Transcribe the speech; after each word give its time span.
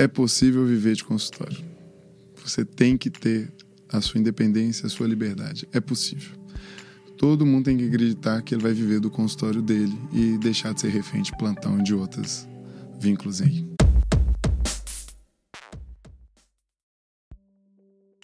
é 0.00 0.08
possível 0.08 0.64
viver 0.64 0.96
de 0.96 1.04
consultório. 1.04 1.58
Você 2.42 2.64
tem 2.64 2.96
que 2.96 3.10
ter 3.10 3.52
a 3.86 4.00
sua 4.00 4.18
independência, 4.18 4.86
a 4.86 4.88
sua 4.88 5.06
liberdade. 5.06 5.68
É 5.74 5.80
possível. 5.80 6.38
Todo 7.18 7.44
mundo 7.44 7.66
tem 7.66 7.76
que 7.76 7.86
acreditar 7.86 8.40
que 8.40 8.54
ele 8.54 8.62
vai 8.62 8.72
viver 8.72 8.98
do 8.98 9.10
consultório 9.10 9.60
dele 9.60 9.92
e 10.10 10.38
deixar 10.38 10.72
de 10.72 10.80
ser 10.80 10.88
refém 10.88 11.20
de 11.20 11.36
plantão 11.36 11.78
e 11.78 11.82
de 11.82 11.94
outros 11.94 12.48
vínculos 12.98 13.42
aí. 13.42 13.69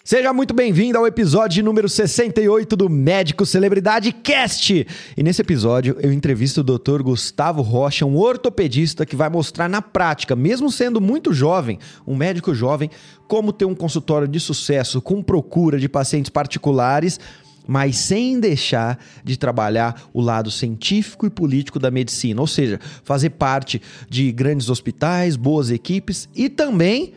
Seja 0.06 0.32
muito 0.32 0.54
bem-vindo 0.54 0.96
ao 0.96 1.04
episódio 1.04 1.64
número 1.64 1.88
68 1.88 2.76
do 2.76 2.88
Médico 2.88 3.44
Celebridade 3.44 4.12
Cast. 4.12 4.86
E 5.16 5.20
nesse 5.20 5.42
episódio 5.42 5.96
eu 5.98 6.12
entrevisto 6.12 6.60
o 6.60 6.62
Dr. 6.62 7.02
Gustavo 7.02 7.60
Rocha, 7.60 8.06
um 8.06 8.16
ortopedista 8.16 9.04
que 9.04 9.16
vai 9.16 9.28
mostrar 9.28 9.68
na 9.68 9.82
prática, 9.82 10.36
mesmo 10.36 10.70
sendo 10.70 11.00
muito 11.00 11.32
jovem, 11.32 11.80
um 12.06 12.14
médico 12.14 12.54
jovem, 12.54 12.88
como 13.26 13.52
ter 13.52 13.64
um 13.64 13.74
consultório 13.74 14.28
de 14.28 14.38
sucesso 14.38 15.02
com 15.02 15.20
procura 15.20 15.76
de 15.76 15.88
pacientes 15.88 16.30
particulares 16.30 17.18
mas 17.66 17.96
sem 17.96 18.38
deixar 18.38 18.96
de 19.24 19.36
trabalhar 19.36 20.08
o 20.14 20.20
lado 20.20 20.52
científico 20.52 21.26
e 21.26 21.30
político 21.30 21.80
da 21.80 21.90
medicina, 21.90 22.40
ou 22.40 22.46
seja, 22.46 22.78
fazer 23.02 23.30
parte 23.30 23.82
de 24.08 24.30
grandes 24.30 24.70
hospitais, 24.70 25.34
boas 25.34 25.68
equipes 25.68 26.28
e 26.32 26.48
também 26.48 27.12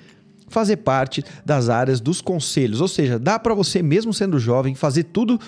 fazer 0.49 0.77
parte 0.77 1.23
das 1.45 1.69
áreas 1.69 2.01
dos 2.01 2.21
conselhos. 2.21 2.81
Ou 2.81 2.87
seja, 2.87 3.17
dá 3.17 3.39
para 3.39 3.53
você, 3.53 3.81
mesmo 3.81 4.13
sendo 4.13 4.39
jovem, 4.39 4.75
fazer 4.75 5.03
tudo 5.03 5.39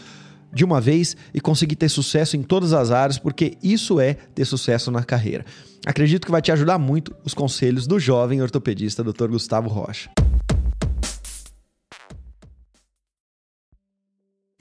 de 0.54 0.66
uma 0.66 0.82
vez 0.82 1.16
e 1.34 1.40
conseguir 1.40 1.76
ter 1.76 1.90
sucesso 1.90 2.36
em 2.36 2.44
todas 2.44 2.74
as 2.74 2.92
áreas, 2.92 3.18
porque 3.18 3.58
isso 3.64 4.00
é 4.00 4.14
ter 4.14 4.46
sucesso 4.46 4.92
na 4.92 5.04
carreira. 5.04 5.46
Acredito 5.86 6.26
que 6.26 6.32
vai 6.32 6.42
te 6.42 6.52
ajudar 6.52 6.78
muito 6.78 7.16
os 7.24 7.34
conselhos 7.34 7.88
do 7.88 8.00
jovem 8.00 8.42
ortopedista 8.42 9.04
Dr. 9.04 9.28
Gustavo 9.28 9.70
Rocha. 9.70 10.10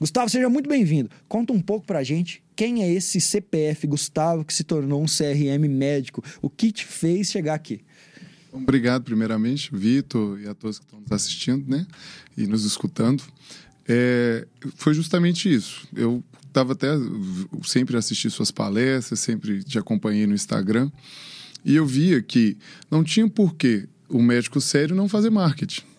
Gustavo, 0.00 0.30
seja 0.30 0.48
muito 0.48 0.66
bem-vindo. 0.66 1.10
Conta 1.28 1.52
um 1.52 1.60
pouco 1.60 1.86
pra 1.86 2.02
gente 2.02 2.42
quem 2.56 2.82
é 2.82 2.90
esse 2.90 3.20
CPF 3.20 3.86
Gustavo 3.86 4.46
que 4.46 4.54
se 4.54 4.64
tornou 4.64 5.02
um 5.02 5.06
CRM 5.06 5.68
médico. 5.68 6.24
O 6.40 6.48
que 6.48 6.72
te 6.72 6.86
fez 6.86 7.30
chegar 7.30 7.52
aqui? 7.52 7.82
Obrigado, 8.52 9.04
primeiramente, 9.04 9.70
Vitor 9.72 10.40
e 10.40 10.48
a 10.48 10.54
todos 10.54 10.78
que 10.78 10.84
estão 10.84 11.00
nos 11.00 11.12
assistindo 11.12 11.68
né, 11.68 11.86
e 12.36 12.46
nos 12.46 12.64
escutando. 12.64 13.22
É, 13.86 14.46
foi 14.76 14.94
justamente 14.94 15.52
isso. 15.52 15.86
Eu 15.94 16.22
estava 16.46 16.72
até 16.72 16.88
sempre 17.64 17.96
assisti 17.96 18.28
suas 18.30 18.50
palestras, 18.50 19.20
sempre 19.20 19.62
te 19.62 19.78
acompanhei 19.78 20.26
no 20.26 20.34
Instagram, 20.34 20.90
e 21.64 21.76
eu 21.76 21.86
via 21.86 22.20
que 22.22 22.56
não 22.90 23.04
tinha 23.04 23.28
porquê 23.28 23.88
o 24.08 24.20
médico 24.20 24.60
sério 24.60 24.94
não 24.94 25.08
fazer 25.08 25.30
marketing 25.30 25.89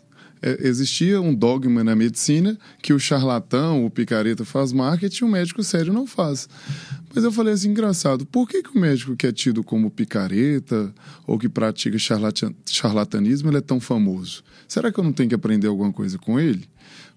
é, 0.42 0.68
existia 0.68 1.22
um 1.22 1.34
dogma 1.34 1.84
na 1.84 1.96
medicina 1.96 2.58
que 2.82 2.94
o 2.94 3.00
charlatão, 3.00 3.86
o 3.86 3.90
picareta 3.90 4.44
faz 4.44 4.74
marketing 4.74 5.26
o 5.26 5.28
médico 5.28 5.64
sério 5.64 5.94
não 5.94 6.08
faz. 6.08 6.50
Mas 7.14 7.24
eu 7.24 7.32
falei 7.32 7.54
assim, 7.54 7.70
engraçado, 7.70 8.26
por 8.26 8.48
que, 8.48 8.64
que 8.64 8.76
o 8.76 8.80
médico 8.80 9.16
que 9.16 9.28
é 9.28 9.32
tido 9.32 9.64
como 9.64 9.92
picareta 9.92 10.94
ou 11.28 11.38
que 11.38 11.48
pratica 11.48 11.98
charlatanismo 12.66 13.50
ele 13.50 13.58
é 13.58 13.62
tão 13.62 13.80
famoso? 13.80 14.44
Será 14.68 14.92
que 14.92 15.00
eu 15.00 15.04
não 15.04 15.14
tenho 15.14 15.30
que 15.30 15.36
aprender 15.36 15.68
alguma 15.68 15.92
coisa 15.92 16.18
com 16.18 16.40
ele? 16.40 16.68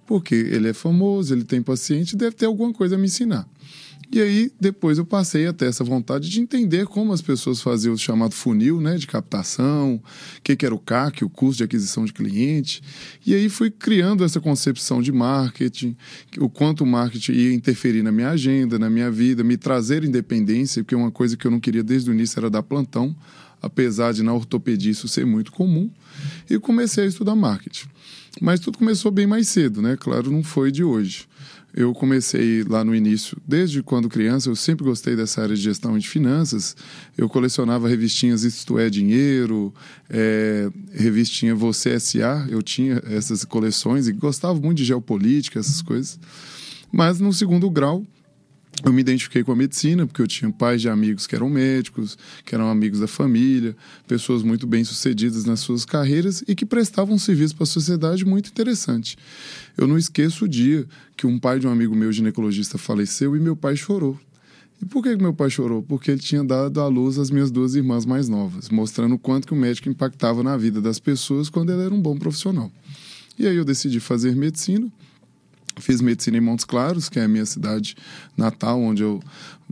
Porque 0.06 0.34
ele 0.34 0.69
é 0.69 0.75
famoso, 0.75 1.33
ele 1.33 1.45
tem 1.45 1.62
paciente, 1.62 2.17
deve 2.17 2.36
ter 2.36 2.47
alguma 2.47 2.72
coisa 2.72 2.97
a 2.97 2.98
me 2.98 3.06
ensinar. 3.06 3.48
E 4.14 4.22
aí, 4.22 4.52
depois 4.60 4.96
eu 4.96 5.04
passei 5.04 5.44
a 5.48 5.52
ter 5.52 5.64
essa 5.64 5.82
vontade 5.82 6.30
de 6.30 6.40
entender 6.40 6.86
como 6.86 7.12
as 7.12 7.20
pessoas 7.20 7.60
faziam 7.60 7.94
o 7.94 7.98
chamado 7.98 8.32
funil, 8.32 8.80
né, 8.80 8.94
de 8.94 9.08
captação, 9.08 9.96
o 9.96 10.40
que, 10.40 10.54
que 10.54 10.64
era 10.64 10.72
o 10.72 10.78
CAC, 10.78 11.24
o 11.24 11.28
custo 11.28 11.56
de 11.56 11.64
aquisição 11.64 12.05
de 12.05 12.12
cliente. 12.12 12.80
E 13.27 13.34
aí 13.34 13.48
fui 13.48 13.72
criando 13.72 14.22
essa 14.22 14.40
concepção 14.40 15.02
de 15.02 15.11
marketing, 15.11 15.96
o 16.39 16.48
quanto 16.48 16.84
o 16.84 16.86
marketing 16.86 17.33
ia 17.33 17.52
interferir 17.52 18.05
na 18.05 18.12
minha 18.12 18.30
agenda, 18.30 18.78
na 18.78 18.89
minha 18.89 19.11
vida, 19.11 19.42
me 19.42 19.56
trazer 19.56 20.05
independência, 20.05 20.84
porque 20.84 20.94
uma 20.94 21.10
coisa 21.10 21.36
que 21.36 21.44
eu 21.44 21.50
não 21.50 21.58
queria 21.58 21.83
desde 21.83 22.08
o 22.08 22.14
início 22.14 22.39
era 22.39 22.48
dar 22.48 22.62
plantão, 22.62 23.16
apesar 23.60 24.12
de 24.12 24.22
na 24.22 24.33
ortopedia 24.33 24.92
isso 24.92 25.08
ser 25.08 25.27
muito 25.27 25.50
comum. 25.50 25.90
E 26.48 26.56
comecei 26.60 27.02
a 27.02 27.08
estudar 27.08 27.34
marketing. 27.34 27.89
Mas 28.40 28.60
tudo 28.60 28.78
começou 28.78 29.10
bem 29.10 29.27
mais 29.27 29.48
cedo, 29.48 29.83
né? 29.83 29.96
Claro, 29.98 30.30
não 30.30 30.44
foi 30.44 30.70
de 30.70 30.84
hoje. 30.84 31.27
Eu 31.77 31.92
comecei 31.92 32.62
lá 32.62 32.85
no 32.85 32.95
início, 32.95 33.36
desde 33.45 33.83
quando 33.83 34.08
criança, 34.08 34.48
eu 34.48 34.55
sempre 34.55 34.85
gostei 34.85 35.17
dessa 35.17 35.42
área 35.42 35.57
de 35.57 35.61
gestão 35.62 35.96
e 35.96 36.01
de 36.01 36.08
finanças. 36.08 36.77
Eu 37.18 37.29
colecionava 37.29 37.89
revistinhas 37.89 38.45
Isto 38.45 38.79
é 38.79 38.89
Dinheiro, 38.89 39.74
é, 40.08 40.70
revistinha 40.92 41.52
Você 41.52 41.90
S.A., 41.90 42.46
eu 42.48 42.63
tinha 42.63 43.02
essas 43.07 43.45
coleções 43.45 44.07
e 44.07 44.13
gostava 44.13 44.55
muito 44.61 44.79
de 44.79 44.84
geopolítica, 44.84 45.58
essas 45.58 45.83
coisas. 45.83 46.20
Mas 46.92 47.18
no 47.18 47.33
segundo 47.33 47.68
grau, 47.68 48.07
eu 48.83 48.92
me 48.92 49.01
identifiquei 49.01 49.45
com 49.45 49.52
a 49.52 49.57
medicina, 49.57 50.07
porque 50.07 50.20
eu 50.20 50.27
tinha 50.27 50.51
pais 50.51 50.80
de 50.80 50.89
amigos 50.89 51.27
que 51.27 51.35
eram 51.35 51.48
médicos, 51.48 52.18
que 52.45 52.55
eram 52.55 52.68
amigos 52.68 53.01
da 53.01 53.07
família, 53.07 53.77
pessoas 54.07 54.42
muito 54.42 54.67
bem-sucedidas 54.67 55.45
nas 55.45 55.61
suas 55.61 55.85
carreiras 55.85 56.42
e 56.48 56.55
que 56.55 56.67
prestavam 56.67 57.14
um 57.14 57.18
serviço 57.18 57.55
para 57.55 57.64
a 57.64 57.67
sociedade 57.67 58.24
muito 58.24 58.51
interessante. 58.51 59.17
Eu 59.77 59.86
não 59.86 59.96
esqueço 59.96 60.45
o 60.45 60.48
dia 60.48 60.86
que 61.17 61.27
um 61.27 61.39
pai 61.39 61.58
de 61.58 61.67
um 61.67 61.70
amigo 61.70 61.95
meu 61.95 62.11
ginecologista 62.13 62.77
faleceu 62.77 63.36
e 63.36 63.40
meu 63.40 63.55
pai 63.55 63.77
chorou. 63.77 64.18
E 64.83 64.84
por 64.84 65.02
que 65.02 65.17
meu 65.17 65.33
pai 65.33 65.48
chorou? 65.48 65.83
Porque 65.83 66.11
ele 66.11 66.20
tinha 66.20 66.42
dado 66.42 66.80
à 66.80 66.89
luz 66.89 67.18
as 67.18 67.30
minhas 67.30 67.51
duas 67.51 67.74
irmãs 67.74 68.05
mais 68.05 68.29
novas, 68.29 68.68
mostrando 68.68 69.14
o 69.14 69.18
quanto 69.18 69.46
que 69.46 69.55
o 69.55 69.57
médico 69.57 69.89
impactava 69.89 70.42
na 70.42 70.57
vida 70.57 70.80
das 70.80 70.98
pessoas 70.98 71.48
quando 71.48 71.73
ele 71.73 71.83
era 71.83 71.95
um 71.95 72.01
bom 72.01 72.17
profissional. 72.18 72.70
E 73.39 73.46
aí 73.46 73.57
eu 73.57 73.64
decidi 73.64 73.98
fazer 74.01 74.34
medicina, 74.36 74.90
Fiz 75.80 76.01
medicina 76.01 76.36
em 76.36 76.40
Montes 76.40 76.64
Claros, 76.64 77.08
que 77.08 77.18
é 77.18 77.24
a 77.24 77.29
minha 77.29 77.45
cidade 77.46 77.96
natal, 78.36 78.80
onde 78.80 79.02
eu 79.02 79.20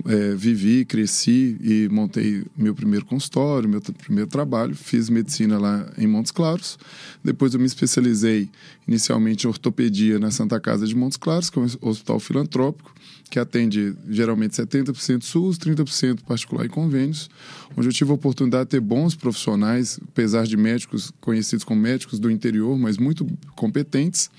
é, 0.06 0.34
vivi, 0.34 0.84
cresci 0.84 1.56
e 1.60 1.88
montei 1.90 2.44
meu 2.56 2.74
primeiro 2.74 3.04
consultório, 3.04 3.68
meu 3.68 3.80
primeiro 3.80 4.28
trabalho. 4.28 4.74
Fiz 4.74 5.08
medicina 5.08 5.58
lá 5.58 5.86
em 5.96 6.06
Montes 6.06 6.32
Claros. 6.32 6.78
Depois 7.22 7.54
eu 7.54 7.60
me 7.60 7.66
especializei 7.66 8.48
inicialmente 8.86 9.46
em 9.46 9.48
ortopedia 9.48 10.18
na 10.18 10.30
Santa 10.30 10.58
Casa 10.58 10.86
de 10.86 10.94
Montes 10.94 11.16
Claros, 11.16 11.50
que 11.50 11.58
é 11.58 11.62
um 11.62 11.66
hospital 11.82 12.18
filantrópico, 12.18 12.92
que 13.30 13.38
atende 13.38 13.94
geralmente 14.08 14.52
70% 14.52 15.22
SUS, 15.22 15.58
30% 15.58 16.22
particular 16.22 16.66
e 16.66 16.68
convênios, 16.68 17.30
onde 17.76 17.88
eu 17.88 17.92
tive 17.92 18.10
a 18.10 18.14
oportunidade 18.14 18.64
de 18.64 18.70
ter 18.70 18.80
bons 18.80 19.14
profissionais, 19.14 20.00
apesar 20.08 20.46
de 20.46 20.56
médicos 20.56 21.12
conhecidos 21.20 21.64
como 21.64 21.80
médicos 21.80 22.18
do 22.18 22.30
interior, 22.30 22.76
mas 22.78 22.98
muito 22.98 23.26
competentes 23.54 24.30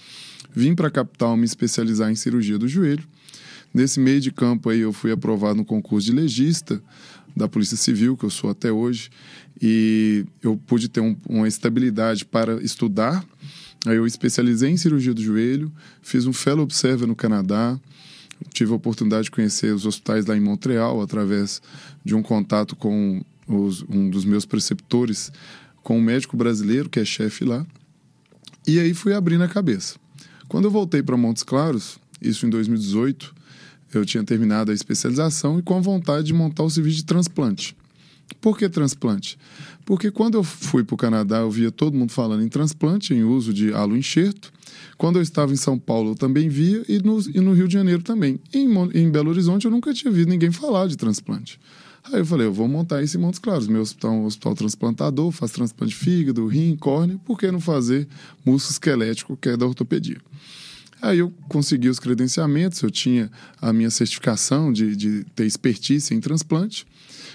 Vim 0.55 0.75
para 0.75 0.87
a 0.87 0.91
capital 0.91 1.35
me 1.35 1.45
especializar 1.45 2.11
em 2.11 2.15
cirurgia 2.15 2.57
do 2.57 2.67
joelho. 2.67 3.03
Nesse 3.73 3.99
meio 3.99 4.21
de 4.21 4.31
campo 4.31 4.69
aí 4.69 4.81
eu 4.81 4.93
fui 4.93 5.11
aprovado 5.11 5.55
no 5.55 5.65
concurso 5.65 6.05
de 6.05 6.13
legista 6.13 6.81
da 7.35 7.47
Polícia 7.47 7.75
Civil, 7.75 8.15
que 8.15 8.23
eu 8.23 8.29
sou 8.29 8.49
até 8.49 8.71
hoje, 8.71 9.09
e 9.59 10.25
eu 10.41 10.55
pude 10.55 10.87
ter 10.87 11.01
um, 11.01 11.15
uma 11.27 11.47
estabilidade 11.47 12.25
para 12.25 12.61
estudar. 12.61 13.25
Aí 13.85 13.95
eu 13.95 14.05
especializei 14.05 14.69
em 14.69 14.77
cirurgia 14.77 15.13
do 15.13 15.21
joelho, 15.21 15.71
fiz 16.01 16.27
um 16.27 16.33
fellow 16.33 16.63
observer 16.63 17.07
no 17.07 17.15
Canadá, 17.15 17.79
tive 18.53 18.71
a 18.71 18.75
oportunidade 18.75 19.25
de 19.25 19.31
conhecer 19.31 19.73
os 19.73 19.85
hospitais 19.85 20.25
lá 20.25 20.37
em 20.37 20.39
Montreal 20.39 21.01
através 21.01 21.61
de 22.05 22.13
um 22.13 22.21
contato 22.21 22.75
com 22.75 23.23
os, 23.47 23.83
um 23.89 24.09
dos 24.09 24.25
meus 24.25 24.45
preceptores, 24.45 25.31
com 25.81 25.97
um 25.97 26.01
médico 26.01 26.37
brasileiro 26.37 26.89
que 26.89 26.99
é 26.99 27.05
chefe 27.05 27.43
lá. 27.43 27.65
E 28.65 28.79
aí 28.79 28.93
fui 28.93 29.13
abrindo 29.13 29.43
a 29.43 29.49
cabeça. 29.49 30.02
Quando 30.53 30.65
eu 30.65 30.71
voltei 30.71 31.01
para 31.01 31.17
Montes 31.17 31.41
Claros, 31.41 31.97
isso 32.21 32.45
em 32.45 32.49
2018, 32.51 33.33
eu 33.91 34.05
tinha 34.05 34.23
terminado 34.23 34.69
a 34.69 34.73
especialização 34.75 35.57
e 35.57 35.63
com 35.63 35.75
a 35.75 35.81
vontade 35.81 36.27
de 36.27 36.33
montar 36.33 36.61
o 36.61 36.69
serviço 36.69 36.97
de 36.97 37.05
transplante. 37.05 37.75
Por 38.39 38.55
que 38.55 38.69
transplante? 38.69 39.35
Porque 39.83 40.11
quando 40.11 40.35
eu 40.35 40.43
fui 40.43 40.83
para 40.83 40.93
o 40.93 40.97
Canadá, 40.97 41.39
eu 41.39 41.49
via 41.49 41.71
todo 41.71 41.97
mundo 41.97 42.11
falando 42.11 42.43
em 42.43 42.47
transplante, 42.47 43.15
em 43.15 43.23
uso 43.23 43.51
de 43.51 43.73
halo 43.73 43.97
enxerto. 43.97 44.53
Quando 44.95 45.15
eu 45.15 45.23
estava 45.23 45.51
em 45.51 45.55
São 45.55 45.79
Paulo, 45.79 46.11
eu 46.11 46.15
também 46.15 46.49
via, 46.49 46.85
e 46.87 46.99
no, 46.99 47.19
e 47.31 47.39
no 47.39 47.53
Rio 47.53 47.67
de 47.67 47.73
Janeiro 47.73 48.03
também. 48.03 48.39
Em, 48.53 48.67
em 48.93 49.09
Belo 49.09 49.31
Horizonte, 49.31 49.65
eu 49.65 49.71
nunca 49.71 49.91
tinha 49.91 50.13
visto 50.13 50.29
ninguém 50.29 50.51
falar 50.51 50.85
de 50.85 50.95
transplante. 50.95 51.59
Aí 52.03 52.19
eu 52.19 52.25
falei, 52.27 52.45
eu 52.45 52.53
vou 52.53 52.67
montar 52.67 53.01
isso 53.01 53.17
em 53.17 53.19
Montes 53.19 53.39
Claros. 53.39 53.67
Meu 53.67 53.81
hospital 53.81 54.11
é 54.11 54.17
um 54.17 54.25
hospital 54.25 54.53
transplantador, 54.53 55.31
faz 55.31 55.51
transplante 55.51 55.93
de 55.93 55.99
fígado, 55.99 56.45
rim, 56.45 56.75
córnea. 56.75 57.19
Por 57.25 57.39
que 57.39 57.49
não 57.49 57.59
fazer 57.59 58.07
músculo 58.45 58.73
esquelético, 58.73 59.35
que 59.35 59.49
é 59.49 59.57
da 59.57 59.65
ortopedia? 59.65 60.17
Aí 61.03 61.19
eu 61.19 61.33
consegui 61.49 61.89
os 61.89 61.99
credenciamentos, 61.99 62.81
eu 62.81 62.89
tinha 62.89 63.29
a 63.61 63.73
minha 63.73 63.89
certificação 63.89 64.71
de, 64.71 64.95
de 64.95 65.25
ter 65.35 65.45
expertise 65.45 66.13
em 66.13 66.21
transplante, 66.21 66.87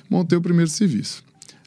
montei 0.09 0.39
o 0.39 0.41
primeiro 0.41 0.71
serviço. 0.71 1.23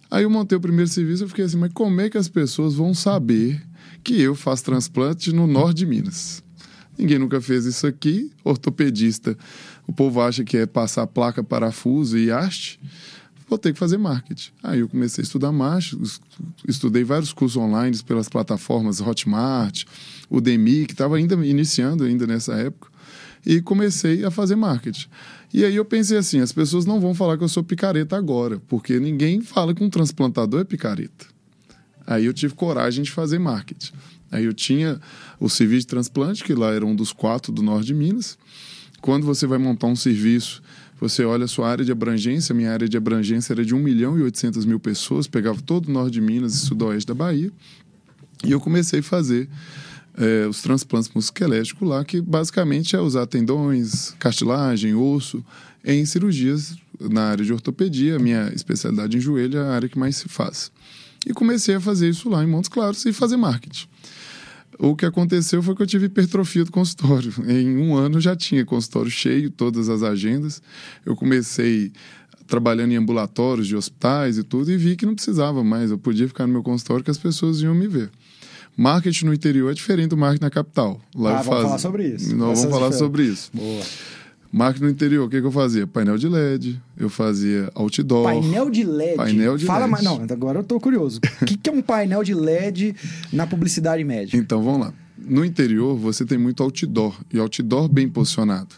Aí 0.09 0.23
eu 0.23 0.29
montei 0.29 0.57
o 0.57 0.61
primeiro 0.61 0.89
serviço 0.89 1.23
e 1.23 1.27
fiquei 1.27 1.45
assim, 1.45 1.57
mas 1.57 1.71
como 1.71 2.01
é 2.01 2.09
que 2.09 2.17
as 2.17 2.27
pessoas 2.27 2.73
vão 2.73 2.91
saber 2.95 3.61
que 4.03 4.19
eu 4.19 4.33
faço 4.33 4.63
transplante 4.63 5.31
no 5.31 5.45
norte 5.45 5.77
de 5.77 5.85
Minas? 5.85 6.43
Ninguém 6.97 7.19
nunca 7.19 7.39
fez 7.39 7.65
isso 7.65 7.85
aqui. 7.85 8.31
Ortopedista, 8.43 9.37
o 9.85 9.93
povo 9.93 10.21
acha 10.21 10.43
que 10.43 10.57
é 10.57 10.65
passar 10.65 11.05
placa, 11.05 11.43
parafuso 11.43 12.17
e 12.17 12.31
haste. 12.31 12.79
Vou 13.51 13.57
ter 13.57 13.73
que 13.73 13.79
fazer 13.79 13.97
marketing. 13.97 14.51
Aí 14.63 14.79
eu 14.79 14.87
comecei 14.87 15.21
a 15.21 15.25
estudar 15.25 15.51
marketing, 15.51 16.01
estudei 16.65 17.03
vários 17.03 17.33
cursos 17.33 17.61
online 17.61 18.01
pelas 18.03 18.29
plataformas 18.29 19.01
Hotmart, 19.01 19.83
Udemy, 20.29 20.85
que 20.85 20.93
estava 20.93 21.17
ainda 21.17 21.35
iniciando 21.45 22.05
ainda 22.05 22.25
nessa 22.25 22.53
época, 22.53 22.89
e 23.45 23.61
comecei 23.61 24.23
a 24.23 24.31
fazer 24.31 24.55
marketing. 24.55 25.07
E 25.53 25.65
aí 25.65 25.75
eu 25.75 25.83
pensei 25.83 26.17
assim, 26.17 26.39
as 26.39 26.53
pessoas 26.53 26.85
não 26.85 27.01
vão 27.01 27.13
falar 27.13 27.37
que 27.37 27.43
eu 27.43 27.49
sou 27.49 27.61
picareta 27.61 28.15
agora, 28.15 28.57
porque 28.69 28.97
ninguém 29.01 29.41
fala 29.41 29.75
que 29.75 29.83
um 29.83 29.89
transplantador 29.89 30.61
é 30.61 30.63
picareta. 30.63 31.25
Aí 32.07 32.25
eu 32.25 32.33
tive 32.33 32.53
coragem 32.53 33.03
de 33.03 33.11
fazer 33.11 33.37
marketing. 33.37 33.91
Aí 34.31 34.45
eu 34.45 34.53
tinha 34.53 34.97
o 35.41 35.49
serviço 35.49 35.81
de 35.81 35.87
transplante, 35.87 36.41
que 36.41 36.53
lá 36.53 36.71
era 36.71 36.85
um 36.85 36.95
dos 36.95 37.11
quatro 37.11 37.51
do 37.51 37.61
norte 37.61 37.87
de 37.87 37.93
Minas. 37.93 38.37
Quando 39.01 39.25
você 39.25 39.45
vai 39.45 39.57
montar 39.57 39.87
um 39.87 39.95
serviço, 39.95 40.61
você 41.01 41.25
olha 41.25 41.45
a 41.45 41.47
sua 41.47 41.67
área 41.67 41.83
de 41.83 41.91
abrangência, 41.91 42.53
minha 42.53 42.71
área 42.71 42.87
de 42.87 42.95
abrangência 42.95 43.53
era 43.53 43.65
de 43.65 43.73
1 43.73 43.79
milhão 43.79 44.19
e 44.19 44.21
800 44.21 44.65
mil 44.65 44.79
pessoas, 44.79 45.25
pegava 45.25 45.59
todo 45.59 45.87
o 45.87 45.91
norte 45.91 46.13
de 46.13 46.21
Minas 46.21 46.53
e 46.53 46.59
sudoeste 46.59 47.07
da 47.07 47.15
Bahia. 47.15 47.51
E 48.45 48.51
eu 48.51 48.61
comecei 48.61 48.99
a 48.99 49.03
fazer 49.03 49.49
é, 50.15 50.45
os 50.47 50.61
transplantes 50.61 51.09
musculoesqueléticos 51.09 51.89
lá, 51.89 52.05
que 52.05 52.21
basicamente 52.21 52.95
é 52.95 52.99
usar 52.99 53.25
tendões, 53.25 54.11
cartilagem, 54.19 54.93
osso, 54.93 55.43
em 55.83 56.05
cirurgias 56.05 56.75
na 56.99 57.23
área 57.23 57.43
de 57.43 57.51
ortopedia. 57.51 58.19
Minha 58.19 58.51
especialidade 58.53 59.17
em 59.17 59.19
joelho 59.19 59.57
é 59.57 59.63
a 59.63 59.71
área 59.71 59.89
que 59.89 59.97
mais 59.97 60.17
se 60.17 60.29
faz. 60.29 60.71
E 61.25 61.33
comecei 61.33 61.73
a 61.73 61.81
fazer 61.81 62.09
isso 62.09 62.29
lá 62.29 62.43
em 62.43 62.47
Montes 62.47 62.69
Claros 62.69 63.03
e 63.07 63.11
fazer 63.11 63.37
marketing. 63.37 63.87
O 64.83 64.95
que 64.95 65.05
aconteceu 65.05 65.61
foi 65.61 65.75
que 65.75 65.83
eu 65.83 65.87
tive 65.87 66.07
hipertrofia 66.07 66.65
do 66.65 66.71
consultório. 66.71 67.31
Em 67.47 67.77
um 67.77 67.95
ano 67.95 68.19
já 68.19 68.35
tinha 68.35 68.65
consultório 68.65 69.11
cheio, 69.11 69.51
todas 69.51 69.89
as 69.89 70.01
agendas. 70.01 70.59
Eu 71.05 71.15
comecei 71.15 71.91
trabalhando 72.47 72.91
em 72.91 72.95
ambulatórios 72.95 73.67
de 73.67 73.75
hospitais 73.75 74.39
e 74.39 74.43
tudo 74.43 74.71
e 74.71 74.77
vi 74.77 74.95
que 74.95 75.05
não 75.05 75.13
precisava 75.13 75.63
mais. 75.63 75.91
Eu 75.91 75.99
podia 75.99 76.27
ficar 76.27 76.47
no 76.47 76.53
meu 76.53 76.63
consultório 76.63 77.03
que 77.03 77.11
as 77.11 77.17
pessoas 77.17 77.61
iam 77.61 77.75
me 77.75 77.87
ver. 77.87 78.09
Marketing 78.75 79.25
no 79.25 79.33
interior 79.33 79.69
é 79.69 79.73
diferente 79.75 80.09
do 80.09 80.17
marketing 80.17 80.45
na 80.45 80.49
capital. 80.49 80.99
Lá 81.15 81.39
ah, 81.39 81.43
vamos 81.43 81.47
faz... 81.47 81.63
falar 81.63 81.77
sobre 81.77 82.07
isso. 82.07 82.35
Nós 82.35 82.59
vamos 82.59 82.75
falar 82.75 82.91
sobre 82.91 83.23
isso. 83.23 83.51
Boa. 83.53 83.83
Marketing 84.51 84.83
no 84.83 84.89
interior, 84.89 85.25
o 85.25 85.29
que, 85.29 85.39
que, 85.39 85.47
eu 85.47 85.51
fazia? 85.51 85.87
Painel 85.87 86.17
de 86.17 86.27
LED, 86.27 86.81
eu 86.97 87.09
fazia 87.09 87.71
outdoor. 87.73 88.25
Painel 88.25 88.69
de 88.69 88.83
LED? 88.83 89.15
Painel 89.15 89.57
de 89.57 89.65
Fala 89.65 89.85
LED. 89.85 89.91
mais. 89.91 90.03
Não, 90.03 90.21
agora 90.29 90.59
eu 90.59 90.63
tô 90.63 90.79
curioso. 90.79 91.21
O 91.41 91.45
que, 91.45 91.55
que 91.55 91.69
é 91.69 91.73
um 91.73 91.81
painel 91.81 92.21
de 92.21 92.33
LED 92.33 92.93
na 93.31 93.47
publicidade 93.47 94.03
média? 94.03 94.37
Então, 94.37 94.61
vamos 94.61 94.81
lá. 94.81 94.93
No 95.17 95.45
interior, 95.45 95.95
você 95.95 96.25
tem 96.25 96.37
muito 96.37 96.61
outdoor, 96.61 97.17
e 97.31 97.39
outdoor 97.39 97.87
bem 97.87 98.09
posicionado. 98.09 98.75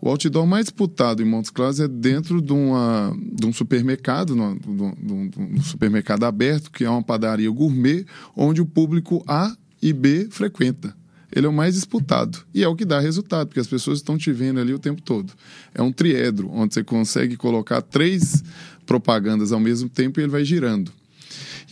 O 0.00 0.10
outdoor 0.10 0.46
mais 0.46 0.66
disputado 0.66 1.22
em 1.22 1.24
Montes 1.24 1.50
Claros 1.50 1.80
é 1.80 1.88
dentro 1.88 2.42
de, 2.42 2.52
uma, 2.52 3.16
de 3.32 3.46
um 3.46 3.52
supermercado, 3.52 4.36
no, 4.36 4.58
de, 4.58 5.10
um, 5.40 5.62
supermercado 5.62 6.24
aberto, 6.24 6.70
que 6.70 6.84
é 6.84 6.90
uma 6.90 7.02
padaria 7.02 7.50
gourmet, 7.50 8.04
onde 8.36 8.60
o 8.60 8.66
público 8.66 9.24
A 9.26 9.56
e 9.80 9.92
B 9.94 10.28
frequenta 10.30 10.94
ele 11.34 11.46
é 11.46 11.48
o 11.48 11.52
mais 11.52 11.74
disputado. 11.74 12.38
E 12.54 12.62
é 12.62 12.68
o 12.68 12.76
que 12.76 12.84
dá 12.84 13.00
resultado, 13.00 13.48
porque 13.48 13.60
as 13.60 13.66
pessoas 13.66 13.98
estão 13.98 14.16
te 14.16 14.32
vendo 14.32 14.60
ali 14.60 14.72
o 14.72 14.78
tempo 14.78 15.02
todo. 15.02 15.32
É 15.74 15.82
um 15.82 15.90
triedro, 15.90 16.48
onde 16.52 16.72
você 16.72 16.84
consegue 16.84 17.36
colocar 17.36 17.82
três 17.82 18.44
propagandas 18.86 19.50
ao 19.50 19.58
mesmo 19.58 19.88
tempo 19.88 20.20
e 20.20 20.22
ele 20.22 20.30
vai 20.30 20.44
girando. 20.44 20.92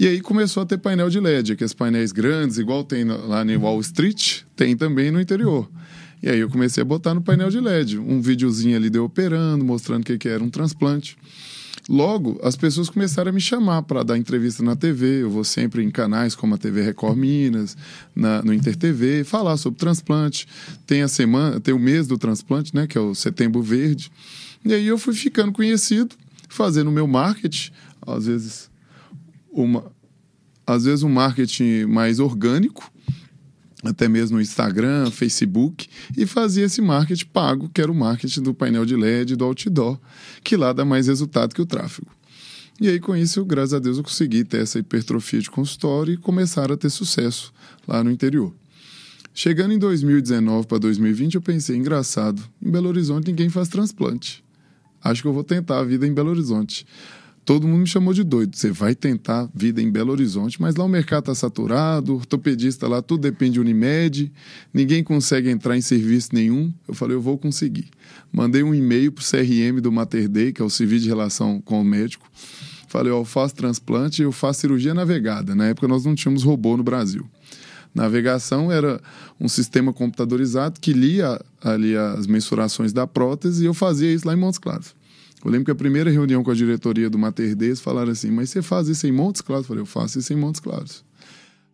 E 0.01 0.09
aí 0.09 0.21
começou 0.21 0.65
a 0.65 0.67
ter 0.67 0.79
painel 0.79 1.09
de 1.09 1.21
LED, 1.21 1.53
aqueles 1.53 1.73
painéis 1.73 2.11
grandes, 2.11 2.59
igual 2.59 2.83
tem 2.83 3.05
lá 3.05 3.45
no 3.45 3.61
Wall 3.61 3.81
Street, 3.81 4.41
tem 4.57 4.77
também 4.77 5.13
no 5.13 5.21
interior. 5.21 5.71
E 6.21 6.29
aí 6.29 6.41
eu 6.41 6.49
comecei 6.49 6.81
a 6.81 6.85
botar 6.85 7.15
no 7.15 7.23
painel 7.23 7.51
de 7.51 7.61
LED, 7.61 7.99
um 7.99 8.21
videozinho 8.21 8.77
ali 8.77 8.91
de 8.91 8.99
operando, 8.99 9.65
mostrando 9.65 10.03
o 10.03 10.05
que, 10.05 10.19
que 10.19 10.29
era 10.29 10.43
um 10.43 10.51
transplante. 10.51 11.17
Logo, 11.89 12.39
as 12.43 12.55
pessoas 12.55 12.89
começaram 12.89 13.31
a 13.31 13.33
me 13.33 13.41
chamar 13.41 13.83
para 13.83 14.05
dar 14.05 14.17
entrevista 14.17 14.63
na 14.63 14.77
TV. 14.77 15.23
Eu 15.23 15.31
vou 15.31 15.43
sempre 15.43 15.83
em 15.83 15.91
canais 15.91 16.35
como 16.35 16.55
a 16.55 16.59
TV 16.59 16.81
Record 16.83 17.17
Minas, 17.17 17.77
na, 18.15 18.41
no 18.43 18.55
Inter 18.55 18.77
TV, 18.77 19.25
falar 19.25 19.57
sobre 19.57 19.81
transplante. 19.81 20.47
Tem 20.87 21.03
a 21.03 21.09
semana, 21.09 21.61
tem 21.61 21.75
o 21.75 21.79
mês 21.79 22.07
do 22.07 22.17
transplante, 22.17 22.75
né, 22.75 22.87
que 22.87 22.97
é 22.97 23.01
o 23.01 23.15
Setembro 23.15 23.63
Verde. 23.63 24.13
E 24.65 24.73
aí 24.73 24.87
eu 24.87 24.97
fui 24.97 25.13
ficando 25.13 25.51
conhecido, 25.51 26.15
fazendo 26.49 26.89
o 26.89 26.93
meu 26.93 27.07
marketing, 27.07 27.73
às 28.07 28.27
vezes 28.27 28.71
uma 29.51 29.91
às 30.65 30.85
vezes 30.85 31.03
um 31.03 31.09
marketing 31.09 31.87
mais 31.87 32.21
orgânico, 32.21 32.91
até 33.83 34.09
mesmo 34.09 34.41
Instagram, 34.41 35.11
Facebook, 35.11 35.89
e 36.17 36.27
fazia 36.27 36.65
esse 36.65 36.81
marketing 36.81 37.27
pago, 37.27 37.69
que 37.69 37.81
era 37.81 37.91
o 37.91 37.95
marketing 37.95 38.43
do 38.43 38.55
painel 38.55 38.85
de 38.85 38.97
LED, 38.97 39.37
do 39.37 39.45
outdoor, 39.45 39.99
que 40.43 40.57
lá 40.57 40.73
dá 40.73 40.85
mais 40.85 41.09
resultado 41.09 41.55
que 41.55 41.61
o 41.61 41.67
tráfego. 41.67 42.11
E 42.81 42.89
aí, 42.89 42.99
com 42.99 43.15
isso, 43.15 43.45
graças 43.45 43.75
a 43.75 43.79
Deus, 43.79 43.99
eu 43.99 44.05
consegui 44.05 44.45
ter 44.45 44.63
essa 44.63 44.79
hipertrofia 44.79 45.41
de 45.41 45.51
consultório 45.51 46.15
e 46.15 46.17
começar 46.17 46.71
a 46.73 46.77
ter 46.77 46.91
sucesso 46.91 47.53
lá 47.87 48.03
no 48.03 48.11
interior. 48.11 48.53
Chegando 49.35 49.73
em 49.73 49.79
2019 49.79 50.67
para 50.67 50.79
2020, 50.79 51.37
eu 51.37 51.43
pensei, 51.43 51.77
engraçado, 51.77 52.43
em 52.61 52.71
Belo 52.71 52.89
Horizonte 52.89 53.29
ninguém 53.29 53.49
faz 53.49 53.69
transplante. 53.69 54.45
Acho 55.03 55.23
que 55.23 55.29
eu 55.29 55.33
vou 55.33 55.43
tentar 55.43 55.81
a 55.81 55.85
vida 55.85 56.07
em 56.07 56.13
Belo 56.13 56.31
Horizonte 56.31 56.87
todo 57.45 57.67
mundo 57.67 57.81
me 57.81 57.87
chamou 57.87 58.15
de 58.15 58.23
doido. 58.23 58.57
Você 58.57 58.71
vai 58.71 58.95
tentar 58.95 59.49
vida 59.55 59.83
em 59.83 59.91
Belo 59.91 60.13
Horizonte, 60.13 60.61
mas 60.61 60.77
lá 60.77 60.85
o 60.85 60.89
mercado 60.89 61.23
está 61.23 61.35
saturado, 61.35 62.15
ortopedista 62.15 62.87
lá, 62.87 63.03
tudo 63.03 63.23
depende 63.23 63.55
de 63.55 63.61
Unimed, 63.61 64.33
ninguém 64.73 65.03
consegue 65.03 65.51
entrar 65.51 65.77
em 65.77 65.81
serviço 65.81 66.31
nenhum. 66.33 66.73
Eu 66.87 66.95
falei, 66.95 67.17
eu 67.17 67.21
vou 67.21 67.37
conseguir. 67.37 67.91
Mandei 68.33 68.63
um 68.63 68.75
e-mail 68.75 69.13
para 69.13 69.23
o 69.23 69.25
CRM 69.25 69.81
do 69.81 69.91
Mater 69.91 70.29
Dei, 70.29 70.53
que 70.53 70.63
é 70.63 70.65
o 70.65 70.71
Serviço 70.71 71.03
de 71.03 71.09
Relação 71.09 71.61
com 71.61 71.81
o 71.81 71.85
Médico. 71.85 72.31
Falei, 72.89 73.13
ó, 73.13 73.21
eu 73.21 73.25
faço 73.25 73.55
transplante 73.55 74.23
e 74.23 74.25
eu 74.25 74.33
faço 74.33 74.61
cirurgia 74.61 74.93
navegada. 74.95 75.55
Na 75.55 75.67
época 75.67 75.89
nós 75.89 76.05
não 76.05 76.15
tínhamos 76.15 76.43
robô 76.43 76.77
no 76.77 76.83
Brasil. 76.83 77.27
Navegação 77.95 78.73
era 78.73 79.01
um 79.39 79.49
sistema 79.49 79.93
computadorizado 79.93 80.81
que 80.81 80.93
lia 80.93 81.41
ali 81.63 81.97
as 81.97 82.27
mensurações 82.27 82.93
da 82.93 83.07
prótese 83.07 83.65
e 83.65 83.67
eu 83.67 83.75
fazia 83.75 84.13
isso 84.13 84.27
lá 84.27 84.33
em 84.33 84.37
Montes 84.37 84.59
Claros. 84.59 84.95
Eu 85.45 85.51
lembro 85.51 85.65
que 85.65 85.71
a 85.71 85.75
primeira 85.75 86.11
reunião 86.11 86.45
com 86.45 86.51
a 86.51 86.55
diretoria 86.55 87.11
do 87.11 87.19
Mater 87.19 87.57
Deus 87.57 87.81
falaram 87.81 88.13
assim: 88.13 88.31
Mas 88.31 88.51
você 88.51 88.63
faz 88.63 88.89
isso 88.89 89.07
em 89.07 89.13
Montes 89.13 89.43
Claros? 89.43 89.65
Eu 89.65 89.69
falei: 89.69 89.83
Eu 89.83 89.87
faço 89.87 90.19
isso 90.19 90.33
em 90.33 90.37
Montes 90.37 90.61
Claros. 90.61 91.05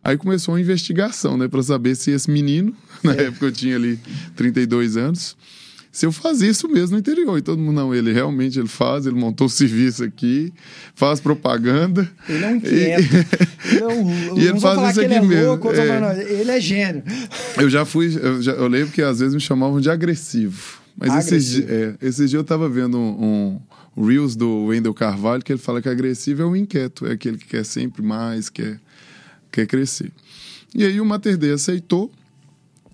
Aí 0.03 0.17
começou 0.17 0.53
uma 0.53 0.61
investigação, 0.61 1.37
né, 1.37 1.47
para 1.47 1.61
saber 1.61 1.93
se 1.95 2.11
esse 2.11 2.31
menino, 2.31 2.73
na 3.03 3.13
é. 3.13 3.23
época 3.25 3.45
eu 3.47 3.51
tinha 3.51 3.75
ali 3.75 3.99
32 4.35 4.95
anos, 4.95 5.35
se 5.91 6.05
eu 6.05 6.11
fazia 6.11 6.49
isso 6.49 6.69
mesmo 6.69 6.93
no 6.93 6.99
interior. 6.99 7.37
E 7.37 7.41
todo 7.41 7.59
mundo, 7.59 7.75
não, 7.75 7.93
ele 7.93 8.13
realmente 8.13 8.57
ele 8.57 8.67
faz, 8.67 9.05
ele 9.05 9.15
montou 9.15 9.47
o 9.47 9.49
serviço 9.49 10.03
aqui, 10.03 10.53
faz 10.95 11.19
propaganda. 11.19 12.09
Ele 12.29 12.45
é 12.45 12.47
um 12.47 12.55
inquieto. 12.55 13.01
E, 13.01 13.75
ele, 13.75 13.83
é 13.83 13.87
um, 13.87 14.39
e 14.39 14.47
ele 14.47 14.59
faz 14.59 14.91
isso 14.91 15.01
aqui 15.01 15.01
ele 15.01 15.13
é 15.15 15.21
mesmo. 15.21 15.47
Louco, 15.47 15.71
é. 15.71 16.39
Ele 16.39 16.51
é 16.51 16.61
gênio. 16.61 17.03
Eu 17.57 17.69
já 17.69 17.85
fui, 17.85 18.17
eu, 18.21 18.41
já, 18.41 18.53
eu 18.53 18.67
lembro 18.67 18.91
que 18.93 19.01
às 19.01 19.19
vezes 19.19 19.33
me 19.33 19.41
chamavam 19.41 19.81
de 19.81 19.89
agressivo. 19.89 20.78
Mas 20.95 21.27
esses, 21.27 21.59
é, 21.59 21.95
dias 21.99 22.33
eu 22.33 22.41
estava 22.41 22.67
vendo 22.67 22.97
um, 22.97 23.59
um, 23.97 24.05
Reels 24.05 24.35
do 24.35 24.65
Wendel 24.65 24.93
Carvalho 24.93 25.43
que 25.43 25.51
ele 25.51 25.59
fala 25.59 25.81
que 25.81 25.89
agressivo 25.89 26.41
é 26.41 26.45
o 26.45 26.55
inquieto, 26.55 27.05
é 27.05 27.13
aquele 27.13 27.37
que 27.37 27.47
quer 27.47 27.65
sempre 27.65 28.01
mais, 28.01 28.49
quer, 28.49 28.79
quer 29.51 29.65
crescer. 29.65 30.11
E 30.73 30.83
aí 30.83 30.99
o 30.99 31.05
Mater 31.05 31.37
Dei 31.37 31.51
aceitou. 31.51 32.11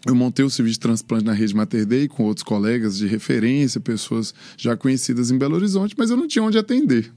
Eu 0.05 0.13
montei 0.13 0.45
o 0.45 0.49
serviço 0.51 0.75
de 0.75 0.81
transplante 0.81 1.25
na 1.25 1.33
rede 1.33 1.55
Mater 1.55 1.83
Dei 1.83 2.07
com 2.07 2.23
outros 2.25 2.43
colegas 2.43 2.95
de 2.95 3.07
referência, 3.07 3.81
pessoas 3.81 4.35
já 4.55 4.77
conhecidas 4.77 5.31
em 5.31 5.37
Belo 5.37 5.55
Horizonte, 5.55 5.95
mas 5.97 6.11
eu 6.11 6.17
não 6.17 6.27
tinha 6.27 6.43
onde 6.43 6.59
atender. 6.59 7.11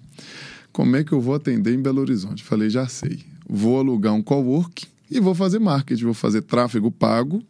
Como 0.73 0.97
é 0.97 1.05
que 1.05 1.13
eu 1.13 1.21
vou 1.21 1.35
atender 1.35 1.75
em 1.75 1.83
Belo 1.83 2.01
Horizonte? 2.01 2.43
Falei, 2.43 2.71
já 2.71 2.89
sei. 2.89 3.21
Vou 3.47 3.79
alugar 3.79 4.15
um 4.15 4.23
cowork 4.23 4.87
e 5.11 5.21
vou 5.21 5.35
fazer 5.35 5.59
marketing, 5.59 6.05
vou 6.05 6.15
fazer 6.15 6.43
tráfego 6.43 6.91
pago 6.91 7.43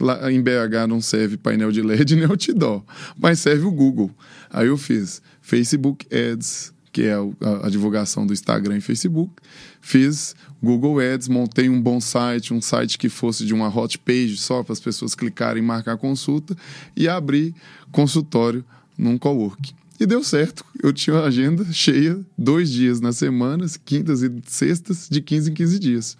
Lá 0.00 0.30
em 0.30 0.42
BH 0.42 0.88
não 0.88 1.00
serve 1.00 1.36
painel 1.36 1.70
de 1.70 1.80
LED 1.82 2.16
nem 2.16 2.24
outdoor, 2.24 2.82
mas 3.16 3.38
serve 3.38 3.64
o 3.64 3.70
Google. 3.70 4.10
Aí 4.50 4.66
eu 4.66 4.76
fiz 4.76 5.22
Facebook 5.40 6.06
Ads, 6.12 6.72
que 6.92 7.02
é 7.02 7.14
a, 7.62 7.68
divulgação 7.68 8.26
do 8.26 8.32
Instagram 8.32 8.78
e 8.78 8.80
Facebook. 8.80 9.32
Fiz 9.80 10.34
Google 10.62 11.00
Ads, 11.00 11.28
montei 11.28 11.68
um 11.68 11.80
bom 11.80 12.00
site, 12.00 12.54
um 12.54 12.60
site 12.60 12.96
que 12.96 13.08
fosse 13.08 13.44
de 13.44 13.52
uma 13.52 13.68
hot 13.68 13.98
page 13.98 14.36
só 14.36 14.62
para 14.62 14.72
as 14.72 14.80
pessoas 14.80 15.14
clicarem 15.14 15.62
e 15.62 15.66
marcar 15.66 15.96
consulta 15.96 16.56
e 16.96 17.08
abri 17.08 17.54
consultório 17.92 18.64
num 18.96 19.18
coworking. 19.18 19.74
E 19.98 20.06
deu 20.06 20.24
certo. 20.24 20.64
Eu 20.82 20.92
tinha 20.92 21.14
uma 21.14 21.24
agenda 21.24 21.64
cheia, 21.72 22.18
dois 22.36 22.70
dias 22.70 23.00
na 23.00 23.12
semana, 23.12 23.64
quintas 23.84 24.22
e 24.22 24.32
sextas, 24.46 25.08
de 25.08 25.20
15 25.20 25.50
em 25.50 25.54
15 25.54 25.78
dias. 25.78 26.16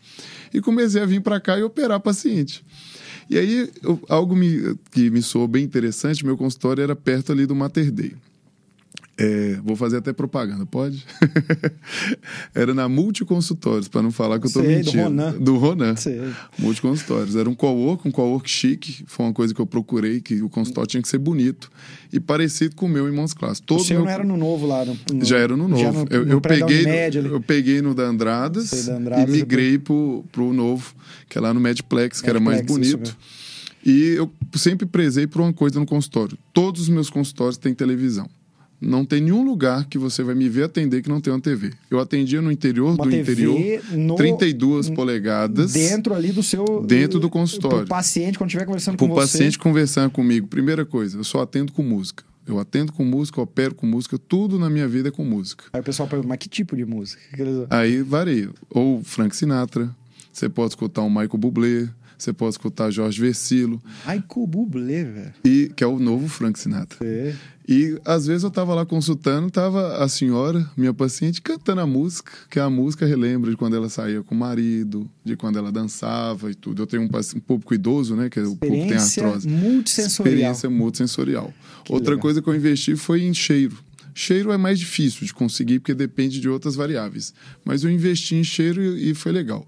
E 0.52 0.60
comecei 0.60 1.02
a 1.02 1.06
vir 1.06 1.20
para 1.20 1.40
cá 1.40 1.58
e 1.58 1.62
operar 1.62 1.98
paciente. 2.00 2.64
E 3.28 3.38
aí, 3.38 3.70
eu, 3.82 4.00
algo 4.08 4.36
me, 4.36 4.76
que 4.90 5.10
me 5.10 5.22
soou 5.22 5.48
bem 5.48 5.64
interessante, 5.64 6.24
meu 6.24 6.36
consultório 6.36 6.82
era 6.82 6.94
perto 6.94 7.32
ali 7.32 7.46
do 7.46 7.54
Mater 7.54 7.90
Dei. 7.90 8.14
É, 9.16 9.58
vou 9.62 9.76
fazer 9.76 9.98
até 9.98 10.12
propaganda, 10.12 10.66
pode? 10.66 11.04
era 12.54 12.74
na 12.74 12.88
Multiconsultórios, 12.88 13.86
para 13.86 14.02
não 14.02 14.10
falar 14.10 14.38
que 14.40 14.46
eu 14.46 14.52
tô 14.52 14.60
Sei, 14.60 14.68
do 14.70 14.76
mentindo. 14.76 15.02
Ronan. 15.04 15.32
Do 15.32 15.56
Ronan. 15.56 15.96
Sei. 15.96 16.20
Multiconsultórios. 16.58 17.36
Era 17.36 17.48
um 17.48 17.54
co-work, 17.54 18.08
um 18.08 18.10
co-work 18.10 18.50
chique. 18.50 19.04
Foi 19.06 19.26
uma 19.26 19.32
coisa 19.32 19.54
que 19.54 19.60
eu 19.60 19.66
procurei, 19.66 20.20
que 20.20 20.42
o 20.42 20.48
consultório 20.48 20.88
tinha 20.88 21.02
que 21.02 21.08
ser 21.08 21.18
bonito 21.18 21.70
e 22.12 22.18
parecido 22.18 22.74
com 22.74 22.86
o 22.86 22.88
meu 22.88 23.08
em 23.08 23.12
Mons 23.12 23.34
Class. 23.34 23.60
Todo 23.60 23.80
o 23.80 23.84
seu 23.84 23.96
meu... 23.98 24.04
não 24.06 24.10
era 24.10 24.24
no 24.24 24.36
novo 24.36 24.66
lá? 24.66 24.84
No, 24.84 24.96
no- 25.12 25.24
Já 25.24 25.38
era 25.38 25.56
no 25.56 25.68
novo. 25.68 25.92
no- 25.92 26.06
eu 26.10 26.26
eu 26.26 26.40
peguei, 26.40 26.82
Unimed 26.84 27.16
eu 27.18 27.40
peguei 27.40 27.80
no 27.82 27.94
da 27.94 28.04
Andradas, 28.04 28.86
da 28.86 28.96
Andradas, 28.96 29.28
e 29.28 29.38
migrei 29.38 29.78
pro, 29.78 30.24
pro 30.32 30.52
novo, 30.52 30.92
que 31.28 31.38
é 31.38 31.40
lá 31.40 31.54
no 31.54 31.60
Medplex, 31.60 32.20
que 32.20 32.28
era 32.28 32.40
mais 32.40 32.58
Medplex, 32.62 32.92
bonito. 32.92 33.16
E 33.86 34.14
eu 34.16 34.28
sempre 34.56 34.86
prezei 34.86 35.26
por 35.26 35.40
uma 35.42 35.52
coisa 35.52 35.78
no 35.78 35.86
consultório. 35.86 36.36
Todos 36.52 36.82
os 36.82 36.88
meus 36.88 37.10
consultórios 37.10 37.56
têm 37.58 37.74
televisão. 37.74 38.28
Não 38.80 39.04
tem 39.04 39.20
nenhum 39.20 39.42
lugar 39.44 39.86
que 39.86 39.96
você 39.96 40.22
vai 40.22 40.34
me 40.34 40.48
ver 40.48 40.64
atender 40.64 41.00
que 41.02 41.08
não 41.08 41.20
tem 41.20 41.32
uma 41.32 41.40
TV. 41.40 41.72
Eu 41.90 41.98
atendia 42.00 42.42
no 42.42 42.52
interior 42.52 42.88
Uma 42.94 43.04
do 43.04 43.10
TV 43.10 43.32
interior, 43.32 43.82
no- 43.92 44.14
32 44.16 44.90
polegadas. 44.90 45.72
Dentro 45.72 46.12
ali 46.14 46.32
do 46.32 46.42
seu... 46.42 46.82
Dentro 46.86 47.18
do 47.18 47.30
consultório. 47.30 47.78
Pro 47.78 47.86
paciente, 47.88 48.36
quando 48.36 48.48
estiver 48.50 48.66
conversando 48.66 48.96
Para 48.98 49.06
com 49.06 49.12
o 49.12 49.16
você. 49.16 49.32
paciente 49.38 49.58
conversar 49.58 50.10
comigo, 50.10 50.46
primeira 50.48 50.84
coisa, 50.84 51.16
eu 51.18 51.24
só 51.24 51.40
atendo 51.42 51.72
com 51.72 51.82
música. 51.82 52.24
Eu 52.46 52.58
atendo 52.58 52.92
com 52.92 53.04
música, 53.06 53.40
opero 53.40 53.74
com 53.74 53.86
música, 53.86 54.18
tudo 54.18 54.58
na 54.58 54.68
minha 54.68 54.86
vida 54.86 55.08
é 55.08 55.10
com 55.10 55.24
música. 55.24 55.64
Aí 55.72 55.80
o 55.80 55.84
pessoal 55.84 56.06
pergunta, 56.06 56.28
mas 56.28 56.36
que 56.38 56.48
tipo 56.48 56.76
de 56.76 56.84
música? 56.84 57.22
Aí 57.70 58.02
varia. 58.02 58.50
Ou 58.68 59.02
Frank 59.02 59.34
Sinatra, 59.34 59.88
você 60.30 60.46
pode 60.48 60.72
escutar 60.72 61.00
um 61.00 61.08
Michael 61.08 61.38
Bublé, 61.38 61.88
você 62.18 62.32
pode 62.32 62.54
escutar 62.54 62.90
Jorge 62.90 63.20
Versilo, 63.20 63.82
Michael 64.06 64.46
Bublé, 64.46 65.04
velho. 65.04 65.34
e, 65.44 65.72
que 65.74 65.82
é 65.82 65.86
o 65.86 65.98
novo 65.98 66.28
Frank 66.28 66.58
Sinatra. 66.58 66.98
É. 67.02 67.34
E 67.66 67.98
às 68.04 68.26
vezes 68.26 68.42
eu 68.42 68.50
tava 68.50 68.74
lá 68.74 68.84
consultando, 68.84 69.50
tava 69.50 69.96
a 69.96 70.06
senhora, 70.06 70.68
minha 70.76 70.92
paciente, 70.92 71.40
cantando 71.40 71.80
a 71.80 71.86
música, 71.86 72.30
que 72.50 72.60
a 72.60 72.68
música 72.68 73.06
relembra 73.06 73.50
de 73.50 73.56
quando 73.56 73.74
ela 73.74 73.88
saía 73.88 74.22
com 74.22 74.34
o 74.34 74.38
marido, 74.38 75.08
de 75.24 75.34
quando 75.34 75.58
ela 75.58 75.72
dançava 75.72 76.50
e 76.50 76.54
tudo. 76.54 76.82
Eu 76.82 76.86
tenho 76.86 77.02
um, 77.02 77.06
um 77.06 77.40
público 77.40 77.72
idoso, 77.72 78.14
né? 78.16 78.28
Que 78.28 78.38
o 78.40 78.54
público 78.54 78.66
tem 78.66 78.80
Experiência 78.82 79.24
artrose. 79.24 79.48
multissensorial. 79.48 80.34
Experiência 80.34 80.70
multissensorial. 80.70 81.54
Outra 81.88 82.10
legal. 82.10 82.20
coisa 82.22 82.42
que 82.42 82.48
eu 82.48 82.54
investi 82.54 82.96
foi 82.96 83.22
em 83.22 83.32
cheiro. 83.32 83.78
Cheiro 84.14 84.52
é 84.52 84.58
mais 84.58 84.78
difícil 84.78 85.26
de 85.26 85.32
conseguir 85.32 85.80
porque 85.80 85.94
depende 85.94 86.40
de 86.40 86.48
outras 86.48 86.74
variáveis. 86.76 87.32
Mas 87.64 87.82
eu 87.82 87.90
investi 87.90 88.34
em 88.34 88.44
cheiro 88.44 88.80
e 88.82 89.10
e 89.10 89.14
foi 89.14 89.32
legal. 89.32 89.66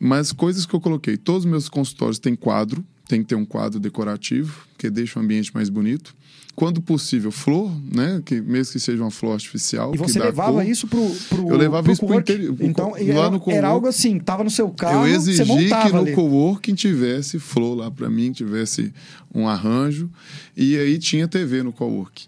Mas 0.00 0.32
coisas 0.32 0.66
que 0.66 0.74
eu 0.74 0.80
coloquei, 0.80 1.16
todos 1.16 1.44
os 1.44 1.50
meus 1.50 1.68
consultórios 1.68 2.18
têm 2.18 2.34
quadro, 2.34 2.84
tem 3.08 3.20
que 3.22 3.28
ter 3.28 3.34
um 3.34 3.44
quadro 3.44 3.78
decorativo, 3.80 4.66
que 4.76 4.90
deixa 4.90 5.18
o 5.18 5.22
ambiente 5.22 5.52
mais 5.54 5.68
bonito. 5.68 6.14
Quando 6.54 6.80
possível, 6.80 7.30
flor, 7.30 7.70
né? 7.94 8.22
Que 8.24 8.40
mesmo 8.40 8.72
que 8.72 8.80
seja 8.80 9.02
uma 9.02 9.10
flor 9.10 9.34
artificial. 9.34 9.94
E 9.94 9.98
você 9.98 10.18
levava 10.18 10.52
cor. 10.54 10.66
isso 10.66 10.86
pro, 10.88 11.10
pro 11.28 11.48
Eu 11.50 11.56
levava 11.56 11.82
pro 11.82 11.92
isso 11.92 12.06
pro 12.06 12.14
interior- 12.18 12.56
Então, 12.60 12.90
co- 12.92 12.96
era, 12.96 13.20
lá 13.20 13.30
no 13.30 13.42
era 13.48 13.68
algo 13.68 13.86
assim, 13.86 14.18
tava 14.18 14.42
no 14.42 14.50
seu 14.50 14.70
carro, 14.70 15.06
Eu 15.06 15.14
exigi 15.14 15.42
que 15.68 15.92
no 15.92 15.98
ali. 15.98 16.12
coworking 16.14 16.74
tivesse 16.74 17.38
flor 17.38 17.76
lá 17.76 17.90
para 17.90 18.08
mim, 18.08 18.32
tivesse 18.32 18.90
um 19.34 19.46
arranjo. 19.46 20.08
E 20.56 20.78
aí 20.78 20.98
tinha 20.98 21.28
TV 21.28 21.62
no 21.62 21.72
coworking. 21.74 22.26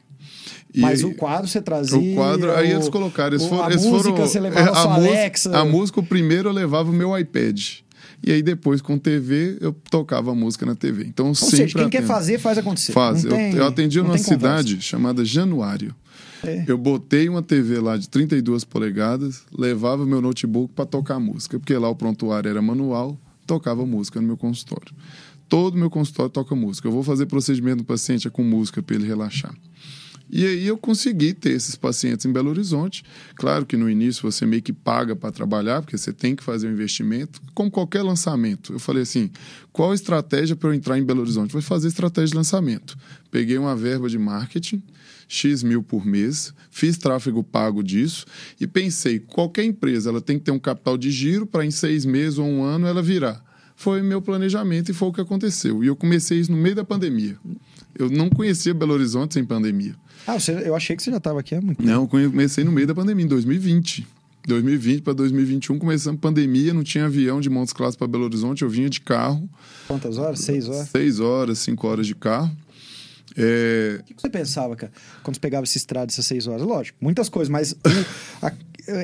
E 0.75 0.81
Mas 0.81 1.03
o 1.03 1.15
quadro 1.15 1.49
você 1.49 1.63
trazia... 1.63 1.99
o 1.99 2.15
quadro, 2.15 2.53
aí 2.55 2.69
o- 2.73 2.77
eles 2.77 2.89
colocaram. 2.89 3.33
Eles 3.35 3.43
o- 3.47 3.49
foram, 3.49 3.65
a 3.65 3.71
eles 3.71 3.85
música, 3.85 4.11
foram, 4.13 4.27
você 4.27 4.39
levava 4.41 4.69
é, 4.71 4.75
sua 4.75 4.83
a, 4.83 4.89
música- 4.99 5.15
Alexa. 5.19 5.59
a 5.59 5.65
música, 5.65 6.01
o 6.01 6.03
primeiro 6.03 6.49
eu 6.49 6.53
levava 6.53 6.91
o 6.91 6.93
meu 6.93 7.17
iPad. 7.19 7.61
E 8.23 8.33
aí 8.33 8.43
depois, 8.43 8.81
com 8.83 8.99
TV, 8.99 9.57
eu 9.61 9.73
tocava 9.91 10.33
a 10.33 10.35
música 10.35 10.67
na 10.67 10.75
TV. 10.75 11.05
Então, 11.05 11.29
Ou 11.29 11.35
sempre 11.35 11.57
seja, 11.57 11.79
quem 11.79 11.89
quer 11.89 11.99
atendo. 11.99 12.13
fazer, 12.13 12.39
faz 12.39 12.59
acontecer. 12.59 12.93
Faz. 12.93 13.23
Não 13.25 13.31
Eu, 13.31 13.37
tem- 13.37 13.55
eu 13.55 13.67
atendia 13.67 14.03
numa 14.03 14.11
conversa. 14.19 14.35
cidade 14.35 14.81
chamada 14.83 15.25
Januário. 15.25 15.95
É. 16.45 16.65
Eu 16.69 16.77
botei 16.77 17.29
uma 17.29 17.43
TV 17.43 17.81
lá 17.81 17.97
de 17.97 18.09
32 18.09 18.63
polegadas, 18.65 19.43
levava 19.57 20.05
meu 20.05 20.21
notebook 20.21 20.73
para 20.75 20.85
tocar 20.85 21.19
música, 21.19 21.59
porque 21.59 21.75
lá 21.77 21.89
o 21.89 21.95
prontuário 21.97 22.49
era 22.49 22.61
manual, 22.63 23.19
tocava 23.47 23.85
música 23.87 24.21
no 24.21 24.27
meu 24.27 24.37
consultório. 24.37 24.93
Todo 25.49 25.79
meu 25.79 25.89
consultório 25.89 26.31
toca 26.31 26.55
música. 26.55 26.87
Eu 26.87 26.93
vou 26.93 27.03
fazer 27.03 27.27
procedimento 27.27 27.79
do 27.79 27.85
paciente 27.85 28.27
é 28.29 28.31
com 28.31 28.43
música 28.45 28.83
para 28.83 28.95
ele 28.97 29.07
relaxar. 29.07 29.55
E 30.31 30.47
aí 30.47 30.67
eu 30.67 30.77
consegui 30.77 31.33
ter 31.33 31.51
esses 31.51 31.75
pacientes 31.75 32.27
em 32.27 32.33
Belo 32.33 32.51
Horizonte. 32.51 33.03
Claro 33.35 33.65
que 33.65 33.77
no 33.77 33.89
início 33.89 34.23
você 34.23 34.45
meio 34.45 34.63
que 34.63 34.73
paga 34.73 35.17
para 35.17 35.33
trabalhar, 35.33 35.81
porque 35.81 35.97
você 35.97 36.13
tem 36.13 36.37
que 36.37 36.45
fazer 36.45 36.69
um 36.69 36.73
investimento, 36.73 37.41
como 37.55 37.71
qualquer 37.71 38.03
lançamento. 38.03 38.73
Eu 38.73 38.79
falei 38.79 39.03
assim: 39.03 39.31
qual 39.73 39.93
a 39.93 39.95
estratégia 39.95 40.55
para 40.55 40.69
eu 40.69 40.75
entrar 40.75 40.99
em 40.99 41.05
Belo 41.05 41.23
Horizonte? 41.23 41.53
Vou 41.53 41.63
fazer 41.63 41.89
estratégia 41.89 42.29
de 42.29 42.37
lançamento. 42.37 42.97
Peguei 43.31 43.57
uma 43.57 43.75
verba 43.75 44.09
de 44.09 44.19
marketing, 44.19 44.83
X 45.27 45.63
mil 45.63 45.83
por 45.83 46.05
mês, 46.05 46.53
fiz 46.71 46.99
tráfego 46.99 47.43
pago 47.43 47.83
disso 47.83 48.27
e 48.61 48.67
pensei: 48.67 49.19
qualquer 49.19 49.65
empresa 49.65 50.11
ela 50.11 50.21
tem 50.21 50.39
que 50.39 50.45
ter 50.45 50.51
um 50.51 50.59
capital 50.59 50.99
de 50.99 51.11
giro 51.11 51.47
para 51.47 51.65
em 51.65 51.71
seis 51.71 52.05
meses 52.05 52.39
ou 52.39 52.47
um 52.47 52.63
ano 52.63 52.87
ela 52.87 53.03
virar. 53.03 53.43
Foi 53.75 54.03
meu 54.03 54.21
planejamento 54.21 54.91
e 54.91 54.95
foi 54.95 55.09
o 55.09 55.13
que 55.13 55.21
aconteceu. 55.21 55.85
E 55.85 55.87
eu 55.87 55.95
comecei 55.95 56.41
isso 56.41 56.51
no 56.51 56.59
meio 56.59 56.75
da 56.75 56.85
pandemia. 56.85 57.39
Eu 57.97 58.11
não 58.11 58.29
conhecia 58.29 58.75
Belo 58.75 58.93
Horizonte 58.93 59.35
sem 59.35 59.45
pandemia. 59.45 59.95
Ah, 60.29 60.39
você- 60.39 60.53
eu 60.65 60.75
achei 60.77 60.95
que 60.95 61.03
você 61.03 61.11
já 61.11 61.17
estava 61.17 61.41
aqui 61.41 61.55
há 61.55 61.61
muito 61.61 61.79
tempo. 61.79 61.89
Não, 61.89 62.03
eu 62.03 62.09
comecei 62.31 62.63
no 62.63 62.71
meio 62.71 62.87
da 62.87 62.95
pandemia, 62.95 63.25
em 63.25 63.29
2020. 63.29 64.07
2020 64.47 65.03
para 65.03 65.13
2021, 65.13 65.79
começando 65.79 66.19
pandemia, 66.19 66.73
não 66.73 66.83
tinha 66.83 67.05
avião 67.07 67.41
de 67.41 67.51
Montes 67.51 67.73
Claros 67.73 67.97
para 67.97 68.07
Belo 68.07 68.25
Horizonte, 68.25 68.63
eu 68.63 68.69
vinha 68.71 68.89
de 68.89 69.01
carro, 69.01 69.49
Quantas 69.87 70.17
horas? 70.17 70.41
Seis 70.41 70.69
horas? 70.69 70.89
seis 70.89 71.21
horas, 71.21 71.59
cinco 71.59 71.87
horas 71.87 72.07
de 72.07 72.15
carro. 72.15 72.51
É, 73.37 74.01
O 74.01 74.05
que 74.15 74.15
você 74.23 74.31
pensava, 74.31 74.75
cara, 74.75 74.91
quando 75.23 75.37
você 75.37 75.41
pegava 75.41 75.65
essa 75.65 75.77
estrada, 75.77 76.11
essas 76.11 76.25
seis 76.27 76.47
horas? 76.47 76.63
Lógico, 76.67 76.97
muitas 77.01 77.29
coisas, 77.29 77.51
mas 77.51 77.75
a- 78.41 78.53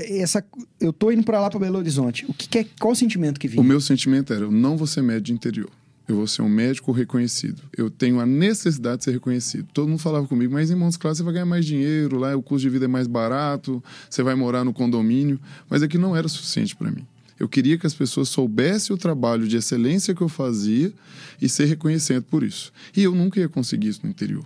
essa, 0.08 0.42
eu 0.80 0.92
tô 0.94 1.10
indo 1.12 1.22
pra 1.22 1.40
lá, 1.40 1.50
pra 1.50 1.58
Belo 1.60 1.76
Horizonte. 1.78 2.24
O 2.26 2.32
que, 2.32 2.48
que 2.48 2.58
é, 2.60 2.66
qual 2.80 2.92
o 2.92 2.96
sentimento 2.96 3.38
que 3.38 3.46
vinha? 3.46 3.60
o 3.60 3.64
meu 3.64 3.80
sentimento 3.82 4.32
era, 4.32 4.44
eu 4.44 4.50
não 4.50 4.76
vou 4.78 4.86
ser 4.86 5.02
médico 5.02 5.26
de 5.26 5.32
interior. 5.34 5.70
Eu 6.06 6.16
vou 6.16 6.26
ser 6.26 6.42
um 6.42 6.48
médico 6.48 6.92
reconhecido. 6.92 7.62
Eu 7.76 7.88
tenho 7.88 8.20
a 8.20 8.26
necessidade 8.26 8.98
de 8.98 9.04
ser 9.04 9.12
reconhecido. 9.12 9.66
Todo 9.72 9.88
mundo 9.88 9.98
falava 9.98 10.26
comigo, 10.26 10.52
mas 10.52 10.70
em 10.70 10.74
Montes 10.74 10.98
Claros 10.98 11.16
você 11.16 11.24
vai 11.24 11.32
ganhar 11.32 11.46
mais 11.46 11.64
dinheiro, 11.64 12.18
lá 12.18 12.36
o 12.36 12.42
custo 12.42 12.62
de 12.62 12.68
vida 12.68 12.84
é 12.84 12.88
mais 12.88 13.06
barato, 13.06 13.82
você 14.08 14.22
vai 14.22 14.34
morar 14.34 14.64
no 14.64 14.72
condomínio. 14.72 15.40
Mas 15.68 15.82
aqui 15.82 15.96
não 15.96 16.14
era 16.14 16.28
suficiente 16.28 16.76
para 16.76 16.90
mim. 16.90 17.06
Eu 17.38 17.48
queria 17.48 17.78
que 17.78 17.86
as 17.86 17.94
pessoas 17.94 18.28
soubessem 18.28 18.94
o 18.94 18.98
trabalho 18.98 19.48
de 19.48 19.56
excelência 19.56 20.14
que 20.14 20.20
eu 20.20 20.28
fazia 20.28 20.92
e 21.40 21.48
ser 21.48 21.64
reconhecido 21.64 22.22
por 22.22 22.42
isso. 22.42 22.72
E 22.96 23.02
eu 23.02 23.14
nunca 23.14 23.40
ia 23.40 23.48
conseguir 23.48 23.88
isso 23.88 24.00
no 24.04 24.10
interior. 24.10 24.44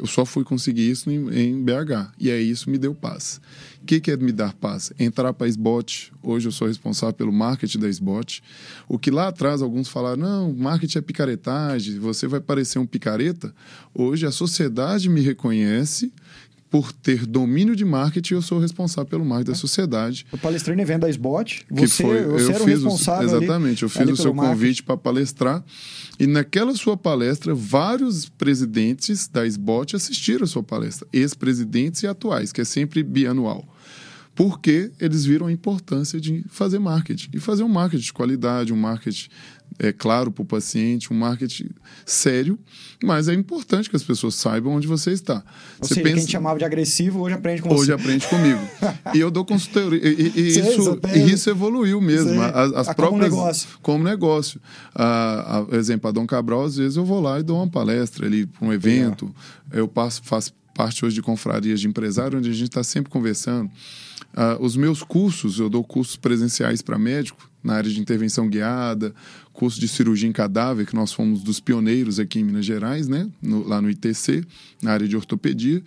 Eu 0.00 0.06
só 0.06 0.24
fui 0.24 0.44
conseguir 0.44 0.90
isso 0.90 1.10
em, 1.10 1.28
em 1.28 1.62
BH. 1.62 2.12
E 2.18 2.30
aí 2.30 2.50
isso 2.50 2.70
me 2.70 2.78
deu 2.78 2.94
paz. 2.94 3.38
O 3.82 3.84
que, 3.84 4.00
que 4.00 4.10
é 4.10 4.16
me 4.16 4.32
dar 4.32 4.54
paz? 4.54 4.90
Entrar 4.98 5.30
para 5.34 5.46
a 5.46 5.50
SBOT. 5.50 6.10
Hoje 6.22 6.48
eu 6.48 6.52
sou 6.52 6.68
responsável 6.68 7.12
pelo 7.12 7.30
marketing 7.30 7.80
da 7.80 7.88
SBOT. 7.88 8.42
O 8.88 8.98
que 8.98 9.10
lá 9.10 9.28
atrás 9.28 9.60
alguns 9.60 9.88
falaram, 9.88 10.16
não, 10.16 10.54
marketing 10.54 10.98
é 10.98 11.00
picaretagem, 11.02 11.98
você 11.98 12.26
vai 12.26 12.40
parecer 12.40 12.78
um 12.78 12.86
picareta. 12.86 13.54
Hoje 13.94 14.24
a 14.24 14.30
sociedade 14.30 15.06
me 15.10 15.20
reconhece 15.20 16.10
por 16.70 16.92
ter 16.92 17.26
domínio 17.26 17.74
de 17.74 17.84
marketing, 17.84 18.34
eu 18.34 18.42
sou 18.42 18.60
responsável 18.60 19.04
pelo 19.10 19.24
marketing 19.24 19.50
da 19.50 19.56
sociedade. 19.56 20.24
Eu 20.32 20.38
palestrei 20.38 20.76
no 20.76 20.82
evento 20.82 21.00
da 21.00 21.08
SBOT. 21.10 21.66
Que 21.66 21.74
Você, 21.88 22.02
foi, 22.04 22.22
você 22.22 22.44
eu 22.44 22.54
era 22.54 22.60
o 22.60 22.62
o- 22.62 22.68
responsável 22.68 23.28
ali- 23.28 23.44
exatamente, 23.44 23.82
eu 23.82 23.88
fiz 23.88 24.00
ali 24.02 24.12
o 24.12 24.16
seu 24.16 24.32
marketing. 24.32 24.54
convite 24.60 24.82
para 24.84 24.96
palestrar 24.96 25.64
e 26.18 26.26
naquela 26.28 26.72
sua 26.76 26.96
palestra 26.96 27.54
vários 27.54 28.28
presidentes 28.28 29.26
da 29.26 29.44
SBOT 29.44 29.96
assistiram 29.96 30.44
a 30.44 30.46
sua 30.46 30.62
palestra, 30.62 31.08
ex-presidentes 31.12 32.04
e 32.04 32.06
atuais, 32.06 32.52
que 32.52 32.60
é 32.60 32.64
sempre 32.64 33.02
bianual. 33.02 33.66
Porque 34.34 34.92
eles 35.00 35.24
viram 35.24 35.46
a 35.48 35.52
importância 35.52 36.20
de 36.20 36.44
fazer 36.48 36.78
marketing 36.78 37.30
e 37.34 37.40
fazer 37.40 37.62
um 37.64 37.68
marketing 37.68 38.04
de 38.04 38.12
qualidade, 38.12 38.72
um 38.72 38.76
marketing 38.76 39.28
é 39.78 39.92
claro 39.92 40.30
para 40.30 40.42
o 40.42 40.44
paciente, 40.44 41.12
um 41.12 41.16
marketing 41.16 41.70
sério, 42.04 42.58
mas 43.02 43.28
é 43.28 43.34
importante 43.34 43.88
que 43.88 43.96
as 43.96 44.02
pessoas 44.02 44.34
saibam 44.34 44.72
onde 44.74 44.86
você 44.86 45.10
está. 45.12 45.36
Ou 45.80 45.86
você 45.88 45.94
seja, 45.94 46.06
quem 46.14 46.24
te 46.24 46.30
chamava 46.32 46.58
de 46.58 46.64
agressivo, 46.64 47.20
hoje 47.20 47.34
aprende 47.34 47.62
com 47.62 47.72
Hoje 47.74 47.86
você. 47.86 47.92
aprende 47.92 48.26
comigo. 48.26 48.60
e 49.14 49.18
eu 49.20 49.30
dou 49.30 49.44
consultoria. 49.44 50.00
E, 50.02 50.32
e- 50.36 50.48
isso, 50.48 51.00
e 51.14 51.32
isso 51.32 51.48
evoluiu 51.50 52.00
mesmo. 52.00 52.30
Sei. 52.30 52.38
As, 52.38 52.72
as 52.72 52.88
Ah, 52.88 52.94
como 52.94 53.08
próprias, 53.08 53.30
negócio. 53.32 53.68
Como 53.80 54.04
negócio. 54.04 54.60
Ah, 54.94 55.64
por 55.68 55.78
exemplo, 55.78 56.08
a 56.08 56.12
Dom 56.12 56.26
Cabral, 56.26 56.64
às 56.64 56.76
vezes 56.76 56.96
eu 56.96 57.04
vou 57.04 57.20
lá 57.20 57.40
e 57.40 57.42
dou 57.42 57.56
uma 57.56 57.68
palestra 57.68 58.26
ali 58.26 58.46
para 58.46 58.66
um 58.66 58.72
evento. 58.72 59.34
Eu 59.72 59.86
passo, 59.88 60.20
faço 60.24 60.52
parte 60.74 61.04
hoje 61.04 61.14
de 61.14 61.22
confrarias 61.22 61.80
de 61.80 61.88
empresário, 61.88 62.38
onde 62.38 62.50
a 62.50 62.52
gente 62.52 62.68
está 62.68 62.82
sempre 62.82 63.10
conversando. 63.10 63.70
Ah, 64.34 64.56
os 64.60 64.76
meus 64.76 65.02
cursos, 65.02 65.58
eu 65.58 65.68
dou 65.68 65.82
cursos 65.82 66.16
presenciais 66.16 66.82
para 66.82 66.98
médico, 66.98 67.50
na 67.62 67.74
área 67.74 67.90
de 67.90 68.00
intervenção 68.00 68.48
guiada, 68.48 69.12
curso 69.52 69.78
de 69.80 69.86
cirurgia 69.88 70.28
em 70.28 70.32
cadáver, 70.32 70.86
que 70.86 70.94
nós 70.94 71.12
fomos 71.12 71.42
dos 71.42 71.60
pioneiros 71.60 72.18
aqui 72.18 72.38
em 72.40 72.44
Minas 72.44 72.64
Gerais, 72.64 73.06
né? 73.08 73.28
No- 73.42 73.66
lá 73.66 73.82
no 73.82 73.90
ITC, 73.90 74.44
na 74.82 74.92
área 74.92 75.06
de 75.08 75.16
ortopedia. 75.16 75.82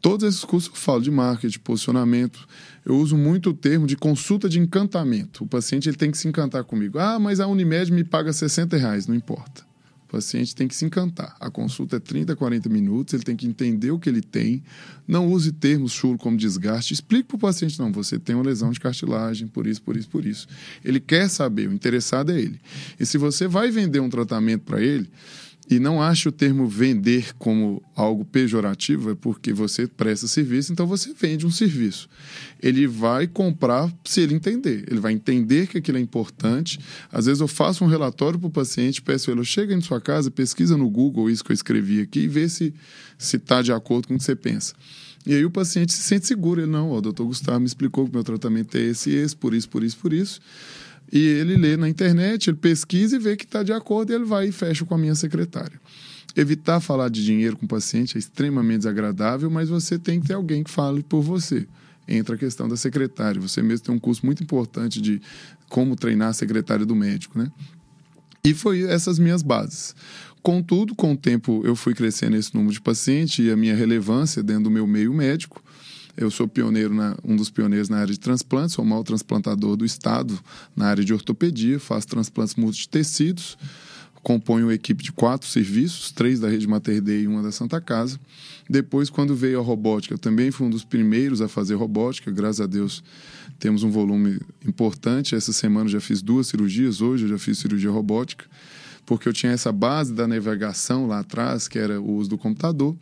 Todos 0.00 0.26
esses 0.28 0.44
cursos 0.44 0.70
eu 0.70 0.76
falo 0.76 1.00
de 1.02 1.10
marketing, 1.10 1.58
posicionamento. 1.60 2.46
Eu 2.84 2.96
uso 2.98 3.16
muito 3.16 3.50
o 3.50 3.54
termo 3.54 3.86
de 3.86 3.96
consulta 3.96 4.48
de 4.48 4.58
encantamento. 4.58 5.44
O 5.44 5.46
paciente 5.46 5.88
ele 5.88 5.96
tem 5.96 6.10
que 6.10 6.18
se 6.18 6.26
encantar 6.26 6.64
comigo. 6.64 6.98
Ah, 6.98 7.18
mas 7.20 7.38
a 7.40 7.46
Unimed 7.46 7.92
me 7.92 8.02
paga 8.02 8.32
60 8.32 8.76
reais. 8.76 9.06
Não 9.06 9.14
importa. 9.14 9.64
O 10.12 10.16
paciente 10.16 10.54
tem 10.54 10.68
que 10.68 10.76
se 10.76 10.84
encantar. 10.84 11.34
A 11.40 11.50
consulta 11.50 11.96
é 11.96 11.98
30, 11.98 12.36
40 12.36 12.68
minutos, 12.68 13.14
ele 13.14 13.22
tem 13.22 13.34
que 13.34 13.46
entender 13.46 13.90
o 13.92 13.98
que 13.98 14.10
ele 14.10 14.20
tem. 14.20 14.62
Não 15.08 15.26
use 15.26 15.50
termos 15.50 15.90
chulo 15.92 16.18
como 16.18 16.36
desgaste. 16.36 16.92
Explique 16.92 17.28
para 17.28 17.36
o 17.36 17.38
paciente: 17.38 17.78
não, 17.78 17.90
você 17.90 18.18
tem 18.18 18.36
uma 18.36 18.44
lesão 18.44 18.70
de 18.70 18.78
cartilagem, 18.78 19.48
por 19.48 19.66
isso, 19.66 19.80
por 19.80 19.96
isso, 19.96 20.10
por 20.10 20.26
isso. 20.26 20.46
Ele 20.84 21.00
quer 21.00 21.30
saber, 21.30 21.66
o 21.66 21.72
interessado 21.72 22.30
é 22.30 22.38
ele. 22.38 22.60
E 23.00 23.06
se 23.06 23.16
você 23.16 23.48
vai 23.48 23.70
vender 23.70 24.00
um 24.00 24.10
tratamento 24.10 24.64
para 24.64 24.82
ele, 24.82 25.08
e 25.70 25.78
não 25.78 26.02
acho 26.02 26.28
o 26.28 26.32
termo 26.32 26.66
vender 26.66 27.32
como 27.38 27.82
algo 27.94 28.24
pejorativo, 28.24 29.12
é 29.12 29.14
porque 29.14 29.52
você 29.52 29.86
presta 29.86 30.26
serviço, 30.26 30.72
então 30.72 30.86
você 30.86 31.14
vende 31.18 31.46
um 31.46 31.50
serviço. 31.50 32.08
Ele 32.60 32.86
vai 32.86 33.26
comprar 33.26 33.92
se 34.04 34.20
ele 34.20 34.34
entender. 34.34 34.84
Ele 34.90 35.00
vai 35.00 35.12
entender 35.12 35.66
que 35.68 35.78
aquilo 35.78 35.98
é 35.98 36.00
importante. 36.00 36.78
Às 37.10 37.26
vezes 37.26 37.40
eu 37.40 37.48
faço 37.48 37.84
um 37.84 37.88
relatório 37.88 38.38
para 38.38 38.48
o 38.48 38.50
paciente, 38.50 39.00
peço 39.00 39.30
ele, 39.30 39.44
chega 39.44 39.72
em 39.74 39.80
sua 39.80 40.00
casa, 40.00 40.30
pesquisa 40.30 40.76
no 40.76 40.90
Google 40.90 41.30
isso 41.30 41.44
que 41.44 41.52
eu 41.52 41.54
escrevi 41.54 42.00
aqui 42.00 42.20
e 42.20 42.28
vê 42.28 42.48
se 42.48 42.74
está 43.18 43.62
de 43.62 43.72
acordo 43.72 44.08
com 44.08 44.14
o 44.14 44.18
que 44.18 44.24
você 44.24 44.36
pensa. 44.36 44.74
E 45.24 45.34
aí 45.34 45.44
o 45.44 45.50
paciente 45.50 45.92
se 45.92 46.02
sente 46.02 46.26
seguro. 46.26 46.60
Ele, 46.60 46.70
não, 46.70 46.90
o 46.90 47.00
doutor 47.00 47.26
Gustavo 47.26 47.60
me 47.60 47.66
explicou 47.66 48.06
que 48.06 48.12
meu 48.12 48.24
tratamento 48.24 48.76
é 48.76 48.80
esse 48.80 49.10
e 49.10 49.14
esse, 49.14 49.36
por 49.36 49.54
isso, 49.54 49.68
por 49.68 49.84
isso, 49.84 49.96
por 49.96 50.12
isso. 50.12 50.40
E 51.12 51.18
ele 51.18 51.56
lê 51.56 51.76
na 51.76 51.88
internet, 51.88 52.48
ele 52.48 52.56
pesquisa 52.56 53.16
e 53.16 53.18
vê 53.18 53.36
que 53.36 53.44
está 53.44 53.62
de 53.62 53.72
acordo 53.72 54.10
e 54.10 54.14
ele 54.14 54.24
vai 54.24 54.48
e 54.48 54.52
fecha 54.52 54.84
com 54.86 54.94
a 54.94 54.98
minha 54.98 55.14
secretária. 55.14 55.78
Evitar 56.34 56.80
falar 56.80 57.10
de 57.10 57.22
dinheiro 57.22 57.56
com 57.58 57.66
o 57.66 57.68
paciente 57.68 58.16
é 58.16 58.18
extremamente 58.18 58.78
desagradável, 58.78 59.50
mas 59.50 59.68
você 59.68 59.98
tem 59.98 60.18
que 60.18 60.28
ter 60.28 60.34
alguém 60.34 60.64
que 60.64 60.70
fale 60.70 61.02
por 61.02 61.20
você. 61.20 61.66
Entra 62.08 62.34
a 62.34 62.38
questão 62.38 62.66
da 62.66 62.76
secretária. 62.76 63.40
Você 63.40 63.60
mesmo 63.60 63.84
tem 63.84 63.94
um 63.94 63.98
curso 63.98 64.24
muito 64.24 64.42
importante 64.42 65.00
de 65.00 65.20
como 65.68 65.94
treinar 65.94 66.30
a 66.30 66.32
secretária 66.32 66.86
do 66.86 66.96
médico, 66.96 67.38
né? 67.38 67.52
E 68.42 68.54
foi 68.54 68.82
essas 68.82 69.18
minhas 69.18 69.42
bases. 69.42 69.94
Contudo, 70.42 70.94
com 70.94 71.12
o 71.12 71.16
tempo 71.16 71.62
eu 71.64 71.76
fui 71.76 71.94
crescendo 71.94 72.36
esse 72.36 72.54
número 72.54 72.72
de 72.72 72.80
pacientes 72.80 73.44
e 73.44 73.50
a 73.50 73.56
minha 73.56 73.76
relevância 73.76 74.42
dentro 74.42 74.64
do 74.64 74.70
meu 74.70 74.86
meio 74.86 75.12
médico. 75.12 75.62
Eu 76.16 76.30
sou 76.30 76.46
pioneiro 76.46 76.94
na, 76.94 77.16
um 77.24 77.34
dos 77.36 77.50
pioneiros 77.50 77.88
na 77.88 77.98
área 77.98 78.12
de 78.12 78.20
transplantes, 78.20 78.74
sou 78.74 78.84
o 78.84 78.88
maior 78.88 79.02
transplantador 79.02 79.76
do 79.76 79.84
estado 79.84 80.38
na 80.76 80.86
área 80.86 81.04
de 81.04 81.12
ortopedia, 81.12 81.80
faço 81.80 82.06
transplantes 82.06 82.54
multitecidos, 82.54 83.56
componho 84.22 84.66
uma 84.66 84.74
equipe 84.74 85.02
de 85.02 85.10
quatro 85.10 85.48
serviços, 85.48 86.12
três 86.12 86.38
da 86.38 86.48
Rede 86.48 86.68
Mater 86.68 87.00
Dei 87.00 87.22
e 87.22 87.26
uma 87.26 87.42
da 87.42 87.50
Santa 87.50 87.80
Casa. 87.80 88.20
Depois, 88.68 89.10
quando 89.10 89.34
veio 89.34 89.58
a 89.58 89.62
robótica, 89.62 90.14
eu 90.14 90.18
também 90.18 90.50
fui 90.50 90.66
um 90.66 90.70
dos 90.70 90.84
primeiros 90.84 91.40
a 91.40 91.48
fazer 91.48 91.74
robótica, 91.74 92.30
graças 92.30 92.60
a 92.60 92.66
Deus 92.66 93.02
temos 93.58 93.82
um 93.82 93.90
volume 93.90 94.40
importante. 94.66 95.34
Essa 95.34 95.52
semana 95.52 95.88
já 95.88 96.00
fiz 96.00 96.20
duas 96.20 96.46
cirurgias, 96.46 97.00
hoje 97.00 97.24
eu 97.24 97.28
já 97.30 97.38
fiz 97.38 97.58
cirurgia 97.58 97.90
robótica, 97.90 98.44
porque 99.06 99.28
eu 99.28 99.32
tinha 99.32 99.52
essa 99.52 99.72
base 99.72 100.12
da 100.12 100.26
navegação 100.28 101.06
lá 101.06 101.20
atrás, 101.20 101.68
que 101.68 101.78
era 101.78 102.00
o 102.00 102.12
uso 102.12 102.30
do 102.30 102.38
computador. 102.38 102.96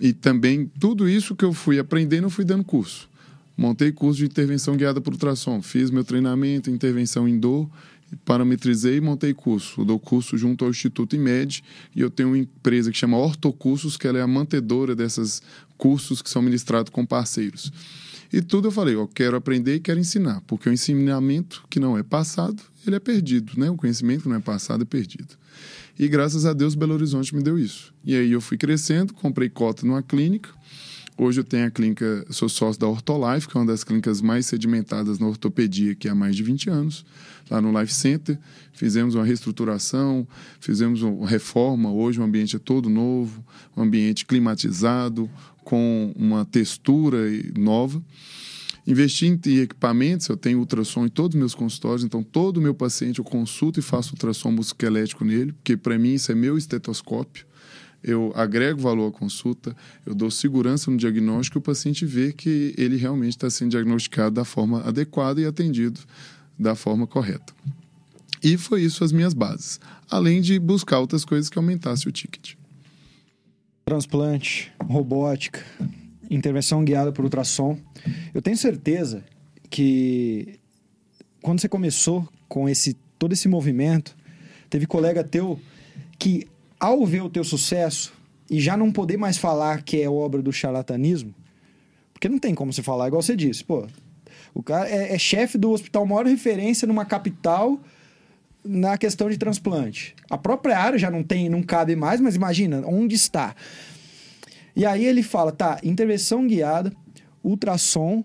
E 0.00 0.12
também 0.12 0.70
tudo 0.78 1.08
isso 1.08 1.34
que 1.34 1.44
eu 1.44 1.52
fui 1.52 1.78
aprendendo, 1.78 2.24
eu 2.24 2.30
fui 2.30 2.44
dando 2.44 2.64
curso. 2.64 3.08
Montei 3.56 3.90
curso 3.90 4.18
de 4.18 4.26
intervenção 4.26 4.76
guiada 4.76 5.00
por 5.00 5.14
ultrassom, 5.14 5.62
fiz 5.62 5.90
meu 5.90 6.04
treinamento, 6.04 6.70
intervenção 6.70 7.26
em 7.26 7.38
dor, 7.38 7.70
parametrizei 8.24 8.96
e 8.96 9.00
montei 9.00 9.32
curso. 9.32 9.80
Eu 9.80 9.84
dou 9.86 9.98
curso 9.98 10.36
junto 10.36 10.64
ao 10.64 10.70
Instituto 10.70 11.16
IMED 11.16 11.64
e 11.94 12.00
eu 12.00 12.10
tenho 12.10 12.30
uma 12.30 12.38
empresa 12.38 12.90
que 12.92 12.98
chama 12.98 13.16
Ortocursos, 13.16 13.96
que 13.96 14.06
ela 14.06 14.18
é 14.18 14.22
a 14.22 14.26
mantedora 14.26 14.94
desses 14.94 15.42
cursos 15.78 16.20
que 16.20 16.28
são 16.28 16.42
ministrados 16.42 16.90
com 16.90 17.06
parceiros. 17.06 17.72
E 18.32 18.42
tudo 18.42 18.68
eu 18.68 18.72
falei, 18.72 18.94
eu 18.94 19.08
quero 19.08 19.36
aprender 19.36 19.76
e 19.76 19.80
quero 19.80 19.98
ensinar, 19.98 20.42
porque 20.46 20.68
o 20.68 20.72
ensinamento 20.72 21.64
que 21.70 21.80
não 21.80 21.96
é 21.96 22.02
passado, 22.02 22.62
ele 22.86 22.96
é 22.96 23.00
perdido, 23.00 23.52
né? 23.56 23.70
O 23.70 23.76
conhecimento 23.76 24.24
que 24.24 24.28
não 24.28 24.36
é 24.36 24.40
passado 24.40 24.82
é 24.82 24.84
perdido. 24.84 25.34
E 25.98 26.08
graças 26.08 26.44
a 26.44 26.52
Deus 26.52 26.74
Belo 26.74 26.92
Horizonte 26.92 27.34
me 27.34 27.42
deu 27.42 27.58
isso. 27.58 27.94
E 28.04 28.14
aí 28.14 28.30
eu 28.30 28.40
fui 28.40 28.58
crescendo, 28.58 29.14
comprei 29.14 29.48
cota 29.48 29.86
numa 29.86 30.02
clínica. 30.02 30.50
Hoje 31.18 31.40
eu 31.40 31.44
tenho 31.44 31.66
a 31.66 31.70
clínica, 31.70 32.26
sou 32.28 32.46
sócio 32.46 32.78
da 32.78 32.86
Ortolife, 32.86 33.48
que 33.48 33.56
é 33.56 33.60
uma 33.60 33.66
das 33.66 33.82
clínicas 33.82 34.20
mais 34.20 34.44
sedimentadas 34.44 35.18
na 35.18 35.26
ortopedia 35.26 35.94
que 35.94 36.06
há 36.06 36.14
mais 36.14 36.36
de 36.36 36.42
20 36.42 36.68
anos, 36.68 37.06
lá 37.50 37.58
no 37.62 37.78
Life 37.80 37.94
Center. 37.94 38.38
Fizemos 38.74 39.14
uma 39.14 39.24
reestruturação, 39.24 40.28
fizemos 40.60 41.00
uma 41.00 41.26
reforma. 41.26 41.90
Hoje 41.90 42.20
o 42.20 42.22
ambiente 42.22 42.56
é 42.56 42.58
todo 42.58 42.90
novo, 42.90 43.42
um 43.74 43.82
ambiente 43.82 44.26
climatizado, 44.26 45.30
com 45.64 46.12
uma 46.14 46.44
textura 46.44 47.18
nova. 47.56 48.02
Investi 48.86 49.26
em 49.26 49.58
equipamentos, 49.58 50.28
eu 50.28 50.36
tenho 50.36 50.60
ultrassom 50.60 51.06
em 51.06 51.08
todos 51.08 51.34
os 51.34 51.38
meus 51.38 51.54
consultórios, 51.54 52.04
então 52.04 52.22
todo 52.22 52.60
meu 52.60 52.72
paciente 52.72 53.18
eu 53.18 53.24
consulto 53.24 53.80
e 53.80 53.82
faço 53.82 54.12
ultrassom 54.12 54.52
musculoesquelético 54.52 55.24
nele, 55.24 55.52
porque 55.52 55.76
para 55.76 55.98
mim 55.98 56.14
isso 56.14 56.30
é 56.30 56.34
meu 56.36 56.56
estetoscópio. 56.56 57.44
Eu 58.00 58.32
agrego 58.36 58.80
valor 58.80 59.08
à 59.08 59.10
consulta, 59.10 59.76
eu 60.04 60.14
dou 60.14 60.30
segurança 60.30 60.88
no 60.88 60.96
diagnóstico 60.96 61.58
e 61.58 61.60
o 61.60 61.62
paciente 61.62 62.06
vê 62.06 62.32
que 62.32 62.72
ele 62.78 62.96
realmente 62.96 63.30
está 63.30 63.50
sendo 63.50 63.72
diagnosticado 63.72 64.36
da 64.36 64.44
forma 64.44 64.80
adequada 64.82 65.40
e 65.40 65.46
atendido 65.46 66.00
da 66.56 66.76
forma 66.76 67.08
correta. 67.08 67.52
E 68.44 68.56
foi 68.56 68.82
isso 68.82 69.02
as 69.02 69.10
minhas 69.10 69.34
bases, 69.34 69.80
além 70.08 70.40
de 70.40 70.60
buscar 70.60 71.00
outras 71.00 71.24
coisas 71.24 71.50
que 71.50 71.58
aumentassem 71.58 72.08
o 72.08 72.12
ticket. 72.12 72.54
Transplante, 73.86 74.72
robótica, 74.80 75.64
intervenção 76.30 76.84
guiada 76.84 77.12
por 77.12 77.24
ultrassom. 77.24 77.78
Eu 78.34 78.42
tenho 78.42 78.56
certeza 78.56 79.24
que 79.70 80.58
quando 81.42 81.60
você 81.60 81.68
começou 81.68 82.28
com 82.48 82.68
esse 82.68 82.96
todo 83.18 83.32
esse 83.32 83.48
movimento, 83.48 84.16
teve 84.68 84.86
colega 84.86 85.24
teu 85.24 85.58
que 86.18 86.46
ao 86.78 87.04
ver 87.06 87.22
o 87.22 87.30
teu 87.30 87.44
sucesso 87.44 88.12
e 88.50 88.60
já 88.60 88.76
não 88.76 88.92
poder 88.92 89.16
mais 89.16 89.38
falar 89.38 89.82
que 89.82 90.00
é 90.00 90.08
obra 90.08 90.42
do 90.42 90.52
charlatanismo, 90.52 91.34
porque 92.12 92.28
não 92.28 92.38
tem 92.38 92.54
como 92.54 92.72
você 92.72 92.82
falar 92.82 93.08
igual 93.08 93.22
você 93.22 93.34
disse, 93.34 93.64
pô, 93.64 93.86
o 94.54 94.62
cara 94.62 94.88
é, 94.88 95.14
é 95.14 95.18
chefe 95.18 95.58
do 95.58 95.70
hospital 95.70 96.06
maior 96.06 96.26
referência 96.26 96.86
numa 96.86 97.04
capital 97.04 97.80
na 98.64 98.98
questão 98.98 99.30
de 99.30 99.38
transplante. 99.38 100.14
A 100.28 100.36
própria 100.36 100.78
área 100.78 100.98
já 100.98 101.10
não 101.10 101.22
tem, 101.22 101.48
não 101.48 101.62
cabe 101.62 101.94
mais, 101.94 102.20
mas 102.20 102.34
imagina 102.34 102.82
onde 102.86 103.14
está. 103.14 103.54
E 104.76 104.84
aí 104.84 105.06
ele 105.06 105.22
fala, 105.22 105.50
tá, 105.50 105.80
intervenção 105.82 106.46
guiada, 106.46 106.92
ultrassom, 107.42 108.22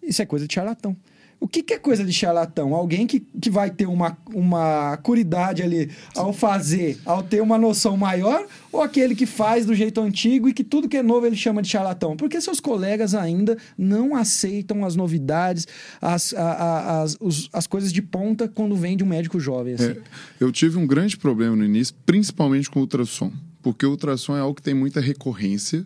isso 0.00 0.22
é 0.22 0.26
coisa 0.26 0.46
de 0.46 0.54
charlatão. 0.54 0.96
O 1.40 1.46
que, 1.46 1.62
que, 1.62 1.74
é 1.74 1.78
coisa 1.78 2.04
de 2.04 2.12
charlatão? 2.12 2.74
Alguém 2.74 3.06
que, 3.06 3.20
que 3.20 3.48
vai 3.48 3.70
ter 3.70 3.86
uma, 3.86 4.18
uma 4.34 4.96
curidade 4.96 5.62
ali 5.62 5.88
ao 6.16 6.32
fazer, 6.32 6.98
ao 7.04 7.22
ter 7.22 7.40
uma 7.40 7.56
noção 7.56 7.96
maior, 7.96 8.44
ou 8.72 8.82
aquele 8.82 9.14
que 9.14 9.24
faz 9.24 9.64
do 9.64 9.72
jeito 9.72 10.00
antigo 10.00 10.48
e 10.48 10.52
que 10.52 10.64
tudo 10.64 10.88
que 10.88 10.96
é 10.96 11.02
novo 11.02 11.26
ele 11.26 11.36
chama 11.36 11.62
de 11.62 11.68
charlatão? 11.68 12.16
Porque 12.16 12.40
seus 12.40 12.58
colegas 12.58 13.14
ainda 13.14 13.56
não 13.76 14.16
aceitam 14.16 14.84
as 14.84 14.96
novidades, 14.96 15.66
as, 16.00 16.34
a, 16.34 16.42
a, 16.42 17.02
as, 17.02 17.16
os, 17.20 17.48
as 17.52 17.68
coisas 17.68 17.92
de 17.92 18.02
ponta 18.02 18.48
quando 18.48 18.74
vem 18.74 18.96
de 18.96 19.04
um 19.04 19.08
médico 19.08 19.38
jovem. 19.38 19.74
Assim. 19.74 19.90
É, 19.90 19.96
eu 20.40 20.50
tive 20.50 20.76
um 20.76 20.86
grande 20.88 21.16
problema 21.16 21.54
no 21.54 21.64
início, 21.64 21.94
principalmente 22.04 22.68
com 22.68 22.80
ultrassom 22.80 23.30
porque 23.62 23.86
o 23.86 23.90
ultrassom 23.90 24.36
é 24.36 24.40
algo 24.40 24.54
que 24.54 24.62
tem 24.62 24.74
muita 24.74 25.00
recorrência. 25.00 25.84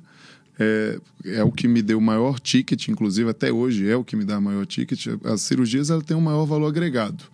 É, 0.59 0.99
é 1.25 1.43
o 1.43 1.51
que 1.51 1.67
me 1.67 1.81
deu 1.83 1.99
o 1.99 2.03
maior 2.03 2.39
ticket, 2.39 2.89
inclusive 2.89 3.31
até 3.31 3.51
hoje 3.51 3.89
é 3.89 3.97
o 3.97 4.05
que 4.05 4.15
me 4.15 4.25
dá 4.25 4.41
maior 4.41 4.67
ticket. 4.67 5.07
As 5.25 5.41
cirurgias 5.43 5.91
ela 5.91 6.03
tem 6.03 6.17
um 6.17 6.21
maior 6.21 6.45
valor 6.45 6.69
agregado. 6.69 7.25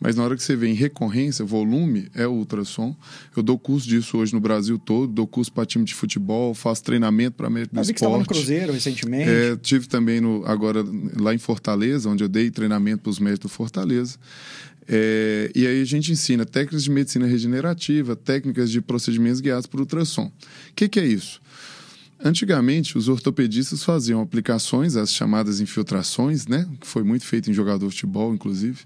Mas 0.00 0.14
na 0.14 0.22
hora 0.22 0.36
que 0.36 0.42
você 0.42 0.54
vê 0.54 0.68
em 0.68 0.74
recorrência, 0.74 1.44
volume, 1.44 2.08
é 2.14 2.26
ultrassom. 2.26 2.94
Eu 3.36 3.42
dou 3.42 3.58
curso 3.58 3.88
disso 3.88 4.16
hoje 4.18 4.32
no 4.32 4.40
Brasil 4.40 4.78
todo, 4.78 5.12
dou 5.12 5.26
curso 5.26 5.52
para 5.52 5.66
time 5.66 5.84
de 5.84 5.94
futebol, 5.94 6.54
faço 6.54 6.84
treinamento 6.84 7.36
para 7.36 7.50
médico 7.50 7.74
do 7.74 7.80
esporte. 7.80 7.98
Você 7.98 8.18
no 8.18 8.24
Cruzeiro 8.24 8.72
recentemente. 8.72 9.28
É, 9.28 9.56
tive 9.56 9.88
também 9.88 10.20
no, 10.20 10.44
agora 10.46 10.84
lá 11.18 11.34
em 11.34 11.38
Fortaleza, 11.38 12.08
onde 12.08 12.22
eu 12.22 12.28
dei 12.28 12.50
treinamento 12.50 13.02
para 13.02 13.10
os 13.10 13.18
médicos 13.18 13.50
do 13.50 13.54
Fortaleza. 13.54 14.16
É, 14.86 15.50
e 15.54 15.66
aí 15.66 15.82
a 15.82 15.84
gente 15.84 16.10
ensina 16.12 16.46
técnicas 16.46 16.84
de 16.84 16.90
medicina 16.90 17.26
regenerativa, 17.26 18.16
técnicas 18.16 18.70
de 18.70 18.80
procedimentos 18.80 19.40
guiados 19.40 19.66
por 19.66 19.80
ultrassom. 19.80 20.26
O 20.26 20.32
que, 20.74 20.88
que 20.88 20.98
é 20.98 21.06
isso? 21.06 21.40
Antigamente, 22.22 22.98
os 22.98 23.08
ortopedistas 23.08 23.84
faziam 23.84 24.20
aplicações, 24.20 24.96
as 24.96 25.12
chamadas 25.12 25.60
infiltrações, 25.60 26.46
né? 26.46 26.68
Que 26.80 26.86
foi 26.86 27.04
muito 27.04 27.24
feito 27.24 27.50
em 27.50 27.54
jogador 27.54 27.86
de 27.86 27.94
futebol, 27.94 28.34
inclusive. 28.34 28.78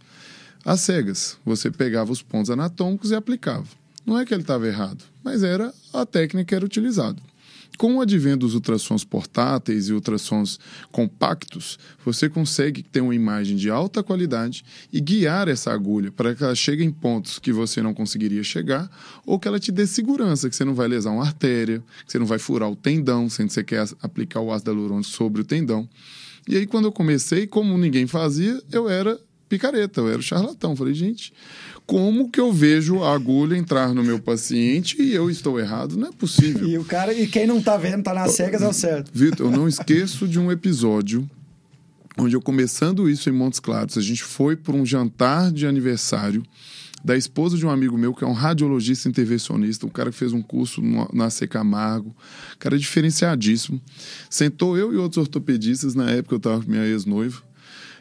Às 0.65 0.81
cegas, 0.81 1.37
você 1.45 1.71
pegava 1.71 2.13
os 2.13 2.23
pontos 2.23 2.51
anatômicos 2.51 3.11
e 3.11 3.15
aplicava. 3.15 3.67
Não 4.07 4.19
é 4.19 4.25
que 4.25 4.33
ele 4.33 4.43
estava 4.43 4.67
errado, 4.67 5.05
mas 5.23 5.43
era 5.43 5.73
a 5.93 6.07
técnica 6.07 6.45
que 6.45 6.55
era 6.55 6.65
utilizada. 6.65 7.21
Com 7.79 7.97
o 7.97 8.01
advento 8.01 8.41
dos 8.41 8.55
ultrassons 8.55 9.03
portáteis 9.03 9.89
e 9.89 9.93
ultrassons 9.93 10.61
compactos, 10.93 11.79
você 12.05 12.29
consegue 12.29 12.83
ter 12.83 13.01
uma 13.01 13.15
imagem 13.15 13.57
de 13.57 13.71
alta 13.71 14.03
qualidade 14.03 14.63
e 14.93 15.01
guiar 15.01 15.49
essa 15.49 15.73
agulha 15.73 16.13
para 16.13 16.35
que 16.35 16.45
ela 16.45 16.55
chegue 16.55 16.85
em 16.85 16.93
pontos 16.93 17.39
que 17.39 17.53
você 17.53 17.83
não 17.83 17.95
conseguiria 17.95 18.45
chegar 18.45 18.91
ou 19.27 19.39
que 19.39 19.49
ela 19.49 19.59
te 19.59 19.73
dê 19.73 19.87
segurança, 19.87 20.49
que 20.49 20.55
você 20.55 20.65
não 20.65 20.75
vai 20.75 20.87
lesar 20.87 21.11
uma 21.11 21.25
artéria, 21.25 21.83
que 22.05 22.13
você 22.13 22.19
não 22.19 22.27
vai 22.27 22.39
furar 22.39 22.71
o 22.71 22.77
tendão, 22.77 23.29
sendo 23.29 23.49
que 23.49 23.55
você 23.55 23.65
quer 23.65 23.89
aplicar 24.01 24.41
o 24.41 24.53
ácido 24.53 24.71
hialurônico 24.71 25.09
sobre 25.09 25.41
o 25.41 25.45
tendão. 25.45 25.89
E 26.47 26.57
aí, 26.57 26.67
quando 26.67 26.85
eu 26.85 26.93
comecei, 26.93 27.47
como 27.47 27.77
ninguém 27.79 28.07
fazia, 28.07 28.63
eu 28.71 28.89
era 28.89 29.19
picareta, 29.53 30.01
eu 30.01 30.09
era 30.09 30.19
o 30.19 30.23
charlatão. 30.23 30.75
Falei, 30.75 30.95
gente, 30.95 31.33
como 31.87 32.31
que 32.31 32.41
eu 32.41 32.51
vejo 32.51 33.03
a 33.03 33.15
agulha 33.15 33.55
entrar 33.55 33.93
no 33.93 34.03
meu 34.03 34.19
paciente 34.19 35.01
e 35.01 35.13
eu 35.13 35.29
estou 35.29 35.61
errado? 35.61 35.95
Não 35.97 36.09
é 36.09 36.13
possível. 36.13 36.67
E 36.67 36.79
o 36.79 36.85
cara, 36.85 37.13
e 37.13 37.27
quem 37.27 37.47
não 37.47 37.61
tá 37.61 37.77
vendo, 37.77 38.03
tá 38.03 38.15
nas 38.15 38.33
cegas, 38.33 38.63
é 38.63 38.69
o 38.69 38.73
certo. 38.73 39.11
Vitor, 39.13 39.47
eu 39.47 39.51
não 39.51 39.69
esqueço 39.69 40.27
de 40.27 40.39
um 40.39 40.51
episódio 40.51 41.29
onde 42.17 42.35
eu 42.35 42.41
começando 42.41 43.09
isso 43.09 43.29
em 43.29 43.33
Montes 43.33 43.61
Claros, 43.61 43.97
a 43.97 44.03
gente 44.03 44.23
foi 44.23 44.55
para 44.55 44.77
um 44.77 44.85
jantar 44.85 45.51
de 45.51 45.67
aniversário 45.67 46.43
da 47.05 47.17
esposa 47.17 47.57
de 47.57 47.67
um 47.67 47.71
amigo 47.71 47.99
meu, 47.99 48.15
que 48.15 48.23
é 48.23 48.27
um 48.27 48.33
radiologista 48.33 49.09
intervencionista, 49.09 49.87
um 49.87 49.91
cara 49.91 50.11
que 50.11 50.17
fez 50.17 50.33
um 50.33 50.43
curso 50.43 50.81
no, 50.81 51.09
na 51.13 51.31
C 51.31 51.47
Camargo, 51.47 52.15
cara 52.59 52.79
diferenciadíssimo. 52.79 53.81
Sentou 54.31 54.79
eu 54.79 54.93
e 54.93 54.97
outros 54.97 55.19
ortopedistas, 55.19 55.95
na 55.95 56.11
época 56.11 56.35
eu 56.35 56.39
estava 56.39 56.63
com 56.63 56.71
minha 56.71 56.85
ex-noiva, 56.85 57.43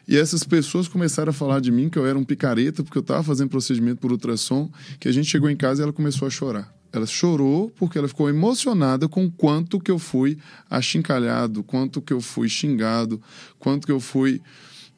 e 0.06 0.16
essas 0.16 0.42
pessoas 0.44 0.88
começaram 0.88 1.30
a 1.30 1.32
falar 1.32 1.60
de 1.60 1.70
mim 1.70 1.88
que 1.88 1.98
eu 1.98 2.06
era 2.06 2.18
um 2.18 2.24
picareta, 2.24 2.82
porque 2.82 2.98
eu 2.98 3.02
estava 3.02 3.22
fazendo 3.22 3.48
procedimento 3.48 4.00
por 4.00 4.10
ultrassom, 4.10 4.70
que 4.98 5.08
a 5.08 5.12
gente 5.12 5.28
chegou 5.28 5.48
em 5.48 5.56
casa 5.56 5.80
e 5.80 5.84
ela 5.84 5.92
começou 5.92 6.26
a 6.26 6.30
chorar. 6.30 6.72
Ela 6.92 7.06
chorou 7.06 7.70
porque 7.70 7.96
ela 7.96 8.08
ficou 8.08 8.28
emocionada 8.28 9.08
com 9.08 9.30
quanto 9.30 9.80
que 9.80 9.90
eu 9.90 9.98
fui 9.98 10.36
achincalhado, 10.68 11.62
quanto 11.62 12.02
que 12.02 12.12
eu 12.12 12.20
fui 12.20 12.48
xingado, 12.48 13.20
quanto 13.58 13.86
que 13.86 13.92
eu 13.92 14.00
fui 14.00 14.42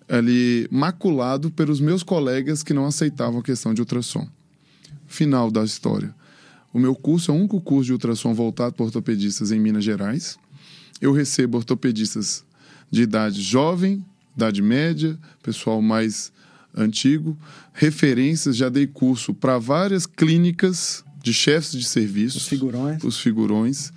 ali 0.08 0.66
maculado 0.70 1.50
pelos 1.50 1.80
meus 1.80 2.02
colegas 2.02 2.62
que 2.62 2.74
não 2.74 2.86
aceitavam 2.86 3.40
a 3.40 3.42
questão 3.42 3.72
de 3.72 3.80
ultrassom. 3.80 4.26
Final 5.06 5.50
da 5.50 5.62
história. 5.62 6.14
O 6.72 6.78
meu 6.78 6.94
curso 6.96 7.30
é 7.30 7.34
o 7.34 7.36
único 7.36 7.60
curso 7.60 7.86
de 7.86 7.92
ultrassom 7.92 8.34
voltado 8.34 8.74
para 8.74 8.86
ortopedistas 8.86 9.52
em 9.52 9.60
Minas 9.60 9.84
Gerais. 9.84 10.36
Eu 11.00 11.12
recebo 11.12 11.58
ortopedistas 11.58 12.44
de 12.90 13.02
idade 13.02 13.40
jovem, 13.40 14.04
idade 14.34 14.62
média, 14.62 15.18
pessoal 15.42 15.80
mais 15.80 16.32
antigo, 16.74 17.38
referências, 17.72 18.56
já 18.56 18.68
dei 18.68 18.86
curso 18.86 19.32
para 19.32 19.58
várias 19.58 20.06
clínicas 20.06 21.04
de 21.22 21.32
chefes 21.32 21.72
de 21.72 21.84
serviço. 21.84 22.38
Os 22.38 22.48
figurões. 22.48 23.04
Os 23.04 23.20
figurões 23.20 23.92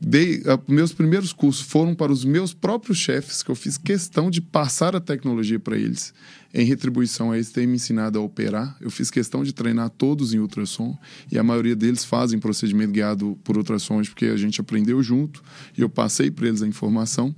dei, 0.00 0.42
a, 0.46 0.58
meus 0.72 0.92
primeiros 0.92 1.32
cursos 1.32 1.62
foram 1.62 1.94
para 1.94 2.10
os 2.10 2.24
meus 2.24 2.54
próprios 2.54 2.96
chefes, 2.96 3.42
que 3.42 3.50
eu 3.50 3.54
fiz 3.54 3.76
questão 3.76 4.30
de 4.30 4.40
passar 4.40 4.96
a 4.96 5.00
tecnologia 5.00 5.60
para 5.60 5.76
eles. 5.76 6.14
Em 6.54 6.64
retribuição 6.64 7.30
a 7.30 7.36
eles 7.36 7.52
terem 7.52 7.68
me 7.68 7.76
ensinado 7.76 8.18
a 8.18 8.22
operar, 8.22 8.76
eu 8.80 8.90
fiz 8.90 9.10
questão 9.10 9.44
de 9.44 9.52
treinar 9.52 9.90
todos 9.90 10.32
em 10.32 10.38
ultrassom 10.38 10.98
e 11.30 11.38
a 11.38 11.42
maioria 11.42 11.76
deles 11.76 12.04
fazem 12.04 12.40
procedimento 12.40 12.92
guiado 12.92 13.38
por 13.44 13.56
ultrassons 13.56 14.08
porque 14.08 14.26
a 14.26 14.36
gente 14.36 14.60
aprendeu 14.60 15.02
junto 15.02 15.42
e 15.76 15.82
eu 15.82 15.88
passei 15.88 16.30
para 16.30 16.48
eles 16.48 16.62
a 16.62 16.66
informação. 16.66 17.34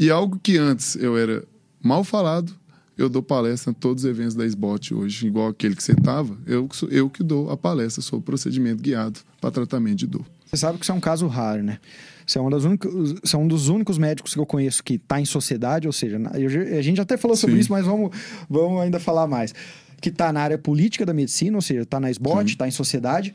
E 0.00 0.10
algo 0.10 0.38
que 0.40 0.56
antes 0.56 0.94
eu 0.94 1.18
era 1.18 1.42
mal 1.82 2.04
falado, 2.04 2.54
eu 2.96 3.08
dou 3.08 3.20
palestra 3.20 3.72
em 3.72 3.74
todos 3.74 4.04
os 4.04 4.08
eventos 4.08 4.32
da 4.32 4.46
SBOT 4.46 4.94
hoje, 4.94 5.26
igual 5.26 5.48
aquele 5.48 5.74
que 5.74 5.82
você 5.82 5.90
estava, 5.90 6.38
eu, 6.46 6.68
eu 6.88 7.10
que 7.10 7.20
dou 7.24 7.50
a 7.50 7.56
palestra 7.56 8.00
sobre 8.00 8.24
procedimento 8.24 8.80
guiado 8.80 9.18
para 9.40 9.50
tratamento 9.50 9.96
de 9.96 10.06
dor. 10.06 10.24
Você 10.46 10.56
sabe 10.56 10.78
que 10.78 10.84
isso 10.84 10.92
é 10.92 10.94
um 10.94 11.00
caso 11.00 11.26
raro, 11.26 11.64
né? 11.64 11.80
Você 12.24 12.38
é, 12.38 12.40
uma 12.40 12.48
das 12.48 12.62
únicas, 12.62 12.92
você 12.92 13.34
é 13.34 13.38
um 13.40 13.48
dos 13.48 13.68
únicos 13.68 13.98
médicos 13.98 14.34
que 14.34 14.38
eu 14.38 14.46
conheço 14.46 14.84
que 14.84 14.94
está 14.94 15.20
em 15.20 15.24
sociedade, 15.24 15.88
ou 15.88 15.92
seja, 15.92 16.16
a 16.16 16.82
gente 16.82 17.00
até 17.00 17.16
falou 17.16 17.36
sobre 17.36 17.56
Sim. 17.56 17.62
isso, 17.62 17.72
mas 17.72 17.84
vamos, 17.84 18.16
vamos 18.48 18.80
ainda 18.80 19.00
falar 19.00 19.26
mais. 19.26 19.52
Que 20.00 20.10
está 20.10 20.32
na 20.32 20.40
área 20.40 20.58
política 20.58 21.04
da 21.04 21.12
medicina, 21.12 21.56
ou 21.56 21.62
seja, 21.62 21.82
está 21.82 21.98
na 21.98 22.08
SBOT, 22.08 22.52
está 22.52 22.68
em 22.68 22.70
sociedade, 22.70 23.34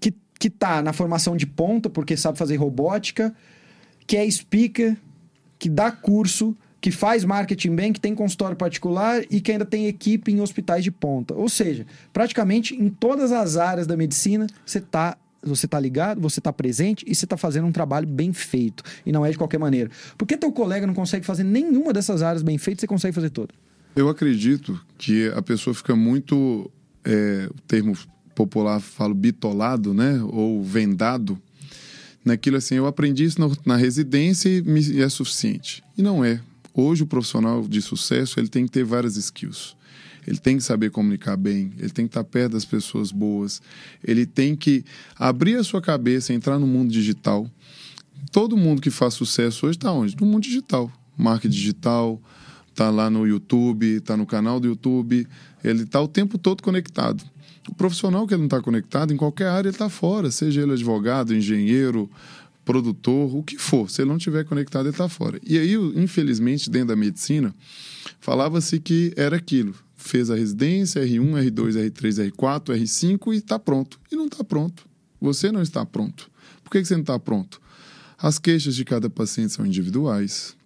que, 0.00 0.14
que 0.38 0.48
está 0.48 0.80
na 0.80 0.94
formação 0.94 1.36
de 1.36 1.46
ponta, 1.46 1.90
porque 1.90 2.16
sabe 2.16 2.38
fazer 2.38 2.56
robótica, 2.56 3.34
que 4.06 4.16
é 4.16 4.30
speaker, 4.30 4.96
que 5.60 5.68
dá 5.68 5.92
curso, 5.92 6.56
que 6.80 6.90
faz 6.90 7.22
marketing 7.22 7.76
bem, 7.76 7.92
que 7.92 8.00
tem 8.00 8.14
consultório 8.14 8.56
particular 8.56 9.22
e 9.30 9.40
que 9.40 9.52
ainda 9.52 9.66
tem 9.66 9.86
equipe 9.86 10.32
em 10.32 10.40
hospitais 10.40 10.82
de 10.82 10.90
ponta. 10.90 11.34
Ou 11.34 11.48
seja, 11.48 11.86
praticamente 12.12 12.74
em 12.74 12.88
todas 12.88 13.30
as 13.30 13.58
áreas 13.58 13.86
da 13.86 13.96
medicina, 13.96 14.46
você 14.66 14.78
está 14.78 15.16
você 15.42 15.64
está 15.64 15.80
ligado, 15.80 16.20
você 16.20 16.38
está 16.38 16.52
presente 16.52 17.02
e 17.08 17.14
você 17.14 17.24
está 17.24 17.34
fazendo 17.34 17.66
um 17.66 17.72
trabalho 17.72 18.06
bem 18.06 18.30
feito. 18.30 18.84
E 19.06 19.12
não 19.12 19.24
é 19.24 19.30
de 19.30 19.38
qualquer 19.38 19.58
maneira. 19.58 19.90
Por 20.18 20.26
que 20.26 20.36
teu 20.36 20.52
colega 20.52 20.86
não 20.86 20.92
consegue 20.92 21.24
fazer 21.24 21.44
nenhuma 21.44 21.94
dessas 21.94 22.22
áreas 22.22 22.42
bem 22.42 22.58
feitas, 22.58 22.80
você 22.80 22.86
consegue 22.86 23.14
fazer 23.14 23.30
toda? 23.30 23.54
Eu 23.96 24.10
acredito 24.10 24.78
que 24.98 25.28
a 25.28 25.40
pessoa 25.40 25.72
fica 25.72 25.96
muito, 25.96 26.70
é, 27.02 27.48
o 27.50 27.60
termo 27.62 27.96
popular 28.34 28.80
falo 28.80 29.14
bitolado, 29.14 29.94
né? 29.94 30.20
Ou 30.24 30.62
vendado 30.62 31.40
naquilo 32.24 32.56
assim, 32.56 32.76
eu 32.76 32.86
aprendi 32.86 33.24
isso 33.24 33.38
na, 33.64 33.76
residência 33.76 34.48
e, 34.48 34.62
e 34.92 35.02
é 35.02 35.08
suficiente. 35.08 35.82
E 35.96 36.02
não 36.02 36.24
é. 36.24 36.40
Hoje 36.72 37.02
o 37.02 37.06
profissional 37.06 37.66
de 37.66 37.82
sucesso, 37.82 38.38
ele 38.38 38.48
tem 38.48 38.64
que 38.64 38.72
ter 38.72 38.84
várias 38.84 39.16
skills. 39.16 39.76
Ele 40.26 40.38
tem 40.38 40.56
que 40.56 40.62
saber 40.62 40.90
comunicar 40.90 41.36
bem, 41.36 41.72
ele 41.78 41.90
tem 41.90 42.06
que 42.06 42.10
estar 42.10 42.22
perto 42.24 42.52
das 42.52 42.64
pessoas 42.64 43.10
boas, 43.10 43.60
ele 44.04 44.26
tem 44.26 44.54
que 44.54 44.84
abrir 45.16 45.56
a 45.56 45.64
sua 45.64 45.80
cabeça, 45.80 46.32
entrar 46.32 46.58
no 46.58 46.66
mundo 46.66 46.92
digital. 46.92 47.50
Todo 48.30 48.56
mundo 48.56 48.82
que 48.82 48.90
faz 48.90 49.14
sucesso 49.14 49.66
hoje 49.66 49.78
está 49.78 49.90
onde? 49.90 50.14
No 50.20 50.26
mundo 50.26 50.42
digital. 50.42 50.92
Marca 51.16 51.48
digital, 51.48 52.20
está 52.68 52.90
lá 52.90 53.10
no 53.10 53.26
YouTube, 53.26 53.96
está 53.96 54.16
no 54.16 54.26
canal 54.26 54.60
do 54.60 54.68
YouTube, 54.68 55.26
ele 55.64 55.82
está 55.82 56.00
o 56.00 56.08
tempo 56.08 56.38
todo 56.38 56.62
conectado. 56.62 57.24
O 57.68 57.74
profissional 57.74 58.26
que 58.26 58.36
não 58.36 58.44
está 58.44 58.60
conectado, 58.60 59.12
em 59.12 59.16
qualquer 59.16 59.48
área 59.48 59.68
ele 59.68 59.74
está 59.74 59.88
fora, 59.88 60.30
seja 60.30 60.62
ele 60.62 60.72
advogado, 60.72 61.34
engenheiro, 61.34 62.10
produtor, 62.64 63.36
o 63.36 63.42
que 63.42 63.58
for. 63.58 63.90
Se 63.90 64.02
ele 64.02 64.08
não 64.10 64.16
estiver 64.16 64.44
conectado, 64.44 64.86
ele 64.86 64.94
está 64.94 65.08
fora. 65.08 65.40
E 65.46 65.58
aí, 65.58 65.74
infelizmente, 65.96 66.70
dentro 66.70 66.88
da 66.88 66.96
medicina, 66.96 67.54
falava-se 68.20 68.80
que 68.80 69.12
era 69.16 69.36
aquilo 69.36 69.74
fez 70.00 70.30
a 70.30 70.34
residência, 70.34 71.02
R1, 71.02 71.50
R2, 71.50 71.90
R3, 71.90 72.30
R4, 72.30 72.74
R5 72.74 73.34
e 73.34 73.36
está 73.36 73.58
pronto. 73.58 74.00
E 74.10 74.16
não 74.16 74.26
está 74.26 74.42
pronto. 74.42 74.86
Você 75.20 75.52
não 75.52 75.62
está 75.62 75.84
pronto. 75.84 76.30
Por 76.64 76.70
que 76.70 76.84
você 76.84 76.94
não 76.94 77.02
está 77.02 77.18
pronto? 77.18 77.60
As 78.18 78.38
queixas 78.38 78.74
de 78.74 78.84
cada 78.84 79.10
paciente 79.10 79.52
são 79.52 79.66
individuais. 79.66 80.56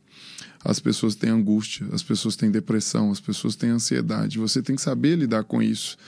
As 0.65 0.81
pessoas 0.81 1.15
têm 1.15 1.31
angústia, 1.31 1.87
as 1.93 2.03
pessoas 2.03 2.37
têm 2.37 2.51
depressão, 2.51 3.11
as 3.11 3.21
pessoas 3.21 3.55
têm 3.55 3.71
ansiedade. 3.71 4.39
Você 4.39 4.63
tem 4.63 4.77
que 4.77 4.83
saber 4.83 5.17
lidar 5.17 5.45
com 5.45 5.63
isso. 5.63 5.99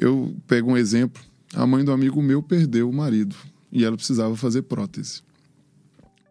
Eu 0.00 0.34
pego 0.48 0.72
um 0.72 0.76
exemplo. 0.78 1.22
A 1.54 1.66
mãe 1.66 1.84
do 1.84 1.92
amigo 1.92 2.22
meu 2.22 2.42
perdeu 2.42 2.88
o 2.88 2.92
marido 2.92 3.36
e 3.70 3.84
ela 3.84 3.96
precisava 3.96 4.34
fazer 4.34 4.62
prótese. 4.62 5.22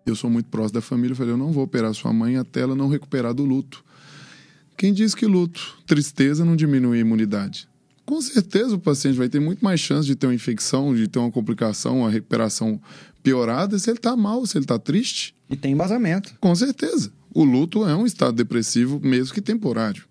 Eu 0.05 0.15
sou 0.15 0.27
muito 0.27 0.47
próximo 0.47 0.73
da 0.73 0.81
família, 0.81 1.11
eu 1.11 1.15
falei, 1.15 1.33
eu 1.33 1.37
não 1.37 1.51
vou 1.51 1.63
operar 1.63 1.93
sua 1.93 2.11
mãe 2.11 2.35
até 2.35 2.61
ela 2.61 2.73
não 2.73 2.89
recuperar 2.89 3.31
do 3.31 3.45
luto. 3.45 3.85
Quem 4.75 4.91
diz 4.91 5.13
que 5.13 5.27
luto, 5.27 5.77
tristeza 5.85 6.43
não 6.43 6.55
diminui 6.55 6.97
a 6.97 7.01
imunidade? 7.01 7.69
Com 8.07 8.19
certeza 8.19 8.73
o 8.73 8.79
paciente 8.79 9.17
vai 9.17 9.29
ter 9.29 9.39
muito 9.39 9.63
mais 9.63 9.79
chance 9.79 10.07
de 10.07 10.15
ter 10.15 10.25
uma 10.25 10.33
infecção, 10.33 10.95
de 10.95 11.07
ter 11.07 11.19
uma 11.19 11.29
complicação, 11.29 11.99
uma 11.99 12.09
recuperação 12.09 12.81
piorada 13.21 13.77
se 13.77 13.87
ele 13.87 13.99
está 13.99 14.17
mal, 14.17 14.43
se 14.47 14.57
ele 14.57 14.65
está 14.65 14.79
triste. 14.79 15.35
E 15.47 15.55
tem 15.55 15.73
embasamento. 15.73 16.33
Com 16.39 16.55
certeza. 16.55 17.11
O 17.31 17.43
luto 17.43 17.85
é 17.85 17.95
um 17.95 18.07
estado 18.07 18.33
depressivo, 18.33 18.99
mesmo 18.99 19.31
que 19.31 19.41
temporário. 19.41 20.08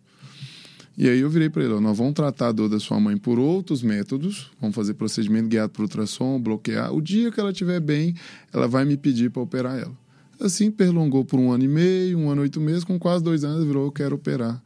E 0.98 1.08
aí 1.08 1.20
eu 1.20 1.30
virei 1.30 1.48
para 1.48 1.62
ele: 1.62 1.78
nós 1.78 1.96
vamos 1.96 2.12
tratar 2.12 2.48
a 2.48 2.52
dor 2.52 2.68
da 2.68 2.80
sua 2.80 2.98
mãe 2.98 3.16
por 3.16 3.38
outros 3.38 3.84
métodos, 3.84 4.50
vamos 4.60 4.74
fazer 4.74 4.94
procedimento 4.94 5.48
guiado 5.48 5.72
por 5.72 5.82
ultrassom, 5.82 6.40
bloquear. 6.40 6.92
O 6.92 7.00
dia 7.00 7.30
que 7.30 7.38
ela 7.38 7.52
estiver 7.52 7.78
bem, 7.78 8.16
ela 8.52 8.66
vai 8.66 8.84
me 8.84 8.96
pedir 8.96 9.30
para 9.30 9.40
operar 9.40 9.78
ela. 9.78 9.96
Assim, 10.40 10.72
perlongou 10.72 11.24
por 11.24 11.38
um 11.38 11.52
ano 11.52 11.62
e 11.62 11.68
meio, 11.68 12.18
um 12.18 12.28
ano 12.28 12.42
e 12.42 12.44
oito 12.44 12.60
meses, 12.60 12.82
com 12.82 12.98
quase 12.98 13.22
dois 13.22 13.44
anos 13.44 13.64
virou, 13.64 13.86
eu 13.86 13.92
quero 13.92 14.16
operar. 14.16 14.60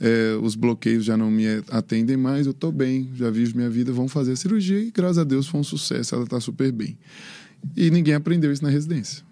É, 0.00 0.38
os 0.40 0.54
bloqueios 0.54 1.04
já 1.04 1.16
não 1.16 1.30
me 1.30 1.44
atendem 1.70 2.16
mais, 2.16 2.46
eu 2.46 2.52
estou 2.52 2.70
bem, 2.70 3.10
já 3.14 3.30
vivo 3.30 3.56
minha 3.56 3.68
vida, 3.68 3.92
vamos 3.92 4.12
fazer 4.12 4.32
a 4.32 4.36
cirurgia 4.36 4.78
e 4.78 4.90
graças 4.90 5.18
a 5.18 5.24
Deus 5.24 5.48
foi 5.48 5.60
um 5.60 5.64
sucesso, 5.64 6.14
ela 6.14 6.24
está 6.24 6.38
super 6.40 6.70
bem. 6.70 6.96
E 7.76 7.90
ninguém 7.90 8.14
aprendeu 8.14 8.52
isso 8.52 8.62
na 8.62 8.70
residência. 8.70 9.24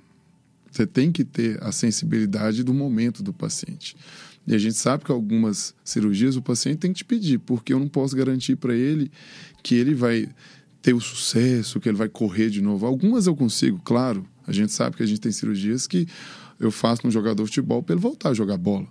Você 0.71 0.87
tem 0.87 1.13
que 1.13 1.25
ter 1.25 1.63
a 1.63 1.73
sensibilidade 1.73 2.65
do 2.65 2.75
momento 2.75 3.23
do 3.23 3.33
paciente. 3.33 3.97
E 4.47 4.55
a 4.55 4.59
gente 4.59 4.77
sabe 4.77 5.05
que 5.05 5.11
algumas 5.11 5.75
cirurgias 5.85 6.37
o 6.37 6.43
paciente 6.43 6.79
tem 6.79 6.93
que 6.93 6.99
te 6.99 7.05
pedir, 7.05 7.39
porque 7.39 7.73
eu 7.73 7.79
não 7.81 7.89
posso 7.89 8.15
garantir 8.17 8.57
para 8.57 8.75
ele 8.75 9.11
que 9.63 9.75
ele 9.75 9.95
vai 9.95 10.29
ter 10.81 10.95
o 10.95 11.01
sucesso, 11.01 11.81
que 11.81 11.89
ele 11.89 11.99
vai 11.99 12.09
correr 12.09 12.49
de 12.49 12.63
novo. 12.63 12.87
Algumas 12.87 13.27
eu 13.27 13.35
consigo, 13.35 13.81
claro, 13.85 14.25
a 14.47 14.53
gente 14.53 14.73
sabe 14.73 14.97
que 14.97 15.03
a 15.03 15.07
gente 15.07 15.21
tem 15.21 15.33
cirurgias 15.33 15.87
que 15.87 16.07
eu 16.61 16.71
faço 16.71 17.03
no 17.05 17.11
jogador 17.11 17.43
de 17.43 17.49
futebol 17.49 17.83
para 17.83 17.95
ele 17.95 18.03
voltar 18.03 18.31
a 18.31 18.35
jogar 18.35 18.57
bola. 18.57 18.87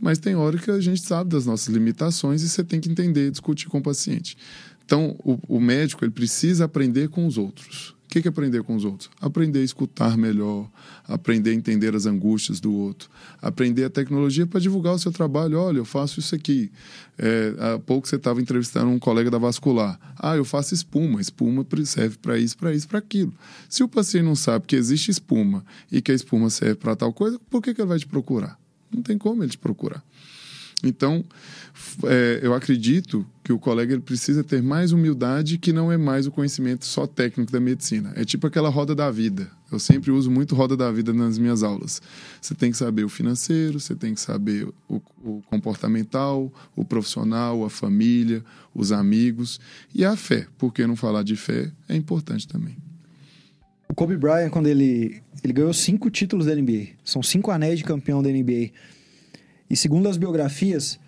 Mas 0.00 0.18
tem 0.18 0.34
hora 0.34 0.58
que 0.58 0.70
a 0.70 0.80
gente 0.80 1.02
sabe 1.02 1.30
das 1.30 1.46
nossas 1.46 1.72
limitações 1.72 2.42
e 2.42 2.48
você 2.48 2.64
tem 2.64 2.80
que 2.80 2.90
entender, 2.90 3.30
discutir 3.30 3.68
com 3.68 3.78
o 3.78 3.82
paciente. 3.82 4.36
Então, 4.84 5.14
o, 5.22 5.38
o 5.46 5.60
médico 5.60 6.04
ele 6.04 6.10
precisa 6.10 6.64
aprender 6.64 7.08
com 7.08 7.26
os 7.26 7.38
outros. 7.38 7.94
O 8.10 8.12
que 8.20 8.26
é 8.26 8.28
aprender 8.28 8.64
com 8.64 8.74
os 8.74 8.84
outros? 8.84 9.08
Aprender 9.20 9.60
a 9.60 9.62
escutar 9.62 10.18
melhor, 10.18 10.68
aprender 11.06 11.50
a 11.50 11.54
entender 11.54 11.94
as 11.94 12.06
angústias 12.06 12.58
do 12.58 12.72
outro, 12.72 13.08
aprender 13.40 13.84
a 13.84 13.90
tecnologia 13.90 14.44
para 14.48 14.58
divulgar 14.58 14.94
o 14.94 14.98
seu 14.98 15.12
trabalho. 15.12 15.56
Olha, 15.56 15.78
eu 15.78 15.84
faço 15.84 16.18
isso 16.18 16.34
aqui. 16.34 16.72
É, 17.16 17.54
há 17.56 17.78
pouco 17.78 18.08
você 18.08 18.16
estava 18.16 18.40
entrevistando 18.40 18.90
um 18.90 18.98
colega 18.98 19.30
da 19.30 19.38
vascular. 19.38 19.96
Ah, 20.18 20.36
eu 20.36 20.44
faço 20.44 20.74
espuma. 20.74 21.20
Espuma 21.20 21.64
serve 21.84 22.18
para 22.18 22.36
isso, 22.36 22.58
para 22.58 22.74
isso, 22.74 22.88
para 22.88 22.98
aquilo. 22.98 23.32
Se 23.68 23.84
o 23.84 23.88
paciente 23.88 24.24
não 24.24 24.34
sabe 24.34 24.66
que 24.66 24.74
existe 24.74 25.12
espuma 25.12 25.64
e 25.92 26.02
que 26.02 26.10
a 26.10 26.14
espuma 26.14 26.50
serve 26.50 26.74
para 26.74 26.96
tal 26.96 27.12
coisa, 27.12 27.38
por 27.48 27.62
que, 27.62 27.72
que 27.72 27.80
ele 27.80 27.88
vai 27.88 27.98
te 28.00 28.08
procurar? 28.08 28.58
Não 28.92 29.02
tem 29.02 29.16
como 29.16 29.44
ele 29.44 29.52
te 29.52 29.58
procurar. 29.58 30.02
Então, 30.82 31.24
é, 32.04 32.40
eu 32.42 32.54
acredito 32.54 33.26
que 33.44 33.52
o 33.52 33.58
colega 33.58 33.92
ele 33.92 34.02
precisa 34.02 34.42
ter 34.42 34.62
mais 34.62 34.92
humildade, 34.92 35.58
que 35.58 35.72
não 35.72 35.90
é 35.90 35.96
mais 35.96 36.26
o 36.26 36.30
conhecimento 36.30 36.84
só 36.84 37.06
técnico 37.06 37.52
da 37.52 37.60
medicina. 37.60 38.12
É 38.16 38.24
tipo 38.24 38.46
aquela 38.46 38.68
roda 38.68 38.94
da 38.94 39.10
vida. 39.10 39.50
Eu 39.70 39.78
sempre 39.78 40.10
uso 40.10 40.30
muito 40.30 40.54
roda 40.54 40.76
da 40.76 40.90
vida 40.90 41.12
nas 41.12 41.38
minhas 41.38 41.62
aulas. 41.62 42.00
Você 42.40 42.54
tem 42.54 42.70
que 42.70 42.76
saber 42.76 43.04
o 43.04 43.08
financeiro, 43.08 43.78
você 43.78 43.94
tem 43.94 44.14
que 44.14 44.20
saber 44.20 44.68
o, 44.88 45.00
o 45.22 45.42
comportamental, 45.46 46.52
o 46.74 46.84
profissional, 46.84 47.64
a 47.64 47.70
família, 47.70 48.42
os 48.74 48.92
amigos 48.92 49.60
e 49.94 50.04
a 50.04 50.16
fé. 50.16 50.46
Por 50.58 50.72
que 50.72 50.86
não 50.86 50.96
falar 50.96 51.22
de 51.22 51.36
fé 51.36 51.70
é 51.88 51.94
importante 51.94 52.48
também. 52.48 52.76
O 53.88 53.94
Kobe 53.94 54.16
Bryant, 54.16 54.50
quando 54.50 54.68
ele, 54.68 55.20
ele 55.42 55.52
ganhou 55.52 55.72
cinco 55.72 56.10
títulos 56.10 56.46
da 56.46 56.54
NBA, 56.54 56.90
são 57.04 57.22
cinco 57.22 57.50
anéis 57.50 57.78
de 57.78 57.84
campeão 57.84 58.22
da 58.22 58.30
NBA. 58.30 58.70
E 59.70 59.76
segundo 59.76 60.08
as 60.08 60.16
biografias, 60.16 60.98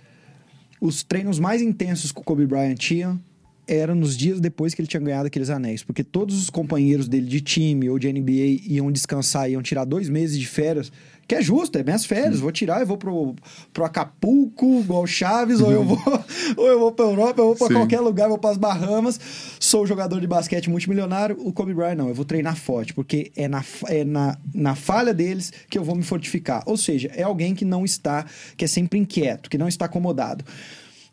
os 0.80 1.02
treinos 1.02 1.40
mais 1.40 1.60
intensos 1.60 2.12
que 2.12 2.20
o 2.20 2.24
Kobe 2.24 2.46
Bryant 2.46 2.76
tinha 2.76 3.20
eram 3.66 3.94
nos 3.94 4.16
dias 4.16 4.40
depois 4.40 4.74
que 4.74 4.80
ele 4.80 4.88
tinha 4.88 5.00
ganhado 5.00 5.26
aqueles 5.26 5.50
anéis. 5.50 5.82
Porque 5.82 6.04
todos 6.04 6.40
os 6.40 6.48
companheiros 6.48 7.08
dele 7.08 7.26
de 7.26 7.40
time 7.40 7.88
ou 7.90 7.98
de 7.98 8.12
NBA 8.12 8.62
iam 8.68 8.90
descansar, 8.90 9.50
iam 9.50 9.62
tirar 9.62 9.84
dois 9.84 10.08
meses 10.08 10.38
de 10.38 10.46
férias 10.46 10.92
que 11.32 11.36
é 11.36 11.40
justo, 11.40 11.78
é 11.78 11.82
minhas 11.82 12.04
férias, 12.04 12.40
vou 12.40 12.52
tirar, 12.52 12.80
eu 12.80 12.86
vou 12.86 12.98
pro, 12.98 13.34
pro 13.72 13.86
Acapulco, 13.86 14.80
igual 14.80 15.06
Chaves, 15.06 15.62
ou 15.62 15.72
eu 15.72 15.82
vou, 15.82 15.98
ou 16.58 16.66
eu 16.66 16.78
vou 16.78 16.92
pra 16.92 17.06
Europa, 17.06 17.40
eu 17.40 17.46
vou 17.46 17.56
pra 17.56 17.68
Sim. 17.68 17.72
qualquer 17.72 18.00
lugar, 18.00 18.24
eu 18.24 18.30
vou 18.30 18.38
pras 18.38 18.58
Bahamas, 18.58 19.18
sou 19.58 19.86
jogador 19.86 20.20
de 20.20 20.26
basquete 20.26 20.68
multimilionário, 20.68 21.34
o 21.40 21.50
Kobe 21.50 21.72
Bryant 21.72 21.96
não, 21.96 22.08
eu 22.08 22.14
vou 22.14 22.26
treinar 22.26 22.54
forte, 22.54 22.92
porque 22.92 23.32
é 23.34 23.48
na, 23.48 23.64
é 23.86 24.04
na, 24.04 24.36
na 24.54 24.74
falha 24.74 25.14
deles 25.14 25.50
que 25.70 25.78
eu 25.78 25.82
vou 25.82 25.94
me 25.94 26.02
fortificar. 26.02 26.62
Ou 26.66 26.76
seja, 26.76 27.10
é 27.16 27.22
alguém 27.22 27.54
que 27.54 27.64
não 27.64 27.82
está, 27.82 28.26
que 28.54 28.66
é 28.66 28.68
sempre 28.68 28.98
inquieto, 28.98 29.48
que 29.48 29.56
não 29.56 29.68
está 29.68 29.86
acomodado. 29.86 30.44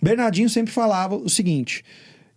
Bernardinho 0.02 0.50
sempre 0.50 0.74
falava 0.74 1.16
o 1.16 1.30
seguinte: 1.30 1.82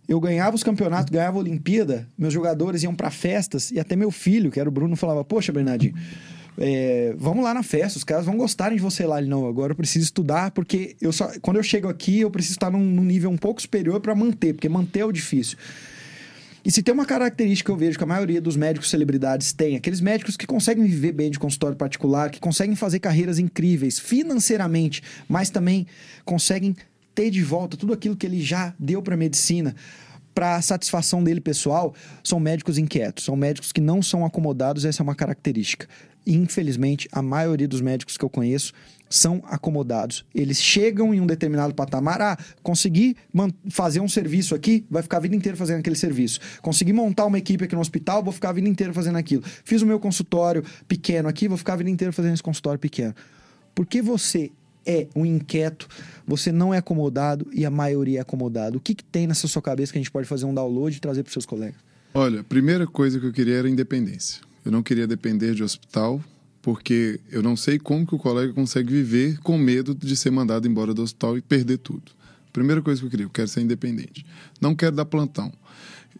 eu 0.07 0.21
ganhava 0.21 0.55
os 0.55 0.63
campeonatos, 0.63 1.11
ganhava 1.11 1.37
a 1.37 1.41
Olimpíada, 1.41 2.07
meus 2.17 2.33
jogadores 2.33 2.81
iam 2.83 2.95
para 2.95 3.11
festas 3.11 3.71
e 3.71 3.79
até 3.79 3.93
meu 3.93 4.09
filho, 4.09 4.51
que 4.51 4.59
era 4.59 4.69
o 4.69 4.71
Bruno, 4.71 4.95
falava: 4.95 5.23
Poxa, 5.25 5.51
Bernardinho, 5.51 5.95
é, 6.57 7.13
vamos 7.17 7.43
lá 7.43 7.53
na 7.53 7.63
festa, 7.63 7.97
os 7.97 8.03
caras 8.03 8.25
vão 8.25 8.37
gostarem 8.37 8.77
de 8.77 8.83
você 8.83 9.05
lá. 9.05 9.19
Ele, 9.19 9.29
não, 9.29 9.47
agora 9.47 9.71
eu 9.71 9.75
preciso 9.75 10.05
estudar, 10.05 10.51
porque 10.51 10.95
eu 11.01 11.11
só, 11.11 11.31
quando 11.41 11.57
eu 11.57 11.63
chego 11.63 11.87
aqui, 11.87 12.19
eu 12.19 12.29
preciso 12.29 12.55
estar 12.55 12.69
num, 12.69 12.83
num 12.83 13.03
nível 13.03 13.29
um 13.29 13.37
pouco 13.37 13.61
superior 13.61 13.99
para 13.99 14.13
manter, 14.13 14.53
porque 14.53 14.69
manter 14.69 14.99
é 14.99 15.05
o 15.05 15.11
difícil. 15.11 15.57
E 16.65 16.71
se 16.71 16.81
tem 16.81 16.93
uma 16.93 17.05
característica 17.05 17.67
que 17.67 17.71
eu 17.71 17.77
vejo 17.77 17.97
que 17.97 18.03
a 18.03 18.07
maioria 18.07 18.39
dos 18.39 18.55
médicos 18.55 18.89
celebridades 18.89 19.51
tem, 19.51 19.75
aqueles 19.75 19.99
médicos 19.99 20.37
que 20.37 20.47
conseguem 20.47 20.85
viver 20.85 21.11
bem 21.11 21.29
de 21.29 21.37
consultório 21.37 21.75
particular, 21.75 22.29
que 22.29 22.39
conseguem 22.39 22.75
fazer 22.75 22.99
carreiras 22.99 23.37
incríveis 23.37 23.99
financeiramente, 23.99 25.03
mas 25.27 25.49
também 25.49 25.85
conseguem 26.23 26.73
ter 27.13 27.29
de 27.29 27.43
volta 27.43 27.75
tudo 27.75 27.91
aquilo 27.91 28.15
que 28.15 28.25
ele 28.25 28.41
já 28.41 28.73
deu 28.79 29.01
para 29.01 29.13
a 29.13 29.17
medicina 29.17 29.75
para 30.33 30.61
satisfação 30.61 31.23
dele 31.23 31.41
pessoal, 31.41 31.93
são 32.23 32.39
médicos 32.39 32.77
inquietos, 32.77 33.25
são 33.25 33.35
médicos 33.35 33.71
que 33.71 33.81
não 33.81 34.01
são 34.01 34.25
acomodados, 34.25 34.85
essa 34.85 35.01
é 35.01 35.03
uma 35.03 35.15
característica. 35.15 35.87
Infelizmente, 36.25 37.07
a 37.11 37.21
maioria 37.21 37.67
dos 37.67 37.81
médicos 37.81 38.17
que 38.17 38.23
eu 38.23 38.29
conheço 38.29 38.73
são 39.09 39.43
acomodados. 39.45 40.25
Eles 40.33 40.59
chegam 40.59 41.13
em 41.13 41.21
um 41.21 41.27
determinado 41.27 41.75
patamar. 41.75 42.21
Ah, 42.21 42.37
consegui 42.63 43.15
fazer 43.69 43.99
um 43.99 44.07
serviço 44.07 44.55
aqui, 44.55 44.85
vai 44.89 45.03
ficar 45.03 45.17
a 45.17 45.19
vida 45.19 45.35
inteira 45.35 45.55
fazendo 45.55 45.79
aquele 45.79 45.95
serviço. 45.95 46.39
Consegui 46.61 46.93
montar 46.93 47.25
uma 47.25 47.37
equipe 47.37 47.63
aqui 47.65 47.75
no 47.75 47.81
hospital, 47.81 48.23
vou 48.23 48.33
ficar 48.33 48.49
a 48.49 48.53
vida 48.53 48.67
inteira 48.67 48.91
fazendo 48.91 49.17
aquilo. 49.17 49.43
Fiz 49.43 49.81
o 49.81 49.85
meu 49.85 49.99
consultório 49.99 50.63
pequeno 50.87 51.29
aqui, 51.29 51.47
vou 51.47 51.57
ficar 51.57 51.73
a 51.73 51.75
vida 51.75 51.89
inteira 51.89 52.11
fazendo 52.11 52.33
esse 52.33 52.43
consultório 52.43 52.79
pequeno. 52.79 53.13
Porque 53.75 54.01
você 54.01 54.51
é 54.85 55.07
um 55.15 55.25
inquieto, 55.25 55.87
você 56.25 56.51
não 56.51 56.73
é 56.73 56.77
acomodado 56.77 57.47
e 57.51 57.65
a 57.65 57.71
maioria 57.71 58.19
é 58.19 58.21
acomodado. 58.21 58.77
O 58.77 58.81
que, 58.81 58.95
que 58.95 59.03
tem 59.03 59.27
nessa 59.27 59.47
sua 59.47 59.61
cabeça 59.61 59.91
que 59.91 59.97
a 59.97 60.01
gente 60.01 60.11
pode 60.11 60.27
fazer 60.27 60.45
um 60.45 60.53
download 60.53 60.95
e 60.95 60.99
trazer 60.99 61.23
para 61.23 61.31
seus 61.31 61.45
colegas? 61.45 61.75
Olha, 62.13 62.41
a 62.41 62.43
primeira 62.43 62.85
coisa 62.85 63.19
que 63.19 63.25
eu 63.25 63.33
queria 63.33 63.55
era 63.55 63.69
independência. 63.69 64.41
Eu 64.63 64.71
não 64.71 64.83
queria 64.83 65.07
depender 65.07 65.53
de 65.53 65.63
hospital, 65.63 66.23
porque 66.61 67.19
eu 67.31 67.41
não 67.41 67.57
sei 67.57 67.77
como 67.77 68.05
que 68.05 68.15
o 68.15 68.19
colega 68.19 68.53
consegue 68.53 68.93
viver 68.93 69.39
com 69.39 69.57
medo 69.57 69.93
de 69.93 70.15
ser 70.15 70.31
mandado 70.31 70.67
embora 70.67 70.93
do 70.93 71.01
hospital 71.01 71.37
e 71.37 71.41
perder 71.41 71.77
tudo. 71.79 72.11
Primeira 72.53 72.81
coisa 72.81 73.01
que 73.01 73.07
eu 73.07 73.09
queria, 73.09 73.25
eu 73.25 73.29
quero 73.29 73.47
ser 73.47 73.61
independente. 73.61 74.25
Não 74.61 74.75
quero 74.75 74.95
dar 74.95 75.05
plantão. 75.05 75.51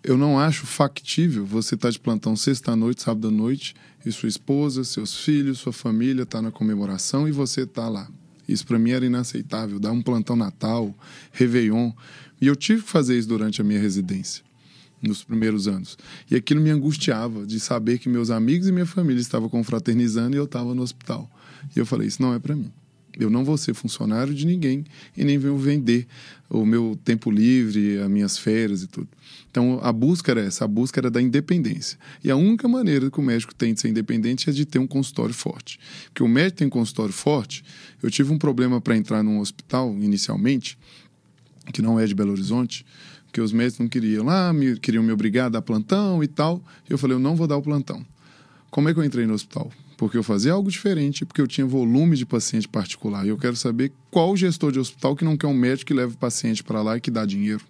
Eu 0.04 0.17
não 0.17 0.38
acho 0.38 0.65
factível 0.65 1.45
você 1.45 1.76
estar 1.76 1.88
tá 1.88 1.91
de 1.91 1.99
plantão 1.99 2.36
sexta-noite, 2.36 3.04
sábado-noite, 3.04 3.76
e 4.06 4.12
sua 4.12 4.28
esposa, 4.28 4.84
seus 4.84 5.15
filhos, 5.15 5.60
sua 5.60 5.71
família 5.71 6.23
está 6.23 6.41
na 6.41 6.52
comemoração 6.52 7.28
e 7.28 7.32
você 7.32 7.62
está 7.62 7.88
lá. 7.88 8.10
Isso 8.47 8.65
para 8.65 8.77
mim 8.79 8.91
era 8.91 9.06
inaceitável, 9.06 9.79
dar 9.79 9.91
um 9.91 10.01
plantão 10.01 10.36
Natal, 10.36 10.93
Réveillon. 11.32 11.91
E 12.41 12.47
eu 12.47 12.56
tive 12.56 12.82
que 12.82 12.89
fazer 12.89 13.17
isso 13.17 13.27
durante 13.27 13.62
a 13.62 13.63
minha 13.63 13.79
residência 13.79 14.43
nos 15.01 15.23
primeiros 15.23 15.67
anos. 15.67 15.97
E 16.32 16.36
aquilo 16.36 16.62
me 16.62 16.69
angustiava 16.69 17.45
de 17.45 17.60
saber 17.60 17.99
que 17.99 18.08
meus 18.08 18.29
amigos 18.29 18.67
e 18.67 18.71
minha 18.71 18.86
família 18.86 19.19
estavam 19.19 19.49
confraternizando 19.49 20.36
e 20.36 20.39
eu 20.39 20.45
estava 20.45 20.73
no 20.73 20.82
hospital. 20.82 21.29
E 21.75 21.79
eu 21.79 21.86
falei: 21.86 22.08
Isso 22.08 22.21
não 22.21 22.34
é 22.34 22.39
para 22.39 22.56
mim. 22.56 22.71
Eu 23.17 23.30
não 23.30 23.43
vou 23.43 23.58
ser 23.58 23.73
funcionário 23.73 24.34
de 24.34 24.45
ninguém 24.45 24.84
e 25.15 25.23
nem 25.23 25.38
vou 25.38 25.58
vender 25.58 26.08
o 26.49 26.65
meu 26.65 26.99
tempo 27.04 27.32
livre, 27.32 27.99
as 27.99 28.10
minhas 28.10 28.38
férias 28.38 28.84
e 28.84 28.88
tudo. 28.88 29.08
Então, 29.49 29.80
a 29.84 29.91
busca 29.91 30.32
era 30.32 30.41
essa, 30.41 30.65
a 30.65 30.67
busca 30.67 30.99
era 30.99 31.12
da 31.12 31.21
independência. 31.21 31.97
E 32.23 32.32
a 32.32 32.36
única 32.36 32.67
maneira 32.67 33.12
que 33.12 33.19
o 33.19 33.23
médico 33.23 33.54
tem 33.54 33.73
de 33.73 33.82
ser 33.82 33.89
independente 33.89 34.49
é 34.49 34.54
de 34.54 34.65
ter 34.65 34.80
um 34.80 34.88
consultório 34.88 35.34
forte. 35.34 35.80
Porque 36.06 36.23
o 36.23 36.28
médico 36.28 36.58
tem 36.58 36.67
um 36.67 36.71
consultório 36.71 37.13
forte. 37.13 37.63
Eu 38.02 38.10
tive 38.10 38.32
um 38.32 38.38
problema 38.38 38.82
para 38.82 38.97
entrar 38.97 39.21
num 39.23 39.39
hospital 39.39 39.95
inicialmente, 39.99 40.78
que 41.71 41.82
não 41.82 41.99
é 41.99 42.06
de 42.06 42.15
Belo 42.15 42.32
Horizonte, 42.32 42.86
porque 43.26 43.41
os 43.41 43.52
médicos 43.52 43.80
não 43.80 43.88
queriam 43.88 44.26
lá, 44.26 44.52
me, 44.52 44.78
queriam 44.80 45.04
me 45.04 45.12
obrigar 45.12 45.47
a 45.47 45.49
dar 45.49 45.62
plantão 45.62 46.23
e 46.23 46.28
tal. 46.28 46.63
E 46.89 46.93
eu 46.93 46.97
falei, 46.97 47.15
eu 47.15 47.19
não 47.19 47.36
vou 47.36 47.47
dar 47.47 47.58
o 47.58 47.62
plantão. 47.62 48.04
Como 48.71 48.89
é 48.89 48.93
que 48.93 48.99
eu 48.99 49.04
entrei 49.04 49.28
no 49.28 49.34
hospital? 49.34 49.71
Porque 49.97 50.17
eu 50.17 50.23
fazia 50.23 50.53
algo 50.53 50.69
diferente, 50.69 51.25
porque 51.25 51.41
eu 51.41 51.47
tinha 51.47 51.65
volume 51.65 52.15
de 52.15 52.25
paciente 52.25 52.67
particular. 52.67 53.25
E 53.25 53.29
eu 53.29 53.38
quero 53.38 53.56
saber 53.56 53.91
qual 54.10 54.36
gestor 54.36 54.71
de 54.71 54.79
hospital 54.79 55.15
que 55.15 55.23
não 55.23 55.38
quer 55.38 55.47
um 55.47 55.53
médico 55.53 55.88
que 55.88 55.93
leve 55.93 56.13
o 56.13 56.17
paciente 56.17 56.63
para 56.63 56.82
lá 56.82 56.97
e 56.97 57.01
que 57.01 57.12
dá 57.12 57.25
dinheiro. 57.25 57.62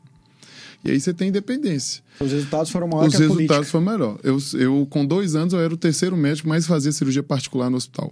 E 0.84 0.92
aí 0.92 1.00
você 1.00 1.14
tem 1.14 1.30
independência. 1.30 2.04
Os 2.20 2.32
resultados 2.32 2.70
foram 2.70 2.88
maiores 2.88 3.14
Os 3.14 3.20
resultados 3.20 3.70
foram 3.70 3.86
melhor. 3.86 4.20
Eu, 4.22 4.38
eu, 4.56 4.86
com 4.90 5.06
dois 5.06 5.34
anos, 5.34 5.54
eu 5.54 5.60
era 5.60 5.74
o 5.74 5.78
terceiro 5.78 6.18
médico 6.18 6.50
mais 6.50 6.68
fazia 6.68 6.92
cirurgia 6.92 7.24
particular 7.24 7.70
no 7.70 7.78
hospital. 7.78 8.12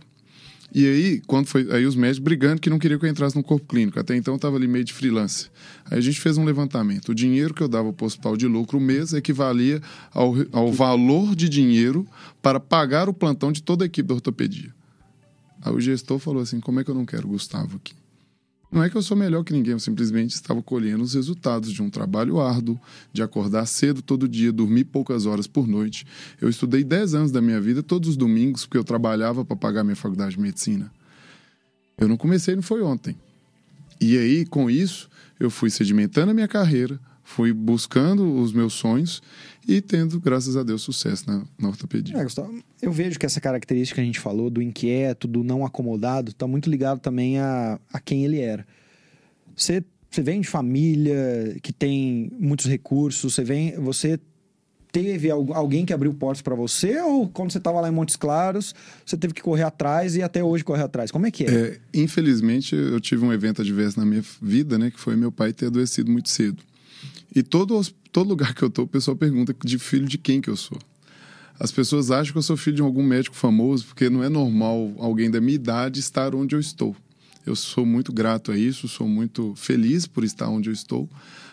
E 0.74 0.88
aí, 0.88 1.22
quando 1.28 1.48
foi. 1.48 1.68
Aí 1.72 1.86
os 1.86 1.96
médicos 1.96 2.24
brigando 2.24 2.62
que 2.62 2.70
não 2.70 2.80
queriam 2.80 2.98
que 2.98 3.06
eu 3.06 3.10
entrasse 3.10 3.36
no 3.36 3.44
corpo 3.44 3.68
clínico. 3.68 4.00
Até 4.00 4.16
então 4.16 4.34
eu 4.34 4.38
estava 4.38 4.56
ali 4.56 4.68
meio 4.68 4.86
de 4.86 4.94
freelance. 4.94 5.50
Aí 5.90 5.98
a 5.98 6.02
gente 6.02 6.20
fez 6.20 6.38
um 6.38 6.46
levantamento. 6.46 7.10
O 7.10 7.16
dinheiro 7.16 7.54
que 7.54 7.62
eu 7.62 7.68
dava 7.68 7.92
para 7.92 8.04
o 8.04 8.08
hospital 8.08 8.38
de 8.38 8.48
lucro 8.48 8.80
mês 8.80 9.12
equivalia 9.12 9.82
ao, 10.14 10.34
ao 10.52 10.72
valor 10.72 11.36
de 11.36 11.50
dinheiro 11.50 12.08
para 12.42 12.60
pagar 12.60 13.10
o 13.10 13.14
plantão 13.14 13.52
de 13.52 13.62
toda 13.62 13.84
a 13.84 13.88
equipe 13.88 14.08
da 14.08 14.16
ortopedia. 14.16 14.74
Aí 15.62 15.74
o 15.74 15.80
gestor 15.82 16.20
falou 16.20 16.42
assim: 16.42 16.62
como 16.62 16.80
é 16.80 16.84
que 16.84 16.90
eu 16.90 16.96
não 16.96 17.06
quero 17.06 17.28
Gustavo 17.28 17.76
aqui? 17.76 17.94
Não 18.72 18.82
é 18.82 18.90
que 18.90 18.96
eu 18.96 19.02
sou 19.02 19.18
melhor 19.18 19.44
que 19.44 19.52
ninguém, 19.52 19.74
eu 19.74 19.80
simplesmente 19.80 20.32
estava 20.32 20.62
colhendo 20.62 21.04
os 21.04 21.14
resultados 21.14 21.74
de 21.74 21.82
um 21.84 21.90
trabalho 21.90 22.40
árduo, 22.40 22.80
de 23.12 23.22
acordar 23.22 23.66
cedo 23.66 24.02
todo 24.02 24.30
dia, 24.30 24.50
dormir 24.50 24.86
poucas 24.86 25.26
horas 25.26 25.46
por 25.46 25.68
noite. 25.68 26.06
Eu 26.40 26.48
estudei 26.48 26.82
10 26.82 27.14
anos 27.14 27.32
da 27.32 27.42
minha 27.42 27.60
vida 27.60 27.84
todos 27.84 28.08
os 28.08 28.16
domingos, 28.16 28.66
porque 28.66 28.78
eu 28.78 28.84
trabalhava 28.84 29.44
para 29.44 29.58
pagar 29.58 29.84
minha 29.84 29.96
faculdade 29.96 30.36
de 30.36 30.40
medicina. 30.40 30.90
Eu 31.98 32.08
não 32.08 32.16
comecei, 32.16 32.56
não 32.56 32.64
foi 32.64 32.82
ontem. 32.82 33.18
E 34.00 34.18
aí, 34.18 34.46
com 34.46 34.70
isso, 34.70 35.10
eu 35.38 35.50
fui 35.50 35.70
sedimentando 35.70 36.32
a 36.32 36.34
minha 36.34 36.48
carreira, 36.48 36.98
fui 37.32 37.54
buscando 37.54 38.40
os 38.40 38.52
meus 38.52 38.74
sonhos 38.74 39.22
e 39.68 39.80
tendo, 39.80 40.20
graças 40.20 40.58
a 40.58 40.64
Deus, 40.64 40.82
sucesso 40.82 41.24
na, 41.28 41.44
na 41.58 41.70
ortopedia. 41.70 42.18
É, 42.18 42.24
Gustavo, 42.24 42.54
eu 42.82 42.92
vejo 42.92 43.18
que 43.18 43.26
essa 43.26 43.40
característica 43.40 43.96
que 43.96 44.02
a 44.02 44.06
gente 44.06 44.20
falou, 44.20 44.50
do 44.50 44.62
inquieto, 44.62 45.28
do 45.28 45.44
não 45.44 45.66
acomodado, 45.66 46.32
está 46.32 46.46
muito 46.46 46.70
ligado 46.70 47.00
também 47.00 47.40
a, 47.40 47.80
a 47.92 48.00
quem 48.00 48.26
ele 48.26 48.40
era. 48.40 48.66
Você, 49.56 49.84
você 50.10 50.22
vem 50.22 50.42
de 50.42 50.48
família 50.48 51.58
que 51.62 51.72
tem 51.72 52.32
muitos 52.38 52.66
recursos, 52.66 53.34
você 53.34 53.44
vem, 53.44 53.80
você 53.80 54.20
teve 54.92 55.32
alguém 55.32 55.86
que 55.86 55.94
abriu 55.94 56.14
portas 56.14 56.42
para 56.42 56.54
você 56.54 57.00
ou 57.00 57.30
quando 57.30 57.50
você 57.50 57.60
estava 57.60 57.80
lá 57.80 57.88
em 57.88 57.94
Montes 57.94 58.18
Claros 58.18 58.76
você 59.06 59.16
teve 59.16 59.34
que 59.34 59.42
correr 59.42 59.64
atrás 59.64 60.18
e 60.18 60.22
até 60.22 60.44
hoje 60.44 60.66
correr 60.66 60.84
atrás? 60.84 61.12
Como 61.12 61.26
é 61.26 61.32
que 61.32 61.46
é? 61.46 61.50
é? 61.50 61.80
Infelizmente 61.94 62.76
eu 62.76 63.00
tive 63.00 63.24
um 63.24 63.32
evento 63.32 63.62
adverso 63.62 63.98
na 63.98 64.06
minha 64.06 64.22
vida, 64.42 64.78
né, 64.78 64.92
que 64.92 65.00
foi 65.00 65.16
meu 65.16 65.32
pai 65.32 65.54
ter 65.54 65.68
adoecido 65.68 66.12
muito 66.12 66.28
cedo. 66.28 66.62
E 67.34 67.42
todo, 67.42 67.82
todo 68.12 68.28
lugar 68.28 68.54
que 68.54 68.64
eu 68.64 68.70
tô, 68.70 68.84
o 68.84 68.88
pessoal 68.88 69.16
pergunta 69.16 69.56
de 69.64 69.80
filho 69.80 70.08
de 70.08 70.18
quem 70.18 70.42
que 70.42 70.50
eu 70.50 70.58
sou. 70.58 70.78
As 71.60 71.72
pessoas 71.72 72.12
acham 72.12 72.34
que 72.34 72.38
eu 72.38 72.44
sou 72.44 72.58
filho 72.58 72.78
de 72.78 72.82
algum 72.82 73.04
médico 73.04 73.36
famoso, 73.36 73.86
porque 73.86 74.10
não 74.10 74.24
é 74.24 74.30
normal 74.30 74.94
alguém 74.98 75.30
da 75.30 75.40
minha 75.40 75.56
idade 75.56 76.00
estar 76.00 76.34
onde 76.34 76.56
eu 76.56 76.60
estou. 76.60 76.96
Eu 77.46 77.56
sou 77.56 77.86
muito 77.86 78.12
grato 78.12 78.52
a 78.52 78.58
isso, 78.58 78.88
sou 78.88 79.08
muito 79.08 79.54
feliz 79.56 80.06
por 80.06 80.24
estar 80.24 80.50
onde 80.50 80.70
eu 80.70 80.74
estou. 80.74 81.10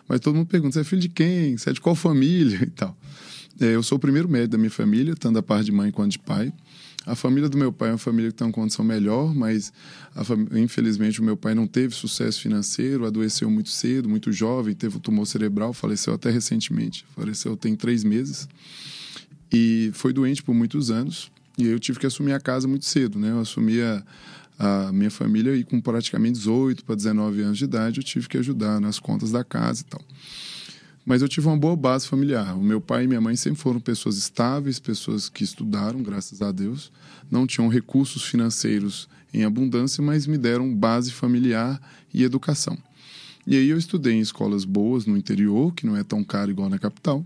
Mas 0.09 0.21
todo 0.21 0.35
mundo 0.35 0.47
pergunta: 0.47 0.75
você 0.75 0.81
é 0.81 0.85
filho 0.85 1.03
de 1.03 1.09
quem? 1.09 1.57
Você 1.57 1.71
é 1.71 1.73
de 1.73 1.81
qual 1.81 1.95
família? 1.95 2.59
e 2.65 2.71
tal. 2.71 2.97
É, 3.61 3.75
eu 3.75 3.83
sou 3.83 3.97
o 3.97 4.01
primeiro 4.01 4.29
médico 4.29 4.53
da 4.53 4.59
minha 4.59 4.71
família, 4.71 5.15
tanto 5.15 5.35
da 5.35 5.43
parte 5.43 5.67
de 5.67 5.73
mãe 5.73 5.91
quanto 5.91 6.13
de 6.13 6.19
pai. 6.19 6.53
A 7.09 7.15
família 7.15 7.49
do 7.49 7.57
meu 7.57 7.73
pai 7.73 7.89
é 7.89 7.93
uma 7.93 7.99
família 7.99 8.31
que 8.31 8.37
tem 8.37 8.47
uma 8.47 8.53
condição 8.53 8.85
melhor, 8.85 9.35
mas 9.35 9.73
infelizmente 10.53 11.21
o 11.23 11.25
meu 11.25 11.39
pai 11.39 11.55
não 11.55 11.67
teve 11.67 11.95
sucesso 11.95 12.39
financeiro, 12.39 13.07
adoeceu 13.07 13.51
muito 13.51 13.71
cedo, 13.71 14.07
muito 14.07 14.31
jovem, 14.31 14.75
teve 14.75 14.99
um 14.99 15.01
tumor 15.01 15.27
cerebral, 15.27 15.73
faleceu 15.73 16.13
até 16.13 16.31
recentemente. 16.31 17.07
Faleceu 17.17 17.57
tem 17.57 17.75
três 17.75 18.05
meses. 18.05 18.47
E 19.51 19.91
foi 19.95 20.13
doente 20.13 20.43
por 20.43 20.55
muitos 20.55 20.91
anos. 20.91 21.33
E 21.57 21.67
eu 21.67 21.81
tive 21.81 21.99
que 21.99 22.07
assumir 22.07 22.33
a 22.35 22.41
casa 22.41 22.69
muito 22.69 22.85
cedo, 22.85 23.19
né? 23.19 23.31
Eu 23.31 23.41
assumi 23.41 23.81
a, 23.81 24.05
a 24.59 24.93
minha 24.93 25.11
família 25.11 25.57
e 25.57 25.65
com 25.65 25.81
praticamente 25.81 26.35
18 26.35 26.85
para 26.85 26.95
19 26.95 27.41
anos 27.41 27.57
de 27.57 27.65
idade 27.65 28.01
eu 28.01 28.05
tive 28.05 28.29
que 28.29 28.37
ajudar 28.37 28.81
nas 28.81 28.99
contas 28.99 29.31
da 29.31 29.43
casa 29.43 29.81
e 29.81 29.85
tal. 29.85 30.05
Mas 31.09 31.23
eu 31.23 31.29
tive 31.29 31.47
uma 31.47 31.57
boa 31.57 31.75
base 31.75 32.07
familiar. 32.07 32.55
O 32.55 32.63
meu 32.63 32.83
pai 32.83 33.05
e 33.05 33.07
minha 33.07 33.19
mãe 33.19 33.35
sempre 33.35 33.59
foram 33.59 33.81
pessoas 33.81 34.19
estáveis, 34.19 34.79
pessoas 34.79 35.31
que 35.31 35.43
estudaram, 35.43 36.03
graças 36.03 36.43
a 36.43 36.53
Deus. 36.53 36.93
Não 37.31 37.47
tinham 37.47 37.67
recursos 37.67 38.25
financeiros 38.25 39.09
em 39.33 39.43
abundância, 39.43 40.05
mas 40.05 40.27
me 40.27 40.37
deram 40.37 40.75
base 40.75 41.11
familiar 41.11 41.81
e 42.13 42.23
educação. 42.23 42.77
E 43.47 43.57
aí 43.57 43.71
eu 43.71 43.79
estudei 43.79 44.17
em 44.17 44.21
escolas 44.21 44.67
boas 44.67 45.07
no 45.07 45.17
interior, 45.17 45.73
que 45.73 45.87
não 45.87 45.97
é 45.97 46.05
tão 46.05 46.23
caro 46.23 46.51
igual 46.51 46.69
na 46.69 46.79
capital. 46.79 47.25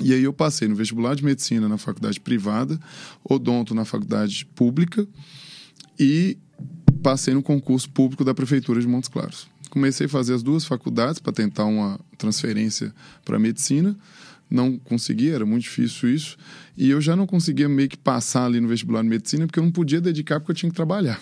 E 0.00 0.14
aí 0.14 0.22
eu 0.22 0.32
passei 0.32 0.66
no 0.66 0.74
vestibular 0.74 1.14
de 1.14 1.22
medicina 1.22 1.68
na 1.68 1.76
faculdade 1.76 2.18
privada, 2.18 2.80
odonto 3.22 3.74
na 3.74 3.84
faculdade 3.84 4.46
pública 4.54 5.06
e 6.00 6.38
passei 7.02 7.34
no 7.34 7.42
concurso 7.42 7.90
público 7.90 8.24
da 8.24 8.32
prefeitura 8.32 8.80
de 8.80 8.88
Montes 8.88 9.10
Claros 9.10 9.54
comecei 9.76 10.06
a 10.06 10.08
fazer 10.08 10.32
as 10.32 10.42
duas 10.42 10.64
faculdades 10.64 11.20
para 11.20 11.34
tentar 11.34 11.66
uma 11.66 12.00
transferência 12.16 12.94
para 13.24 13.38
medicina. 13.38 13.96
Não 14.48 14.78
conseguia, 14.78 15.34
era 15.34 15.46
muito 15.46 15.64
difícil 15.64 16.08
isso. 16.08 16.36
E 16.76 16.90
eu 16.90 17.00
já 17.00 17.16
não 17.16 17.26
conseguia 17.26 17.68
meio 17.68 17.88
que 17.88 17.96
passar 17.96 18.46
ali 18.46 18.60
no 18.60 18.68
vestibular 18.68 19.02
de 19.02 19.08
medicina 19.08 19.46
porque 19.46 19.58
eu 19.58 19.64
não 19.64 19.72
podia 19.72 20.00
dedicar 20.00 20.38
porque 20.38 20.52
eu 20.52 20.56
tinha 20.56 20.70
que 20.70 20.76
trabalhar. 20.76 21.20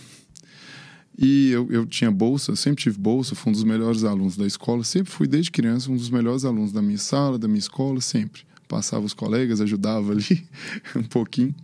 E 1.17 1.51
eu, 1.51 1.71
eu 1.71 1.87
tinha 1.87 2.11
bolsa, 2.11 2.57
sempre 2.57 2.83
tive 2.83 2.99
bolsa, 2.99 3.35
fui 3.35 3.51
um 3.51 3.53
dos 3.53 3.63
melhores 3.63 4.03
alunos 4.03 4.37
da 4.37 4.47
escola, 4.47 4.83
sempre 4.83 5.13
fui 5.13 5.29
desde 5.29 5.51
criança 5.51 5.91
um 5.91 5.97
dos 5.97 6.11
melhores 6.11 6.45
alunos 6.45 6.73
da 6.73 6.83
minha 6.83 6.99
sala, 6.99 7.39
da 7.39 7.47
minha 7.47 7.59
escola, 7.59 8.01
sempre. 8.01 8.43
Passava 8.67 9.05
os 9.05 9.15
colegas, 9.15 9.61
ajudava 9.61 10.13
ali 10.13 10.45
um 10.97 11.05
pouquinho. 11.05 11.55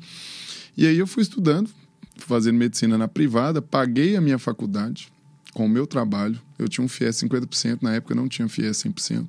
E 0.76 0.86
aí 0.86 0.96
eu 0.96 1.06
fui 1.06 1.22
estudando, 1.22 1.68
fazendo 2.16 2.56
medicina 2.56 2.96
na 2.96 3.08
privada, 3.08 3.60
paguei 3.60 4.16
a 4.16 4.20
minha 4.20 4.38
faculdade, 4.38 5.08
com 5.52 5.66
o 5.66 5.68
meu 5.68 5.86
trabalho. 5.86 6.40
Eu 6.58 6.68
tinha 6.68 6.84
um 6.84 6.88
FIES 6.88 7.16
50%, 7.16 7.78
na 7.82 7.94
época 7.94 8.12
eu 8.12 8.16
não 8.16 8.28
tinha 8.28 8.48
FIES 8.48 8.82
100%. 8.82 9.26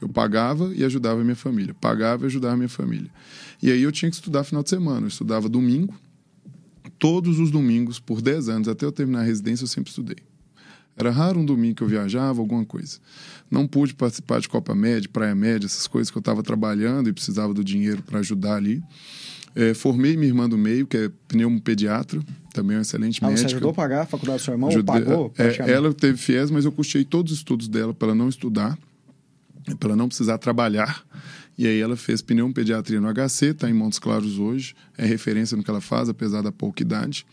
Eu 0.00 0.08
pagava 0.08 0.72
e 0.74 0.84
ajudava 0.84 1.20
a 1.20 1.24
minha 1.24 1.36
família. 1.36 1.74
Pagava 1.74 2.24
e 2.24 2.26
ajudava 2.26 2.54
a 2.54 2.56
minha 2.56 2.68
família. 2.68 3.10
E 3.62 3.70
aí 3.70 3.82
eu 3.82 3.90
tinha 3.90 4.10
que 4.10 4.16
estudar 4.16 4.44
final 4.44 4.62
de 4.62 4.70
semana. 4.70 5.02
Eu 5.02 5.08
estudava 5.08 5.48
domingo. 5.48 5.94
Todos 6.98 7.38
os 7.38 7.50
domingos, 7.50 7.98
por 7.98 8.20
10 8.20 8.48
anos, 8.48 8.68
até 8.68 8.84
eu 8.84 8.92
terminar 8.92 9.20
a 9.20 9.24
residência, 9.24 9.64
eu 9.64 9.68
sempre 9.68 9.90
estudei. 9.90 10.16
Era 10.96 11.10
raro 11.10 11.40
um 11.40 11.44
domingo 11.44 11.76
que 11.76 11.82
eu 11.82 11.88
viajava, 11.88 12.40
alguma 12.40 12.64
coisa. 12.64 12.98
Não 13.50 13.66
pude 13.66 13.94
participar 13.94 14.40
de 14.40 14.48
Copa 14.48 14.74
Média, 14.74 15.08
Praia 15.12 15.34
Média, 15.34 15.66
essas 15.66 15.86
coisas 15.86 16.10
que 16.10 16.16
eu 16.16 16.20
estava 16.20 16.42
trabalhando 16.42 17.08
e 17.08 17.12
precisava 17.12 17.52
do 17.52 17.62
dinheiro 17.62 18.02
para 18.02 18.20
ajudar 18.20 18.56
ali. 18.56 18.82
É, 19.56 19.72
formei 19.72 20.18
minha 20.18 20.28
irmã 20.28 20.46
do 20.46 20.58
meio, 20.58 20.86
que 20.86 20.98
é 20.98 21.10
pneumopediatra, 21.26 22.20
também 22.52 22.74
é 22.74 22.78
uma 22.78 22.82
excelente 22.82 23.24
ah, 23.24 23.28
médica. 23.28 23.48
Você 23.48 23.54
ajudou 23.54 23.70
a 23.70 23.74
pagar 23.74 24.02
a 24.02 24.06
faculdade 24.06 24.42
do 24.42 24.44
seu 24.44 24.52
irmão? 24.52 24.68
Ajudei, 24.68 24.94
ou 24.94 25.30
pagou? 25.30 25.34
É, 25.38 25.72
ela 25.72 25.94
teve 25.94 26.18
FIES, 26.18 26.50
mas 26.50 26.66
eu 26.66 26.72
custei 26.72 27.04
todos 27.04 27.32
os 27.32 27.38
estudos 27.38 27.66
dela 27.66 27.94
para 27.94 28.08
ela 28.08 28.14
não 28.14 28.28
estudar, 28.28 28.78
para 29.80 29.88
ela 29.88 29.96
não 29.96 30.08
precisar 30.08 30.36
trabalhar. 30.36 31.02
E 31.58 31.66
aí 31.66 31.80
ela 31.80 31.96
fez 31.96 32.20
pneumopediatria 32.20 33.00
no 33.00 33.08
HC, 33.08 33.46
está 33.46 33.70
em 33.70 33.72
Montes 33.72 33.98
Claros 33.98 34.38
hoje, 34.38 34.74
é 34.98 35.06
referência 35.06 35.56
no 35.56 35.64
que 35.64 35.70
ela 35.70 35.80
faz, 35.80 36.10
apesar 36.10 36.42
da 36.42 36.52
pouca 36.52 36.82
idade. 36.82 37.24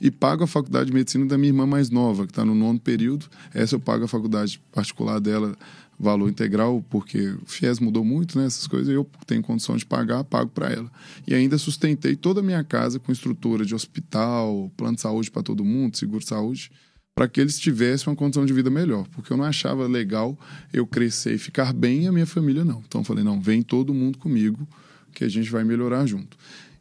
E 0.00 0.10
pago 0.10 0.42
a 0.42 0.46
faculdade 0.48 0.86
de 0.86 0.92
medicina 0.92 1.26
da 1.26 1.38
minha 1.38 1.50
irmã 1.50 1.64
mais 1.64 1.90
nova, 1.90 2.26
que 2.26 2.32
está 2.32 2.44
no 2.44 2.56
nono 2.56 2.80
período. 2.80 3.26
Essa 3.54 3.76
eu 3.76 3.80
pago 3.80 4.04
a 4.04 4.08
faculdade 4.08 4.60
particular 4.72 5.20
dela 5.20 5.56
valor 5.98 6.28
integral, 6.28 6.84
porque 6.88 7.28
o 7.28 7.46
FIES 7.46 7.80
mudou 7.80 8.04
muito, 8.04 8.38
né? 8.38 8.46
Coisas, 8.68 8.88
eu 8.88 9.08
tenho 9.26 9.42
condição 9.42 9.76
de 9.76 9.84
pagar, 9.84 10.22
pago 10.24 10.50
para 10.50 10.70
ela. 10.70 10.90
E 11.26 11.34
ainda 11.34 11.58
sustentei 11.58 12.14
toda 12.14 12.40
a 12.40 12.42
minha 12.42 12.62
casa 12.62 12.98
com 12.98 13.10
estrutura 13.10 13.64
de 13.64 13.74
hospital, 13.74 14.70
plano 14.76 14.94
de 14.94 15.00
saúde 15.00 15.30
para 15.30 15.42
todo 15.42 15.64
mundo, 15.64 15.96
seguro 15.96 16.20
de 16.20 16.26
saúde, 16.26 16.70
para 17.14 17.26
que 17.26 17.40
eles 17.40 17.58
tivessem 17.58 18.08
uma 18.08 18.16
condição 18.16 18.46
de 18.46 18.52
vida 18.52 18.70
melhor, 18.70 19.08
porque 19.08 19.32
eu 19.32 19.36
não 19.36 19.44
achava 19.44 19.88
legal 19.88 20.38
eu 20.72 20.86
crescer 20.86 21.34
e 21.34 21.38
ficar 21.38 21.72
bem 21.72 22.04
e 22.04 22.06
a 22.06 22.12
minha 22.12 22.26
família 22.26 22.64
não. 22.64 22.80
Então 22.86 23.00
eu 23.00 23.04
falei, 23.04 23.24
não, 23.24 23.40
vem 23.40 23.60
todo 23.60 23.92
mundo 23.92 24.18
comigo, 24.18 24.68
que 25.12 25.24
a 25.24 25.28
gente 25.28 25.50
vai 25.50 25.64
melhorar 25.64 26.06
junto. 26.06 26.36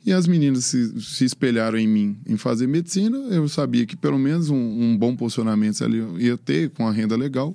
E 0.06 0.14
as 0.14 0.26
meninas 0.26 0.64
se, 0.64 1.02
se 1.02 1.26
espelharam 1.26 1.78
em 1.78 1.86
mim 1.86 2.18
em 2.26 2.38
fazer 2.38 2.66
medicina. 2.66 3.18
Eu 3.30 3.50
sabia 3.50 3.86
que 3.86 3.96
pelo 3.98 4.18
menos 4.18 4.50
um, 4.50 4.56
um 4.56 4.98
bom 4.98 5.14
posicionamento 5.14 5.84
ali 5.84 6.02
ia 6.18 6.38
ter, 6.38 6.70
com 6.70 6.88
a 6.88 6.92
renda 6.94 7.18
legal. 7.18 7.54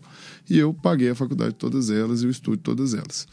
E 0.49 0.59
eu 0.59 0.75
paguei 0.75 1.11
a 1.11 1.15
faculdade 1.15 1.51
de 1.51 1.59
todas 1.59 1.91
elas 1.91 2.23
e 2.23 2.27
o 2.27 2.31
estudo 2.31 2.57
de 2.57 2.63
todas 2.63 2.95
elas. 2.95 3.27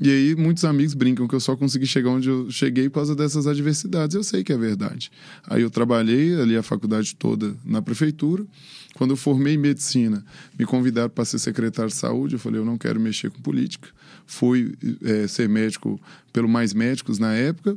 E 0.00 0.10
aí 0.10 0.34
muitos 0.34 0.64
amigos 0.64 0.94
brincam 0.94 1.28
que 1.28 1.34
eu 1.34 1.40
só 1.40 1.54
consegui 1.54 1.86
chegar 1.86 2.10
onde 2.10 2.28
eu 2.28 2.50
cheguei 2.50 2.88
por 2.88 2.96
causa 2.96 3.14
dessas 3.14 3.46
adversidades. 3.46 4.14
Eu 4.14 4.24
sei 4.24 4.42
que 4.42 4.52
é 4.52 4.56
verdade. 4.56 5.10
Aí 5.46 5.62
eu 5.62 5.70
trabalhei 5.70 6.40
ali 6.40 6.56
a 6.56 6.62
faculdade 6.62 7.14
toda 7.14 7.54
na 7.64 7.82
prefeitura. 7.82 8.46
Quando 8.94 9.10
eu 9.10 9.16
formei 9.16 9.56
medicina, 9.58 10.24
me 10.58 10.64
convidaram 10.64 11.10
para 11.10 11.24
ser 11.24 11.38
secretário 11.38 11.90
de 11.90 11.96
saúde. 11.96 12.34
Eu 12.34 12.38
falei, 12.38 12.60
eu 12.60 12.64
não 12.64 12.78
quero 12.78 12.98
mexer 12.98 13.30
com 13.30 13.40
política. 13.40 13.88
Fui 14.26 14.74
é, 15.02 15.26
ser 15.26 15.48
médico 15.48 16.00
pelo 16.32 16.48
Mais 16.48 16.72
Médicos 16.72 17.18
na 17.18 17.34
época. 17.34 17.76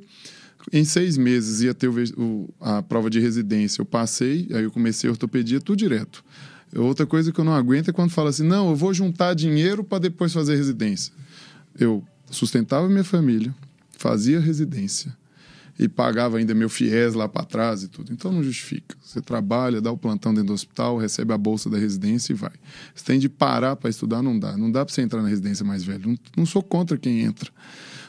Em 0.72 0.84
seis 0.84 1.18
meses 1.18 1.62
ia 1.62 1.74
ter 1.74 1.90
o, 1.90 2.50
a 2.60 2.82
prova 2.82 3.10
de 3.10 3.20
residência. 3.20 3.82
Eu 3.82 3.86
passei, 3.86 4.48
aí 4.52 4.64
eu 4.64 4.72
comecei 4.72 5.10
a 5.10 5.12
ortopedia 5.12 5.60
tudo 5.60 5.78
direto. 5.78 6.24
Outra 6.76 7.06
coisa 7.06 7.32
que 7.32 7.40
eu 7.40 7.46
não 7.46 7.54
aguento 7.54 7.90
é 7.90 7.94
quando 7.94 8.10
fala 8.10 8.30
assim: 8.30 8.44
não, 8.44 8.70
eu 8.70 8.76
vou 8.76 8.94
juntar 8.94 9.34
dinheiro 9.34 9.84
para 9.84 10.00
depois 10.00 10.34
fazer 10.34 10.56
residência. 10.56 11.14
Eu 11.78 12.04
sustentava 12.30 12.88
minha 12.88 13.04
família, 13.04 13.54
fazia 13.98 14.40
residência 14.40 15.16
e 15.78 15.90
pagava 15.90 16.38
ainda 16.38 16.54
meu 16.54 16.70
FIES 16.70 17.14
lá 17.14 17.28
para 17.28 17.46
trás 17.46 17.84
e 17.84 17.88
tudo. 17.88 18.12
Então 18.12 18.32
não 18.32 18.42
justifica. 18.42 18.96
Você 19.04 19.22
trabalha, 19.22 19.82
dá 19.82 19.92
o 19.92 19.98
plantão 19.98 20.34
dentro 20.34 20.48
do 20.48 20.54
hospital, 20.54 20.98
recebe 20.98 21.34
a 21.34 21.38
bolsa 21.38 21.70
da 21.70 21.78
residência 21.78 22.32
e 22.32 22.36
vai. 22.36 22.54
Você 22.94 23.04
tem 23.04 23.20
de 23.20 23.28
parar 23.28 23.76
para 23.76 23.90
estudar, 23.90 24.22
não 24.22 24.40
dá. 24.40 24.56
Não 24.58 24.72
dá 24.72 24.86
para 24.86 24.94
você 24.94 25.02
entrar 25.02 25.22
na 25.22 25.28
residência 25.28 25.66
mais 25.66 25.84
velho. 25.84 26.10
Não, 26.10 26.18
não 26.38 26.46
sou 26.46 26.64
contra 26.64 26.98
quem 26.98 27.22
entra. 27.22 27.52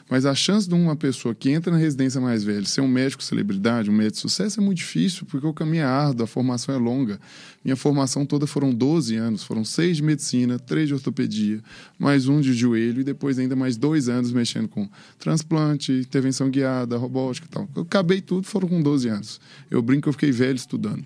Mas 0.09 0.25
a 0.25 0.33
chance 0.33 0.67
de 0.67 0.73
uma 0.73 0.95
pessoa 0.95 1.35
que 1.35 1.49
entra 1.49 1.71
na 1.71 1.77
residência 1.77 2.21
mais 2.21 2.43
velha 2.43 2.65
ser 2.65 2.79
um 2.79 2.87
médico 2.87 3.21
celebridade, 3.21 3.89
um 3.89 3.93
médico 3.93 4.13
de 4.13 4.19
sucesso, 4.19 4.59
é 4.59 4.63
muito 4.63 4.77
difícil, 4.77 5.25
porque 5.25 5.45
o 5.45 5.53
caminho 5.53 5.81
é 5.81 5.85
árduo, 5.85 6.23
a 6.23 6.27
formação 6.27 6.73
é 6.73 6.77
longa. 6.77 7.19
Minha 7.63 7.75
formação 7.75 8.25
toda 8.25 8.47
foram 8.47 8.73
12 8.73 9.15
anos, 9.17 9.43
foram 9.43 9.65
seis 9.65 9.97
de 9.97 10.03
medicina, 10.03 10.57
três 10.57 10.87
de 10.87 10.93
ortopedia, 10.93 11.61
mais 11.99 12.29
um 12.29 12.39
de 12.39 12.53
joelho 12.53 13.01
e 13.01 13.03
depois 13.03 13.37
ainda 13.37 13.55
mais 13.55 13.75
dois 13.75 14.07
anos 14.07 14.31
mexendo 14.31 14.69
com 14.69 14.89
transplante, 15.19 15.91
intervenção 15.91 16.49
guiada, 16.49 16.95
robótica 16.95 17.45
e 17.45 17.49
tal. 17.49 17.69
Eu 17.75 17.81
acabei 17.81 18.21
tudo, 18.21 18.47
foram 18.47 18.69
com 18.69 18.81
12 18.81 19.09
anos. 19.09 19.41
Eu 19.69 19.81
brinco 19.81 20.03
que 20.03 20.09
eu 20.09 20.13
fiquei 20.13 20.31
velho 20.31 20.55
estudando. 20.55 21.05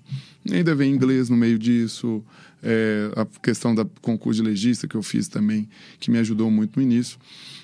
Ainda 0.50 0.76
vem 0.76 0.94
inglês 0.94 1.30
no 1.30 1.38
meio 1.38 1.58
disso, 1.58 2.24
é, 2.64 3.12
a 3.16 3.26
questão 3.40 3.74
da 3.74 3.86
concurso 4.02 4.42
de 4.42 4.50
legista 4.50 4.88
que 4.88 4.96
eu 4.96 5.04
fiz 5.04 5.28
também, 5.28 5.68
que 6.00 6.12
me 6.12 6.18
ajudou 6.20 6.50
muito 6.52 6.78
no 6.78 6.84
início. 6.84 7.18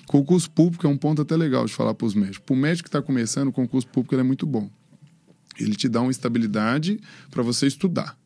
Concurso 0.06 0.50
público 0.50 0.86
é 0.86 0.90
um 0.90 0.96
ponto 0.96 1.22
até 1.22 1.36
legal 1.36 1.66
de 1.66 1.72
falar 1.72 1.94
para 1.94 2.06
os 2.06 2.14
médicos. 2.14 2.38
Para 2.38 2.54
o 2.54 2.56
médico 2.56 2.84
que 2.84 2.88
está 2.88 3.02
começando, 3.02 3.48
o 3.48 3.52
concurso 3.52 3.86
público 3.86 4.14
é 4.14 4.22
muito 4.22 4.46
bom. 4.46 4.70
Ele 5.58 5.74
te 5.74 5.88
dá 5.88 6.00
uma 6.00 6.10
estabilidade 6.10 7.00
para 7.30 7.42
você 7.42 7.66
estudar. 7.66 8.16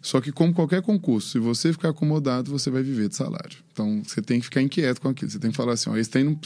Só 0.00 0.20
que, 0.20 0.30
como 0.30 0.54
qualquer 0.54 0.80
concurso, 0.80 1.28
se 1.28 1.38
você 1.38 1.72
ficar 1.72 1.88
acomodado, 1.88 2.50
você 2.50 2.70
vai 2.70 2.82
viver 2.82 3.08
de 3.08 3.16
salário. 3.16 3.58
Então, 3.72 4.00
você 4.06 4.22
tem 4.22 4.38
que 4.38 4.44
ficar 4.44 4.62
inquieto 4.62 5.00
com 5.00 5.08
aquilo. 5.08 5.30
Você 5.30 5.38
tem 5.38 5.50
que 5.50 5.56
falar 5.56 5.72
assim: 5.72 5.90
ó, 5.90 5.96
esse 5.96 6.08
trem 6.08 6.24
não, 6.24 6.38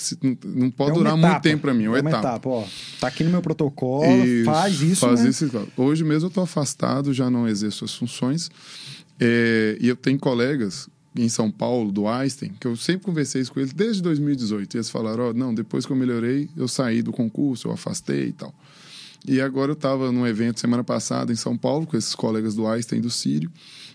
não 0.44 0.70
pode 0.70 0.92
é 0.92 0.94
durar 0.94 1.12
etapa. 1.12 1.28
muito 1.28 1.42
tempo 1.42 1.62
para 1.62 1.74
mim. 1.74 1.84
É 1.84 1.88
uma, 1.88 1.98
é 1.98 2.00
uma 2.00 2.10
etapa. 2.10 2.28
etapa. 2.28 2.48
Ó, 2.48 2.66
tá 2.98 3.08
aqui 3.08 3.22
no 3.22 3.30
meu 3.30 3.42
protocolo, 3.42 4.24
isso, 4.24 4.44
faz 4.46 4.80
isso. 4.80 5.00
Faz 5.06 5.22
né? 5.22 5.28
isso. 5.28 5.68
Hoje 5.76 6.02
mesmo 6.02 6.26
eu 6.26 6.28
estou 6.28 6.42
afastado, 6.42 7.12
já 7.12 7.30
não 7.30 7.46
exerço 7.46 7.84
as 7.84 7.94
funções. 7.94 8.50
É, 9.20 9.76
e 9.80 9.88
eu 9.88 9.96
tenho 9.96 10.18
colegas 10.18 10.88
em 11.14 11.28
São 11.28 11.50
Paulo, 11.50 11.92
do 11.92 12.08
Einstein, 12.08 12.52
que 12.58 12.66
eu 12.66 12.74
sempre 12.74 13.04
conversei 13.04 13.44
com 13.44 13.60
eles 13.60 13.72
desde 13.72 14.02
2018. 14.02 14.74
E 14.74 14.76
eles 14.78 14.90
falaram: 14.90 15.30
oh, 15.30 15.32
não, 15.32 15.54
depois 15.54 15.84
que 15.84 15.92
eu 15.92 15.96
melhorei, 15.96 16.48
eu 16.56 16.66
saí 16.66 17.02
do 17.02 17.12
concurso, 17.12 17.68
eu 17.68 17.72
afastei 17.72 18.28
e 18.28 18.32
tal. 18.32 18.54
E 19.26 19.40
agora 19.40 19.70
eu 19.70 19.74
estava 19.74 20.10
num 20.10 20.26
evento 20.26 20.58
semana 20.58 20.82
passada 20.82 21.32
em 21.32 21.36
São 21.36 21.56
Paulo 21.56 21.86
com 21.86 21.96
esses 21.96 22.14
colegas 22.14 22.56
do 22.56 22.66
Einstein 22.66 23.00
do 23.00 23.10
Sírio 23.10 23.50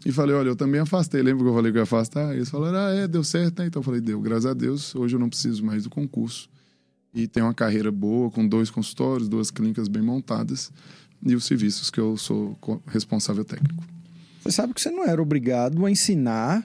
e 0.06 0.12
falei: 0.12 0.36
olha, 0.36 0.50
eu 0.50 0.56
também 0.56 0.80
afastei. 0.80 1.22
Lembra 1.22 1.44
que 1.44 1.50
eu 1.50 1.56
falei 1.56 1.72
que 1.72 1.78
eu 1.78 1.82
ia 1.82 1.84
afastar? 1.84 2.36
Eles 2.36 2.50
falaram: 2.50 2.78
ah, 2.78 2.94
é, 2.94 3.08
deu 3.08 3.24
certo, 3.24 3.60
né? 3.60 3.68
Então 3.68 3.80
eu 3.80 3.84
falei: 3.84 4.00
deu, 4.00 4.22
graças 4.22 4.46
a 4.46 4.54
Deus, 4.54 4.96
hoje 4.96 5.16
eu 5.16 5.20
não 5.20 5.30
preciso 5.30 5.66
mais 5.66 5.84
do 5.84 5.90
concurso. 5.90 6.50
E 7.14 7.28
tenho 7.28 7.48
uma 7.48 7.54
carreira 7.54 7.92
boa, 7.92 8.30
com 8.30 8.48
dois 8.48 8.70
consultórios, 8.70 9.28
duas 9.28 9.50
clínicas 9.50 9.88
bem 9.88 10.04
montadas 10.04 10.72
e 11.26 11.34
os 11.34 11.46
serviços 11.46 11.90
que 11.90 12.00
eu 12.00 12.16
sou 12.16 12.56
responsável 12.86 13.44
técnico. 13.44 13.97
Você 14.48 14.56
sabe 14.56 14.74
que 14.74 14.80
você 14.80 14.90
não 14.90 15.04
era 15.04 15.22
obrigado 15.22 15.86
a 15.86 15.92
ensinar 15.92 16.62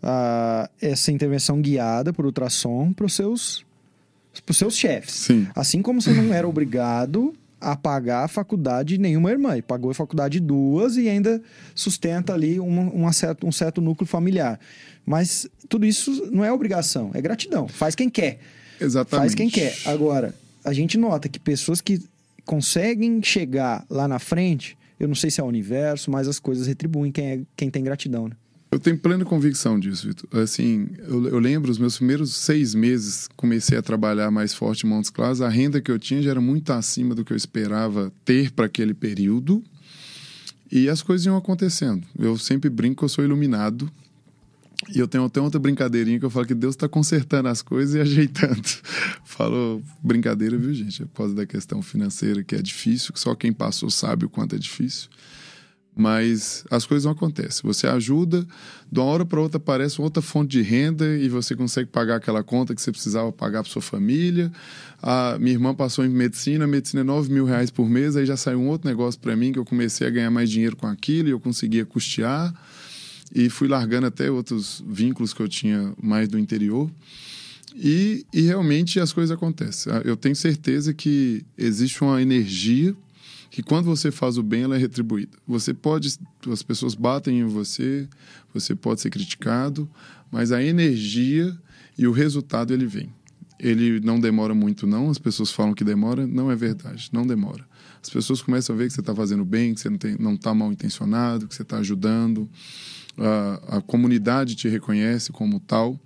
uh, 0.00 0.70
essa 0.80 1.10
intervenção 1.10 1.60
guiada 1.60 2.12
por 2.12 2.24
ultrassom 2.24 2.92
para 2.92 3.04
os 3.04 3.14
seus, 3.14 3.66
seus 4.52 4.76
chefes. 4.76 5.14
Sim. 5.14 5.48
Assim 5.52 5.82
como 5.82 6.00
você 6.00 6.12
não 6.12 6.32
era 6.32 6.48
obrigado 6.48 7.34
a 7.60 7.74
pagar 7.74 8.24
a 8.24 8.28
faculdade 8.28 8.94
de 8.94 9.00
nenhuma 9.00 9.28
irmã. 9.28 9.54
Ele 9.54 9.62
pagou 9.62 9.90
a 9.90 9.94
faculdade 9.94 10.38
de 10.38 10.46
duas 10.46 10.96
e 10.96 11.08
ainda 11.08 11.42
sustenta 11.74 12.32
ali 12.32 12.60
uma, 12.60 12.82
uma 12.82 13.12
certo, 13.12 13.44
um 13.44 13.52
certo 13.52 13.80
núcleo 13.80 14.06
familiar. 14.06 14.60
Mas 15.04 15.48
tudo 15.68 15.84
isso 15.84 16.30
não 16.30 16.44
é 16.44 16.52
obrigação, 16.52 17.10
é 17.12 17.20
gratidão. 17.20 17.66
Faz 17.66 17.96
quem 17.96 18.08
quer. 18.08 18.38
Exatamente. 18.80 19.20
Faz 19.20 19.34
quem 19.34 19.50
quer. 19.50 19.76
Agora, 19.84 20.32
a 20.64 20.72
gente 20.72 20.96
nota 20.96 21.28
que 21.28 21.40
pessoas 21.40 21.80
que 21.80 22.00
conseguem 22.44 23.20
chegar 23.20 23.84
lá 23.90 24.06
na 24.06 24.20
frente, 24.20 24.78
eu 25.00 25.08
não 25.08 25.14
sei 25.14 25.30
se 25.30 25.40
é 25.40 25.44
o 25.44 25.46
universo, 25.46 26.10
mas 26.10 26.28
as 26.28 26.38
coisas 26.38 26.66
retribuem 26.66 27.10
quem, 27.10 27.26
é, 27.26 27.40
quem 27.56 27.70
tem 27.70 27.82
gratidão, 27.82 28.28
né? 28.28 28.36
Eu 28.70 28.78
tenho 28.78 28.96
plena 28.96 29.24
convicção 29.24 29.80
disso, 29.80 30.06
Vitor. 30.06 30.40
Assim, 30.40 30.86
eu, 30.98 31.26
eu, 31.26 31.38
lembro 31.40 31.72
os 31.72 31.78
meus 31.78 31.96
primeiros 31.96 32.36
seis 32.36 32.72
meses, 32.72 33.28
comecei 33.34 33.76
a 33.76 33.82
trabalhar 33.82 34.30
mais 34.30 34.54
forte 34.54 34.86
em 34.86 34.88
Montes 34.88 35.10
Claros. 35.10 35.40
A 35.40 35.48
renda 35.48 35.80
que 35.80 35.90
eu 35.90 35.98
tinha 35.98 36.22
já 36.22 36.30
era 36.30 36.40
muito 36.40 36.70
acima 36.72 37.12
do 37.12 37.24
que 37.24 37.32
eu 37.32 37.36
esperava 37.36 38.12
ter 38.24 38.52
para 38.52 38.66
aquele 38.66 38.94
período. 38.94 39.64
E 40.70 40.88
as 40.88 41.02
coisas 41.02 41.26
iam 41.26 41.36
acontecendo. 41.36 42.06
Eu 42.16 42.38
sempre 42.38 42.70
brinco 42.70 42.98
que 42.98 43.04
eu 43.04 43.08
sou 43.08 43.24
iluminado. 43.24 43.90
E 44.88 44.98
eu 44.98 45.06
tenho 45.06 45.24
até 45.24 45.40
outra 45.40 45.60
brincadeirinha 45.60 46.18
que 46.18 46.24
eu 46.24 46.30
falo 46.30 46.46
que 46.46 46.54
Deus 46.54 46.74
está 46.74 46.88
consertando 46.88 47.48
as 47.48 47.60
coisas 47.60 47.94
e 47.94 48.00
ajeitando. 48.00 48.62
Falo 49.24 49.82
brincadeira, 50.02 50.56
viu, 50.56 50.72
gente? 50.72 51.04
Por 51.06 51.18
causa 51.18 51.34
da 51.34 51.44
questão 51.44 51.82
financeira, 51.82 52.42
que 52.42 52.54
é 52.54 52.62
difícil, 52.62 53.12
que 53.12 53.20
só 53.20 53.34
quem 53.34 53.52
passou 53.52 53.90
sabe 53.90 54.24
o 54.24 54.28
quanto 54.28 54.54
é 54.54 54.58
difícil. 54.58 55.10
Mas 55.94 56.64
as 56.70 56.86
coisas 56.86 57.04
não 57.04 57.12
acontecem. 57.12 57.60
Você 57.64 57.86
ajuda, 57.86 58.46
de 58.90 59.00
uma 59.00 59.06
hora 59.06 59.26
para 59.26 59.40
outra 59.40 59.58
aparece 59.58 60.00
outra 60.00 60.22
fonte 60.22 60.52
de 60.52 60.62
renda 60.62 61.04
e 61.04 61.28
você 61.28 61.54
consegue 61.54 61.90
pagar 61.90 62.16
aquela 62.16 62.42
conta 62.42 62.74
que 62.74 62.80
você 62.80 62.90
precisava 62.90 63.30
pagar 63.32 63.62
para 63.62 63.70
sua 63.70 63.82
família. 63.82 64.50
A 65.02 65.36
minha 65.38 65.52
irmã 65.52 65.74
passou 65.74 66.06
em 66.06 66.08
medicina, 66.08 66.64
a 66.64 66.68
medicina 66.68 67.02
é 67.02 67.04
9 67.04 67.30
mil 67.30 67.44
reais 67.44 67.70
por 67.70 67.90
mês, 67.90 68.16
aí 68.16 68.24
já 68.24 68.36
saiu 68.36 68.60
um 68.60 68.68
outro 68.68 68.88
negócio 68.88 69.20
para 69.20 69.36
mim 69.36 69.52
que 69.52 69.58
eu 69.58 69.64
comecei 69.64 70.06
a 70.06 70.10
ganhar 70.10 70.30
mais 70.30 70.48
dinheiro 70.48 70.76
com 70.76 70.86
aquilo 70.86 71.28
e 71.28 71.32
eu 71.32 71.40
conseguia 71.40 71.84
custear. 71.84 72.54
E 73.34 73.48
fui 73.48 73.68
largando 73.68 74.06
até 74.06 74.30
outros 74.30 74.82
vínculos 74.86 75.32
que 75.32 75.40
eu 75.40 75.48
tinha 75.48 75.94
mais 76.02 76.28
do 76.28 76.38
interior. 76.38 76.90
E, 77.74 78.26
e 78.32 78.40
realmente 78.42 78.98
as 78.98 79.12
coisas 79.12 79.30
acontecem. 79.30 79.92
Eu 80.04 80.16
tenho 80.16 80.34
certeza 80.34 80.92
que 80.92 81.44
existe 81.56 82.02
uma 82.02 82.20
energia 82.20 82.94
que 83.50 83.62
quando 83.62 83.84
você 83.84 84.10
faz 84.10 84.38
o 84.38 84.42
bem, 84.42 84.62
ela 84.62 84.76
é 84.76 84.78
retribuída. 84.78 85.36
Você 85.46 85.74
pode, 85.74 86.16
as 86.50 86.62
pessoas 86.62 86.94
batem 86.94 87.40
em 87.40 87.44
você, 87.44 88.08
você 88.54 88.76
pode 88.76 89.00
ser 89.00 89.10
criticado, 89.10 89.90
mas 90.30 90.52
a 90.52 90.62
energia 90.62 91.56
e 91.98 92.06
o 92.06 92.12
resultado 92.12 92.72
ele 92.72 92.86
vem. 92.86 93.12
Ele 93.58 94.00
não 94.00 94.18
demora 94.18 94.54
muito, 94.54 94.86
não. 94.86 95.10
As 95.10 95.18
pessoas 95.18 95.50
falam 95.50 95.74
que 95.74 95.84
demora, 95.84 96.26
não 96.26 96.50
é 96.50 96.56
verdade, 96.56 97.10
não 97.12 97.26
demora. 97.26 97.68
As 98.02 98.08
pessoas 98.08 98.40
começam 98.40 98.74
a 98.74 98.78
ver 98.78 98.86
que 98.86 98.94
você 98.94 99.00
está 99.00 99.14
fazendo 99.14 99.44
bem, 99.44 99.74
que 99.74 99.80
você 99.80 99.90
não 100.18 100.34
está 100.34 100.54
mal 100.54 100.72
intencionado, 100.72 101.46
que 101.46 101.54
você 101.54 101.62
está 101.62 101.78
ajudando. 101.78 102.48
A, 103.18 103.76
a, 103.76 103.80
comunidade 103.80 104.54
te 104.54 104.68
reconhece 104.68 105.32
como 105.32 105.60
tal. 105.60 105.98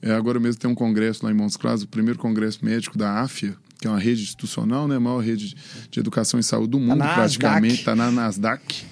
É, 0.00 0.12
agora 0.12 0.40
mesmo 0.40 0.60
tem 0.60 0.70
um 0.70 0.74
congresso 0.74 1.24
lá 1.24 1.30
em 1.30 1.34
Montes 1.34 1.56
Claros, 1.56 1.82
o 1.82 1.88
primeiro 1.88 2.18
congresso 2.18 2.64
médico 2.64 2.98
da 2.98 3.20
AFIA, 3.20 3.56
que 3.80 3.86
é 3.86 3.90
uma 3.90 3.98
rede 3.98 4.22
institucional, 4.22 4.88
né? 4.88 4.96
A 4.96 5.00
maior 5.00 5.20
rede 5.20 5.54
de 5.90 6.00
educação 6.00 6.38
e 6.40 6.42
saúde 6.42 6.70
do 6.70 6.80
mundo, 6.80 6.98
tá 6.98 7.14
praticamente, 7.14 7.74
está 7.74 7.94
na 7.94 8.10
Nasdaq. 8.10 8.84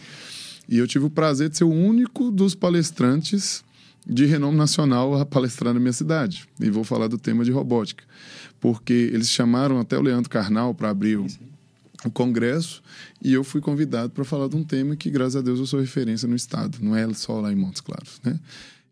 E 0.68 0.78
eu 0.78 0.86
tive 0.86 1.04
o 1.04 1.10
prazer 1.10 1.48
de 1.48 1.58
ser 1.58 1.64
o 1.64 1.72
único 1.72 2.30
dos 2.30 2.54
palestrantes 2.54 3.64
de 4.06 4.24
renome 4.24 4.56
nacional 4.56 5.14
a 5.14 5.26
palestrar 5.26 5.74
na 5.74 5.80
minha 5.80 5.92
cidade. 5.92 6.48
E 6.60 6.70
vou 6.70 6.84
falar 6.84 7.08
do 7.08 7.18
tema 7.18 7.44
de 7.44 7.50
robótica. 7.50 8.04
Porque 8.60 9.10
eles 9.12 9.28
chamaram 9.30 9.78
até 9.78 9.98
o 9.98 10.02
Leandro 10.02 10.30
Carnal 10.30 10.74
para 10.74 10.90
abrir 10.90 11.16
o, 11.16 11.26
o, 12.04 12.10
congresso 12.10 12.82
e 13.22 13.32
eu 13.32 13.44
fui 13.44 13.60
convidado 13.60 14.10
para 14.10 14.24
falar 14.24 14.48
de 14.48 14.56
um 14.56 14.64
tema 14.64 14.96
que, 14.96 15.10
graças 15.10 15.36
a 15.36 15.42
Deus, 15.42 15.58
eu 15.58 15.66
sou 15.66 15.80
referência 15.80 16.26
no 16.28 16.36
estado. 16.36 16.78
Não 16.80 16.96
é 16.96 17.12
só 17.14 17.40
lá 17.40 17.52
em 17.52 17.56
Montes 17.56 17.80
Claros, 17.80 18.20
né? 18.24 18.38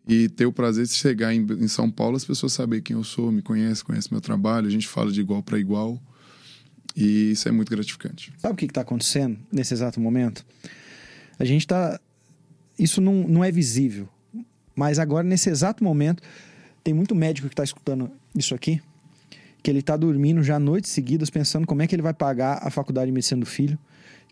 e 0.09 0.26
ter 0.26 0.46
o 0.46 0.52
prazer 0.52 0.86
de 0.86 0.94
chegar 0.94 1.34
em, 1.34 1.40
em, 1.40 1.68
São 1.68 1.90
Paulo, 1.90 2.16
as 2.16 2.24
pessoas 2.24 2.54
saberem 2.54 2.82
quem 2.82 2.96
eu 2.96 3.04
sou, 3.04 3.30
me 3.30 3.42
conhecem, 3.42 3.84
conhecem 3.84 4.09
meu 4.11 4.22
trabalho, 4.22 4.66
a 4.66 4.70
gente 4.70 4.88
fala 4.88 5.12
de 5.12 5.20
igual 5.20 5.42
para 5.42 5.59
igual. 5.59 6.00
E 6.96 7.32
isso 7.32 7.46
é 7.46 7.52
muito 7.52 7.70
gratificante. 7.70 8.32
Sabe 8.38 8.54
o 8.54 8.56
que 8.56 8.64
está 8.64 8.80
acontecendo 8.80 9.38
nesse 9.52 9.74
exato 9.74 10.00
momento? 10.00 10.44
A 11.38 11.44
gente 11.44 11.61
está. 11.61 12.00
Isso 12.78 13.00
não, 13.00 13.28
não 13.28 13.44
é 13.44 13.52
visível. 13.52 14.09
Mas 14.74 14.98
agora, 14.98 15.24
nesse 15.24 15.50
exato 15.50 15.84
momento, 15.84 16.22
tem 16.82 16.94
muito 16.94 17.14
médico 17.14 17.46
que 17.46 17.52
está 17.52 17.62
escutando 17.62 18.11
isso 18.34 18.54
aqui, 18.54 18.80
que 19.62 19.70
ele 19.70 19.80
está 19.80 19.96
dormindo 19.96 20.42
já 20.42 20.59
noites 20.59 20.90
seguidas 20.90 21.30
pensando 21.30 21.66
como 21.66 21.82
é 21.82 21.86
que 21.86 21.94
ele 21.94 22.02
vai 22.02 22.14
pagar 22.14 22.61
a 22.62 22.70
faculdade 22.70 23.06
de 23.06 23.12
medicina 23.12 23.40
do 23.40 23.46
filho 23.46 23.78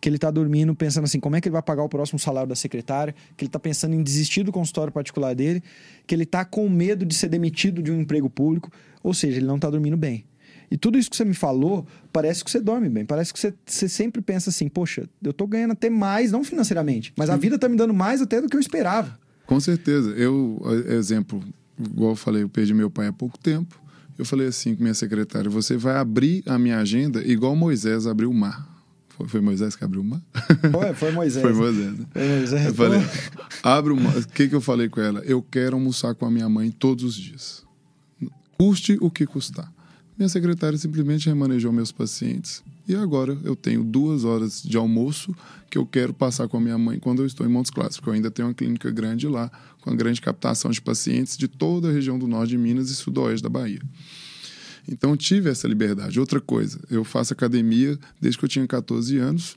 que 0.00 0.08
ele 0.08 0.16
está 0.16 0.30
dormindo 0.30 0.74
pensando 0.74 1.04
assim, 1.04 1.18
como 1.18 1.36
é 1.36 1.40
que 1.40 1.48
ele 1.48 1.54
vai 1.54 1.62
pagar 1.62 1.82
o 1.82 1.88
próximo 1.88 2.18
salário 2.18 2.48
da 2.48 2.54
secretária, 2.54 3.14
que 3.36 3.44
ele 3.44 3.48
está 3.48 3.58
pensando 3.58 3.94
em 3.94 4.02
desistir 4.02 4.42
do 4.42 4.52
consultório 4.52 4.92
particular 4.92 5.34
dele, 5.34 5.62
que 6.06 6.14
ele 6.14 6.24
está 6.24 6.44
com 6.44 6.68
medo 6.68 7.04
de 7.04 7.14
ser 7.14 7.28
demitido 7.28 7.82
de 7.82 7.90
um 7.90 8.00
emprego 8.00 8.28
público, 8.28 8.70
ou 9.02 9.14
seja, 9.14 9.38
ele 9.38 9.46
não 9.46 9.56
está 9.56 9.70
dormindo 9.70 9.96
bem. 9.96 10.24
E 10.70 10.76
tudo 10.76 10.98
isso 10.98 11.08
que 11.08 11.16
você 11.16 11.24
me 11.24 11.34
falou, 11.34 11.86
parece 12.12 12.44
que 12.44 12.50
você 12.50 12.60
dorme 12.60 12.88
bem. 12.88 13.04
Parece 13.06 13.32
que 13.32 13.38
você, 13.38 13.54
você 13.64 13.88
sempre 13.88 14.20
pensa 14.20 14.50
assim, 14.50 14.68
poxa, 14.68 15.08
eu 15.22 15.30
estou 15.30 15.46
ganhando 15.46 15.72
até 15.72 15.88
mais, 15.88 16.32
não 16.32 16.42
financeiramente, 16.42 17.12
mas 17.16 17.30
a 17.30 17.36
vida 17.36 17.54
está 17.54 17.68
me 17.68 17.76
dando 17.76 17.94
mais 17.94 18.20
até 18.20 18.40
do 18.40 18.48
que 18.48 18.56
eu 18.56 18.60
esperava. 18.60 19.18
Com 19.46 19.60
certeza. 19.60 20.10
Eu, 20.10 20.60
exemplo, 20.88 21.40
igual 21.78 22.10
eu 22.10 22.16
falei, 22.16 22.42
eu 22.42 22.48
perdi 22.48 22.74
meu 22.74 22.90
pai 22.90 23.06
há 23.06 23.12
pouco 23.12 23.38
tempo. 23.38 23.80
Eu 24.18 24.24
falei 24.24 24.46
assim 24.46 24.74
com 24.74 24.82
minha 24.82 24.94
secretária: 24.94 25.50
você 25.50 25.76
vai 25.76 25.96
abrir 25.96 26.42
a 26.46 26.58
minha 26.58 26.78
agenda 26.78 27.22
igual 27.24 27.54
Moisés 27.54 28.06
abriu 28.06 28.30
o 28.30 28.34
mar. 28.34 28.76
Foi, 29.08 29.28
foi 29.28 29.40
Moisés 29.40 29.74
que 29.74 29.84
abriu 29.84 30.02
uma? 30.02 30.22
Foi, 30.70 30.94
foi 30.94 31.10
Moisés. 31.10 31.42
foi 31.42 31.52
Moisés. 31.54 31.98
Né? 31.98 32.06
Foi 32.12 32.28
Moisés. 32.28 32.66
Eu 32.66 32.74
falei, 32.74 33.00
abre 33.62 33.92
uma. 33.92 34.10
O 34.10 34.28
que, 34.28 34.48
que 34.48 34.54
eu 34.54 34.60
falei 34.60 34.88
com 34.88 35.00
ela? 35.00 35.20
Eu 35.20 35.42
quero 35.42 35.76
almoçar 35.76 36.14
com 36.14 36.26
a 36.26 36.30
minha 36.30 36.48
mãe 36.48 36.70
todos 36.70 37.04
os 37.04 37.14
dias. 37.14 37.64
Custe 38.58 38.98
o 39.00 39.10
que 39.10 39.26
custar. 39.26 39.72
Minha 40.16 40.30
secretária 40.30 40.78
simplesmente 40.78 41.28
remanejou 41.28 41.70
meus 41.70 41.92
pacientes. 41.92 42.62
E 42.88 42.94
agora 42.94 43.36
eu 43.44 43.54
tenho 43.54 43.84
duas 43.84 44.24
horas 44.24 44.62
de 44.62 44.76
almoço 44.76 45.34
que 45.68 45.76
eu 45.76 45.84
quero 45.84 46.14
passar 46.14 46.48
com 46.48 46.56
a 46.56 46.60
minha 46.60 46.78
mãe 46.78 46.98
quando 46.98 47.20
eu 47.20 47.26
estou 47.26 47.44
em 47.44 47.50
Montes 47.50 47.70
Claros, 47.70 47.96
porque 47.96 48.08
eu 48.08 48.14
ainda 48.14 48.30
tenho 48.30 48.48
uma 48.48 48.54
clínica 48.54 48.90
grande 48.90 49.28
lá, 49.28 49.50
com 49.82 49.90
uma 49.90 49.96
grande 49.96 50.20
captação 50.20 50.70
de 50.70 50.80
pacientes 50.80 51.36
de 51.36 51.48
toda 51.48 51.88
a 51.90 51.92
região 51.92 52.18
do 52.18 52.26
norte 52.26 52.50
de 52.50 52.58
Minas 52.58 52.88
e 52.88 52.94
sudoeste 52.94 53.42
da 53.42 53.50
Bahia. 53.50 53.82
Então 54.88 55.16
tive 55.16 55.50
essa 55.50 55.66
liberdade. 55.66 56.20
Outra 56.20 56.40
coisa, 56.40 56.78
eu 56.90 57.04
faço 57.04 57.32
academia 57.32 57.98
desde 58.20 58.38
que 58.38 58.44
eu 58.44 58.48
tinha 58.48 58.66
14 58.66 59.18
anos. 59.18 59.56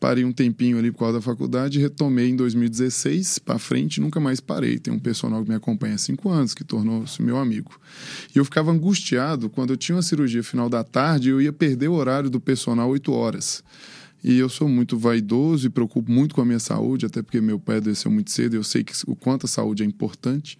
Parei 0.00 0.24
um 0.24 0.32
tempinho 0.32 0.78
ali 0.78 0.90
por 0.90 0.98
causa 0.98 1.18
da 1.18 1.22
faculdade, 1.22 1.78
retomei 1.78 2.28
em 2.28 2.34
2016 2.34 3.38
para 3.38 3.58
frente, 3.58 4.00
nunca 4.00 4.18
mais 4.18 4.40
parei. 4.40 4.78
Tem 4.78 4.92
um 4.92 4.98
personal 4.98 5.44
que 5.44 5.48
me 5.48 5.54
acompanha 5.54 5.94
há 5.94 5.98
cinco 5.98 6.28
anos, 6.28 6.54
que 6.54 6.64
tornou-se 6.64 7.22
meu 7.22 7.36
amigo. 7.36 7.78
E 8.34 8.38
eu 8.38 8.44
ficava 8.44 8.72
angustiado 8.72 9.48
quando 9.48 9.70
eu 9.72 9.76
tinha 9.76 9.94
uma 9.94 10.02
cirurgia 10.02 10.42
final 10.42 10.68
da 10.68 10.82
tarde, 10.82 11.28
eu 11.28 11.40
ia 11.40 11.52
perder 11.52 11.88
o 11.88 11.92
horário 11.92 12.28
do 12.28 12.40
personal 12.40 12.90
oito 12.90 13.12
horas. 13.12 13.62
E 14.24 14.38
eu 14.38 14.48
sou 14.48 14.68
muito 14.68 14.98
vaidoso 14.98 15.66
e 15.66 15.70
preocupo 15.70 16.10
muito 16.10 16.34
com 16.34 16.40
a 16.40 16.44
minha 16.44 16.60
saúde, 16.60 17.06
até 17.06 17.22
porque 17.22 17.40
meu 17.40 17.58
pai 17.58 17.76
adoeceu 17.76 18.10
muito 18.10 18.30
cedo 18.30 18.54
eu 18.54 18.64
sei 18.64 18.82
que, 18.82 18.92
o 19.06 19.14
quanto 19.14 19.46
a 19.46 19.48
saúde 19.48 19.82
é 19.82 19.86
importante 19.86 20.58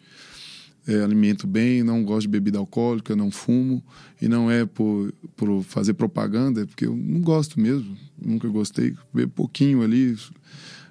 é, 0.87 1.03
alimento 1.03 1.47
bem, 1.47 1.83
não 1.83 2.05
gosto 2.05 2.23
de 2.23 2.29
bebida 2.29 2.59
alcoólica, 2.59 3.15
não 3.15 3.31
fumo. 3.31 3.83
E 4.21 4.29
não 4.29 4.51
é 4.51 4.65
por, 4.65 5.13
por 5.37 5.63
fazer 5.63 5.95
propaganda, 5.95 6.63
é 6.63 6.67
porque 6.67 6.87
eu 6.87 6.97
não 6.97 7.21
gosto 7.21 7.61
mesmo. 7.61 7.97
Nunca 8.21 8.49
gostei. 8.49 8.95
Bebo 9.13 9.33
pouquinho 9.33 9.83
ali. 9.83 10.17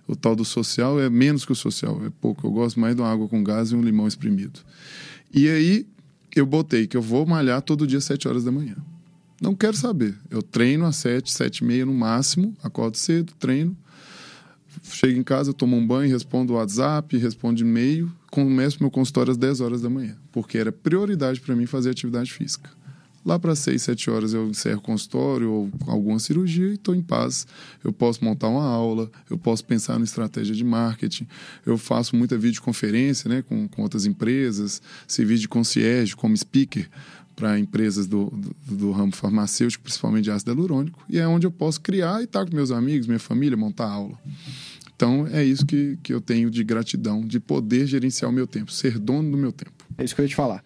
O 0.08 0.16
tal 0.16 0.36
do 0.36 0.44
social 0.44 1.00
é 1.00 1.10
menos 1.10 1.46
que 1.46 1.52
o 1.52 1.56
social, 1.56 2.02
é 2.06 2.10
pouco. 2.22 2.46
Eu 2.48 2.52
gosto 2.52 2.80
mais 2.80 2.96
de 2.96 3.02
uma 3.02 3.12
água 3.12 3.28
com 3.28 3.44
gás 3.44 3.72
e 3.72 3.76
um 3.76 3.82
limão 3.82 4.08
espremido. 4.08 4.60
E 5.34 5.50
aí 5.50 5.88
eu 6.36 6.46
botei 6.46 6.88
que 6.88 6.96
eu 6.96 7.02
vou 7.02 7.26
malhar 7.26 7.62
todo 7.62 7.88
dia 7.88 7.98
às 7.98 8.06
7 8.06 8.28
horas 8.28 8.44
da 8.44 8.52
manhã. 8.52 8.76
Não 9.42 9.56
quero 9.56 9.76
saber. 9.76 10.16
Eu 10.30 10.42
treino 10.42 10.86
às 10.86 10.98
7, 10.98 11.32
7 11.32 11.58
e 11.58 11.64
meia 11.64 11.86
no 11.86 11.94
máximo, 11.94 12.56
acordo 12.62 12.98
cedo, 12.98 13.34
treino. 13.40 13.76
Chego 14.84 15.20
em 15.20 15.24
casa, 15.24 15.54
tomo 15.54 15.76
um 15.76 15.86
banho, 15.86 16.12
respondo 16.12 16.54
o 16.54 16.56
WhatsApp, 16.56 17.18
respondo 17.18 17.60
e-mail, 17.62 18.12
começo 18.32 18.78
meu 18.80 18.90
consultório 18.90 19.30
às 19.30 19.38
10 19.38 19.60
horas 19.60 19.82
da 19.82 19.90
manhã, 19.90 20.16
porque 20.32 20.58
era 20.58 20.72
prioridade 20.72 21.42
para 21.42 21.54
mim 21.54 21.66
fazer 21.66 21.90
atividade 21.90 22.32
física. 22.32 22.70
Lá 23.24 23.38
para 23.38 23.56
6, 23.56 23.80
7 23.80 24.10
horas 24.10 24.34
eu 24.34 24.48
encerro 24.48 24.80
o 24.80 24.82
consultório 24.82 25.52
ou 25.52 25.70
alguma 25.86 26.18
cirurgia 26.18 26.70
e 26.70 26.74
estou 26.74 26.96
em 26.96 27.04
paz. 27.04 27.46
Eu 27.84 27.94
posso 27.94 28.24
montar 28.26 28.48
uma 28.48 28.66
aula, 28.66 29.12
eu 29.30 29.38
posso 29.38 29.64
pensar 29.64 30.00
na 30.00 30.06
estratégia 30.06 30.56
de 30.56 30.64
marketing, 30.64 31.28
eu 31.64 31.78
faço 31.78 32.16
muita 32.16 32.36
videoconferência 32.36 33.30
né, 33.30 33.44
com, 33.44 33.68
com 33.68 33.84
outras 33.84 34.08
empresas, 34.08 34.82
serviço 35.08 35.42
de 35.42 35.50
concierge 35.50 36.16
como 36.16 36.36
speaker 36.36 36.90
para 37.36 37.60
empresas 37.60 38.08
do, 38.08 38.26
do, 38.26 38.76
do, 38.76 38.92
ramo 38.92 39.16
farmacêutico, 39.16 39.84
principalmente 39.84 40.26
de 40.26 40.32
ácido 40.32 40.52
hialurônico, 40.52 41.04
e 41.10 41.18
é 41.18 41.28
onde 41.28 41.46
eu 41.46 41.52
posso 41.52 41.80
criar 41.82 42.22
e 42.22 42.26
estar 42.26 42.40
tá 42.40 42.46
com 42.46 42.56
meus 42.56 42.72
amigos, 42.72 43.08
minha 43.08 43.20
família, 43.20 43.58
montar 43.58 43.90
aula. 43.90 44.18
Então, 45.02 45.26
é 45.26 45.44
isso 45.44 45.66
que, 45.66 45.98
que 46.04 46.14
eu 46.14 46.22
tenho 46.22 46.52
de 46.52 46.64
gratidão, 46.64 47.22
de 47.22 47.40
poder 47.40 47.88
gerenciar 47.88 48.30
o 48.30 48.34
meu 48.34 48.46
tempo, 48.46 48.72
ser 48.72 49.00
dono 49.00 49.32
do 49.32 49.38
meu 49.38 49.52
tempo. 49.52 49.74
É 49.98 50.04
isso 50.04 50.14
que 50.14 50.22
eu 50.22 50.26
ia 50.26 50.30
te 50.30 50.36
falar. 50.36 50.64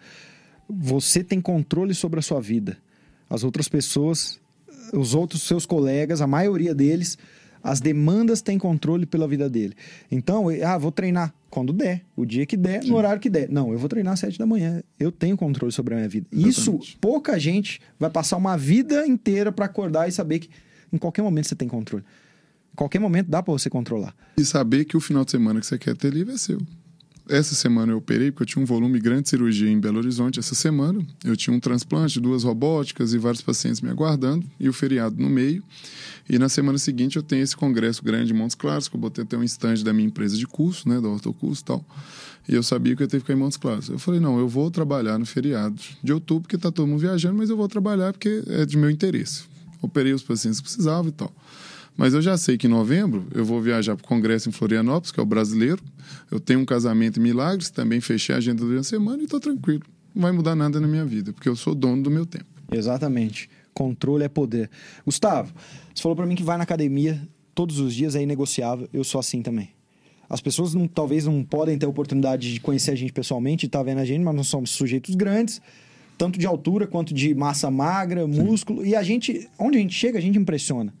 Você 0.68 1.24
tem 1.24 1.40
controle 1.40 1.94
sobre 1.94 2.18
a 2.18 2.22
sua 2.22 2.38
vida. 2.38 2.76
As 3.30 3.44
outras 3.44 3.66
pessoas 3.66 4.38
os 4.92 5.14
outros 5.14 5.42
seus 5.42 5.64
colegas, 5.64 6.20
a 6.20 6.26
maioria 6.26 6.74
deles, 6.74 7.16
as 7.62 7.80
demandas 7.80 8.42
têm 8.42 8.58
controle 8.58 9.06
pela 9.06 9.26
vida 9.26 9.48
dele. 9.48 9.74
Então, 10.10 10.48
ah, 10.62 10.76
vou 10.76 10.92
treinar 10.92 11.34
quando 11.48 11.72
der, 11.72 12.02
o 12.14 12.26
dia 12.26 12.44
que 12.44 12.58
der, 12.58 12.84
no 12.84 12.94
horário 12.94 13.20
que 13.20 13.30
der. 13.30 13.48
Não, 13.50 13.72
eu 13.72 13.78
vou 13.78 13.88
treinar 13.88 14.12
às 14.12 14.20
sete 14.20 14.38
da 14.38 14.44
manhã. 14.46 14.82
Eu 15.00 15.10
tenho 15.10 15.36
controle 15.36 15.72
sobre 15.72 15.94
a 15.94 15.96
minha 15.96 16.08
vida. 16.08 16.26
Exatamente. 16.30 16.60
Isso, 16.60 16.98
pouca 17.00 17.38
gente 17.40 17.80
vai 17.98 18.10
passar 18.10 18.36
uma 18.36 18.56
vida 18.56 19.06
inteira 19.06 19.50
para 19.50 19.64
acordar 19.64 20.06
e 20.08 20.12
saber 20.12 20.40
que 20.40 20.50
em 20.92 20.98
qualquer 20.98 21.22
momento 21.22 21.48
você 21.48 21.56
tem 21.56 21.66
controle. 21.66 22.04
Qualquer 22.76 23.00
momento 23.00 23.28
dá 23.28 23.42
para 23.42 23.52
você 23.52 23.70
controlar. 23.70 24.14
E 24.36 24.44
saber 24.44 24.84
que 24.84 24.96
o 24.96 25.00
final 25.00 25.24
de 25.24 25.30
semana 25.30 25.58
que 25.58 25.66
você 25.66 25.78
quer 25.78 25.96
ter 25.96 26.12
livre 26.12 26.34
é 26.34 26.36
seu. 26.36 26.60
Essa 27.28 27.56
semana 27.56 27.90
eu 27.92 27.96
operei 27.96 28.30
porque 28.30 28.44
eu 28.44 28.46
tinha 28.46 28.62
um 28.62 28.66
volume 28.66 29.00
grande 29.00 29.22
de 29.22 29.30
cirurgia 29.30 29.68
em 29.68 29.80
Belo 29.80 29.98
Horizonte. 29.98 30.38
Essa 30.38 30.54
semana 30.54 31.04
eu 31.24 31.36
tinha 31.36 31.54
um 31.54 31.58
transplante, 31.58 32.20
duas 32.20 32.44
robóticas 32.44 33.12
e 33.14 33.18
vários 33.18 33.42
pacientes 33.42 33.80
me 33.80 33.90
aguardando 33.90 34.46
e 34.60 34.68
o 34.68 34.72
feriado 34.72 35.20
no 35.20 35.28
meio. 35.28 35.60
E 36.28 36.38
na 36.38 36.48
semana 36.48 36.78
seguinte 36.78 37.16
eu 37.16 37.24
tenho 37.24 37.42
esse 37.42 37.56
congresso 37.56 38.04
grande 38.04 38.32
em 38.32 38.36
Montes 38.36 38.54
Claros, 38.54 38.86
que 38.86 38.94
eu 38.94 39.00
botei 39.00 39.24
até 39.24 39.36
um 39.36 39.42
stand 39.42 39.82
da 39.82 39.92
minha 39.92 40.06
empresa 40.06 40.36
de 40.36 40.46
curso, 40.46 40.88
né, 40.88 41.00
da 41.00 41.08
Ortocurso 41.08 41.62
e 41.62 41.64
tal. 41.64 41.84
E 42.48 42.54
eu 42.54 42.62
sabia 42.62 42.94
que 42.94 43.02
eu 43.02 43.06
ia 43.06 43.08
ter 43.08 43.16
que 43.16 43.22
ficar 43.22 43.32
em 43.32 43.36
Montes 43.36 43.56
Claros. 43.56 43.88
Eu 43.88 43.98
falei, 43.98 44.20
não, 44.20 44.38
eu 44.38 44.48
vou 44.48 44.70
trabalhar 44.70 45.18
no 45.18 45.26
feriado 45.26 45.82
de 46.00 46.12
outubro, 46.12 46.42
porque 46.42 46.56
tá 46.56 46.70
todo 46.70 46.86
mundo 46.86 47.00
viajando, 47.00 47.36
mas 47.36 47.50
eu 47.50 47.56
vou 47.56 47.66
trabalhar 47.66 48.12
porque 48.12 48.44
é 48.46 48.64
de 48.64 48.76
meu 48.76 48.88
interesse. 48.88 49.42
Operei 49.82 50.12
os 50.12 50.22
pacientes 50.22 50.60
que 50.60 50.64
precisavam 50.64 51.08
e 51.08 51.12
tal. 51.12 51.32
Mas 51.96 52.12
eu 52.12 52.20
já 52.20 52.36
sei 52.36 52.58
que 52.58 52.66
em 52.66 52.70
novembro 52.70 53.26
eu 53.34 53.44
vou 53.44 53.60
viajar 53.60 53.96
para 53.96 54.04
o 54.04 54.06
congresso 54.06 54.48
em 54.48 54.52
Florianópolis, 54.52 55.10
que 55.10 55.18
é 55.18 55.22
o 55.22 55.26
brasileiro. 55.26 55.82
Eu 56.30 56.38
tenho 56.38 56.60
um 56.60 56.64
casamento 56.64 57.18
em 57.18 57.22
Milagres, 57.22 57.70
também 57.70 58.00
fechei 58.00 58.34
a 58.34 58.38
agenda 58.38 58.62
durante 58.62 58.80
a 58.80 58.84
semana 58.84 59.22
e 59.22 59.24
estou 59.24 59.40
tranquilo. 59.40 59.82
Não 60.14 60.22
vai 60.22 60.32
mudar 60.32 60.54
nada 60.54 60.78
na 60.80 60.86
minha 60.86 61.04
vida, 61.04 61.32
porque 61.32 61.48
eu 61.48 61.56
sou 61.56 61.74
dono 61.74 62.02
do 62.02 62.10
meu 62.10 62.26
tempo. 62.26 62.44
Exatamente. 62.70 63.48
Controle 63.72 64.24
é 64.24 64.28
poder. 64.28 64.70
Gustavo, 65.04 65.52
você 65.94 66.02
falou 66.02 66.16
para 66.16 66.26
mim 66.26 66.34
que 66.34 66.42
vai 66.42 66.56
na 66.56 66.64
academia 66.64 67.20
todos 67.54 67.78
os 67.78 67.94
dias, 67.94 68.14
é 68.14 68.22
inegociável. 68.22 68.88
Eu 68.92 69.04
sou 69.04 69.18
assim 69.18 69.40
também. 69.40 69.70
As 70.28 70.40
pessoas 70.40 70.74
não, 70.74 70.86
talvez 70.88 71.24
não 71.24 71.42
podem 71.44 71.78
ter 71.78 71.86
a 71.86 71.88
oportunidade 71.88 72.52
de 72.52 72.60
conhecer 72.60 72.90
a 72.90 72.94
gente 72.94 73.12
pessoalmente 73.12 73.66
estar 73.66 73.78
tá 73.78 73.84
vendo 73.84 73.98
a 73.98 74.04
gente, 74.04 74.22
mas 74.22 74.34
nós 74.34 74.48
somos 74.48 74.70
sujeitos 74.70 75.14
grandes, 75.14 75.62
tanto 76.18 76.38
de 76.38 76.46
altura 76.46 76.86
quanto 76.86 77.14
de 77.14 77.34
massa 77.34 77.70
magra, 77.70 78.26
músculo. 78.26 78.84
E 78.84 78.94
a 78.94 79.02
gente, 79.02 79.48
onde 79.58 79.78
a 79.78 79.80
gente 79.80 79.94
chega, 79.94 80.18
a 80.18 80.20
gente 80.20 80.36
impressiona 80.36 80.92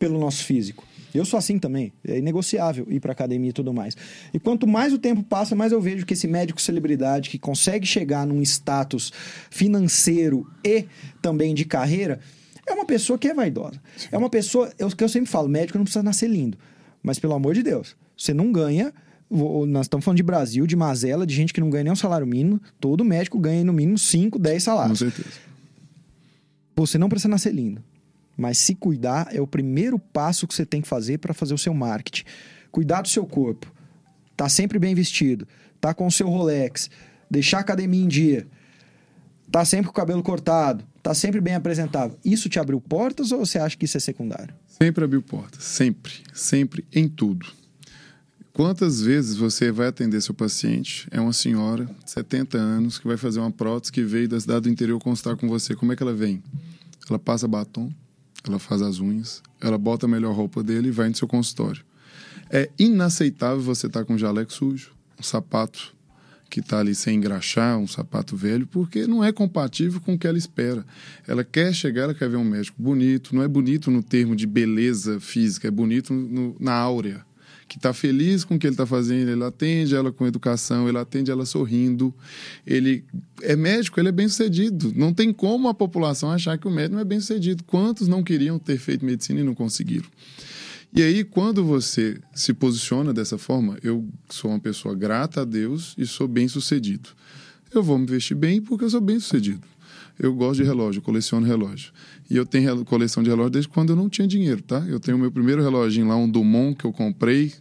pelo 0.00 0.18
nosso 0.18 0.42
físico. 0.42 0.82
Eu 1.14 1.24
sou 1.24 1.38
assim 1.38 1.58
também. 1.58 1.92
É 2.06 2.18
inegociável 2.18 2.86
ir 2.88 3.00
para 3.00 3.12
academia 3.12 3.50
e 3.50 3.52
tudo 3.52 3.72
mais. 3.72 3.96
E 4.32 4.38
quanto 4.38 4.66
mais 4.66 4.92
o 4.92 4.98
tempo 4.98 5.22
passa, 5.22 5.54
mais 5.54 5.70
eu 5.70 5.80
vejo 5.80 6.06
que 6.06 6.14
esse 6.14 6.26
médico 6.26 6.60
celebridade 6.60 7.28
que 7.28 7.38
consegue 7.38 7.86
chegar 7.86 8.26
num 8.26 8.40
status 8.42 9.12
financeiro 9.50 10.50
e 10.64 10.86
também 11.20 11.54
de 11.54 11.64
carreira 11.64 12.18
é 12.66 12.72
uma 12.72 12.86
pessoa 12.86 13.18
que 13.18 13.28
é 13.28 13.34
vaidosa. 13.34 13.80
Sim. 13.96 14.08
É 14.12 14.18
uma 14.18 14.30
pessoa, 14.30 14.72
é 14.78 14.86
o 14.86 14.96
que 14.96 15.04
eu 15.04 15.08
sempre 15.08 15.28
falo, 15.28 15.48
médico 15.48 15.76
não 15.76 15.84
precisa 15.84 16.02
nascer 16.02 16.28
lindo. 16.28 16.56
Mas 17.02 17.18
pelo 17.18 17.34
amor 17.34 17.54
de 17.54 17.62
Deus, 17.62 17.94
você 18.16 18.32
não 18.32 18.50
ganha 18.50 18.92
nós 19.68 19.86
estamos 19.86 20.04
falando 20.04 20.16
de 20.16 20.24
Brasil, 20.24 20.66
de 20.66 20.74
mazela, 20.74 21.24
de 21.24 21.32
gente 21.32 21.52
que 21.52 21.60
não 21.60 21.70
ganha 21.70 21.84
nem 21.84 21.92
um 21.92 21.96
salário 21.96 22.26
mínimo. 22.26 22.60
Todo 22.80 23.04
médico 23.04 23.38
ganha 23.38 23.62
no 23.62 23.72
mínimo 23.72 23.96
5, 23.96 24.36
10 24.40 24.60
salários. 24.60 24.98
Com 24.98 25.08
certeza. 25.08 25.36
Você 26.74 26.98
não 26.98 27.08
precisa 27.08 27.28
nascer 27.28 27.54
lindo. 27.54 27.80
Mas 28.40 28.56
se 28.56 28.74
cuidar 28.74 29.28
é 29.32 29.40
o 29.40 29.46
primeiro 29.46 29.98
passo 29.98 30.46
que 30.46 30.54
você 30.54 30.64
tem 30.64 30.80
que 30.80 30.88
fazer 30.88 31.18
para 31.18 31.34
fazer 31.34 31.52
o 31.52 31.58
seu 31.58 31.74
marketing. 31.74 32.24
Cuidar 32.72 33.02
do 33.02 33.08
seu 33.08 33.26
corpo. 33.26 33.70
Tá 34.34 34.48
sempre 34.48 34.78
bem 34.78 34.94
vestido. 34.94 35.46
Tá 35.78 35.92
com 35.92 36.06
o 36.06 36.10
seu 36.10 36.26
Rolex. 36.26 36.88
Deixar 37.30 37.58
a 37.58 37.60
academia 37.60 38.02
em 38.02 38.08
dia. 38.08 38.48
Tá 39.52 39.62
sempre 39.62 39.88
com 39.88 39.92
o 39.92 39.94
cabelo 39.94 40.22
cortado. 40.22 40.82
Tá 41.02 41.12
sempre 41.12 41.38
bem 41.38 41.54
apresentável. 41.54 42.18
Isso 42.24 42.48
te 42.48 42.58
abriu 42.58 42.80
portas 42.80 43.30
ou 43.30 43.44
você 43.44 43.58
acha 43.58 43.76
que 43.76 43.84
isso 43.84 43.98
é 43.98 44.00
secundário? 44.00 44.54
Sempre 44.66 45.04
abriu 45.04 45.20
portas. 45.20 45.62
Sempre. 45.62 46.14
Sempre 46.32 46.86
em 46.90 47.06
tudo. 47.08 47.46
Quantas 48.54 49.02
vezes 49.02 49.36
você 49.36 49.70
vai 49.70 49.88
atender 49.88 50.22
seu 50.22 50.34
paciente? 50.34 51.06
É 51.10 51.20
uma 51.20 51.34
senhora 51.34 51.84
de 51.84 52.10
70 52.10 52.56
anos 52.56 52.98
que 52.98 53.06
vai 53.06 53.18
fazer 53.18 53.38
uma 53.38 53.50
prótese 53.50 53.92
que 53.92 54.02
veio 54.02 54.28
da 54.28 54.40
cidade 54.40 54.62
do 54.62 54.70
interior 54.70 54.98
constar 54.98 55.36
com 55.36 55.46
você. 55.46 55.74
Como 55.74 55.92
é 55.92 55.96
que 55.96 56.02
ela 56.02 56.14
vem? 56.14 56.42
Ela 57.08 57.18
passa 57.18 57.46
batom, 57.46 57.92
ela 58.46 58.58
faz 58.58 58.82
as 58.82 59.00
unhas, 59.00 59.42
ela 59.60 59.78
bota 59.78 60.06
a 60.06 60.08
melhor 60.08 60.34
roupa 60.34 60.62
dele 60.62 60.88
e 60.88 60.92
vai 60.92 61.08
no 61.08 61.14
seu 61.14 61.28
consultório. 61.28 61.84
É 62.50 62.70
inaceitável 62.78 63.60
você 63.60 63.86
estar 63.86 64.00
tá 64.00 64.04
com 64.04 64.14
um 64.14 64.18
jaleco 64.18 64.52
sujo, 64.52 64.92
um 65.18 65.22
sapato 65.22 65.94
que 66.48 66.58
está 66.58 66.80
ali 66.80 66.94
sem 66.96 67.16
engraxar, 67.16 67.78
um 67.78 67.86
sapato 67.86 68.36
velho, 68.36 68.66
porque 68.66 69.06
não 69.06 69.22
é 69.22 69.30
compatível 69.30 70.00
com 70.00 70.14
o 70.14 70.18
que 70.18 70.26
ela 70.26 70.36
espera. 70.36 70.84
Ela 71.28 71.44
quer 71.44 71.72
chegar, 71.72 72.02
ela 72.02 72.14
quer 72.14 72.28
ver 72.28 72.38
um 72.38 72.44
médico 72.44 72.82
bonito, 72.82 73.34
não 73.36 73.42
é 73.42 73.46
bonito 73.46 73.88
no 73.88 74.02
termo 74.02 74.34
de 74.34 74.48
beleza 74.48 75.20
física, 75.20 75.68
é 75.68 75.70
bonito 75.70 76.12
no, 76.12 76.56
na 76.58 76.74
áurea 76.74 77.24
que 77.70 77.76
está 77.76 77.92
feliz 77.92 78.42
com 78.42 78.56
o 78.56 78.58
que 78.58 78.66
ele 78.66 78.74
está 78.74 78.84
fazendo, 78.84 79.30
ele 79.30 79.44
atende 79.44 79.94
ela 79.94 80.10
com 80.10 80.26
educação, 80.26 80.88
ele 80.88 80.98
atende 80.98 81.30
ela 81.30 81.46
sorrindo, 81.46 82.12
ele 82.66 83.04
é 83.42 83.54
médico, 83.54 84.00
ele 84.00 84.08
é 84.08 84.12
bem 84.12 84.26
sucedido. 84.26 84.92
Não 84.96 85.14
tem 85.14 85.32
como 85.32 85.68
a 85.68 85.72
população 85.72 86.32
achar 86.32 86.58
que 86.58 86.66
o 86.66 86.70
médico 86.70 86.98
é 86.98 87.04
bem 87.04 87.20
sucedido. 87.20 87.62
Quantos 87.62 88.08
não 88.08 88.24
queriam 88.24 88.58
ter 88.58 88.76
feito 88.76 89.04
medicina 89.04 89.38
e 89.38 89.44
não 89.44 89.54
conseguiram? 89.54 90.08
E 90.92 91.00
aí, 91.00 91.22
quando 91.22 91.64
você 91.64 92.18
se 92.34 92.52
posiciona 92.52 93.14
dessa 93.14 93.38
forma, 93.38 93.78
eu 93.84 94.04
sou 94.28 94.50
uma 94.50 94.58
pessoa 94.58 94.92
grata 94.92 95.42
a 95.42 95.44
Deus 95.44 95.94
e 95.96 96.04
sou 96.04 96.26
bem 96.26 96.48
sucedido. 96.48 97.10
Eu 97.72 97.84
vou 97.84 97.96
me 97.96 98.06
vestir 98.06 98.34
bem 98.34 98.60
porque 98.60 98.84
eu 98.84 98.90
sou 98.90 99.00
bem 99.00 99.20
sucedido. 99.20 99.62
Eu 100.22 100.34
gosto 100.34 100.60
de 100.60 100.64
relógio, 100.64 101.00
coleciono 101.00 101.46
relógio. 101.46 101.92
E 102.30 102.36
eu 102.36 102.44
tenho 102.44 102.84
coleção 102.84 103.22
de 103.22 103.30
relógio 103.30 103.52
desde 103.52 103.70
quando 103.70 103.90
eu 103.90 103.96
não 103.96 104.06
tinha 104.06 104.28
dinheiro, 104.28 104.60
tá? 104.60 104.84
Eu 104.86 105.00
tenho 105.00 105.16
meu 105.16 105.32
primeiro 105.32 105.62
reloginho 105.62 106.06
lá, 106.06 106.14
um 106.14 106.28
Dumont, 106.28 106.76
que 106.76 106.84
eu 106.84 106.92
comprei, 106.92 107.54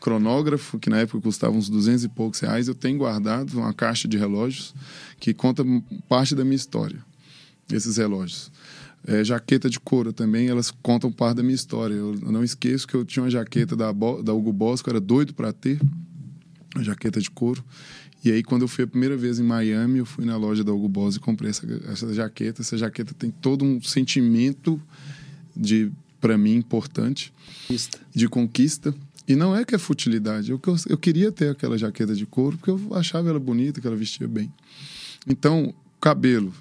cronógrafo, 0.00 0.80
que 0.80 0.90
na 0.90 0.98
época 0.98 1.20
custava 1.20 1.56
uns 1.56 1.70
200 1.70 2.02
e 2.02 2.08
poucos 2.08 2.40
reais. 2.40 2.66
Eu 2.66 2.74
tenho 2.74 2.98
guardado 2.98 3.52
uma 3.54 3.72
caixa 3.72 4.08
de 4.08 4.18
relógios 4.18 4.74
que 5.20 5.32
conta 5.32 5.64
parte 6.08 6.34
da 6.34 6.42
minha 6.42 6.56
história, 6.56 6.98
esses 7.72 7.96
relógios. 7.98 8.50
É, 9.06 9.22
jaqueta 9.22 9.70
de 9.70 9.78
couro 9.78 10.12
também, 10.12 10.48
elas 10.48 10.72
contam 10.82 11.10
parte 11.12 11.36
da 11.36 11.42
minha 11.44 11.54
história. 11.54 11.94
Eu, 11.94 12.16
não 12.16 12.42
esqueço 12.42 12.86
que 12.86 12.96
eu 12.96 13.04
tinha 13.04 13.22
uma 13.22 13.30
jaqueta 13.30 13.76
da, 13.76 13.92
da 13.92 14.32
Hugo 14.32 14.52
Boss, 14.52 14.82
que 14.82 14.90
era 14.90 15.00
doido 15.00 15.34
para 15.34 15.52
ter, 15.52 15.80
uma 16.74 16.82
jaqueta 16.82 17.20
de 17.20 17.30
couro. 17.30 17.64
E 18.24 18.30
aí, 18.30 18.42
quando 18.42 18.62
eu 18.62 18.68
fui 18.68 18.84
a 18.84 18.86
primeira 18.86 19.16
vez 19.16 19.40
em 19.40 19.42
Miami, 19.42 19.98
eu 19.98 20.06
fui 20.06 20.24
na 20.24 20.36
loja 20.36 20.62
da 20.62 20.72
Hugo 20.72 20.88
Boss 20.88 21.16
e 21.16 21.20
comprei 21.20 21.50
essa, 21.50 21.66
essa 21.86 22.14
jaqueta. 22.14 22.62
Essa 22.62 22.78
jaqueta 22.78 23.12
tem 23.14 23.30
todo 23.30 23.64
um 23.64 23.82
sentimento 23.82 24.80
de, 25.56 25.90
para 26.20 26.38
mim, 26.38 26.54
importante, 26.54 27.32
conquista. 27.66 27.98
de 28.14 28.28
conquista. 28.28 28.94
E 29.26 29.34
não 29.34 29.56
é 29.56 29.64
que 29.64 29.74
é 29.74 29.78
futilidade. 29.78 30.52
Eu, 30.52 30.60
eu 30.88 30.98
queria 30.98 31.32
ter 31.32 31.48
aquela 31.48 31.76
jaqueta 31.76 32.14
de 32.14 32.24
couro 32.24 32.56
porque 32.56 32.70
eu 32.70 32.94
achava 32.94 33.28
ela 33.28 33.40
bonita, 33.40 33.80
que 33.80 33.86
ela 33.86 33.96
vestia 33.96 34.28
bem. 34.28 34.52
Então, 35.26 35.74
cabelo 36.00 36.52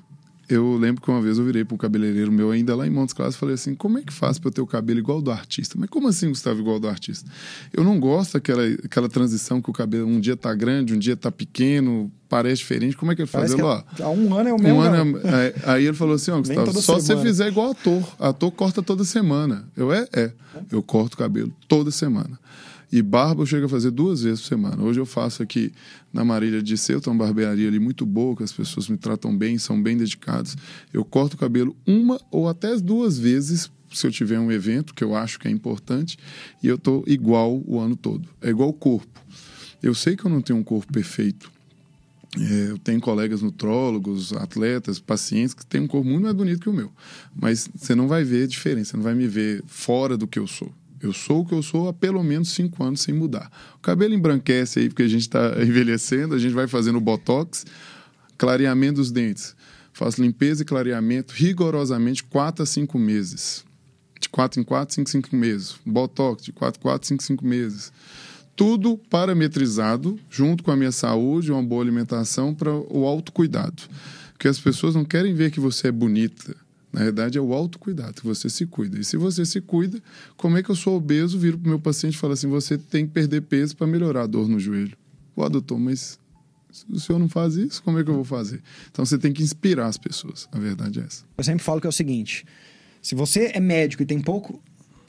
eu 0.54 0.76
lembro 0.76 1.02
que 1.02 1.10
uma 1.10 1.22
vez 1.22 1.38
eu 1.38 1.46
virei 1.46 1.64
para 1.64 1.76
um 1.76 1.78
cabeleireiro 1.78 2.32
meu 2.32 2.52
ainda 2.52 2.76
lá 2.76 2.86
em 2.86 2.90
Montes 2.90 3.14
Claros 3.14 3.36
e 3.36 3.38
falei 3.38 3.56
assim: 3.56 3.74
como 3.74 3.98
é 3.98 4.02
que 4.02 4.12
faz 4.12 4.38
para 4.38 4.50
eu 4.50 4.52
ter 4.52 4.62
o 4.62 4.68
cabelo 4.68 5.00
igual 5.00 5.18
ao 5.20 5.22
do 5.22 5.32
artista? 5.32 5.76
Mas 5.80 5.90
como 5.90 6.08
assim, 6.08 6.28
Gustavo, 6.30 6.60
igual 6.60 6.76
ao 6.76 6.80
do 6.80 6.90
artista? 6.90 7.30
Eu 7.74 7.84
não 7.84 8.00
gosto 8.00 8.34
daquela 8.34 8.64
aquela 8.84 9.08
transição 9.08 9.62
que 9.62 9.70
o 9.70 9.74
cabelo 9.74 10.08
um 10.08 10.20
dia 10.20 10.36
tá 10.36 10.54
grande, 10.54 10.94
um 10.94 11.00
dia 11.00 11.16
tá 11.16 11.32
pequeno, 11.32 12.12
parece 12.28 12.58
diferente. 12.58 12.98
Como 12.98 13.12
é 13.12 13.16
que 13.16 13.22
ele 13.22 13.30
faz? 13.30 13.54
Ele, 13.54 13.62
ó, 13.62 13.82
há 14.00 14.10
um 14.10 14.36
ano 14.36 14.50
é 14.50 14.54
o 14.54 14.62
mesmo. 14.62 14.80
Um 14.80 14.82
ano 14.82 15.20
é, 15.24 15.54
aí 15.66 15.86
ele 15.86 15.96
falou 15.96 16.16
assim: 16.16 16.32
ó, 16.32 16.40
Gustavo, 16.40 16.82
só 16.82 17.00
se 17.00 17.08
você 17.08 17.18
fizer 17.22 17.48
igual 17.48 17.72
ator. 17.72 18.04
Ator 18.20 18.52
corta 18.52 18.82
toda 18.82 19.06
semana. 19.06 19.66
Eu, 19.76 19.94
é, 19.94 20.08
é. 20.12 20.32
Eu 20.72 20.84
corto 20.84 21.16
o 21.16 21.18
cabelo 21.18 21.54
toda 21.68 21.92
semana. 21.92 22.38
E 22.92 23.02
barba 23.02 23.44
eu 23.44 23.46
chego 23.46 23.68
a 23.68 23.70
fazer 23.70 23.90
duas 23.90 24.22
vezes 24.22 24.42
por 24.42 24.48
semana. 24.48 24.84
Hoje 24.84 25.00
eu 25.00 25.06
faço 25.06 25.42
aqui 25.42 25.72
na 26.12 26.26
Marília 26.26 26.62
de 26.62 26.78
Seu, 26.78 27.00
tem 27.00 27.12
uma 27.12 27.24
barbearia 27.24 27.68
ali 27.68 27.80
muito 27.80 28.06
boa, 28.06 28.36
que 28.36 28.44
as 28.44 28.52
pessoas 28.52 28.90
me 28.90 28.98
tratam 28.98 29.36
bem, 29.36 29.58
são 29.58 29.82
bem 29.82 29.96
dedicados. 29.96 30.58
Eu 30.92 31.06
corto 31.06 31.36
o 31.36 31.40
cabelo 31.40 31.76
uma 31.88 32.20
ou 32.30 32.50
até 32.50 32.76
duas 32.78 33.18
vezes 33.18 33.72
se 33.94 34.06
eu 34.06 34.12
tiver 34.12 34.40
um 34.40 34.52
evento 34.52 34.94
que 34.94 35.04
eu 35.04 35.16
acho 35.16 35.40
que 35.40 35.48
é 35.48 35.52
importante 35.52 36.18
e 36.62 36.68
eu 36.68 36.78
tô 36.78 37.04
igual 37.08 37.62
o 37.66 37.80
ano 37.80 37.96
todo. 37.96 38.28
É 38.42 38.50
igual 38.50 38.70
o 38.70 38.74
corpo. 38.74 39.08
Eu 39.82 39.96
sei 39.96 40.16
que 40.16 40.26
eu 40.26 40.30
não 40.30 40.42
tenho 40.42 40.60
um 40.60 40.64
corpo 40.64 40.92
perfeito. 40.92 41.52
É, 42.38 42.72
eu 42.72 42.78
tenho 42.78 43.02
colegas 43.02 43.42
nutrólogos, 43.42 44.32
atletas, 44.34 45.00
pacientes 45.00 45.54
que 45.54 45.66
têm 45.66 45.82
um 45.82 45.88
corpo 45.88 46.08
muito 46.08 46.24
mais 46.24 46.36
bonito 46.36 46.62
que 46.62 46.70
o 46.70 46.74
meu. 46.74 46.92
Mas 47.36 47.70
você 47.74 47.94
não 47.94 48.08
vai 48.08 48.24
ver 48.24 48.48
diferença, 48.48 48.92
você 48.92 48.98
não 48.98 49.04
vai 49.04 49.16
me 49.16 49.28
ver 49.28 49.64
fora 49.68 50.18
do 50.18 50.28
que 50.28 50.40
eu 50.40 50.48
sou. 50.48 50.72
Eu 51.02 51.14
sou 51.14 51.42
o 51.42 51.46
que 51.46 51.54
eu 51.54 51.64
sou 51.64 51.90
há 51.90 51.94
pelo 51.94 52.24
menos 52.24 52.50
cinco 52.50 52.84
anos 52.84 53.02
sem 53.02 53.14
mudar. 53.14 53.52
O 53.76 53.80
cabelo 53.80 54.14
embranquece 54.14 54.80
aí 54.80 54.90
porque 54.90 55.04
a 55.04 55.08
gente 55.08 55.22
está 55.22 55.54
envelhecendo, 55.62 56.36
a 56.36 56.38
gente 56.38 56.54
vai 56.54 56.68
fazendo 56.68 57.00
botox, 57.00 57.66
clareamento 58.38 58.96
dos 58.96 59.12
dentes. 59.12 59.56
Faço 59.94 60.22
limpeza 60.22 60.62
e 60.62 60.66
clareamento 60.66 61.34
rigorosamente 61.34 62.24
quatro 62.24 62.64
a 62.64 62.66
cinco 62.66 63.00
meses. 63.00 63.66
De 64.20 64.30
quatro 64.30 64.62
em 64.62 64.64
quatro, 64.64 64.94
cinco, 64.94 65.10
cinco 65.10 65.36
meses. 65.36 65.76
Botox 65.86 66.44
de 66.44 66.52
quatro, 66.52 66.80
quatro, 66.80 67.08
cinco, 67.08 67.24
cinco 67.24 67.46
meses. 67.46 67.92
Tudo 68.56 68.98
parametrizado, 68.98 70.20
junto 70.30 70.64
com 70.64 70.72
a 70.72 70.76
minha 70.76 70.92
saúde, 70.92 71.52
uma 71.52 71.64
boa 71.64 71.82
alimentação 71.82 72.54
para 72.54 72.72
o 72.72 73.06
autocuidado. 73.08 73.84
Porque 74.34 74.48
as 74.48 74.60
pessoas 74.60 74.94
não 74.94 75.04
querem 75.04 75.34
ver 75.34 75.52
que 75.52 75.60
você 75.60 75.88
é 75.88 75.92
bonita 75.92 76.56
Na 76.92 77.02
verdade, 77.04 77.38
é 77.38 77.42
o 77.42 77.54
autocuidado, 77.54 78.16
que 78.16 78.26
você 78.26 78.50
se 78.50 78.66
cuida. 78.66 79.00
E 79.00 79.04
se 79.04 79.16
você 79.16 79.46
se 79.46 79.62
cuida, 79.62 80.02
como 80.36 80.58
é 80.58 80.64
que 80.64 80.70
eu 80.70 80.76
sou 80.76 80.98
obeso, 80.98 81.40
viro 81.40 81.58
pro 81.58 81.70
meu 81.70 81.80
paciente 81.80 82.16
e 82.16 82.18
falo 82.18 82.34
assim: 82.34 82.48
você 82.48 82.78
tem 82.78 83.08
que 83.08 83.14
perder 83.14 83.42
peso 83.42 83.76
para 83.76 83.88
melhorar 83.88 84.24
a 84.24 84.28
dor 84.28 84.48
no 84.48 84.60
joelho. 84.60 84.98
Pô, 85.34 85.48
doutor, 85.48 85.80
mas 85.80 86.20
o 86.90 87.00
senhor 87.00 87.20
não 87.20 87.30
faz 87.30 87.56
isso, 87.56 87.82
como 87.84 88.00
é 88.00 88.04
que 88.04 88.10
eu 88.10 88.16
vou 88.16 88.24
fazer? 88.24 88.62
Então 88.92 89.06
você 89.06 89.18
tem 89.18 89.32
que 89.32 89.42
inspirar 89.42 89.88
as 89.88 89.98
pessoas. 89.98 90.48
A 90.52 90.60
verdade 90.60 91.00
é 91.00 91.04
essa. 91.04 91.24
Eu 91.38 91.44
sempre 91.44 91.64
falo 91.64 91.80
que 91.80 91.88
é 91.88 91.90
o 91.90 91.94
seguinte: 91.94 92.46
se 93.02 93.16
você 93.16 93.52
é 93.54 93.60
médico 93.60 94.04
e 94.04 94.06
tem 94.06 94.20
pouco, 94.20 94.62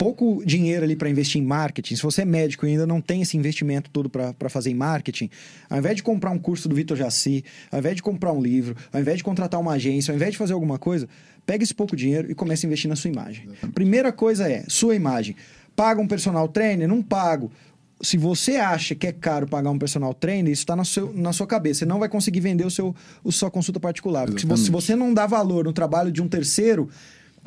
pouco 0.03 0.43
dinheiro 0.45 0.83
ali 0.83 0.97
para 0.97 1.09
investir 1.09 1.41
em 1.41 1.45
marketing, 1.45 1.95
se 1.95 2.03
você 2.03 2.23
é 2.23 2.25
médico 2.25 2.65
e 2.65 2.71
ainda 2.71 2.85
não 2.85 2.99
tem 2.99 3.21
esse 3.21 3.37
investimento 3.37 3.89
todo 3.89 4.09
para 4.09 4.49
fazer 4.49 4.69
em 4.69 4.73
marketing, 4.73 5.29
ao 5.69 5.77
invés 5.77 5.95
de 5.95 6.03
comprar 6.03 6.29
um 6.29 6.37
curso 6.37 6.67
do 6.67 6.75
Vitor 6.75 6.97
Jaci, 6.97 7.41
ao 7.71 7.79
invés 7.79 7.95
de 7.95 8.03
comprar 8.03 8.33
um 8.33 8.41
livro, 8.41 8.75
ao 8.91 8.99
invés 8.99 9.19
de 9.19 9.23
contratar 9.23 9.61
uma 9.61 9.71
agência, 9.71 10.11
ao 10.11 10.17
invés 10.17 10.33
de 10.33 10.37
fazer 10.37 10.51
alguma 10.51 10.77
coisa, 10.77 11.07
pega 11.45 11.63
esse 11.63 11.73
pouco 11.73 11.95
dinheiro 11.95 12.29
e 12.29 12.35
comece 12.35 12.65
a 12.65 12.67
investir 12.67 12.89
na 12.89 12.97
sua 12.97 13.09
imagem. 13.09 13.47
Primeira 13.73 14.11
coisa 14.11 14.51
é 14.51 14.65
sua 14.67 14.93
imagem. 14.93 15.37
Paga 15.73 16.01
um 16.01 16.07
personal 16.07 16.49
trainer? 16.49 16.85
Não 16.85 17.01
pago 17.01 17.49
se 18.01 18.17
você 18.17 18.57
acha 18.57 18.93
que 18.93 19.07
é 19.07 19.13
caro 19.13 19.47
pagar 19.47 19.69
um 19.69 19.79
personal 19.79 20.13
trainer, 20.13 20.51
isso 20.51 20.63
está 20.63 20.75
na, 20.75 20.83
na 21.13 21.31
sua 21.31 21.47
cabeça. 21.47 21.79
Você 21.79 21.85
não 21.85 21.99
vai 21.99 22.09
conseguir 22.09 22.41
vender 22.41 22.65
o 22.65 22.69
seu, 22.69 22.93
o 23.23 23.31
sua 23.31 23.49
consulta 23.49 23.79
particular. 23.79 24.25
Porque 24.25 24.41
se 24.41 24.45
você, 24.45 24.63
se 24.65 24.71
você, 24.71 24.95
não 24.95 25.13
dá 25.13 25.25
valor 25.25 25.63
no 25.63 25.71
trabalho 25.71 26.11
de 26.11 26.21
um 26.21 26.27
terceiro, 26.27 26.89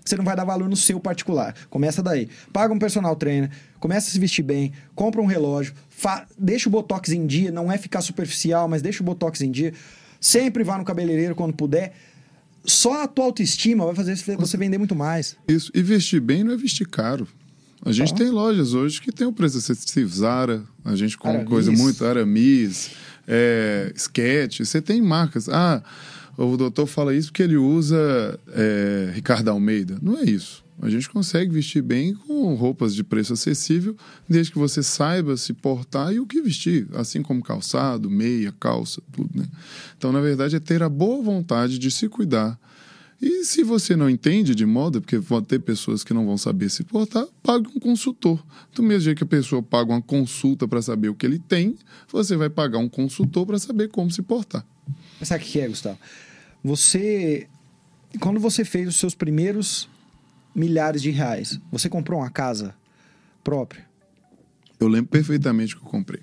você 0.08 0.16
não 0.16 0.24
vai 0.24 0.36
dar 0.36 0.44
valor 0.44 0.68
no 0.68 0.76
seu 0.76 1.00
particular. 1.00 1.54
Começa 1.68 2.02
daí. 2.02 2.28
Paga 2.52 2.72
um 2.72 2.78
personal 2.78 3.16
trainer, 3.16 3.50
começa 3.80 4.08
a 4.08 4.10
se 4.10 4.18
vestir 4.18 4.42
bem, 4.42 4.72
compra 4.94 5.20
um 5.20 5.26
relógio, 5.26 5.74
deixa 6.38 6.68
o 6.68 6.72
botox 6.72 7.10
em 7.10 7.26
dia, 7.26 7.50
não 7.50 7.70
é 7.70 7.78
ficar 7.78 8.00
superficial, 8.00 8.68
mas 8.68 8.82
deixa 8.82 9.02
o 9.02 9.06
botox 9.06 9.40
em 9.40 9.50
dia. 9.50 9.72
Sempre 10.20 10.64
vá 10.64 10.78
no 10.78 10.84
cabeleireiro 10.84 11.34
quando 11.34 11.54
puder. 11.54 11.94
Só 12.64 13.04
a 13.04 13.06
tua 13.06 13.26
autoestima 13.26 13.84
vai 13.86 13.94
fazer 13.94 14.16
você 14.36 14.56
vender 14.56 14.78
muito 14.78 14.94
mais. 14.94 15.36
Isso. 15.46 15.70
E 15.74 15.82
vestir 15.82 16.20
bem 16.20 16.42
não 16.42 16.52
é 16.52 16.56
vestir 16.56 16.86
caro. 16.86 17.28
A 17.84 17.92
gente 17.92 18.12
tá. 18.12 18.18
tem 18.18 18.30
lojas 18.30 18.74
hoje 18.74 19.00
que 19.00 19.12
tem 19.12 19.26
o 19.26 19.32
preço 19.32 19.58
acessível. 19.58 20.08
Zara, 20.08 20.64
a 20.84 20.96
gente 20.96 21.16
compra 21.16 21.44
coisa 21.44 21.70
muito. 21.70 22.04
Aramis, 22.04 22.90
é, 23.28 23.92
Sketch. 23.94 24.58
Você 24.60 24.82
tem 24.82 25.00
marcas. 25.00 25.48
Ah, 25.48 25.82
o 26.36 26.56
doutor 26.56 26.86
fala 26.86 27.14
isso 27.14 27.28
porque 27.28 27.42
ele 27.42 27.56
usa 27.56 28.38
é, 28.48 29.10
Ricardo 29.14 29.48
Almeida. 29.48 29.98
Não 30.02 30.18
é 30.18 30.24
isso. 30.24 30.64
A 30.80 30.90
gente 30.90 31.08
consegue 31.08 31.50
vestir 31.50 31.80
bem 31.80 32.14
com 32.14 32.54
roupas 32.54 32.94
de 32.94 33.02
preço 33.02 33.32
acessível, 33.32 33.96
desde 34.28 34.52
que 34.52 34.58
você 34.58 34.82
saiba 34.82 35.34
se 35.38 35.54
portar 35.54 36.12
e 36.12 36.20
o 36.20 36.26
que 36.26 36.42
vestir, 36.42 36.86
assim 36.94 37.22
como 37.22 37.42
calçado, 37.42 38.10
meia, 38.10 38.52
calça, 38.60 39.00
tudo, 39.10 39.30
né? 39.34 39.46
Então, 39.96 40.12
na 40.12 40.20
verdade, 40.20 40.56
é 40.56 40.60
ter 40.60 40.82
a 40.82 40.88
boa 40.90 41.22
vontade 41.22 41.78
de 41.78 41.90
se 41.90 42.10
cuidar, 42.10 42.58
e 43.20 43.44
se 43.44 43.62
você 43.62 43.96
não 43.96 44.10
entende 44.10 44.54
de 44.54 44.66
moda, 44.66 45.00
porque 45.00 45.16
vão 45.18 45.40
ter 45.40 45.58
pessoas 45.60 46.04
que 46.04 46.12
não 46.12 46.26
vão 46.26 46.36
saber 46.36 46.68
se 46.68 46.84
portar, 46.84 47.26
pague 47.42 47.66
um 47.68 47.80
consultor. 47.80 48.44
Do 48.74 48.82
mesmo 48.82 49.02
jeito 49.02 49.18
que 49.18 49.24
a 49.24 49.26
pessoa 49.26 49.62
paga 49.62 49.90
uma 49.90 50.02
consulta 50.02 50.68
para 50.68 50.82
saber 50.82 51.08
o 51.08 51.14
que 51.14 51.24
ele 51.24 51.38
tem, 51.38 51.76
você 52.12 52.36
vai 52.36 52.50
pagar 52.50 52.78
um 52.78 52.88
consultor 52.88 53.46
para 53.46 53.58
saber 53.58 53.88
como 53.88 54.10
se 54.10 54.20
portar. 54.20 54.64
Sabe 55.22 55.42
o 55.42 55.46
que 55.46 55.58
é, 55.58 55.68
Gustavo? 55.68 55.98
Você. 56.66 57.46
Quando 58.18 58.40
você 58.40 58.64
fez 58.64 58.88
os 58.88 58.96
seus 58.96 59.14
primeiros 59.14 59.88
milhares 60.52 61.00
de 61.00 61.10
reais, 61.10 61.60
você 61.70 61.88
comprou 61.88 62.18
uma 62.18 62.30
casa 62.30 62.74
própria? 63.44 63.86
Eu 64.80 64.88
lembro 64.88 65.08
perfeitamente 65.08 65.76
que 65.76 65.82
eu 65.82 65.88
comprei. 65.88 66.20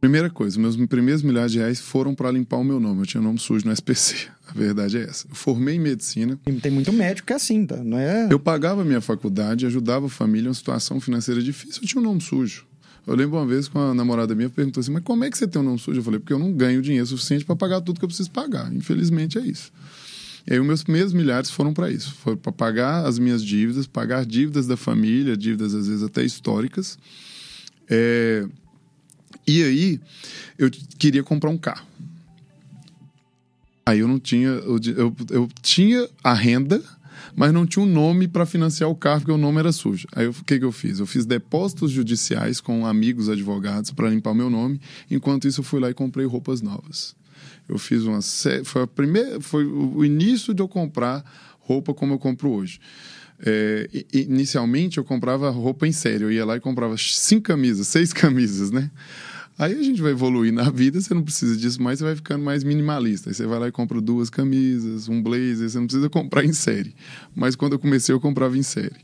Primeira 0.00 0.30
coisa, 0.30 0.58
meus 0.58 0.76
primeiros 0.86 1.22
milhares 1.22 1.52
de 1.52 1.58
reais 1.58 1.78
foram 1.78 2.14
para 2.14 2.30
limpar 2.30 2.56
o 2.56 2.64
meu 2.64 2.80
nome. 2.80 3.02
Eu 3.02 3.06
tinha 3.06 3.22
nome 3.22 3.38
sujo 3.38 3.66
no 3.66 3.72
SPC. 3.72 4.28
A 4.48 4.52
verdade 4.54 4.96
é 4.96 5.02
essa. 5.02 5.28
Eu 5.28 5.34
formei 5.34 5.76
em 5.76 5.80
medicina. 5.80 6.40
E 6.46 6.52
tem 6.54 6.72
muito 6.72 6.90
médico 6.90 7.26
que 7.26 7.34
é 7.34 7.36
assim, 7.36 7.66
tá? 7.66 7.76
Não 7.76 7.98
é... 7.98 8.28
Eu 8.30 8.40
pagava 8.40 8.80
a 8.80 8.84
minha 8.84 9.02
faculdade, 9.02 9.66
ajudava 9.66 10.06
a 10.06 10.08
família 10.08 10.46
em 10.46 10.48
uma 10.48 10.54
situação 10.54 10.98
financeira 11.00 11.42
difícil. 11.42 11.82
Eu 11.82 11.86
tinha 11.86 12.00
um 12.00 12.04
nome 12.04 12.22
sujo. 12.22 12.66
Eu 13.06 13.14
lembro 13.14 13.38
uma 13.38 13.46
vez 13.46 13.68
com 13.68 13.78
a 13.78 13.94
namorada 13.94 14.34
minha 14.34 14.50
perguntou 14.50 14.80
assim: 14.80 14.92
Mas 14.92 15.02
como 15.02 15.24
é 15.24 15.30
que 15.30 15.38
você 15.38 15.46
tem 15.46 15.60
um 15.60 15.64
nome 15.64 15.78
sujo? 15.78 16.00
Eu 16.00 16.04
falei: 16.04 16.20
Porque 16.20 16.32
eu 16.32 16.38
não 16.38 16.52
ganho 16.52 16.82
dinheiro 16.82 17.06
suficiente 17.06 17.44
para 17.44 17.56
pagar 17.56 17.80
tudo 17.80 17.98
que 17.98 18.04
eu 18.04 18.08
preciso 18.08 18.30
pagar. 18.30 18.72
Infelizmente 18.72 19.38
é 19.38 19.42
isso. 19.42 19.72
E 20.46 20.54
aí, 20.54 20.60
os 20.60 20.66
meus 20.66 20.82
primeiros 20.82 21.12
milhares 21.12 21.50
foram 21.50 21.72
para 21.72 21.90
isso. 21.90 22.14
Foram 22.14 22.36
para 22.36 22.52
pagar 22.52 23.06
as 23.06 23.18
minhas 23.18 23.44
dívidas, 23.44 23.86
pagar 23.86 24.24
dívidas 24.24 24.66
da 24.66 24.76
família, 24.76 25.36
dívidas 25.36 25.74
às 25.74 25.86
vezes 25.86 26.02
até 26.02 26.24
históricas. 26.24 26.98
É, 27.88 28.46
e 29.46 29.62
aí, 29.62 30.00
eu 30.58 30.70
queria 30.98 31.22
comprar 31.22 31.50
um 31.50 31.58
carro. 31.58 31.86
Aí 33.84 33.98
eu 33.98 34.08
não 34.08 34.18
tinha. 34.18 34.48
Eu, 34.48 34.78
eu, 34.96 35.16
eu 35.30 35.48
tinha 35.62 36.08
a 36.22 36.32
renda, 36.32 36.82
mas 37.34 37.52
não 37.52 37.66
tinha 37.66 37.84
um 37.84 37.88
nome 37.88 38.28
para 38.28 38.46
financiar 38.46 38.90
o 38.90 38.94
carro, 38.94 39.20
porque 39.20 39.32
o 39.32 39.38
nome 39.38 39.58
era 39.58 39.72
sujo. 39.72 40.06
Aí 40.12 40.26
o 40.26 40.32
que, 40.32 40.58
que 40.58 40.64
eu 40.64 40.72
fiz? 40.72 40.98
Eu 40.98 41.06
fiz 41.06 41.24
depósitos 41.24 41.90
judiciais 41.90 42.60
com 42.60 42.86
amigos 42.86 43.28
advogados 43.28 43.90
para 43.90 44.08
limpar 44.08 44.34
meu 44.34 44.50
nome. 44.50 44.80
Enquanto 45.10 45.46
isso, 45.46 45.60
eu 45.60 45.64
fui 45.64 45.80
lá 45.80 45.90
e 45.90 45.94
comprei 45.94 46.26
roupas 46.26 46.60
novas. 46.62 47.14
Eu 47.68 47.78
fiz 47.78 48.02
uma. 48.04 48.20
Foi, 48.64 48.82
a 48.82 48.86
primeira, 48.86 49.40
foi 49.40 49.64
o 49.64 50.04
início 50.04 50.52
de 50.52 50.62
eu 50.62 50.68
comprar 50.68 51.24
roupa 51.60 51.94
como 51.94 52.14
eu 52.14 52.18
compro 52.18 52.50
hoje. 52.50 52.80
É, 53.42 53.88
inicialmente 54.12 54.98
eu 54.98 55.04
comprava 55.04 55.48
roupa 55.48 55.86
em 55.86 55.92
série, 55.92 56.24
eu 56.24 56.30
ia 56.30 56.44
lá 56.44 56.56
e 56.56 56.60
comprava 56.60 56.94
cinco 56.98 57.44
camisas, 57.44 57.88
seis 57.88 58.12
camisas, 58.14 58.70
né? 58.70 58.90
Aí 59.60 59.78
a 59.78 59.82
gente 59.82 60.00
vai 60.00 60.12
evoluir 60.12 60.50
na 60.54 60.70
vida, 60.70 60.98
você 60.98 61.12
não 61.12 61.22
precisa 61.22 61.54
disso 61.54 61.82
mais, 61.82 61.98
você 61.98 62.04
vai 62.06 62.16
ficando 62.16 62.42
mais 62.42 62.64
minimalista. 62.64 63.28
Aí 63.28 63.34
você 63.34 63.46
vai 63.46 63.58
lá 63.58 63.68
e 63.68 63.70
compra 63.70 64.00
duas 64.00 64.30
camisas, 64.30 65.06
um 65.06 65.22
blazer, 65.22 65.68
você 65.68 65.78
não 65.78 65.86
precisa 65.86 66.08
comprar 66.08 66.46
em 66.46 66.52
série. 66.54 66.94
Mas 67.36 67.54
quando 67.54 67.74
eu 67.74 67.78
comecei, 67.78 68.14
eu 68.14 68.18
comprava 68.18 68.56
em 68.56 68.62
série. 68.62 68.96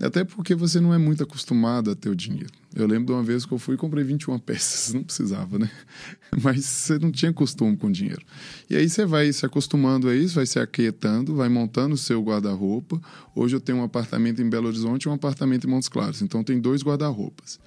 Até 0.00 0.22
porque 0.22 0.54
você 0.54 0.78
não 0.80 0.94
é 0.94 0.98
muito 0.98 1.24
acostumado 1.24 1.90
a 1.90 1.96
ter 1.96 2.08
o 2.08 2.14
dinheiro. 2.14 2.52
Eu 2.72 2.86
lembro 2.86 3.06
de 3.06 3.12
uma 3.14 3.22
vez 3.24 3.44
que 3.44 3.50
eu 3.50 3.58
fui 3.58 3.74
e 3.74 3.78
comprei 3.78 4.04
21 4.04 4.38
peças, 4.38 4.94
não 4.94 5.02
precisava, 5.02 5.58
né? 5.58 5.68
Mas 6.40 6.64
você 6.64 6.96
não 6.96 7.10
tinha 7.10 7.32
costume 7.32 7.76
com 7.76 7.90
dinheiro. 7.90 8.22
E 8.70 8.76
aí 8.76 8.88
você 8.88 9.04
vai 9.04 9.32
se 9.32 9.44
acostumando 9.44 10.08
a 10.08 10.14
isso, 10.14 10.36
vai 10.36 10.46
se 10.46 10.60
aquietando, 10.60 11.34
vai 11.34 11.48
montando 11.48 11.96
o 11.96 11.98
seu 11.98 12.22
guarda-roupa. 12.22 13.00
Hoje 13.34 13.56
eu 13.56 13.60
tenho 13.60 13.78
um 13.78 13.82
apartamento 13.82 14.40
em 14.40 14.48
Belo 14.48 14.68
Horizonte 14.68 15.02
e 15.02 15.08
um 15.08 15.14
apartamento 15.14 15.66
em 15.66 15.70
Montes 15.70 15.88
Claros, 15.88 16.22
então 16.22 16.44
tem 16.44 16.60
dois 16.60 16.80
guarda-roupas. 16.80 17.58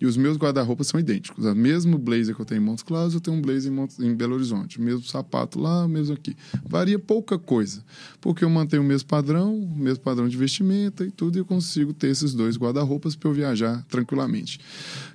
E 0.00 0.06
os 0.06 0.16
meus 0.16 0.36
guarda-roupas 0.36 0.86
são 0.86 1.00
idênticos. 1.00 1.44
O 1.44 1.54
mesmo 1.54 1.98
blazer 1.98 2.34
que 2.34 2.40
eu 2.40 2.44
tenho 2.46 2.60
em 2.60 2.64
Montes 2.64 2.84
Claros, 2.84 3.14
eu 3.14 3.20
tenho 3.20 3.36
um 3.36 3.42
blazer 3.42 3.72
em, 3.72 3.74
Montes, 3.74 3.98
em 3.98 4.14
Belo 4.14 4.34
Horizonte. 4.34 4.78
O 4.78 4.82
mesmo 4.82 5.02
sapato 5.02 5.58
lá, 5.58 5.84
o 5.84 5.88
mesmo 5.88 6.14
aqui. 6.14 6.36
Varia 6.64 6.98
pouca 6.98 7.36
coisa. 7.36 7.82
Porque 8.20 8.44
eu 8.44 8.50
mantenho 8.50 8.82
o 8.82 8.84
mesmo 8.84 9.08
padrão, 9.08 9.56
o 9.56 9.76
mesmo 9.76 10.02
padrão 10.04 10.28
de 10.28 10.36
vestimenta 10.36 11.04
e 11.04 11.10
tudo, 11.10 11.36
e 11.36 11.40
eu 11.40 11.44
consigo 11.44 11.92
ter 11.92 12.08
esses 12.08 12.32
dois 12.32 12.56
guarda-roupas 12.56 13.16
para 13.16 13.28
eu 13.28 13.34
viajar 13.34 13.84
tranquilamente. 13.88 14.60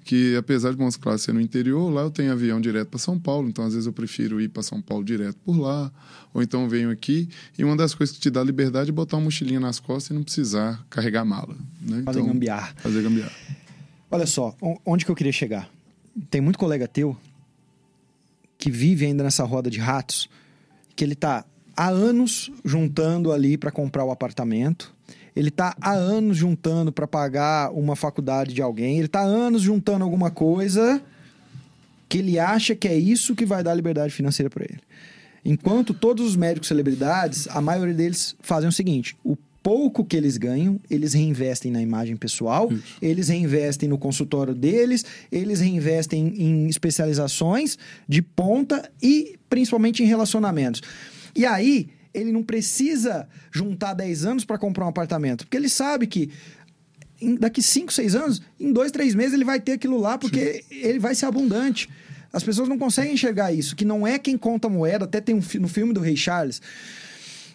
Que 0.03 0.36
apesar 0.36 0.71
de 0.71 0.77
Montes 0.77 0.97
Claros 0.97 1.21
ser 1.21 1.34
no 1.34 1.39
interior, 1.39 1.89
lá 1.89 2.01
eu 2.01 2.11
tenho 2.11 2.31
avião 2.34 2.59
direto 2.59 2.89
para 2.89 2.99
São 2.99 3.17
Paulo, 3.17 3.47
então 3.47 3.65
às 3.65 3.73
vezes 3.73 3.88
eu 3.88 3.93
prefiro 3.93 4.41
ir 4.41 4.49
para 4.49 4.61
São 4.61 4.81
Paulo 4.81 5.05
direto 5.05 5.38
por 5.45 5.57
lá, 5.57 5.89
ou 6.34 6.41
então 6.41 6.67
venho 6.67 6.91
aqui. 6.91 7.29
E 7.57 7.63
uma 7.63 7.77
das 7.77 7.95
coisas 7.95 8.13
que 8.13 8.21
te 8.21 8.29
dá 8.29 8.43
liberdade 8.43 8.89
é 8.89 8.93
botar 8.93 9.15
uma 9.15 9.23
mochilinha 9.23 9.61
nas 9.61 9.79
costas 9.79 10.11
e 10.11 10.13
não 10.13 10.23
precisar 10.23 10.86
carregar 10.89 11.23
mala. 11.23 11.55
Né? 11.81 12.01
Fazer 12.03 12.19
então, 12.19 12.34
gambiarra. 12.34 12.73
Fazer 12.77 13.01
gambiarra. 13.01 13.62
Olha 14.14 14.28
só, 14.28 14.55
onde 14.86 15.05
que 15.05 15.09
eu 15.09 15.16
queria 15.16 15.32
chegar? 15.32 15.68
Tem 16.30 16.39
muito 16.39 16.59
colega 16.59 16.88
teu 16.88 17.18
que 18.59 18.70
vive 18.70 19.07
ainda 19.07 19.24
nessa 19.24 19.43
roda 19.43 19.72
de 19.72 19.80
ratos, 19.80 20.30
que 20.95 21.03
ele 21.03 21.16
tá 21.16 21.43
há 21.76 21.88
anos 21.88 22.51
juntando 22.64 23.32
ali 23.32 23.57
para 23.57 23.72
comprar 23.72 24.05
o 24.05 24.11
apartamento, 24.11 24.93
ele 25.36 25.49
tá 25.49 25.76
há 25.82 25.93
anos 25.93 26.38
juntando 26.38 26.91
para 26.91 27.07
pagar 27.07 27.72
uma 27.72 27.95
faculdade 27.95 28.53
de 28.53 28.61
alguém, 28.61 28.99
ele 28.99 29.07
tá 29.07 29.22
há 29.22 29.24
anos 29.24 29.64
juntando 29.64 30.03
alguma 30.03 30.30
coisa 30.30 31.01
que 32.07 32.20
ele 32.20 32.38
acha 32.38 32.76
que 32.76 32.88
é 32.88 32.95
isso 32.95 33.34
que 33.34 33.47
vai 33.47 33.64
dar 33.64 33.74
liberdade 33.74 34.14
financeira 34.14 34.47
para 34.47 34.66
ele. 34.66 34.82
Enquanto 35.43 35.91
todos 35.91 36.24
os 36.24 36.36
médicos 36.36 36.68
celebridades, 36.68 37.47
a 37.47 37.59
maioria 37.59 37.95
deles 37.95 38.36
fazem 38.41 38.70
o 38.70 38.72
seguinte: 38.72 39.18
o 39.24 39.36
pouco 39.64 40.03
que 40.03 40.18
eles 40.18 40.38
ganham, 40.38 40.80
eles 40.89 41.14
reinvestem 41.14 41.72
na 41.72 41.82
imagem 41.82 42.18
pessoal, 42.18 42.72
Isso. 42.72 42.97
eles 43.01 43.30
reinvestem 43.30 43.88
no 43.88 43.97
consultório 43.97 44.53
deles, 44.53 45.05
eles 45.32 45.61
reinvestem 45.61 46.34
em 46.38 46.68
especializações 46.68 47.78
de 48.07 48.22
ponta 48.22 48.91
e 49.01 49.39
principalmente 49.49 50.03
em 50.03 50.05
relacionamentos. 50.05 50.82
E 51.34 51.45
aí, 51.45 51.89
ele 52.14 52.32
não 52.32 52.43
precisa 52.43 53.28
juntar 53.51 53.93
10 53.93 54.26
anos 54.26 54.45
para 54.45 54.57
comprar 54.57 54.86
um 54.86 54.89
apartamento, 54.89 55.45
porque 55.45 55.57
ele 55.57 55.70
sabe 55.70 56.05
que 56.05 56.30
daqui 57.39 57.64
5, 57.64 57.91
6 57.93 58.16
anos, 58.16 58.41
em 58.59 58.74
2, 58.74 58.91
3 58.91 59.16
meses 59.16 59.34
ele 59.34 59.45
vai 59.45 59.59
ter 59.59 59.74
aquilo 59.74 59.97
lá, 59.97 60.18
porque 60.18 60.64
Sim. 60.68 60.76
ele 60.76 60.99
vai 60.99 61.16
ser 61.16 61.26
abundante. 61.26 61.89
As 62.32 62.43
pessoas 62.43 62.68
não 62.68 62.78
conseguem 62.78 63.14
enxergar 63.14 63.53
isso, 63.53 63.76
que 63.76 63.86
não 63.86 64.05
é 64.05 64.20
quem 64.20 64.38
conta 64.38 64.68
moeda, 64.68 65.05
até 65.05 65.22
tem 65.22 65.36
um, 65.36 65.41
no 65.59 65.68
filme 65.68 65.93
do 65.93 65.99
Rei 65.99 66.18
Charles, 66.18 66.61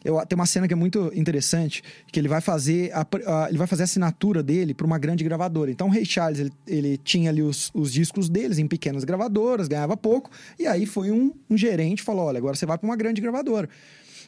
eu, 0.05 0.25
tem 0.27 0.37
uma 0.37 0.47
cena 0.47 0.67
que 0.67 0.73
é 0.73 0.77
muito 0.77 1.13
interessante, 1.15 1.83
que 2.11 2.19
ele 2.19 2.29
vai 2.29 2.41
fazer 2.41 2.93
a, 2.93 3.07
a 3.27 3.49
ele 3.49 3.59
vai 3.59 3.67
fazer 3.67 3.83
a 3.83 3.85
assinatura 3.85 4.43
dele 4.43 4.75
para 4.75 4.87
uma 4.87 4.99
grande 4.99 5.25
gravadora. 5.25 5.71
Então 5.71 5.89
o 5.89 5.91
Ray 5.91 6.05
Charles, 6.05 6.41
ele, 6.41 6.53
ele 6.67 6.97
tinha 6.99 7.31
ali 7.31 7.43
os, 7.43 7.71
os, 7.75 7.93
discos 7.93 8.29
deles 8.29 8.59
em 8.59 8.67
pequenas 8.67 9.05
gravadoras, 9.05 9.69
ganhava 9.69 9.97
pouco, 9.97 10.31
e 10.59 10.67
aí 10.67 10.87
foi 10.87 11.11
um, 11.11 11.33
um 11.49 11.57
gerente 11.57 12.03
falou, 12.03 12.27
olha, 12.27 12.39
agora 12.39 12.57
você 12.57 12.67
vai 12.67 12.79
para 12.79 12.87
uma 12.87 12.97
grande 12.97 13.21
gravadora. 13.21 13.69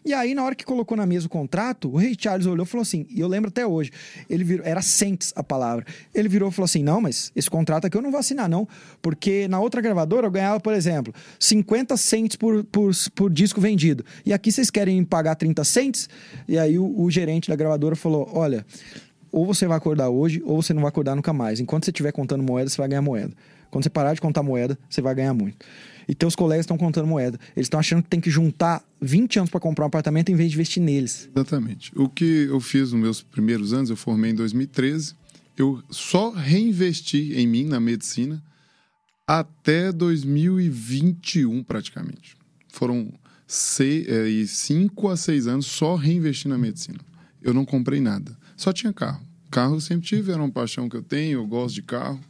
E 0.03 0.15
aí, 0.15 0.35
na 0.35 0.43
hora 0.43 0.55
que 0.55 0.65
colocou 0.65 0.97
na 0.97 1.05
mesa 1.05 1.27
o 1.27 1.29
contrato, 1.29 1.91
o 1.93 1.97
Rei 1.97 2.17
Charles 2.19 2.47
olhou 2.47 2.65
e 2.65 2.69
falou 2.69 2.83
assim, 2.83 3.07
e 3.11 3.21
eu 3.21 3.29
lembro 3.29 3.49
até 3.49 3.67
hoje, 3.67 3.91
ele 4.31 4.43
virou, 4.43 4.65
era 4.65 4.81
cents 4.81 5.31
a 5.37 5.43
palavra. 5.43 5.85
Ele 6.15 6.29
virou 6.29 6.49
e 6.49 6.53
falou 6.53 6.65
assim: 6.65 6.83
não, 6.83 7.01
mas 7.01 7.31
esse 7.37 7.51
contrato 7.51 7.87
aqui 7.87 7.97
eu 7.97 8.03
não 8.03 8.11
vou 8.11 8.19
assinar, 8.19 8.49
não. 8.49 8.67
Porque 9.03 9.47
na 9.49 9.61
outra 9.61 9.81
gravadora 9.81 10.27
eu 10.27 10.31
ganhava, 10.31 10.59
por 10.59 10.73
exemplo, 10.73 11.13
50 11.39 11.97
cents 11.97 12.37
por, 12.37 12.65
por, 12.65 12.93
por 13.15 13.31
disco 13.31 13.61
vendido. 13.61 14.05
E 14.25 14.33
aqui 14.33 14.51
vocês 14.51 14.71
querem 14.71 15.05
pagar 15.05 15.35
30 15.35 15.65
cents? 15.65 16.09
E 16.49 16.59
aí 16.59 16.79
o, 16.79 17.01
o 17.01 17.11
gerente 17.11 17.49
da 17.49 17.57
gravadora 17.57 17.95
falou: 17.95 18.31
olha. 18.33 18.65
Ou 19.33 19.47
você 19.47 19.65
vai 19.65 19.79
acordar 19.79 20.09
hoje, 20.09 20.43
ou 20.45 20.61
você 20.61 20.75
não 20.75 20.83
vai 20.83 20.89
acordar 20.89 21.15
nunca 21.15 21.33
mais. 21.33 21.61
Enquanto 21.61 21.85
você 21.85 21.93
estiver 21.93 22.11
contando 22.11 22.43
moeda, 22.43 22.69
você 22.69 22.77
vai 22.77 22.89
ganhar 22.89 23.01
moeda. 23.01 23.33
Quando 23.71 23.85
você 23.85 23.91
parar 23.91 24.13
de 24.13 24.21
contar 24.21 24.43
moeda, 24.43 24.77
você 24.89 25.01
vai 25.01 25.15
ganhar 25.15 25.33
muito. 25.33 25.65
E 26.11 26.15
teus 26.15 26.35
colegas 26.35 26.65
estão 26.65 26.77
contando 26.77 27.07
moeda. 27.07 27.39
Eles 27.55 27.67
estão 27.67 27.79
achando 27.79 28.03
que 28.03 28.09
tem 28.09 28.21
que 28.21 28.31
juntar 28.31 28.83
20 29.01 29.39
anos 29.39 29.51
para 29.51 29.61
comprar 29.61 29.85
um 29.85 29.87
apartamento 29.87 30.29
em 30.33 30.35
vez 30.35 30.51
de 30.51 30.57
investir 30.57 30.83
neles. 30.83 31.31
Exatamente. 31.33 31.93
O 31.95 32.09
que 32.09 32.49
eu 32.51 32.59
fiz 32.59 32.91
nos 32.91 33.01
meus 33.01 33.23
primeiros 33.23 33.73
anos, 33.73 33.91
eu 33.91 33.97
formei 33.97 34.33
em 34.33 34.35
2013, 34.35 35.15
eu 35.57 35.81
só 35.89 36.31
reinvesti 36.31 37.33
em 37.37 37.47
mim, 37.47 37.65
na 37.65 37.79
medicina, 37.79 38.43
até 39.25 39.93
2021, 39.93 41.63
praticamente. 41.63 42.37
Foram 42.73 43.13
seis, 43.47 44.09
é, 44.09 44.47
cinco 44.49 45.09
a 45.09 45.17
seis 45.17 45.47
anos 45.47 45.67
só 45.67 45.95
reinvesti 45.95 46.49
na 46.49 46.59
medicina. 46.59 46.99
Eu 47.41 47.55
não 47.55 47.65
comprei 47.65 48.01
nada. 48.01 48.37
Só 48.57 48.73
tinha 48.73 48.93
carro. 48.93 49.25
Carro 49.49 49.77
eu 49.77 49.81
sempre 49.81 50.09
tive, 50.09 50.33
era 50.33 50.43
uma 50.43 50.51
paixão 50.51 50.89
que 50.89 50.97
eu 50.97 51.03
tenho, 51.03 51.39
eu 51.39 51.47
gosto 51.47 51.77
de 51.77 51.83
carro. 51.83 52.21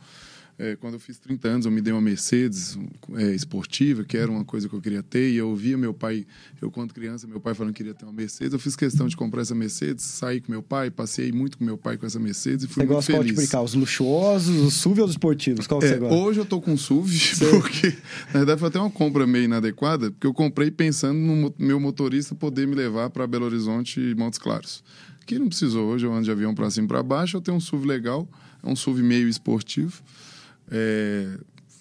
É, 0.62 0.76
quando 0.76 0.92
eu 0.92 1.00
fiz 1.00 1.18
30 1.18 1.48
anos, 1.48 1.64
eu 1.64 1.72
me 1.72 1.80
dei 1.80 1.90
uma 1.90 2.02
Mercedes 2.02 2.78
é, 3.14 3.34
esportiva, 3.34 4.04
que 4.04 4.14
era 4.14 4.30
uma 4.30 4.44
coisa 4.44 4.68
que 4.68 4.74
eu 4.74 4.80
queria 4.82 5.02
ter, 5.02 5.30
e 5.30 5.36
eu 5.36 5.48
ouvia 5.48 5.78
meu 5.78 5.94
pai, 5.94 6.26
eu 6.60 6.70
quando 6.70 6.92
criança, 6.92 7.26
meu 7.26 7.40
pai 7.40 7.54
falando 7.54 7.72
que 7.72 7.78
queria 7.78 7.94
ter 7.94 8.04
uma 8.04 8.12
Mercedes, 8.12 8.52
eu 8.52 8.58
fiz 8.58 8.76
questão 8.76 9.08
de 9.08 9.16
comprar 9.16 9.40
essa 9.40 9.54
Mercedes, 9.54 10.04
saí 10.04 10.38
com 10.38 10.52
meu 10.52 10.62
pai, 10.62 10.90
passei 10.90 11.32
muito 11.32 11.56
com 11.56 11.64
meu 11.64 11.78
pai 11.78 11.96
com 11.96 12.04
essa 12.04 12.20
Mercedes 12.20 12.66
e 12.66 12.68
fui 12.68 12.74
Você 12.74 12.80
muito 12.80 12.94
gosta 12.94 13.10
qual 13.10 13.22
feliz. 13.22 13.34
tipo 13.34 13.46
de 13.46 13.50
carro? 13.50 13.64
Os 13.64 13.72
luxuosos, 13.72 14.54
os 14.60 14.74
SUV 14.74 15.00
ou 15.00 15.06
os 15.06 15.12
esportivos? 15.12 15.66
Qual 15.66 15.82
É, 15.82 15.88
você 15.88 15.96
gosta? 15.96 16.14
hoje 16.14 16.40
eu 16.40 16.44
tô 16.44 16.60
com 16.60 16.76
SUV, 16.76 17.18
porque 17.62 17.96
na 18.26 18.40
verdade 18.40 18.60
foi 18.60 18.68
até 18.68 18.78
uma 18.78 18.90
compra 18.90 19.26
meio 19.26 19.46
inadequada, 19.46 20.10
porque 20.10 20.26
eu 20.26 20.34
comprei 20.34 20.70
pensando 20.70 21.18
no 21.18 21.54
meu 21.58 21.80
motorista 21.80 22.34
poder 22.34 22.66
me 22.66 22.74
levar 22.74 23.08
para 23.08 23.26
Belo 23.26 23.46
Horizonte 23.46 23.98
e 23.98 24.14
Montes 24.14 24.38
Claros. 24.38 24.84
Que 25.24 25.38
não 25.38 25.48
precisou 25.48 25.88
hoje, 25.88 26.04
eu 26.04 26.12
ando 26.12 26.24
de 26.24 26.30
avião 26.30 26.54
para 26.54 26.68
cima 26.70 26.84
e 26.84 26.88
para 26.88 27.02
baixo, 27.02 27.38
eu 27.38 27.40
tenho 27.40 27.56
um 27.56 27.60
SUV 27.60 27.86
legal, 27.86 28.28
é 28.62 28.68
um 28.68 28.76
SUV 28.76 29.02
meio 29.02 29.26
esportivo. 29.26 30.02
É, 30.70 31.26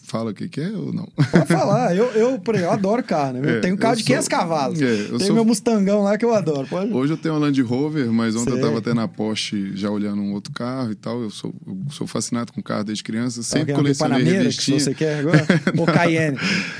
Fala 0.03 0.31
o 0.31 0.33
que, 0.33 0.49
que 0.49 0.59
é 0.59 0.69
ou 0.71 0.91
não? 0.91 1.07
Pode 1.29 1.45
falar, 1.45 1.95
eu, 1.95 2.05
eu, 2.13 2.39
por 2.39 2.55
exemplo, 2.55 2.71
eu 2.71 2.79
adoro 2.79 3.03
carro, 3.03 3.33
né? 3.33 3.41
Eu 3.43 3.57
É, 3.57 3.59
tenho 3.59 3.77
carro 3.77 3.93
eu 3.93 3.97
de 3.97 4.01
sou- 4.01 4.07
500 4.07 4.27
cavalos. 4.27 4.81
É, 4.81 5.01
eu 5.01 5.17
Tem 5.19 5.27
sou- 5.27 5.35
meu 5.35 5.45
Mustangão 5.45 6.01
lá 6.01 6.17
que 6.17 6.25
eu 6.25 6.33
adoro. 6.33 6.65
Pode... 6.67 6.91
Hoje 6.91 7.13
eu 7.13 7.17
tenho 7.17 7.35
uma 7.35 7.41
Land 7.41 7.61
Rover, 7.61 8.11
mas 8.11 8.35
ontem 8.35 8.45
Sei. 8.45 8.53
eu 8.53 8.57
estava 8.57 8.79
até 8.79 8.91
na 8.95 9.07
Porsche 9.07 9.71
já 9.75 9.91
olhando 9.91 10.19
um 10.23 10.33
outro 10.33 10.51
carro 10.51 10.91
e 10.91 10.95
tal. 10.95 11.21
Eu 11.21 11.29
sou, 11.29 11.53
eu 11.67 11.77
sou 11.91 12.07
fascinado 12.07 12.51
com 12.51 12.59
carro 12.59 12.85
desde 12.85 13.03
criança, 13.03 13.43
sempre 13.43 13.71
colecionei 13.71 14.13
Panameira 14.17 14.37
que 14.39 14.43
revistinha. 14.45 14.79
você 14.79 14.95
quer 14.95 15.19
agora? 15.19 15.45
Ou 15.77 15.85
Cayenne. 15.85 16.39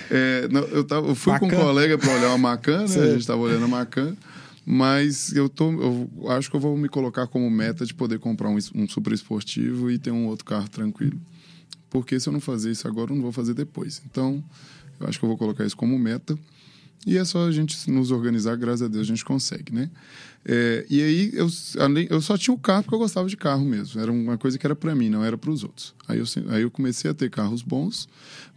É, 0.10 0.48
não, 0.50 0.62
eu, 0.64 0.84
tava, 0.84 1.08
eu 1.10 1.14
fui 1.14 1.38
com 1.38 1.46
Macan. 1.46 1.60
um 1.60 1.62
colega 1.66 1.98
para 2.00 2.12
olhar 2.12 2.30
uma 2.30 2.38
Macan, 2.40 2.80
né? 2.82 2.88
Sei. 2.88 3.02
A 3.04 3.06
gente 3.12 3.20
estava 3.20 3.40
olhando 3.42 3.66
a 3.66 3.68
Macan. 3.68 4.16
Mas 4.66 5.36
eu, 5.36 5.48
tô, 5.48 5.72
eu 5.72 6.32
acho 6.32 6.50
que 6.50 6.56
eu 6.56 6.60
vou 6.60 6.76
me 6.76 6.90
colocar 6.90 7.28
como 7.28 7.48
meta 7.50 7.86
de 7.86 7.94
poder 7.94 8.18
comprar 8.18 8.50
um, 8.50 8.58
um 8.74 8.88
super 8.88 9.14
esportivo 9.14 9.92
e 9.92 10.00
ter 10.00 10.10
um 10.10 10.26
outro 10.26 10.46
carro 10.46 10.68
tranquilo. 10.68 11.20
Porque 11.90 12.20
se 12.20 12.30
eu 12.30 12.34
não 12.34 12.40
fazer 12.40 12.72
isso 12.72 12.88
agora, 12.88 13.12
eu 13.12 13.16
não 13.16 13.24
vou 13.24 13.32
fazer 13.32 13.54
depois. 13.54 14.02
Então, 14.10 14.44
eu 15.00 15.08
acho 15.08 15.18
que 15.18 15.26
eu 15.26 15.30
vou 15.30 15.38
colocar 15.38 15.66
isso 15.66 15.76
como 15.78 15.98
meta. 15.98 16.38
E 17.08 17.18
é 17.18 17.24
só 17.24 17.48
a 17.48 17.52
gente 17.52 17.90
nos 17.90 18.12
organizar, 18.12 18.58
graças 18.58 18.82
a 18.82 18.88
Deus 18.90 19.04
a 19.04 19.08
gente 19.08 19.24
consegue, 19.24 19.74
né? 19.74 19.90
É, 20.46 20.86
e 20.90 21.02
aí 21.02 21.32
eu, 21.34 21.48
além- 21.80 22.08
eu 22.10 22.22
só 22.22 22.38
tinha 22.38 22.54
o 22.54 22.58
carro 22.58 22.84
porque 22.84 22.96
eu 22.96 23.00
gostava 23.00 23.28
de 23.28 23.38
carro 23.38 23.64
mesmo. 23.66 24.00
Era 24.02 24.12
uma 24.12 24.38
coisa 24.38 24.58
que 24.58 24.68
era 24.68 24.76
para 24.76 24.94
mim, 24.94 25.10
não 25.10 25.24
era 25.24 25.38
para 25.38 25.50
os 25.50 25.64
outros. 25.64 25.96
Aí 26.08 26.20
eu, 26.20 26.26
aí 26.50 26.62
eu 26.62 26.70
comecei 26.70 27.10
a 27.10 27.14
ter 27.14 27.30
carros 27.30 27.62
bons, 27.62 28.08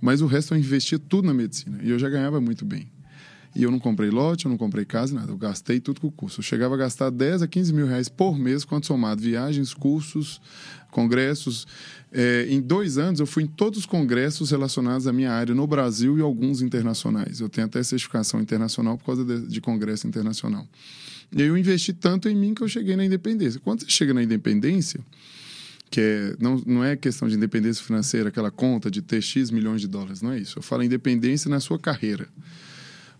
mas 0.00 0.20
o 0.20 0.26
resto 0.26 0.54
eu 0.54 0.58
investia 0.58 0.98
tudo 0.98 1.26
na 1.26 1.34
medicina. 1.34 1.78
E 1.82 1.90
eu 1.90 1.98
já 1.98 2.08
ganhava 2.08 2.40
muito 2.40 2.64
bem. 2.64 2.88
E 3.54 3.62
eu 3.62 3.70
não 3.70 3.78
comprei 3.78 4.10
lote, 4.10 4.46
eu 4.46 4.50
não 4.50 4.56
comprei 4.58 4.84
casa, 4.84 5.14
nada. 5.14 5.30
Eu 5.30 5.36
gastei 5.36 5.78
tudo 5.78 6.00
com 6.00 6.06
o 6.08 6.12
curso. 6.12 6.40
Eu 6.40 6.42
chegava 6.42 6.74
a 6.74 6.78
gastar 6.78 7.10
10 7.10 7.42
a 7.42 7.46
15 7.46 7.72
mil 7.72 7.86
reais 7.86 8.08
por 8.08 8.36
mês, 8.38 8.64
quanto 8.64 8.86
somado 8.86 9.20
viagens, 9.20 9.72
cursos, 9.74 10.40
congressos. 10.90 11.66
É, 12.12 12.46
em 12.48 12.60
dois 12.60 12.98
anos, 12.98 13.20
eu 13.20 13.26
fui 13.26 13.44
em 13.44 13.46
todos 13.46 13.80
os 13.80 13.86
congressos 13.86 14.50
relacionados 14.50 15.06
à 15.06 15.12
minha 15.12 15.32
área 15.32 15.54
no 15.54 15.66
Brasil 15.66 16.18
e 16.18 16.20
alguns 16.20 16.60
internacionais. 16.60 17.40
Eu 17.40 17.48
tenho 17.48 17.66
até 17.66 17.82
certificação 17.82 18.40
internacional 18.40 18.98
por 18.98 19.06
causa 19.06 19.24
de, 19.24 19.46
de 19.46 19.60
congresso 19.60 20.06
internacional. 20.06 20.66
E 21.34 21.40
aí 21.40 21.48
eu 21.48 21.56
investi 21.56 21.94
tanto 21.94 22.28
em 22.28 22.34
mim 22.34 22.52
que 22.52 22.62
eu 22.62 22.68
cheguei 22.68 22.94
na 22.96 23.04
independência. 23.04 23.58
Quando 23.64 23.80
você 23.80 23.88
chega 23.88 24.12
na 24.12 24.22
independência, 24.22 25.00
que 25.90 26.00
é, 26.00 26.36
não, 26.38 26.62
não 26.66 26.84
é 26.84 26.96
questão 26.96 27.26
de 27.26 27.34
independência 27.34 27.82
financeira, 27.82 28.28
aquela 28.28 28.50
conta 28.50 28.90
de 28.90 29.00
ter 29.00 29.22
X 29.22 29.50
milhões 29.50 29.80
de 29.80 29.88
dólares, 29.88 30.20
não 30.20 30.32
é 30.32 30.38
isso. 30.38 30.58
Eu 30.58 30.62
falo 30.62 30.82
independência 30.82 31.48
na 31.48 31.60
sua 31.60 31.78
carreira 31.78 32.28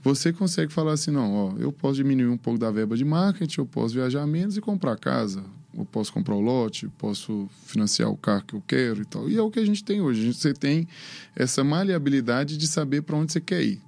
você 0.03 0.32
consegue 0.32 0.72
falar 0.72 0.93
assim, 0.93 1.12
não, 1.12 1.32
ó, 1.32 1.55
eu 1.59 1.70
posso 1.70 1.95
diminuir 1.95 2.28
um 2.28 2.36
pouco 2.36 2.59
da 2.59 2.70
verba 2.70 2.97
de 2.97 3.05
marketing, 3.05 3.61
eu 3.61 3.66
posso 3.66 3.95
viajar 3.95 4.26
menos 4.26 4.57
e 4.57 4.61
comprar 4.61 4.97
casa, 4.97 5.45
eu 5.77 5.85
posso 5.85 6.12
comprar 6.12 6.35
o 6.35 6.41
lote, 6.41 6.89
posso 6.99 7.49
financiar 7.66 8.11
o 8.11 8.16
carro 8.16 8.45
que 8.47 8.55
eu 8.55 8.62
quero 8.66 9.03
e 9.03 9.05
tal. 9.05 9.29
E 9.29 9.37
é 9.37 9.43
o 9.43 9.51
que 9.51 9.59
a 9.59 9.64
gente 9.64 9.83
tem 9.83 10.01
hoje. 10.01 10.20
A 10.20 10.25
gente, 10.25 10.39
você 10.39 10.53
tem 10.53 10.87
essa 11.35 11.64
maleabilidade 11.64 12.57
de 12.57 12.66
saber 12.66 13.03
para 13.03 13.16
onde 13.16 13.33
você 13.33 13.41
quer 13.41 13.62
ir. 13.62 13.81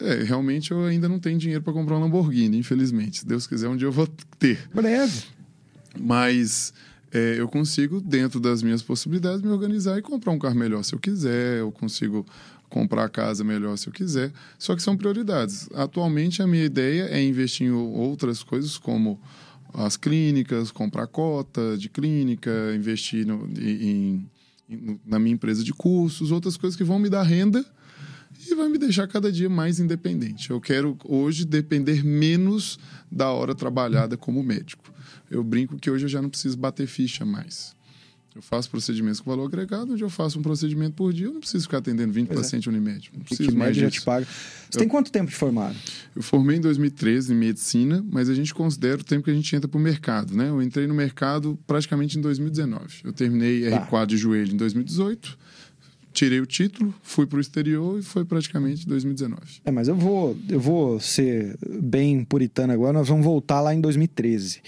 É, 0.00 0.22
realmente 0.22 0.70
eu 0.70 0.84
ainda 0.84 1.08
não 1.08 1.18
tenho 1.18 1.38
dinheiro 1.38 1.62
para 1.62 1.72
comprar 1.72 1.96
um 1.96 2.00
Lamborghini, 2.00 2.56
infelizmente. 2.56 3.18
Se 3.18 3.26
Deus 3.26 3.46
quiser, 3.46 3.68
um 3.68 3.76
dia 3.76 3.86
eu 3.86 3.92
vou 3.92 4.06
ter. 4.38 4.58
Breve. 4.74 5.24
Mas 5.98 6.72
é, 7.12 7.36
eu 7.38 7.48
consigo, 7.48 8.00
dentro 8.00 8.40
das 8.40 8.62
minhas 8.62 8.82
possibilidades, 8.82 9.42
me 9.42 9.50
organizar 9.50 9.98
e 9.98 10.02
comprar 10.02 10.32
um 10.32 10.38
carro 10.38 10.54
melhor 10.54 10.82
se 10.84 10.94
eu 10.94 10.98
quiser. 10.98 11.58
Eu 11.58 11.70
consigo 11.70 12.24
comprar 12.70 13.04
a 13.04 13.08
casa 13.08 13.44
melhor 13.44 13.76
se 13.76 13.88
eu 13.88 13.92
quiser. 13.92 14.32
Só 14.58 14.74
que 14.74 14.82
são 14.82 14.96
prioridades. 14.96 15.68
Atualmente, 15.74 16.40
a 16.40 16.46
minha 16.46 16.64
ideia 16.64 17.04
é 17.10 17.22
investir 17.22 17.66
em 17.66 17.72
outras 17.72 18.42
coisas, 18.42 18.78
como 18.78 19.20
as 19.74 19.96
clínicas, 19.96 20.70
comprar 20.70 21.06
cota 21.06 21.76
de 21.78 21.88
clínica, 21.88 22.50
investir 22.74 23.26
no- 23.26 23.48
em, 23.58 24.26
em- 24.68 25.00
na 25.06 25.18
minha 25.18 25.34
empresa 25.34 25.62
de 25.64 25.72
cursos, 25.72 26.30
outras 26.30 26.56
coisas 26.56 26.76
que 26.76 26.84
vão 26.84 26.98
me 26.98 27.08
dar 27.08 27.22
renda 27.22 27.64
e 28.48 28.54
vai 28.54 28.68
me 28.68 28.78
deixar 28.78 29.06
cada 29.08 29.30
dia 29.30 29.48
mais 29.48 29.80
independente. 29.80 30.50
Eu 30.50 30.60
quero 30.60 30.96
hoje 31.04 31.44
depender 31.44 32.04
menos 32.04 32.78
da 33.10 33.30
hora 33.30 33.54
trabalhada 33.54 34.16
como 34.16 34.42
médico. 34.42 34.92
Eu 35.30 35.42
brinco 35.44 35.76
que 35.78 35.90
hoje 35.90 36.04
eu 36.04 36.08
já 36.08 36.20
não 36.22 36.30
preciso 36.30 36.56
bater 36.56 36.86
ficha 36.86 37.24
mais. 37.24 37.74
Eu 38.34 38.40
faço 38.42 38.70
procedimentos 38.70 39.18
com 39.20 39.28
valor 39.28 39.46
agregado, 39.46 39.92
onde 39.92 40.04
eu 40.04 40.08
faço 40.08 40.38
um 40.38 40.42
procedimento 40.42 40.94
por 40.94 41.12
dia, 41.12 41.26
eu 41.26 41.32
não 41.32 41.40
preciso 41.40 41.64
ficar 41.64 41.78
atendendo 41.78 42.12
20 42.12 42.28
Pois 42.28 42.38
é. 42.38 42.42
pacientes 42.42 42.66
Unimed. 42.68 43.10
Não 43.12 43.24
preciso 43.24 43.48
mais 43.56 43.70
média 43.70 43.82
já 43.82 43.88
disso. 43.88 44.00
te 44.02 44.04
paga. 44.04 44.26
Você 44.70 44.78
tem 44.78 44.86
quanto 44.88 45.10
tempo 45.10 45.30
de 45.30 45.36
formado? 45.36 45.74
Eu 46.14 46.22
formei 46.22 46.56
em 46.56 46.60
2013 46.60 47.32
em 47.32 47.36
medicina, 47.36 48.04
mas 48.08 48.28
a 48.28 48.34
gente 48.34 48.54
considera 48.54 49.00
o 49.00 49.04
tempo 49.04 49.24
que 49.24 49.30
a 49.30 49.34
gente 49.34 49.54
entra 49.56 49.66
para 49.68 49.78
o 49.78 49.80
mercado, 49.80 50.36
né? 50.36 50.48
Eu 50.48 50.62
entrei 50.62 50.86
no 50.86 50.94
mercado 50.94 51.58
praticamente 51.66 52.18
em 52.18 52.20
2019. 52.20 53.00
Eu 53.04 53.12
terminei 53.12 53.68
Tá. 53.68 53.86
R4 53.88 54.06
de 54.06 54.16
joelho 54.16 54.52
em 54.54 54.56
2018, 54.56 55.36
tirei 56.12 56.40
o 56.40 56.46
título, 56.46 56.94
fui 57.02 57.26
para 57.26 57.38
o 57.38 57.40
exterior 57.40 57.98
e 57.98 58.02
foi 58.02 58.24
praticamente 58.24 58.86
2019. 58.86 59.40
É, 59.64 59.70
mas 59.72 59.88
eu 59.88 59.96
vou, 59.96 60.36
eu 60.48 60.60
vou 60.60 61.00
ser 61.00 61.56
bem 61.82 62.24
puritano 62.24 62.72
agora. 62.72 62.92
Nós 62.92 63.08
vamos 63.08 63.24
voltar 63.24 63.60
lá 63.60 63.74
em 63.74 63.80
2013. 63.80 64.60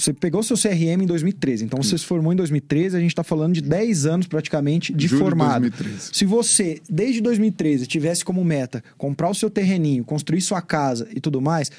Você 0.00 0.14
pegou 0.14 0.42
seu 0.42 0.56
CRM 0.56 1.02
em 1.02 1.06
2013, 1.06 1.66
então 1.66 1.82
você 1.82 1.98
se 1.98 2.06
formou 2.06 2.32
em 2.32 2.36
2013, 2.36 2.96
a 2.96 3.00
gente 3.00 3.10
está 3.10 3.22
falando 3.22 3.52
de 3.52 3.60
10 3.60 4.06
anos 4.06 4.26
praticamente 4.26 4.94
de 4.94 5.08
formado. 5.08 5.68
2013. 5.68 6.10
Se 6.14 6.24
você, 6.24 6.80
desde 6.88 7.20
2013, 7.20 7.86
tivesse 7.86 8.24
como 8.24 8.42
meta 8.42 8.82
comprar 8.96 9.28
o 9.28 9.34
seu 9.34 9.50
terreninho, 9.50 10.02
construir 10.02 10.40
sua 10.40 10.62
casa 10.62 11.06
e 11.14 11.20
tudo 11.20 11.38
mais, 11.42 11.70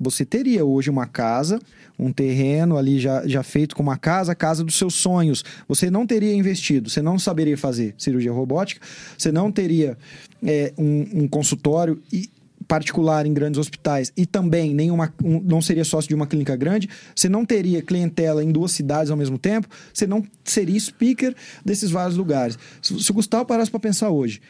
você 0.00 0.24
teria 0.24 0.64
hoje 0.64 0.90
uma 0.90 1.06
casa, 1.06 1.60
um 1.96 2.12
terreno 2.12 2.76
ali 2.76 2.98
já, 2.98 3.24
já 3.26 3.44
feito 3.44 3.76
com 3.76 3.82
uma 3.82 3.96
casa, 3.96 4.32
a 4.32 4.34
casa 4.34 4.64
dos 4.64 4.76
seus 4.76 4.94
sonhos. 4.94 5.44
Você 5.68 5.88
não 5.88 6.04
teria 6.04 6.34
investido, 6.34 6.90
você 6.90 7.00
não 7.00 7.16
saberia 7.16 7.56
fazer 7.56 7.94
cirurgia 7.96 8.32
robótica, 8.32 8.84
você 9.16 9.30
não 9.30 9.52
teria 9.52 9.96
é, 10.42 10.72
um, 10.76 11.22
um 11.22 11.28
consultório 11.28 12.00
e 12.12 12.28
particular 12.68 13.24
em 13.26 13.32
grandes 13.32 13.58
hospitais 13.58 14.12
e 14.14 14.26
também 14.26 14.74
nenhuma, 14.74 15.12
um- 15.24 15.40
não 15.40 15.60
seria 15.62 15.84
sócio 15.84 16.06
de 16.08 16.14
uma 16.14 16.26
clínica 16.26 16.54
grande, 16.54 16.88
você 17.16 17.28
não 17.28 17.44
teria 17.44 17.80
clientela 17.82 18.44
em 18.44 18.52
duas 18.52 18.70
cidades 18.72 19.10
ao 19.10 19.16
mesmo 19.16 19.38
tempo, 19.38 19.66
você 19.92 20.06
não 20.06 20.22
seria 20.44 20.78
speaker 20.78 21.34
desses 21.64 21.90
vários 21.90 22.16
lugares. 22.16 22.58
Se, 22.82 23.02
se 23.02 23.10
o 23.10 23.14
Gustavo 23.14 23.46
parasse 23.46 23.70
para 23.70 23.80
pensar 23.80 24.10
hoje, 24.10 24.40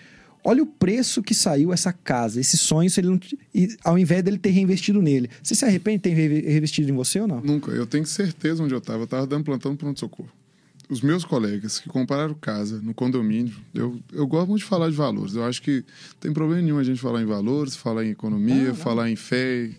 olha 0.45 0.63
o 0.63 0.67
preço 0.67 1.23
que 1.23 1.35
saiu 1.35 1.73
essa 1.73 1.93
casa, 1.93 2.41
esse 2.41 2.57
sonho, 2.57 2.91
se 2.91 3.01
ele 3.01 3.09
não, 3.09 3.21
ao 3.85 3.97
invés 3.99 4.23
dele 4.23 4.39
ter 4.39 4.51
reinvestido 4.51 5.01
nele. 5.01 5.31
Você 5.43 5.55
se 5.55 5.65
arrepende 5.65 5.99
de 5.99 6.03
ter 6.03 6.11
re- 6.15 6.41
reinvestido 6.41 6.91
em 6.91 6.95
você 6.95 7.21
ou 7.21 7.29
não? 7.29 7.41
Nunca. 7.41 7.71
Eu 7.71 7.87
tenho 7.87 8.05
certeza 8.05 8.63
onde 8.63 8.75
eu 8.75 8.79
estava. 8.79 8.99
Eu 9.01 9.05
estava 9.05 9.27
dando 9.27 9.45
plantão 9.45 9.71
no 9.73 9.79
pronto-socorro. 9.79 10.29
Os 10.89 11.03
meus 11.03 11.25
colegas 11.25 11.79
que 11.79 11.89
compraram 11.89 12.35
casa 12.35 12.81
no 12.81 12.95
condomínio, 12.95 13.55
eu, 13.75 14.01
eu 14.13 14.27
gosto 14.27 14.49
muito 14.49 14.63
de 14.63 14.67
falar 14.67 14.89
de 14.89 14.97
valores. 14.97 15.35
Eu 15.35 15.45
acho 15.45 15.61
que 15.61 15.85
tem 16.19 16.33
problema 16.33 16.63
nenhum 16.63 16.79
a 16.79 16.85
gente 16.85 17.01
falar 17.01 17.21
em 17.21 17.27
valores, 17.27 17.77
falar 17.77 18.05
em 18.05 18.11
economia, 18.11 18.75
falar 18.75 19.11
em 19.11 19.17
fé, 19.17 19.71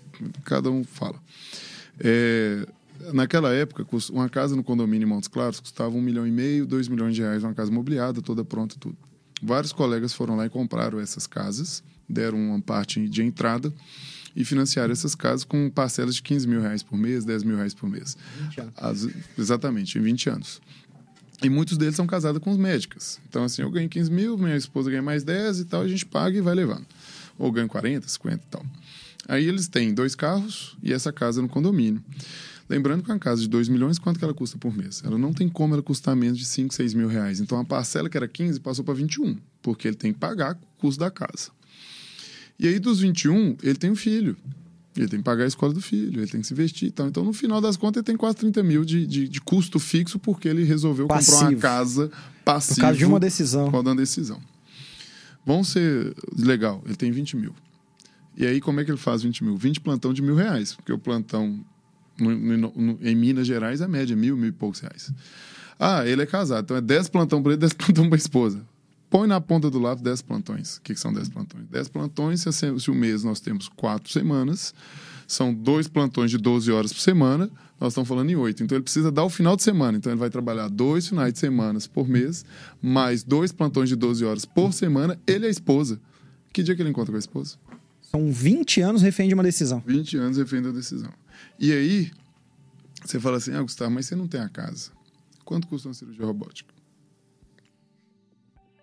cada 0.46 0.70
um 0.70 0.84
fala. 0.84 1.20
É, 2.00 2.68
naquela 3.12 3.52
época, 3.54 3.86
uma 4.12 4.30
casa 4.30 4.56
no 4.56 4.64
condomínio 4.64 5.06
em 5.06 5.10
Montes 5.10 5.28
Claros 5.28 5.60
custava 5.60 5.96
um 5.96 6.02
milhão 6.02 6.28
e 6.28 6.32
meio, 6.32 6.66
dois 6.66 6.88
milhões 6.88 7.16
de 7.16 7.22
reais, 7.22 7.44
uma 7.44 7.54
casa 7.54 7.72
mobiliada, 7.72 8.22
toda 8.22 8.46
pronta 8.46 8.76
tudo. 8.80 8.98
Vários 9.42 9.74
colegas 9.74 10.14
foram 10.14 10.36
lá 10.36 10.46
e 10.46 10.50
compraram 10.50 11.00
essas 11.00 11.26
casas, 11.26 11.82
deram 12.08 12.38
uma 12.38 12.62
parte 12.62 13.08
de 13.08 13.24
entrada 13.24 13.74
e 14.36 14.46
financiaram 14.46 14.92
essas 14.92 15.16
casas 15.16 15.44
com 15.44 15.70
parcelas 15.70 16.16
de 16.16 16.22
15 16.22 16.48
mil 16.48 16.62
reais 16.62 16.84
por 16.84 16.98
mês, 16.98 17.26
10 17.26 17.44
mil 17.44 17.56
reais 17.56 17.74
por 17.74 17.90
mês. 17.90 18.18
As, 18.78 19.08
exatamente, 19.38 19.98
em 19.98 20.02
20 20.02 20.30
anos. 20.30 20.62
E 21.42 21.50
muitos 21.50 21.78
deles 21.78 21.96
são 21.96 22.06
casados 22.06 22.42
com 22.42 22.54
médicas. 22.56 23.20
Então, 23.30 23.44
assim, 23.44 23.62
eu 23.62 23.72
ganho 23.72 23.88
15 23.88 24.12
mil, 24.12 24.38
minha 24.38 24.58
esposa 24.58 24.90
ganha 24.90 25.02
mais 25.02 25.24
10 25.24 25.60
e 25.60 25.66
tal, 25.66 25.82
a 25.82 25.88
gente 25.88 26.06
paga 26.06 26.38
e 26.38 26.42
vai 26.42 26.54
levando. 26.54 26.86
Ou 27.38 27.52
ganho 27.52 27.68
40, 27.68 28.08
50 28.08 28.36
e 28.36 28.40
tal. 28.50 28.66
Aí 29.28 29.48
eles 29.48 29.68
têm 29.68 29.94
dois 29.94 30.16
carros 30.16 30.76
e 30.84 30.92
essa 30.92 31.14
casa 31.14 31.42
no 31.42 31.48
condomínio. 31.48 32.04
Lembrando 32.68 33.04
que 33.04 33.12
uma 33.12 33.18
casa 33.18 33.42
de 33.42 33.48
2 33.48 33.68
milhões, 33.70 33.98
quanto 33.98 34.20
que 34.20 34.24
ela 34.24 34.34
custa 34.34 34.58
por 34.58 34.76
mês? 34.76 35.02
Ela 35.04 35.18
não 35.18 35.34
tem 35.34 35.50
como 35.50 35.74
ela 35.74 35.82
custar 35.82 36.16
menos 36.16 36.38
de 36.38 36.46
5, 36.46 36.74
6 36.74 36.94
mil 36.94 37.08
reais. 37.08 37.40
Então 37.40 37.60
a 37.60 37.66
parcela 37.66 38.10
que 38.10 38.18
era 38.18 38.28
15 38.28 38.60
passou 38.60 38.86
para 38.86 38.94
21, 38.94 39.38
porque 39.62 39.88
ele 39.88 39.98
tem 39.98 40.14
que 40.14 40.20
pagar 40.20 40.56
o 40.56 40.82
custo 40.82 41.00
da 41.00 41.10
casa. 41.10 41.50
E 42.60 42.68
aí 42.68 42.78
dos 42.78 43.00
21, 43.00 43.58
ele 43.64 43.76
tem 43.76 43.90
um 43.90 43.96
filho. 43.96 44.38
Ele 44.96 45.08
tem 45.08 45.20
que 45.20 45.24
pagar 45.24 45.44
a 45.44 45.48
escola 45.48 45.74
do 45.74 45.82
filho, 45.82 46.20
ele 46.20 46.30
tem 46.30 46.42
que 46.42 46.48
se 46.48 46.54
vestir 46.54 46.88
e 46.88 46.92
tal. 46.92 47.08
Então, 47.08 47.24
no 47.24 47.32
final 47.32 47.62
das 47.62 47.78
contas, 47.78 47.98
ele 47.98 48.06
tem 48.06 48.18
quase 48.18 48.38
30 48.38 48.64
mil 48.64 48.84
de, 48.84 49.06
de, 49.06 49.28
de 49.28 49.42
custo 49.42 49.80
fixo 49.80 50.18
porque 50.20 50.48
ele 50.48 50.64
resolveu 50.64 51.08
Passivo. 51.08 51.38
comprar 51.38 51.50
uma 51.50 51.62
casa 51.62 52.12
passiva. 52.44 52.76
Por 52.76 52.82
causa 52.82 52.98
de 52.98 53.06
uma 53.06 53.20
decisão. 53.20 53.66
Por 53.66 53.72
causa 53.72 53.84
de 53.84 53.90
uma 53.90 53.96
decisão. 53.96 54.42
Vamos 55.46 55.70
ser 55.70 56.14
legal, 56.38 56.82
ele 56.86 56.96
tem 56.96 57.12
20 57.12 57.38
mil. 57.38 57.56
E 58.36 58.46
aí, 58.46 58.60
como 58.60 58.80
é 58.80 58.86
que 58.86 58.92
ele 58.92 58.98
faz 58.98 59.22
20 59.22 59.44
mil? 59.44 59.58
20 59.58 59.80
plantão 59.82 60.14
de 60.14 60.22
mil 60.22 60.36
reais, 60.36 60.74
porque 60.74 60.92
o 60.92 60.98
plantão 60.98 61.64
no, 62.20 62.32
no, 62.32 62.74
no, 62.76 63.00
em 63.02 63.16
Minas 63.16 63.48
Gerais 63.48 63.82
a 63.82 63.88
média 63.88 64.14
é 64.14 64.16
mil, 64.16 64.36
mil 64.36 64.50
e 64.50 64.52
poucos 64.52 64.80
reais. 64.80 65.12
Ah, 65.80 66.06
ele 66.06 66.22
é 66.22 66.26
casado, 66.26 66.66
então 66.66 66.78
é 66.78 66.82
10 66.82 67.10
plantão 67.10 67.42
para 67.42 67.54
ele, 67.54 67.60
10 67.60 67.74
plantão 67.74 68.06
para 68.06 68.16
a 68.16 68.18
esposa. 68.18 68.62
Põe 69.10 69.28
na 69.28 69.42
ponta 69.42 69.70
do 69.70 69.80
lápis 69.80 70.04
10 70.04 70.22
plantões. 70.22 70.78
O 70.78 70.82
que, 70.82 70.94
que 70.94 71.00
são 71.00 71.12
10 71.12 71.30
plantões? 71.30 71.66
10 71.68 71.88
plantões, 71.90 72.42
se, 72.42 72.92
o 72.92 72.96
mês 72.96 73.24
nós 73.24 73.40
temos 73.40 73.68
4 73.70 74.12
semanas, 74.12 74.74
são 75.28 75.54
dois 75.54 75.88
plantões 75.88 76.30
de 76.30 76.38
12 76.38 76.72
horas 76.72 76.94
por 76.94 77.02
semana, 77.02 77.50
nós 77.80 77.94
estamos 77.94 78.08
falando 78.08 78.30
em 78.30 78.36
8. 78.36 78.64
Então 78.64 78.76
ele 78.76 78.84
precisa 78.84 79.12
dar 79.12 79.24
o 79.24 79.30
final 79.30 79.56
de 79.56 79.64
semana. 79.64 79.98
Então 79.98 80.12
ele 80.12 80.20
vai 80.20 80.30
trabalhar 80.30 80.68
dois 80.68 81.08
finais 81.08 81.34
de 81.34 81.40
semana 81.40 81.80
por 81.94 82.08
mês, 82.08 82.46
mais 82.82 83.24
dois 83.24 83.52
plantões 83.52 83.90
de 83.90 83.96
12 83.96 84.26
horas 84.26 84.46
por 84.46 84.74
semana, 84.74 85.20
ele 85.26 85.46
e 85.46 85.48
a 85.48 85.52
esposa. 85.52 86.00
Que 86.52 86.62
dia 86.62 86.76
que 86.76 86.82
ele 86.82 86.90
encontra 86.90 87.12
com 87.12 87.16
a 87.16 87.20
esposa? 87.20 87.58
São 88.02 88.32
20 88.32 88.82
anos 88.82 89.02
refém 89.02 89.28
de 89.28 89.34
uma 89.34 89.44
decisão. 89.44 89.84
20 89.86 90.18
anos 90.18 90.38
refém 90.38 90.62
da 90.62 90.72
decisão. 90.72 91.12
E 91.60 91.72
aí, 91.72 92.12
você 93.06 93.20
fala 93.20 93.38
assim, 93.38 93.54
ah, 93.54 93.62
Gustavo, 93.62 93.92
mas 93.92 94.08
você 94.08 94.16
não 94.16 94.28
tem 94.28 94.42
a 94.42 94.50
casa. 94.50 94.92
Quanto 95.46 95.68
custa 95.68 95.88
uma 95.88 95.94
cirurgia 95.94 96.26
robótica? 96.26 96.74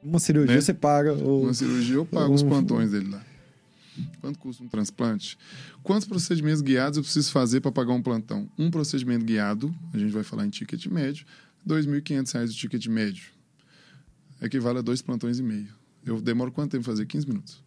Uma 0.09 0.19
cirurgia 0.19 0.55
Né? 0.55 0.61
você 0.61 0.75
paga. 0.75 1.13
Ou... 1.13 1.45
Uma 1.45 1.55
cirurgia 1.55 1.97
eu 1.97 2.07
pago 2.07 2.33
os 2.33 2.43
Um- 2.43 2.49
plantões 2.49 2.91
dele 2.91 3.09
lá. 3.11 3.25
Quanto 4.21 4.39
custa 4.39 4.63
um 4.63 4.69
transplante? 4.69 5.39
Quantos 5.83 6.07
procedimentos 6.07 6.61
guiados 6.61 6.99
eu 6.99 7.03
preciso 7.03 7.31
fazer 7.33 7.61
para 7.61 7.73
pagar 7.73 7.95
um 7.95 8.03
plantão? 8.03 8.49
Um 8.59 8.71
procedimento 8.71 9.25
guiado, 9.25 9.75
a 9.93 9.99
gente 9.99 10.13
vai 10.13 10.23
falar 10.23 10.45
em 10.47 10.51
ticket 10.51 10.85
médio, 10.87 11.25
2.500 11.67 12.33
reais 12.35 12.51
o 12.51 12.55
ticket 12.55 12.87
médio. 12.89 13.25
Equivale 14.41 14.79
a 14.79 14.83
dois 14.83 15.01
plantões 15.01 15.39
e 15.39 15.43
meio. 15.43 15.69
Eu 16.05 16.21
demoro 16.21 16.53
quanto 16.53 16.73
tempo 16.73 16.85
fazer? 16.85 17.07
15 17.07 17.27
minutos. 17.27 17.65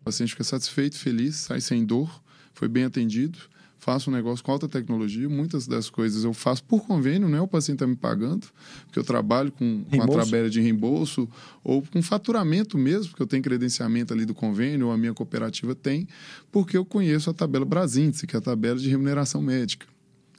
O 0.00 0.04
paciente 0.04 0.30
fica 0.30 0.42
satisfeito, 0.42 0.98
feliz, 0.98 1.36
sai 1.36 1.60
sem 1.60 1.84
dor, 1.84 2.20
foi 2.52 2.66
bem 2.66 2.82
atendido, 2.84 3.38
faço 3.84 4.10
um 4.10 4.12
negócio 4.12 4.44
com 4.44 4.52
alta 4.52 4.68
tecnologia. 4.68 5.28
Muitas 5.28 5.66
das 5.66 5.90
coisas 5.90 6.22
eu 6.22 6.32
faço 6.32 6.62
por 6.62 6.86
convênio, 6.86 7.28
não 7.28 7.36
é 7.36 7.40
o 7.40 7.48
paciente 7.48 7.78
está 7.78 7.86
me 7.86 7.96
pagando, 7.96 8.46
porque 8.86 8.96
eu 8.96 9.02
trabalho 9.02 9.50
com, 9.50 9.82
com 9.90 9.96
a 10.02 10.06
tabela 10.24 10.48
de 10.48 10.60
reembolso 10.60 11.28
ou 11.64 11.82
com 11.82 12.00
faturamento 12.00 12.78
mesmo, 12.78 13.08
porque 13.10 13.22
eu 13.24 13.26
tenho 13.26 13.42
credenciamento 13.42 14.12
ali 14.14 14.24
do 14.24 14.34
convênio, 14.34 14.86
ou 14.86 14.92
a 14.92 14.96
minha 14.96 15.12
cooperativa 15.12 15.74
tem, 15.74 16.06
porque 16.52 16.76
eu 16.76 16.84
conheço 16.84 17.28
a 17.28 17.34
tabela 17.34 17.64
Brasíndice, 17.64 18.24
que 18.24 18.36
é 18.36 18.38
a 18.38 18.42
tabela 18.42 18.78
de 18.78 18.88
remuneração 18.88 19.42
médica. 19.42 19.84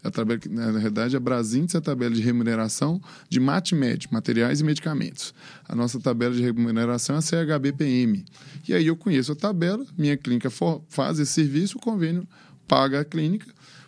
A 0.02 0.10
tabela, 0.12 0.40
na 0.50 0.72
verdade, 0.72 1.16
a 1.18 1.20
Brasíndice 1.20 1.76
é 1.76 1.80
a 1.80 1.82
tabela 1.82 2.16
de 2.16 2.22
remuneração 2.22 3.02
de 3.30 3.40
MatMed, 3.42 4.08
materiais 4.12 4.62
e 4.62 4.64
medicamentos. 4.64 5.34
A 5.68 5.76
nossa 5.76 6.00
tabela 6.00 6.34
de 6.34 6.42
remuneração 6.42 7.16
é 7.18 7.20
a 7.20 7.22
CHBPM. 7.22 8.24
E 8.68 8.74
aí 8.74 8.88
eu 8.88 8.96
conheço 8.96 9.32
a 9.32 9.36
tabela, 9.36 9.86
minha 9.98 10.16
clínica 10.18 10.50
for- 10.50 10.82
faz 10.90 11.20
esse 11.20 11.32
serviço, 11.34 11.78
o 11.78 11.82
convênio 11.82 12.26
paga 12.68 13.02
a 13.02 13.06
clínica, 13.06 13.48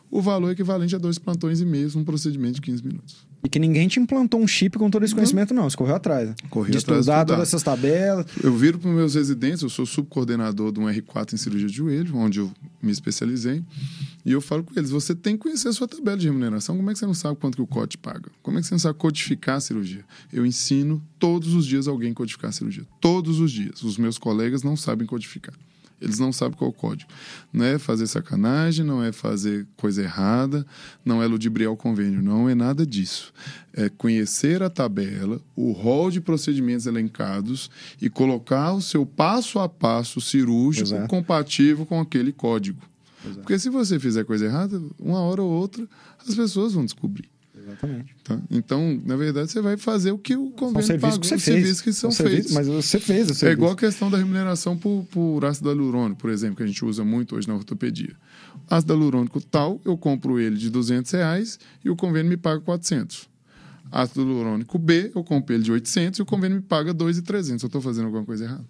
o 0.09 0.21
valor 0.21 0.49
é 0.49 0.51
equivalente 0.51 0.95
a 0.95 0.97
dois 0.97 1.17
plantões 1.17 1.59
e 1.59 1.65
meio 1.65 1.89
num 1.95 2.03
procedimento 2.03 2.55
de 2.55 2.61
15 2.61 2.83
minutos. 2.83 3.25
E 3.43 3.49
que 3.49 3.59
ninguém 3.59 3.87
te 3.87 3.99
implantou 3.99 4.41
um 4.41 4.47
chip 4.47 4.75
com 4.79 4.89
todo 4.89 5.05
esse 5.05 5.13
conhecimento, 5.13 5.53
não. 5.53 5.69
Você 5.69 5.77
correu 5.77 5.93
atrás. 5.93 6.29
né? 6.29 6.35
Corri 6.49 6.71
de 6.71 6.77
atrás 6.79 7.01
estudar 7.01 7.21
estudar. 7.21 7.25
todas 7.25 7.47
essas 7.49 7.61
tabelas. 7.61 8.25
Eu 8.43 8.55
viro 8.55 8.79
para 8.79 8.89
os 8.89 8.95
meus 8.95 9.13
residentes, 9.13 9.61
eu 9.61 9.69
sou 9.69 9.85
subcoordenador 9.85 10.71
de 10.71 10.79
um 10.79 10.85
R4 10.85 11.33
em 11.33 11.37
cirurgia 11.37 11.67
de 11.67 11.75
joelho, 11.75 12.15
onde 12.15 12.39
eu 12.39 12.51
me 12.81 12.91
especializei, 12.91 13.63
e 14.25 14.31
eu 14.31 14.41
falo 14.41 14.63
com 14.63 14.73
eles, 14.79 14.89
você 14.89 15.13
tem 15.13 15.35
que 15.35 15.43
conhecer 15.43 15.67
a 15.67 15.73
sua 15.73 15.87
tabela 15.87 16.17
de 16.17 16.25
remuneração, 16.25 16.75
como 16.75 16.89
é 16.89 16.93
que 16.93 16.99
você 16.99 17.05
não 17.05 17.13
sabe 17.13 17.37
quanto 17.39 17.55
que 17.55 17.61
o 17.61 17.67
COT 17.67 17.99
paga? 17.99 18.31
Como 18.41 18.57
é 18.57 18.61
que 18.61 18.67
você 18.67 18.73
não 18.73 18.79
sabe 18.79 18.97
codificar 18.97 19.57
a 19.57 19.59
cirurgia? 19.59 20.03
Eu 20.33 20.43
ensino 20.43 20.99
todos 21.19 21.53
os 21.53 21.67
dias 21.67 21.87
alguém 21.87 22.13
codificar 22.15 22.49
a 22.49 22.53
cirurgia, 22.53 22.85
todos 22.99 23.39
os 23.39 23.51
dias. 23.51 23.83
Os 23.83 23.97
meus 23.97 24.17
colegas 24.17 24.63
não 24.63 24.75
sabem 24.75 25.05
codificar. 25.05 25.53
Eles 26.01 26.19
não 26.19 26.31
sabem 26.33 26.57
qual 26.57 26.69
é 26.69 26.73
o 26.73 26.75
código. 26.75 27.09
Não 27.51 27.65
é 27.65 27.79
fazer 27.79 28.07
sacanagem, 28.07 28.85
não 28.85 29.03
é 29.03 29.11
fazer 29.11 29.65
coisa 29.77 30.03
errada, 30.03 30.65
não 31.03 31.23
é 31.23 31.27
ludibriar 31.27 31.71
o 31.71 31.77
convênio, 31.77 32.21
não 32.21 32.49
é 32.49 32.55
nada 32.55 32.85
disso. 32.85 33.33
É 33.73 33.89
conhecer 33.89 34.61
a 34.61 34.69
tabela, 34.69 35.41
o 35.55 35.71
rol 35.71 36.11
de 36.11 36.19
procedimentos 36.19 36.85
elencados 36.85 37.69
e 38.01 38.09
colocar 38.09 38.73
o 38.73 38.81
seu 38.81 39.05
passo 39.05 39.59
a 39.59 39.69
passo 39.69 40.19
cirúrgico 40.19 40.87
Exato. 40.87 41.07
compatível 41.07 41.85
com 41.85 41.99
aquele 41.99 42.31
código. 42.31 42.81
Porque 43.35 43.57
se 43.57 43.69
você 43.69 43.99
fizer 43.99 44.23
coisa 44.23 44.45
errada, 44.45 44.79
uma 44.99 45.19
hora 45.19 45.41
ou 45.41 45.49
outra, 45.49 45.87
as 46.27 46.35
pessoas 46.35 46.73
vão 46.73 46.85
descobrir. 46.85 47.34
Exatamente. 47.65 48.15
tá? 48.23 48.39
Então, 48.51 49.01
na 49.05 49.15
verdade, 49.15 49.51
você 49.51 49.61
vai 49.61 49.75
fazer 49.77 50.11
o 50.11 50.17
que 50.17 50.35
o 50.35 50.47
São 50.47 50.51
convênio 50.51 50.85
serviços 50.87 51.01
pagou, 51.17 51.19
que 51.21 51.27
você 51.27 51.35
os 51.35 51.43
fez. 51.43 51.55
serviços 51.55 51.81
que 51.81 51.93
são 51.93 52.11
serviços, 52.11 52.53
feitos. 52.53 52.53
Mas 52.53 52.67
você 52.67 52.99
fez 52.99 53.27
o 53.29 53.31
É 53.31 53.35
serviço. 53.35 53.47
igual 53.59 53.71
a 53.71 53.75
questão 53.75 54.11
da 54.11 54.17
remuneração 54.17 54.77
por, 54.77 55.05
por 55.11 55.43
ácido 55.45 55.69
hialurônico, 55.69 56.21
por 56.21 56.29
exemplo, 56.29 56.57
que 56.57 56.63
a 56.63 56.67
gente 56.67 56.83
usa 56.85 57.03
muito 57.03 57.35
hoje 57.35 57.47
na 57.47 57.55
ortopedia. 57.55 58.15
Ácido 58.69 58.93
hialurônico 58.93 59.41
tal, 59.41 59.81
eu 59.83 59.97
compro 59.97 60.39
ele 60.39 60.57
de 60.57 60.69
200 60.69 61.11
reais 61.11 61.59
e 61.83 61.89
o 61.89 61.95
convênio 61.95 62.29
me 62.29 62.37
paga 62.37 62.61
400. 62.61 63.27
Ácido 63.91 64.21
hialurônico 64.21 64.77
B, 64.77 65.11
eu 65.15 65.23
compro 65.23 65.53
ele 65.53 65.63
de 65.63 65.71
800 65.71 66.19
e 66.19 66.21
o 66.21 66.25
convênio 66.25 66.57
me 66.57 66.63
paga 66.63 66.93
2,300. 66.93 67.63
Eu 67.63 67.67
estou 67.67 67.81
fazendo 67.81 68.05
alguma 68.05 68.25
coisa 68.25 68.45
errada? 68.45 68.65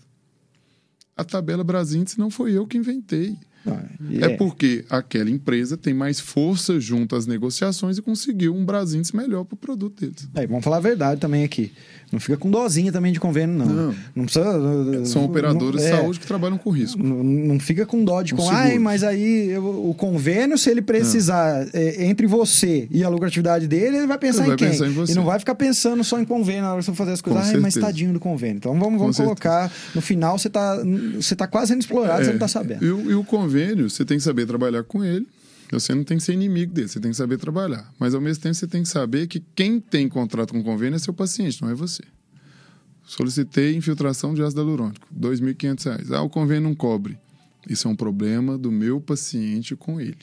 A 1.18 1.24
tabela 1.24 1.64
Brasíndice 1.64 2.20
não 2.20 2.30
foi 2.30 2.52
eu 2.52 2.68
que 2.68 2.78
inventei. 2.78 3.38
Ah, 3.68 3.84
É 4.22 4.30
porque 4.30 4.86
aquela 4.90 5.30
empresa 5.30 5.76
tem 5.78 5.94
mais 5.94 6.20
força 6.20 6.80
junto 6.80 7.16
às 7.16 7.26
negociações 7.26 7.98
e 7.98 8.02
conseguiu 8.02 8.56
um 8.56 8.64
Brasíndice 8.66 9.16
melhor 9.16 9.44
para 9.46 9.56
o 9.56 9.58
produto 9.58 10.00
deles. 10.02 10.28
É, 10.36 10.46
vamos 10.46 10.64
falar 10.64 10.78
a 10.78 10.82
verdade 10.82 11.20
também 11.20 11.44
aqui. 11.44 11.72
Não 12.12 12.20
fica 12.20 12.38
com 12.38 12.50
dozinha 12.52 12.92
também 12.92 13.12
de 13.12 13.20
convênio, 13.20 13.56
não. 13.58 13.66
Não. 13.66 13.96
Não, 14.16 14.24
precisa. 14.26 15.06
São 15.06 15.24
não- 15.24 15.30
operadores 15.30 15.82
é, 15.84 15.90
de 15.92 15.98
saúde 15.98 16.20
que 16.20 16.28
trabalham 16.28 16.58
com 16.58 16.70
risco. 16.70 17.02
Não, 17.02 17.24
não 17.24 17.60
fica 17.60 17.86
com 17.86 18.04
dó 18.06 18.22
de 18.22 18.34
Com 18.36 18.50
ai, 18.50 18.78
mas 18.78 19.04
aí 19.04 19.50
eu- 19.50 19.90
o 19.90 19.94
convênio, 19.96 20.58
se 20.58 20.70
ele 20.70 20.82
precisar 20.82 21.68
é, 21.74 22.06
entre 22.06 22.28
você 22.28 22.88
e 22.92 23.04
a 23.04 23.10
lucratividade 23.10 23.68
dele, 23.68 23.98
ele 23.98 24.08
vai 24.08 24.18
pensar 24.20 24.44
Ele 24.44 24.46
em 24.46 24.50
vai 24.50 24.58
quem? 24.58 24.70
pensar 24.70 24.88
em 24.88 24.92
você. 24.92 25.12
E 25.12 25.16
não 25.16 25.26
vai 25.26 25.40
ficar 25.40 25.56
pensando 25.56 26.04
só 26.04 26.20
em 26.20 26.26
convênio 26.26 26.62
na 26.62 26.72
hora 26.74 26.80
que 26.80 26.86
você 26.86 26.94
fazer 26.94 27.12
as 27.12 27.22
coisas. 27.22 27.42
Com 27.42 27.48
ai, 27.48 27.58
mas 27.58 27.74
certeza. 27.74 27.92
tadinho 27.92 28.14
do 28.14 28.20
convênio. 28.20 28.58
Então 28.58 28.80
vamos, 28.80 29.00
vamos 29.00 29.18
Com 29.18 29.24
colocar. 29.24 29.72
No 29.94 30.02
final 30.02 30.38
você 30.38 30.50
tá, 30.50 30.78
você 31.20 31.36
tá 31.36 31.48
quase 31.48 31.70
sendo 31.70 31.82
explorado, 31.82 32.24
você 32.24 32.32
não 32.32 32.40
tá 32.40 32.48
sabendo. 32.48 32.84
É. 32.84 32.88
E 32.88 33.12
e 33.12 33.14
o 33.16 33.24
convênio, 33.24 33.55
você 33.90 34.06
tem 34.06 34.18
que 34.18 34.24
saber 34.24 34.46
trabalhar 34.46 34.84
com 34.84 35.04
ele. 35.04 35.28
Você 35.72 35.96
não 35.96 36.04
tem 36.04 36.18
que 36.18 36.24
ser 36.24 36.34
inimigo 36.34 36.74
dele, 36.74 36.88
você 36.88 37.00
tem 37.00 37.12
que 37.12 37.18
saber 37.18 37.38
trabalhar. 37.38 37.92
Mas 38.00 38.14
ao 38.14 38.22
mesmo 38.22 38.44
tempo 38.44 38.54
você 38.54 38.68
tem 38.68 38.84
que 38.84 38.90
saber 38.90 39.28
que 39.28 39.44
quem 39.56 39.80
tem 39.80 40.08
contrato 40.08 40.54
com 40.54 40.64
convênio 40.64 40.96
é 40.96 41.00
seu 41.00 41.14
paciente, 41.14 41.62
não 41.62 41.70
é 41.70 41.74
você. 41.74 42.04
Solicitei 43.04 43.76
infiltração 43.76 44.34
de 44.34 44.42
ácido 44.42 44.62
hialurônico, 44.62 45.08
2.500 45.14 45.86
reais. 45.86 46.12
Ah, 46.12 46.22
o 46.22 46.30
convênio 46.30 46.70
não 46.70 46.76
cobre. 46.76 47.18
Isso 47.68 47.88
é 47.88 47.92
um 47.92 47.96
problema 47.96 48.58
do 48.58 48.72
meu 48.72 49.02
paciente 49.02 49.76
com 49.76 50.00
ele. 50.00 50.18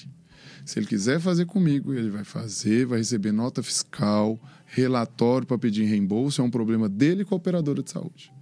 Se 0.64 0.78
ele 0.78 0.86
quiser 0.86 1.20
fazer 1.20 1.44
comigo, 1.44 1.92
ele 1.92 2.10
vai 2.10 2.24
fazer, 2.24 2.86
vai 2.86 2.98
receber 2.98 3.32
nota 3.32 3.62
fiscal, 3.62 4.40
relatório 4.64 5.46
para 5.46 5.58
pedir 5.58 5.84
reembolso, 5.84 6.40
é 6.40 6.44
um 6.44 6.50
problema 6.50 6.88
dele 6.88 7.24
com 7.24 7.34
a 7.34 7.38
operadora 7.38 7.82
de 7.82 7.90
saúde. 7.90 8.32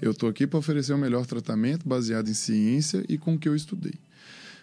Eu 0.00 0.10
estou 0.10 0.28
aqui 0.28 0.46
para 0.46 0.58
oferecer 0.58 0.92
o 0.92 0.98
melhor 0.98 1.24
tratamento 1.24 1.88
baseado 1.88 2.28
em 2.28 2.34
ciência 2.34 3.02
e 3.08 3.16
com 3.16 3.34
o 3.34 3.38
que 3.38 3.48
eu 3.48 3.56
estudei. 3.56 3.94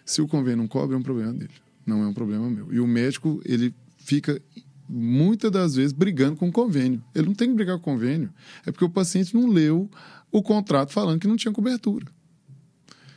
Se 0.04 0.20
o 0.20 0.28
convênio 0.28 0.58
não 0.58 0.68
cobre, 0.68 0.94
é 0.94 0.98
um 0.98 1.02
problema 1.02 1.32
dele, 1.32 1.54
não 1.86 2.02
é 2.02 2.06
um 2.06 2.14
problema 2.14 2.48
meu. 2.48 2.72
E 2.72 2.80
o 2.80 2.86
médico, 2.86 3.40
ele 3.44 3.74
fica 3.98 4.40
muitas 4.88 5.50
das 5.50 5.74
vezes 5.74 5.92
brigando 5.92 6.36
com 6.36 6.48
o 6.48 6.52
convênio. 6.52 7.02
Ele 7.14 7.26
não 7.26 7.34
tem 7.34 7.48
que 7.48 7.54
brigar 7.54 7.78
com 7.78 7.90
o 7.90 7.94
convênio, 7.94 8.32
é 8.66 8.70
porque 8.70 8.84
o 8.84 8.90
paciente 8.90 9.34
não 9.34 9.48
leu 9.48 9.90
o 10.30 10.42
contrato 10.42 10.92
falando 10.92 11.20
que 11.20 11.28
não 11.28 11.36
tinha 11.36 11.52
cobertura. 11.52 12.06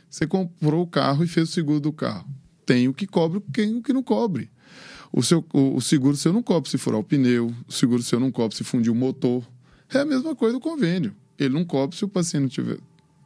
Você 0.08 0.26
comprou 0.26 0.82
o 0.82 0.86
carro 0.86 1.24
e 1.24 1.28
fez 1.28 1.48
o 1.48 1.52
seguro 1.52 1.80
do 1.80 1.92
carro. 1.92 2.28
Tem 2.64 2.88
o 2.88 2.94
que 2.94 3.06
cobre, 3.06 3.40
tem 3.52 3.76
o 3.76 3.82
que 3.82 3.92
não 3.92 4.02
cobre. 4.02 4.50
O, 5.12 5.22
seu, 5.22 5.44
o, 5.52 5.76
o 5.76 5.80
seguro 5.80 6.16
seu 6.16 6.32
não 6.32 6.42
cobre 6.42 6.68
se 6.68 6.78
furar 6.78 7.00
o 7.00 7.04
pneu, 7.04 7.54
o 7.66 7.72
seguro 7.72 8.02
seu 8.02 8.18
não 8.18 8.30
cobre 8.30 8.56
se 8.56 8.64
fundir 8.64 8.90
o 8.90 8.94
motor. 8.94 9.46
É 9.92 9.98
a 9.98 10.04
mesma 10.04 10.34
coisa 10.34 10.54
do 10.54 10.60
convênio. 10.60 11.14
Ele 11.38 11.54
não 11.54 11.64
cobre 11.64 11.96
se 11.96 12.04
o 12.04 12.08
paciente 12.08 12.48
tiver, 12.48 12.78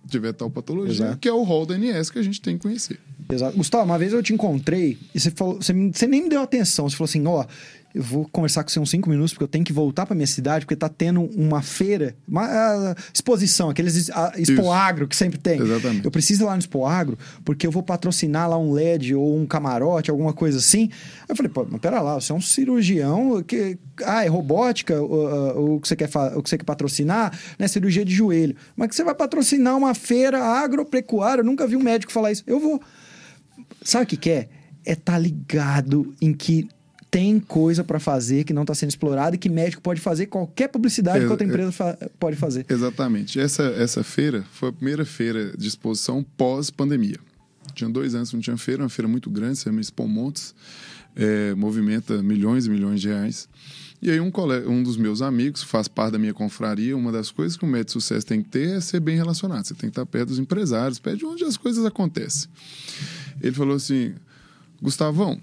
tiver 0.08 0.32
tal 0.32 0.50
patologia, 0.50 1.04
Exato. 1.06 1.18
que 1.18 1.28
é 1.28 1.32
o 1.32 1.42
rol 1.42 1.66
da 1.66 1.74
ANS 1.74 2.10
que 2.10 2.18
a 2.18 2.22
gente 2.22 2.40
tem 2.40 2.56
que 2.56 2.62
conhecer. 2.62 2.98
Exato. 3.30 3.56
Gustavo, 3.56 3.84
uma 3.84 3.98
vez 3.98 4.12
eu 4.12 4.22
te 4.22 4.32
encontrei 4.32 4.98
e 5.14 5.20
você, 5.20 5.30
falou, 5.30 5.56
você, 5.56 5.72
você 5.72 6.06
nem 6.06 6.24
me 6.24 6.28
deu 6.28 6.40
atenção. 6.40 6.88
Você 6.88 6.96
falou 6.96 7.08
assim: 7.08 7.26
ó, 7.26 7.44
eu 7.92 8.02
vou 8.02 8.28
conversar 8.30 8.62
com 8.62 8.70
você 8.70 8.78
uns 8.78 8.90
cinco 8.90 9.10
minutos 9.10 9.32
porque 9.32 9.42
eu 9.42 9.48
tenho 9.48 9.64
que 9.64 9.72
voltar 9.72 10.06
para 10.06 10.14
minha 10.14 10.26
cidade 10.26 10.64
porque 10.64 10.76
tá 10.76 10.88
tendo 10.88 11.22
uma 11.36 11.60
feira, 11.60 12.14
uma 12.28 12.44
ah, 12.44 12.94
exposição, 13.12 13.68
aqueles 13.70 14.08
ah, 14.10 14.32
Expo 14.36 14.60
Isso. 14.60 14.70
Agro 14.70 15.08
que 15.08 15.16
sempre 15.16 15.38
tem. 15.38 15.60
Exatamente. 15.60 16.04
Eu 16.04 16.10
preciso 16.10 16.44
ir 16.44 16.46
lá 16.46 16.52
no 16.52 16.60
Expo 16.60 16.86
Agro 16.86 17.18
porque 17.44 17.66
eu 17.66 17.70
vou 17.70 17.82
patrocinar 17.82 18.48
lá 18.48 18.56
um 18.56 18.72
LED 18.72 19.14
ou 19.14 19.36
um 19.36 19.44
camarote, 19.44 20.10
alguma 20.10 20.32
coisa 20.32 20.58
assim. 20.58 20.88
Aí 21.22 21.26
eu 21.30 21.36
falei, 21.36 21.50
pô, 21.50 21.66
mas 21.68 21.80
pera 21.80 22.00
lá, 22.00 22.14
você 22.20 22.30
é 22.30 22.34
um 22.34 22.40
cirurgião 22.40 23.42
que. 23.42 23.76
Ah, 24.04 24.24
é 24.24 24.28
robótica, 24.28 25.00
o, 25.02 25.04
o- 25.14 25.74
o 25.74 25.80
que 25.80 25.88
você 25.88 25.96
quer, 25.96 26.08
o 26.36 26.42
que 26.42 26.48
você 26.48 26.56
quer 26.56 26.64
patrocinar, 26.64 27.36
né? 27.58 27.66
Cirurgia 27.68 28.04
de 28.04 28.14
joelho. 28.14 28.56
Mas 28.76 28.88
que 28.88 28.94
você 28.94 29.04
vai 29.04 29.14
patrocinar 29.14 29.76
uma 29.76 29.94
feira 29.94 30.42
agropecuária? 30.42 31.40
Eu 31.42 31.44
nunca 31.44 31.66
vi 31.66 31.76
um 31.76 31.82
médico 31.82 32.10
falar 32.12 32.32
isso. 32.32 32.42
Eu 32.46 32.58
vou. 32.60 32.80
Sabe 33.82 34.04
o 34.04 34.06
que, 34.06 34.16
que 34.16 34.30
é? 34.30 34.48
É 34.86 34.92
estar 34.92 35.18
ligado 35.18 36.14
em 36.22 36.32
que 36.32 36.66
tem 37.10 37.40
coisa 37.40 37.82
para 37.82 37.98
fazer 37.98 38.44
que 38.44 38.52
não 38.52 38.62
está 38.62 38.74
sendo 38.74 38.90
explorada 38.90 39.34
e 39.34 39.38
que 39.38 39.48
médico 39.48 39.82
pode 39.82 40.00
fazer 40.00 40.26
qualquer 40.26 40.68
publicidade 40.68 41.18
É, 41.18 41.26
que 41.26 41.30
outra 41.30 41.44
é- 41.44 41.48
empresa 41.48 41.72
fa- 41.72 41.98
pode 42.18 42.36
fazer. 42.36 42.64
Exatamente. 42.68 43.40
Essa, 43.40 43.64
essa 43.64 44.04
feira 44.04 44.44
foi 44.52 44.68
a 44.68 44.72
primeira 44.72 45.04
feira 45.04 45.52
de 45.56 45.66
exposição 45.66 46.24
pós-pandemia. 46.36 47.18
Tinha 47.74 47.90
dois 47.90 48.14
anos 48.14 48.30
que 48.30 48.36
não 48.36 48.42
tinha 48.42 48.56
feira, 48.56 48.82
uma 48.82 48.88
feira 48.88 49.08
muito 49.08 49.28
grande, 49.30 49.56
se 49.58 49.64
chama 49.64 49.80
Expo 49.80 50.06
Montes, 50.06 50.54
é, 51.16 51.54
movimenta 51.54 52.22
milhões 52.22 52.66
e 52.66 52.70
milhões 52.70 53.00
de 53.00 53.08
reais. 53.08 53.48
E 54.02 54.10
aí 54.10 54.18
um, 54.20 54.30
colega, 54.30 54.68
um 54.68 54.82
dos 54.82 54.96
meus 54.96 55.20
amigos, 55.20 55.62
faz 55.62 55.86
parte 55.88 56.12
da 56.12 56.18
minha 56.18 56.32
confraria, 56.32 56.96
uma 56.96 57.12
das 57.12 57.30
coisas 57.30 57.56
que 57.56 57.64
o 57.64 57.68
médico 57.68 57.86
de 57.86 57.92
sucesso 57.92 58.24
tem 58.26 58.42
que 58.42 58.48
ter 58.48 58.76
é 58.76 58.80
ser 58.80 58.98
bem 59.00 59.16
relacionado. 59.16 59.64
Você 59.64 59.74
tem 59.74 59.90
que 59.90 59.92
estar 59.92 60.06
perto 60.06 60.28
dos 60.28 60.38
empresários, 60.38 60.98
perto 60.98 61.18
de 61.18 61.26
onde 61.26 61.44
as 61.44 61.56
coisas 61.56 61.84
acontecem. 61.84 62.48
Ele 63.42 63.52
falou 63.54 63.76
assim, 63.76 64.14
Gustavão, 64.80 65.32
é, 65.32 65.38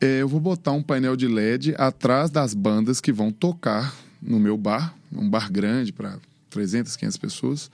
eu 0.00 0.26
vou 0.26 0.40
botar 0.40 0.72
um 0.72 0.82
painel 0.82 1.14
de 1.14 1.28
LED 1.28 1.74
atrás 1.76 2.30
das 2.30 2.54
bandas 2.54 3.00
que 3.00 3.12
vão 3.12 3.30
tocar 3.30 3.94
no 4.22 4.40
meu 4.40 4.56
bar, 4.56 4.94
um 5.12 5.28
bar 5.28 5.52
grande 5.52 5.92
para 5.92 6.18
300, 6.48 6.96
500 6.96 7.16
pessoas. 7.18 7.70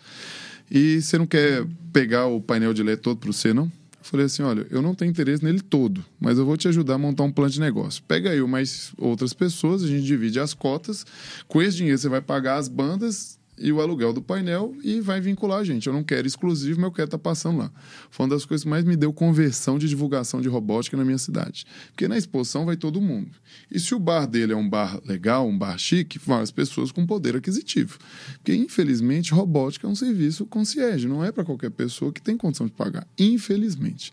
E 0.71 1.01
você 1.01 1.17
não 1.17 1.27
quer 1.27 1.65
pegar 1.93 2.27
o 2.27 2.41
painel 2.41 2.75
de 2.75 2.83
LED 2.83 3.01
todo 3.01 3.19
para 3.19 3.33
você, 3.33 3.55
não? 3.55 3.65
Eu 3.65 4.05
falei 4.11 4.27
assim, 4.27 4.43
olha, 4.43 4.67
eu 4.71 4.83
não 4.83 4.95
tenho 4.95 5.11
interesse 5.11 5.45
nele 5.45 5.61
todo, 5.61 6.05
mas 6.21 6.39
eu 6.39 6.45
vou 6.45 6.57
te 6.57 6.69
ajudar 6.69 6.95
a 6.95 6.99
montar 6.99 7.25
um 7.25 7.33
plano 7.33 7.51
de 7.51 7.61
negócio. 7.61 8.03
Pega 8.07 8.35
eu 8.35 8.47
mais 8.47 8.93
outras 8.99 9.33
pessoas, 9.33 9.83
a 9.83 9.87
gente 9.87 10.05
divide 10.05 10.41
as 10.41 10.55
cotas. 10.55 11.05
Com 11.49 11.63
esse 11.63 11.77
dinheiro 11.77 11.99
você 11.99 12.09
vai 12.09 12.21
pagar 12.21 12.57
as 12.57 12.69
bandas 12.69 13.39
e 13.59 13.73
o 13.73 13.81
aluguel 13.81 14.13
do 14.13 14.21
painel 14.21 14.75
e 14.83 15.01
vai 15.01 15.21
vincular 15.21 15.61
a 15.61 15.65
gente. 15.65 15.87
Eu 15.87 15.93
não 15.93 16.05
quero 16.05 16.27
exclusivo, 16.27 16.81
mas 16.81 16.89
eu 16.89 16.93
quero 16.93 17.07
estar 17.07 17.19
passando 17.19 17.59
lá. 17.59 17.73
Foi 18.11 18.25
uma 18.25 18.35
das 18.35 18.45
coisas 18.45 18.65
que 18.65 18.71
mais 18.71 18.85
me 18.85 18.97
deu 18.97 19.13
conversão 19.13 19.79
de 19.79 19.89
divulgação 19.89 20.41
de 20.41 20.49
robótica 20.49 20.97
na 20.97 21.05
minha 21.05 21.19
cidade. 21.19 21.65
Porque 21.89 22.07
na 22.07 22.17
exposição 22.17 22.65
vai 22.65 22.77
todo 22.77 23.01
mundo. 23.01 23.31
E 23.71 23.81
se 23.81 23.95
o 23.95 23.99
bar 23.99 24.27
dele 24.27 24.53
é 24.53 24.57
um 24.57 24.69
bar 24.69 25.01
legal, 25.05 25.49
um 25.49 25.57
bar 25.57 25.79
chique, 25.79 26.19
vão 26.19 26.41
as 26.41 26.51
pessoas 26.51 26.93
com 26.93 27.07
poder 27.07 27.37
aquisitivo. 27.37 27.99
Porque, 28.35 28.55
infelizmente, 28.55 29.33
robótica 29.33 29.87
é 29.87 29.91
um 29.91 29.95
serviço 29.95 30.47
concierge, 30.47 31.09
não 31.09 31.25
é 31.25 31.33
para 31.33 31.45
qualquer 31.45 31.71
pessoa 31.71 32.13
que 32.13 32.21
tem 32.21 32.37
condição 32.37 32.67
de 32.67 32.73
pagar. 32.73 33.07
Infelizmente. 33.19 34.13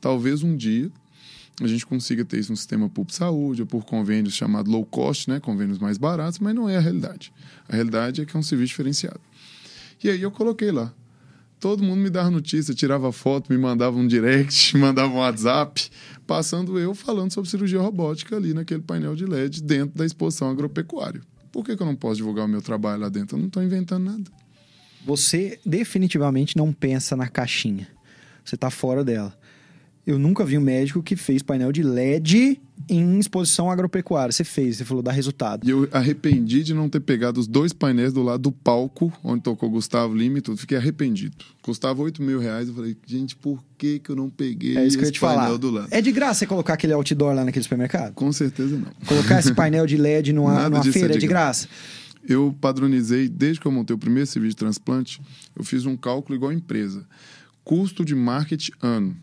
Talvez 0.00 0.42
um 0.42 0.56
dia 0.56 0.90
a 1.64 1.68
gente 1.68 1.86
consiga 1.86 2.24
ter 2.24 2.38
isso 2.38 2.50
no 2.50 2.56
sistema 2.56 2.88
público 2.88 3.12
de 3.12 3.16
saúde 3.16 3.62
ou 3.62 3.66
por 3.66 3.84
convênios 3.84 4.34
chamados 4.34 4.72
low 4.72 4.84
cost, 4.84 5.28
né, 5.28 5.40
convênios 5.40 5.78
mais 5.78 5.98
baratos, 5.98 6.38
mas 6.38 6.54
não 6.54 6.68
é 6.68 6.76
a 6.76 6.80
realidade. 6.80 7.32
A 7.68 7.74
realidade 7.74 8.22
é 8.22 8.24
que 8.24 8.36
é 8.36 8.40
um 8.40 8.42
serviço 8.42 8.68
diferenciado. 8.68 9.20
E 10.02 10.08
aí 10.08 10.22
eu 10.22 10.30
coloquei 10.30 10.70
lá. 10.70 10.92
Todo 11.58 11.82
mundo 11.82 12.00
me 12.00 12.08
dava 12.08 12.30
notícia, 12.30 12.74
tirava 12.74 13.12
foto, 13.12 13.52
me 13.52 13.58
mandava 13.58 13.98
um 13.98 14.06
direct, 14.06 14.74
mandava 14.78 15.12
um 15.12 15.18
WhatsApp, 15.18 15.90
passando 16.26 16.78
eu 16.78 16.94
falando 16.94 17.32
sobre 17.32 17.50
cirurgia 17.50 17.80
robótica 17.80 18.36
ali 18.36 18.54
naquele 18.54 18.80
painel 18.80 19.14
de 19.14 19.26
LED 19.26 19.62
dentro 19.62 19.98
da 19.98 20.06
exposição 20.06 20.48
agropecuária. 20.48 21.20
Por 21.52 21.64
que, 21.64 21.76
que 21.76 21.82
eu 21.82 21.86
não 21.86 21.96
posso 21.96 22.16
divulgar 22.16 22.46
o 22.46 22.48
meu 22.48 22.62
trabalho 22.62 23.02
lá 23.02 23.08
dentro? 23.08 23.36
Eu 23.36 23.40
não 23.40 23.48
estou 23.48 23.62
inventando 23.62 24.04
nada. 24.04 24.30
Você 25.04 25.58
definitivamente 25.64 26.56
não 26.56 26.72
pensa 26.72 27.16
na 27.16 27.28
caixinha. 27.28 27.88
Você 28.44 28.56
tá 28.56 28.70
fora 28.70 29.04
dela. 29.04 29.36
Eu 30.06 30.18
nunca 30.18 30.44
vi 30.44 30.56
um 30.56 30.62
médico 30.62 31.02
que 31.02 31.14
fez 31.14 31.42
painel 31.42 31.70
de 31.70 31.82
LED 31.82 32.60
em 32.88 33.18
exposição 33.18 33.70
agropecuária. 33.70 34.32
Você 34.32 34.42
fez, 34.42 34.78
você 34.78 34.84
falou, 34.84 35.02
dá 35.02 35.12
resultado. 35.12 35.66
E 35.66 35.70
eu 35.70 35.88
arrependi 35.92 36.62
de 36.64 36.74
não 36.74 36.88
ter 36.88 37.00
pegado 37.00 37.38
os 37.38 37.46
dois 37.46 37.72
painéis 37.72 38.12
do 38.12 38.22
lado 38.22 38.42
do 38.42 38.52
palco, 38.52 39.12
onde 39.22 39.42
tocou 39.42 39.70
Gustavo 39.70 40.14
Lima 40.14 40.38
e 40.38 40.40
tudo. 40.40 40.56
Fiquei 40.56 40.76
arrependido. 40.76 41.36
Custava 41.62 42.02
8 42.02 42.22
mil 42.22 42.40
reais. 42.40 42.68
Eu 42.68 42.74
falei, 42.74 42.96
gente, 43.06 43.36
por 43.36 43.62
que, 43.78 43.98
que 43.98 44.10
eu 44.10 44.16
não 44.16 44.28
peguei 44.30 44.76
É 44.76 44.86
isso 44.86 44.96
que 44.96 45.04
eu 45.04 45.06
ia 45.06 45.10
esse 45.10 45.12
te 45.12 45.20
painel 45.20 45.44
falar. 45.44 45.56
do 45.58 45.70
lado? 45.70 45.88
É 45.90 46.00
de 46.00 46.10
graça 46.10 46.40
você 46.40 46.46
colocar 46.46 46.74
aquele 46.74 46.92
outdoor 46.94 47.34
lá 47.34 47.44
naquele 47.44 47.62
supermercado? 47.62 48.14
Com 48.14 48.32
certeza 48.32 48.76
não. 48.76 48.90
Colocar 49.06 49.38
esse 49.38 49.52
painel 49.54 49.86
de 49.86 49.96
LED 49.96 50.32
numa, 50.32 50.68
numa 50.68 50.80
é 50.80 50.92
feira 50.92 51.10
é 51.10 51.12
de 51.12 51.20
de 51.20 51.26
graça? 51.26 51.68
Eu 52.26 52.54
padronizei, 52.60 53.28
desde 53.28 53.60
que 53.60 53.66
eu 53.66 53.72
montei 53.72 53.94
o 53.94 53.98
primeiro 53.98 54.26
serviço 54.26 54.50
de 54.50 54.56
transplante, 54.56 55.20
eu 55.56 55.64
fiz 55.64 55.86
um 55.86 55.96
cálculo 55.96 56.36
igual 56.36 56.50
a 56.50 56.54
empresa. 56.54 57.06
Custo 57.62 58.04
de 58.04 58.14
marketing 58.14 58.72
ano. 58.82 59.16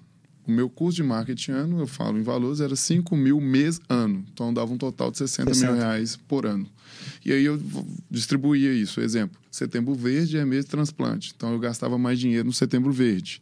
O 0.48 0.52
meu 0.52 0.70
custo 0.70 0.96
de 0.96 1.04
marketing 1.04 1.52
ano, 1.52 1.80
eu 1.80 1.88
falo 1.88 2.18
em 2.18 2.22
valores, 2.22 2.62
era 2.62 2.76
5 2.76 3.16
mil 3.18 3.42
mês 3.42 3.82
ano. 3.90 4.24
Então 4.34 4.54
dava 4.54 4.72
um 4.74 4.78
total 4.78 5.12
de 5.12 5.18
60 5.18 5.46
mil 5.46 5.54
60. 5.54 5.76
reais 5.76 6.16
por 6.28 6.46
ano. 6.46 6.66
E 7.26 7.34
aí 7.34 7.44
eu 7.44 7.62
distribuía 8.10 8.72
isso. 8.74 9.02
Exemplo, 9.02 9.38
setembro 9.52 9.94
verde 9.94 10.38
é 10.38 10.46
mês 10.46 10.64
de 10.64 10.72
transplante. 10.72 11.34
Então 11.36 11.52
eu 11.52 11.60
gastava 11.60 11.98
mais 11.98 12.18
dinheiro 12.18 12.46
no 12.46 12.54
setembro 12.54 12.92
verde. 12.94 13.42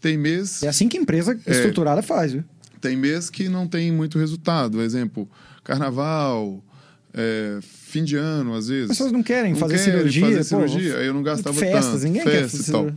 Tem 0.00 0.16
mês. 0.16 0.62
É 0.62 0.68
assim 0.68 0.88
que 0.88 0.96
empresa 0.96 1.38
estruturada 1.46 2.00
faz, 2.02 2.32
viu? 2.32 2.44
Tem 2.80 2.96
mês 2.96 3.28
que 3.28 3.48
não 3.48 3.66
tem 3.66 3.92
muito 3.92 4.18
resultado. 4.18 4.80
Exemplo, 4.80 5.28
carnaval, 5.62 6.64
é, 7.12 7.58
fim 7.62 8.04
de 8.04 8.16
ano, 8.16 8.54
às 8.54 8.68
vezes. 8.68 8.90
As 8.90 8.96
pessoas 8.96 9.12
não 9.12 9.22
querem 9.22 9.52
Não 9.52 9.60
fazer 9.60 9.76
querem 9.78 9.92
cirurgia. 9.92 10.22
fazer 10.22 10.38
pô, 10.38 10.44
cirurgia, 10.68 10.96
aí 10.98 11.06
eu 11.06 11.14
não 11.14 11.22
gastava 11.22 11.58
festas, 11.58 11.92
tanto. 11.92 12.04
ninguém 12.04 12.22
quer 12.22 12.30
festas 12.30 12.66
fazer 12.66 12.70
e 12.70 12.72
tal. 12.72 12.92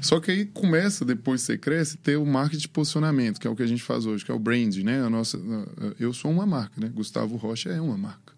Só 0.00 0.20
que 0.20 0.30
aí 0.30 0.46
começa, 0.46 1.04
depois 1.04 1.42
você 1.42 1.58
cresce, 1.58 1.96
ter 1.96 2.16
o 2.16 2.24
marketing 2.24 2.62
de 2.62 2.68
posicionamento, 2.68 3.40
que 3.40 3.46
é 3.46 3.50
o 3.50 3.56
que 3.56 3.62
a 3.62 3.66
gente 3.66 3.82
faz 3.82 4.06
hoje, 4.06 4.24
que 4.24 4.30
é 4.30 4.34
o 4.34 4.38
brand, 4.38 4.76
né? 4.78 5.02
A 5.02 5.10
nossa, 5.10 5.38
eu 5.98 6.12
sou 6.12 6.30
uma 6.30 6.46
marca, 6.46 6.80
né? 6.80 6.88
Gustavo 6.94 7.36
Rocha 7.36 7.70
é 7.70 7.80
uma 7.80 7.96
marca. 7.96 8.32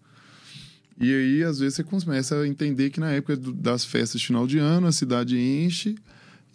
E 0.99 1.13
aí, 1.13 1.43
às 1.43 1.59
vezes, 1.59 1.75
você 1.75 1.83
começa 1.83 2.39
a 2.39 2.47
entender 2.47 2.89
que 2.89 2.99
na 2.99 3.11
época 3.11 3.35
das 3.35 3.83
festas 3.83 4.21
de 4.21 4.27
final 4.27 4.45
de 4.45 4.59
ano, 4.59 4.87
a 4.87 4.91
cidade 4.91 5.37
enche 5.37 5.95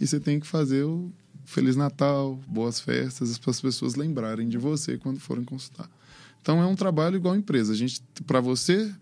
e 0.01 0.07
você 0.07 0.21
tem 0.21 0.39
que 0.39 0.47
fazer 0.47 0.85
o 0.85 1.11
Feliz 1.45 1.77
Natal, 1.77 2.41
boas 2.47 2.81
festas, 2.81 3.39
para 3.39 3.51
as 3.51 3.61
pessoas 3.61 3.95
lembrarem 3.95 4.49
de 4.49 4.59
você 4.59 4.99
quando 4.99 5.19
forem 5.21 5.45
consultar. 5.45 5.91
Então, 6.41 6.63
é 6.63 6.67
um 6.67 6.77
trabalho 6.77 7.17
igual 7.17 7.35
empresa. 7.35 7.73
A 7.73 7.77
gente, 7.77 8.01
para 8.25 8.41
você 8.41 8.93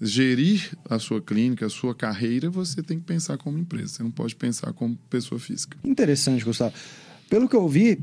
gerir 0.00 0.70
a 0.88 0.98
sua 0.98 1.20
clínica, 1.20 1.66
a 1.66 1.70
sua 1.70 1.94
carreira, 1.94 2.50
você 2.50 2.82
tem 2.82 2.98
que 2.98 3.04
pensar 3.04 3.36
como 3.38 3.58
empresa. 3.58 3.88
Você 3.94 4.02
não 4.02 4.10
pode 4.10 4.34
pensar 4.34 4.72
como 4.72 4.96
pessoa 5.08 5.38
física. 5.38 5.76
Interessante, 5.84 6.44
Gustavo. 6.44 6.74
Pelo 7.28 7.48
que 7.48 7.56
eu 7.56 7.66
vi, 7.66 7.98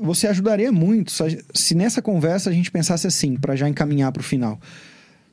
você, 0.00 0.28
ajudaria 0.28 0.70
muito 0.70 1.10
se, 1.10 1.74
nessa 1.74 2.00
conversa 2.00 2.50
a 2.50 2.52
gente 2.52 2.70
pensasse 2.70 3.04
assim, 3.04 3.36
para 3.36 3.56
já 3.56 3.68
encaminhar 3.68 4.12
para 4.12 4.20
o 4.20 4.22
final. 4.22 4.60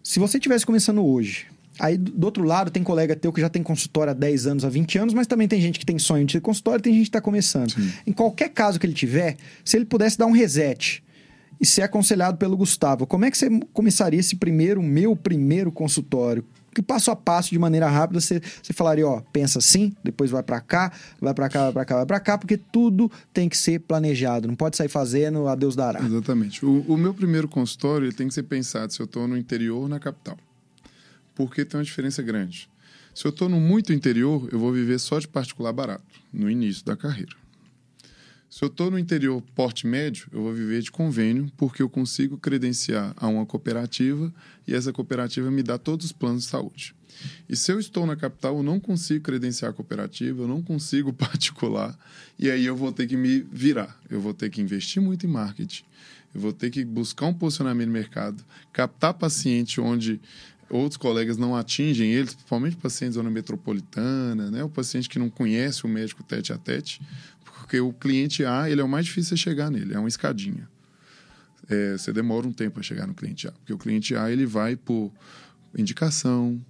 Se 0.04 0.18
você 0.18 0.38
estivesse 0.38 0.66
começando 0.66 1.06
hoje, 1.06 1.46
aí 1.78 1.98
do 1.98 2.12
do 2.12 2.26
outro 2.26 2.44
lado 2.44 2.72
tem 2.72 2.82
colega 2.82 3.16
teu 3.16 3.32
que 3.32 3.40
já 3.40 3.50
tem 3.50 3.62
consultório 3.62 4.10
há 4.10 4.14
10 4.16 4.48
anos, 4.48 4.66
há 4.66 4.70
20 4.70 4.98
anos, 4.98 5.14
mas 5.14 5.28
também 5.28 5.48
tem 5.48 5.62
gente 5.62 5.78
que 5.78 5.86
tem 5.86 6.00
sonho 6.00 6.26
de 6.26 6.34
ter 6.34 6.42
consultório, 6.42 6.82
tem 6.82 6.94
gente 6.94 7.04
que 7.04 7.10
está 7.10 7.22
começando. 7.22 7.74
Sim. 7.74 7.92
Em 8.08 8.12
qualquer 8.12 8.50
caso 8.50 8.80
que 8.80 8.88
ele 8.88 8.94
tiver, 8.94 9.38
se 9.64 9.78
ele 9.78 9.86
pudesse 9.86 10.18
dar 10.18 10.26
um 10.26 10.32
reset 10.32 11.04
e 11.60 11.66
ser 11.66 11.84
aconselhado 11.84 12.38
pelo 12.38 12.58
Gustavo, 12.58 13.08
como 13.08 13.26
é 13.26 13.32
que 13.32 13.38
você 13.38 13.50
começaria 13.74 14.20
esse 14.20 14.36
primeiro, 14.36 14.82
meu 14.82 15.16
primeiro 15.16 15.72
consultório? 15.72 16.46
Que 16.74 16.82
passo 16.82 17.10
a 17.10 17.16
passo, 17.16 17.52
de 17.52 17.58
maneira 17.58 17.90
rápida, 17.90 18.20
você, 18.20 18.42
você 18.62 18.74
falaria, 18.74 19.08
ó, 19.08 19.22
pensa 19.32 19.60
assim, 19.60 19.96
depois 20.04 20.30
vai 20.30 20.44
pra 20.44 20.60
cá, 20.60 20.92
vai 21.22 21.34
pra 21.34 21.48
cá, 21.48 21.64
vai 21.64 21.72
pra 21.72 21.86
cá, 21.86 21.96
vai 21.96 22.06
pra 22.06 22.20
cá, 22.20 22.38
porque 22.38 22.58
tudo 22.58 23.10
tem 23.34 23.48
que 23.48 23.58
ser 23.58 23.80
planejado, 23.80 24.46
não 24.46 24.56
pode 24.56 24.76
sair 24.76 24.90
fazendo, 24.90 25.48
a 25.48 25.56
Deus 25.56 25.74
dará. 25.74 26.04
Exatamente. 26.04 26.66
O, 26.66 26.82
o 26.82 26.98
meu 26.98 27.14
primeiro 27.14 27.48
consultório 27.48 28.12
tem 28.12 28.28
que 28.28 28.34
ser 28.34 28.44
pensado 28.44 28.92
se 28.92 29.00
eu 29.00 29.06
estou 29.06 29.26
no 29.26 29.38
interior 29.38 29.84
ou 29.84 29.88
na 29.88 30.02
capital. 30.02 30.38
Porque 31.34 31.64
tem 31.64 31.78
uma 31.78 31.84
diferença 31.86 32.22
grande. 32.22 32.70
Se 33.14 33.26
eu 33.26 33.30
estou 33.30 33.48
no 33.48 33.62
muito 33.62 33.94
interior, 33.94 34.50
eu 34.52 34.60
vou 34.60 34.74
viver 34.74 35.00
só 35.00 35.18
de 35.18 35.30
particular 35.30 35.72
barato, 35.72 36.04
no 36.34 36.50
início 36.50 36.84
da 36.84 36.98
carreira. 36.98 37.32
Se 38.56 38.64
eu 38.64 38.68
estou 38.68 38.90
no 38.90 38.98
interior 38.98 39.44
porte 39.54 39.86
médio, 39.86 40.30
eu 40.32 40.42
vou 40.42 40.54
viver 40.54 40.82
de 40.82 40.90
convênio, 40.90 41.52
porque 41.58 41.82
eu 41.82 41.90
consigo 41.90 42.38
credenciar 42.38 43.14
a 43.18 43.28
uma 43.28 43.46
cooperativa 43.46 44.34
e 44.66 44.74
essa 44.74 44.94
cooperativa 44.94 45.52
me 45.52 45.62
dá 45.62 45.78
todos 45.78 46.06
os 46.06 46.12
planos 46.14 46.44
de 46.44 46.50
saúde. 46.52 46.96
E 47.50 47.56
se 47.58 47.70
eu 47.70 47.82
estou 47.82 48.06
na 48.06 48.16
capital, 48.16 48.56
eu 48.56 48.64
não 48.64 48.80
consigo 48.80 49.26
credenciar 49.26 49.72
a 49.72 49.74
cooperativa, 49.74 50.42
eu 50.42 50.48
não 50.48 50.62
consigo 50.62 51.12
particular, 51.12 52.00
e 52.40 52.50
aí 52.50 52.64
eu 52.64 52.78
vou 52.78 52.94
ter 52.94 53.08
que 53.08 53.18
me 53.18 53.42
virar. 53.52 54.00
Eu 54.10 54.22
vou 54.22 54.34
ter 54.34 54.50
que 54.50 54.62
investir 54.62 55.02
muito 55.02 55.26
em 55.26 55.30
marketing, 55.30 55.84
eu 56.34 56.40
vou 56.40 56.54
ter 56.54 56.70
que 56.70 56.86
buscar 56.86 57.26
um 57.26 57.34
posicionamento 57.34 57.88
no 57.88 57.94
mercado, 57.94 58.42
captar 58.72 59.16
paciente 59.16 59.82
onde 59.82 60.22
outros 60.70 60.98
colegas 60.98 61.38
não 61.38 61.56
atingem 61.56 62.12
eles, 62.12 62.34
principalmente 62.34 62.76
pacientes 62.76 63.16
da 63.16 63.22
zona 63.22 63.30
metropolitana, 63.30 64.50
né? 64.50 64.64
o 64.64 64.70
paciente 64.70 65.08
que 65.10 65.20
não 65.20 65.30
conhece 65.30 65.86
o 65.86 65.88
médico 65.88 66.24
tete 66.24 66.52
a 66.52 66.58
tete, 66.58 67.02
porque 67.66 67.80
o 67.80 67.92
cliente 67.92 68.46
A 68.46 68.70
ele 68.70 68.80
é 68.80 68.84
o 68.84 68.88
mais 68.88 69.08
difícil 69.08 69.36
de 69.36 69.42
chegar 69.42 69.72
nele, 69.72 69.96
é 69.96 69.98
uma 69.98 70.08
escadinha. 70.08 70.70
É, 71.68 71.98
você 71.98 72.14
demora 72.14 72.48
um 72.48 72.54
tempo 72.54 72.80
a 72.80 72.84
chegar 72.84 73.08
no 73.08 73.16
cliente 73.16 73.48
A, 73.48 73.52
porque 73.54 73.74
o 73.74 73.78
cliente 73.80 74.16
A 74.16 74.32
ele 74.32 74.46
vai 74.46 74.76
por 74.76 75.12
indicação, 75.76 76.64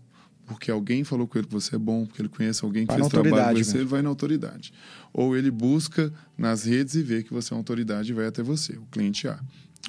porque 0.46 0.72
alguém 0.72 1.04
falou 1.04 1.28
com 1.28 1.38
ele 1.38 1.48
que 1.48 1.54
você 1.54 1.76
é 1.76 1.78
bom, 1.78 2.06
porque 2.06 2.22
ele 2.22 2.30
conhece 2.30 2.64
alguém 2.64 2.84
que 2.86 2.94
Vai 2.94 3.02
fez 3.02 3.10
trabalho 3.10 3.58
com 3.58 3.64
você, 3.66 3.74
né? 3.74 3.80
ele 3.82 3.90
vai 3.90 4.02
na 4.02 4.08
autoridade. 4.08 4.74
Ou 5.12 5.36
ele 5.36 5.52
busca 5.52 6.14
nas 6.38 6.64
redes 6.64 6.96
e 6.96 7.04
vê 7.04 7.22
que 7.24 7.34
você 7.34 7.54
é 7.54 7.56
uma 7.56 7.60
autoridade 7.60 8.12
e 8.12 8.16
vai 8.16 8.28
até 8.28 8.42
você, 8.42 8.78
o 8.78 8.86
cliente 8.90 9.28
A. 9.28 9.38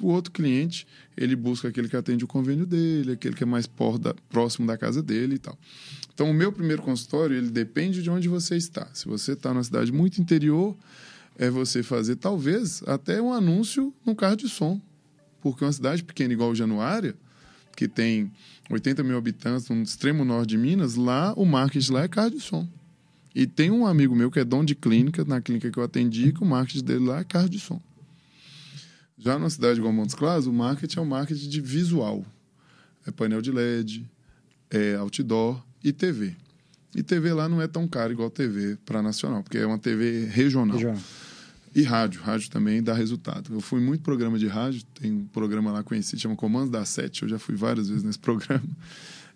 O 0.01 0.07
outro 0.07 0.31
cliente, 0.33 0.85
ele 1.15 1.37
busca 1.37 1.69
aquele 1.69 1.87
que 1.87 1.95
atende 1.95 2.25
o 2.25 2.27
convênio 2.27 2.65
dele, 2.65 3.13
aquele 3.13 3.33
que 3.33 3.43
é 3.43 3.45
mais 3.45 3.65
da- 3.97 4.13
próximo 4.29 4.67
da 4.67 4.77
casa 4.77 5.01
dele 5.01 5.35
e 5.35 5.39
tal. 5.39 5.57
Então, 6.17 6.31
o 6.31 6.33
meu 6.33 6.51
primeiro 6.51 6.81
consultório, 6.81 7.37
ele 7.37 7.51
depende 7.51 8.01
de 8.01 8.09
onde 8.09 8.27
você 8.27 8.57
está. 8.57 8.89
Se 8.91 9.05
você 9.07 9.33
está 9.33 9.53
numa 9.53 9.63
cidade 9.63 9.91
muito 9.91 10.19
interior, 10.19 10.75
é 11.37 11.47
você 11.47 11.83
fazer, 11.83 12.15
talvez, 12.15 12.81
até 12.87 13.21
um 13.21 13.31
anúncio 13.31 13.93
no 14.03 14.15
carro 14.15 14.35
de 14.35 14.49
som. 14.49 14.81
Porque 15.41 15.63
uma 15.63 15.71
cidade 15.71 16.03
pequena 16.03 16.33
igual 16.33 16.55
Januária, 16.55 17.15
que 17.75 17.87
tem 17.87 18.31
80 18.67 19.03
mil 19.03 19.15
habitantes 19.15 19.69
no 19.69 19.79
extremo 19.83 20.25
norte 20.25 20.49
de 20.49 20.57
Minas, 20.57 20.95
lá 20.95 21.35
o 21.35 21.45
marketing 21.45 21.91
lá 21.91 22.01
é 22.01 22.07
carro 22.07 22.31
de 22.31 22.39
som. 22.39 22.67
E 23.35 23.45
tem 23.45 23.69
um 23.69 23.85
amigo 23.85 24.15
meu 24.15 24.31
que 24.31 24.39
é 24.39 24.43
dono 24.43 24.65
de 24.65 24.73
clínica, 24.73 25.23
na 25.23 25.39
clínica 25.39 25.69
que 25.69 25.77
eu 25.77 25.83
atendi, 25.83 26.33
que 26.33 26.41
o 26.41 26.47
marketing 26.47 26.83
dele 26.83 27.05
lá 27.05 27.19
é 27.19 27.23
carro 27.23 27.47
de 27.47 27.59
som. 27.59 27.79
Já 29.19 29.37
na 29.37 29.51
cidade 29.51 29.77
igual 29.77 29.93
Montes 29.93 30.15
Claros, 30.15 30.47
o 30.47 30.51
marketing 30.51 30.97
é 30.97 31.01
um 31.03 31.05
marketing 31.05 31.47
de 31.47 31.61
visual. 31.61 32.25
É 33.05 33.11
painel 33.11 33.39
de 33.39 33.51
LED, 33.51 34.09
é 34.71 34.95
outdoor 34.95 35.66
e 35.89 35.93
TV. 35.93 36.35
E 36.95 37.03
TV 37.03 37.33
lá 37.33 37.47
não 37.47 37.61
é 37.61 37.67
tão 37.67 37.87
caro 37.87 38.11
igual 38.13 38.29
TV 38.29 38.77
para 38.85 39.01
nacional, 39.01 39.43
porque 39.43 39.57
é 39.57 39.65
uma 39.65 39.77
TV 39.77 40.25
regional. 40.25 40.79
Já. 40.79 40.95
E 41.75 41.83
rádio, 41.83 42.21
rádio 42.21 42.49
também 42.49 42.81
dá 42.81 42.93
resultado. 42.93 43.53
Eu 43.53 43.61
fui 43.61 43.79
muito 43.79 44.01
programa 44.01 44.39
de 44.39 44.47
rádio, 44.47 44.83
tem 44.99 45.11
um 45.11 45.25
programa 45.25 45.71
lá 45.71 45.83
conhecido, 45.83 46.19
chama 46.19 46.35
Comandos 46.35 46.71
da 46.71 46.83
Sete, 46.85 47.23
eu 47.23 47.29
já 47.29 47.37
fui 47.37 47.55
várias 47.55 47.87
vezes 47.89 48.03
nesse 48.03 48.17
programa. 48.19 48.63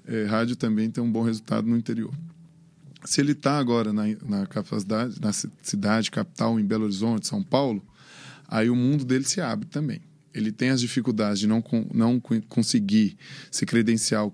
É, 0.07 0.23
rádio 0.25 0.55
também 0.55 0.89
tem 0.89 1.03
um 1.03 1.11
bom 1.11 1.21
resultado 1.21 1.67
no 1.67 1.77
interior. 1.77 2.11
Se 3.05 3.21
ele 3.21 3.33
está 3.33 3.57
agora 3.59 3.93
na, 3.93 4.03
na 4.27 4.45
capacidade, 4.47 5.19
na 5.21 5.31
ci- 5.33 5.49
cidade, 5.61 6.09
capital, 6.09 6.59
em 6.59 6.65
Belo 6.65 6.85
Horizonte, 6.85 7.27
São 7.27 7.43
Paulo, 7.43 7.83
aí 8.47 8.69
o 8.69 8.75
mundo 8.75 9.05
dele 9.05 9.23
se 9.23 9.39
abre 9.41 9.67
também. 9.67 10.01
Ele 10.33 10.51
tem 10.51 10.69
as 10.69 10.79
dificuldades 10.79 11.39
de 11.39 11.47
não, 11.47 11.63
não 11.93 12.19
con- 12.19 12.41
conseguir 12.47 13.17
se 13.49 13.65
credenciar 13.65 14.21
ao, 14.21 14.31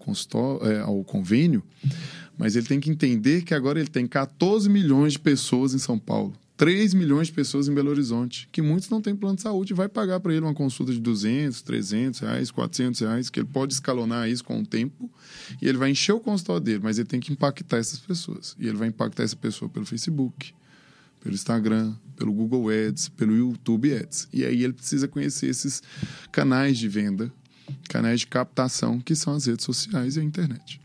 é, 0.63 0.79
ao 0.79 1.03
convênio, 1.03 1.63
mas 2.37 2.55
ele 2.55 2.67
tem 2.67 2.79
que 2.79 2.89
entender 2.89 3.41
que 3.43 3.53
agora 3.53 3.79
ele 3.79 3.89
tem 3.89 4.05
14 4.07 4.69
milhões 4.69 5.13
de 5.13 5.19
pessoas 5.19 5.73
em 5.73 5.79
São 5.79 5.97
Paulo, 5.97 6.33
3 6.55 6.93
milhões 6.95 7.27
de 7.27 7.33
pessoas 7.33 7.67
em 7.67 7.73
Belo 7.73 7.89
Horizonte, 7.91 8.47
que 8.51 8.61
muitos 8.63 8.89
não 8.89 8.99
têm 9.01 9.15
plano 9.15 9.35
de 9.35 9.43
saúde 9.43 9.73
e 9.73 9.75
vai 9.75 9.87
pagar 9.87 10.19
para 10.19 10.33
ele 10.33 10.43
uma 10.43 10.53
consulta 10.55 10.91
de 10.91 10.99
200, 10.99 11.61
300 11.61 12.19
reais, 12.19 12.49
400 12.51 12.99
reais, 13.01 13.29
que 13.29 13.39
ele 13.39 13.47
pode 13.51 13.73
escalonar 13.73 14.27
isso 14.29 14.43
com 14.43 14.59
o 14.59 14.65
tempo 14.65 15.09
e 15.61 15.67
ele 15.67 15.77
vai 15.77 15.91
encher 15.91 16.13
o 16.13 16.19
consultório 16.19 16.61
dele, 16.63 16.79
mas 16.81 16.97
ele 16.97 17.07
tem 17.07 17.19
que 17.19 17.31
impactar 17.31 17.77
essas 17.77 17.99
pessoas. 17.99 18.55
E 18.59 18.67
ele 18.67 18.77
vai 18.77 18.87
impactar 18.87 19.21
essa 19.23 19.35
pessoa 19.35 19.69
pelo 19.69 19.85
Facebook, 19.85 20.53
pelo 21.19 21.35
Instagram, 21.35 21.93
pelo 22.15 22.31
Google 22.31 22.69
Ads, 22.69 23.09
pelo 23.09 23.35
YouTube 23.35 23.93
Ads. 23.95 24.27
E 24.33 24.43
aí 24.45 24.63
ele 24.63 24.73
precisa 24.73 25.07
conhecer 25.07 25.47
esses 25.47 25.81
canais 26.31 26.77
de 26.77 26.87
venda, 26.87 27.31
canais 27.89 28.21
de 28.21 28.27
captação, 28.27 28.99
que 28.99 29.15
são 29.15 29.33
as 29.33 29.45
redes 29.45 29.65
sociais 29.65 30.15
e 30.15 30.19
a 30.19 30.23
internet. 30.23 30.79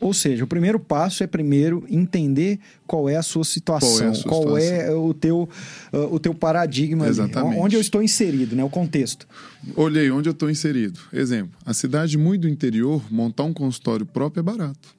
Ou 0.00 0.12
seja, 0.12 0.44
o 0.44 0.46
primeiro 0.46 0.78
passo 0.78 1.22
é 1.24 1.26
primeiro 1.26 1.86
entender 1.88 2.58
qual 2.86 3.08
é 3.08 3.16
a 3.16 3.22
sua 3.22 3.42
situação, 3.42 3.88
Qual 3.98 4.10
é 4.10 4.14
sua 4.14 4.28
qual 4.30 4.58
é 4.58 4.60
situação. 4.80 5.06
o 5.06 5.14
teu, 5.14 5.48
uh, 5.94 6.14
o 6.14 6.20
teu 6.20 6.34
paradigma, 6.34 7.04
ali, 7.04 7.10
Exatamente. 7.10 7.58
onde 7.58 7.74
eu 7.74 7.80
estou 7.80 8.02
inserido, 8.02 8.54
né? 8.54 8.62
o 8.62 8.68
contexto. 8.68 9.26
Olhei 9.74 10.10
onde 10.10 10.28
eu 10.28 10.32
estou 10.32 10.50
inserido. 10.50 11.00
Exemplo, 11.10 11.56
a 11.64 11.72
cidade 11.72 12.18
muito 12.18 12.42
do 12.42 12.48
interior, 12.50 13.02
montar 13.10 13.44
um 13.44 13.52
consultório 13.54 14.04
próprio 14.04 14.40
é 14.40 14.42
barato. 14.42 14.94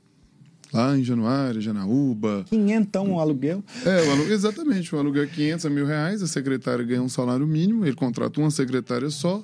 Lá 0.73 0.97
em 0.97 1.03
Januária, 1.03 1.61
Janaúba, 1.61 2.45
Quinhentão 2.49 3.11
um 3.11 3.19
aluguel. 3.19 3.63
É, 3.85 4.07
o 4.07 4.11
aluguel, 4.11 4.33
exatamente. 4.33 4.93
O 4.93 4.99
aluguel 4.99 5.23
é 5.23 5.27
500 5.27 5.65
a 5.65 5.69
mil 5.69 5.85
reais, 5.85 6.21
a 6.21 6.27
secretária 6.27 6.83
ganha 6.83 7.01
um 7.01 7.09
salário 7.09 7.45
mínimo, 7.47 7.85
ele 7.85 7.95
contrata 7.95 8.39
uma 8.39 8.51
secretária 8.51 9.09
só. 9.09 9.43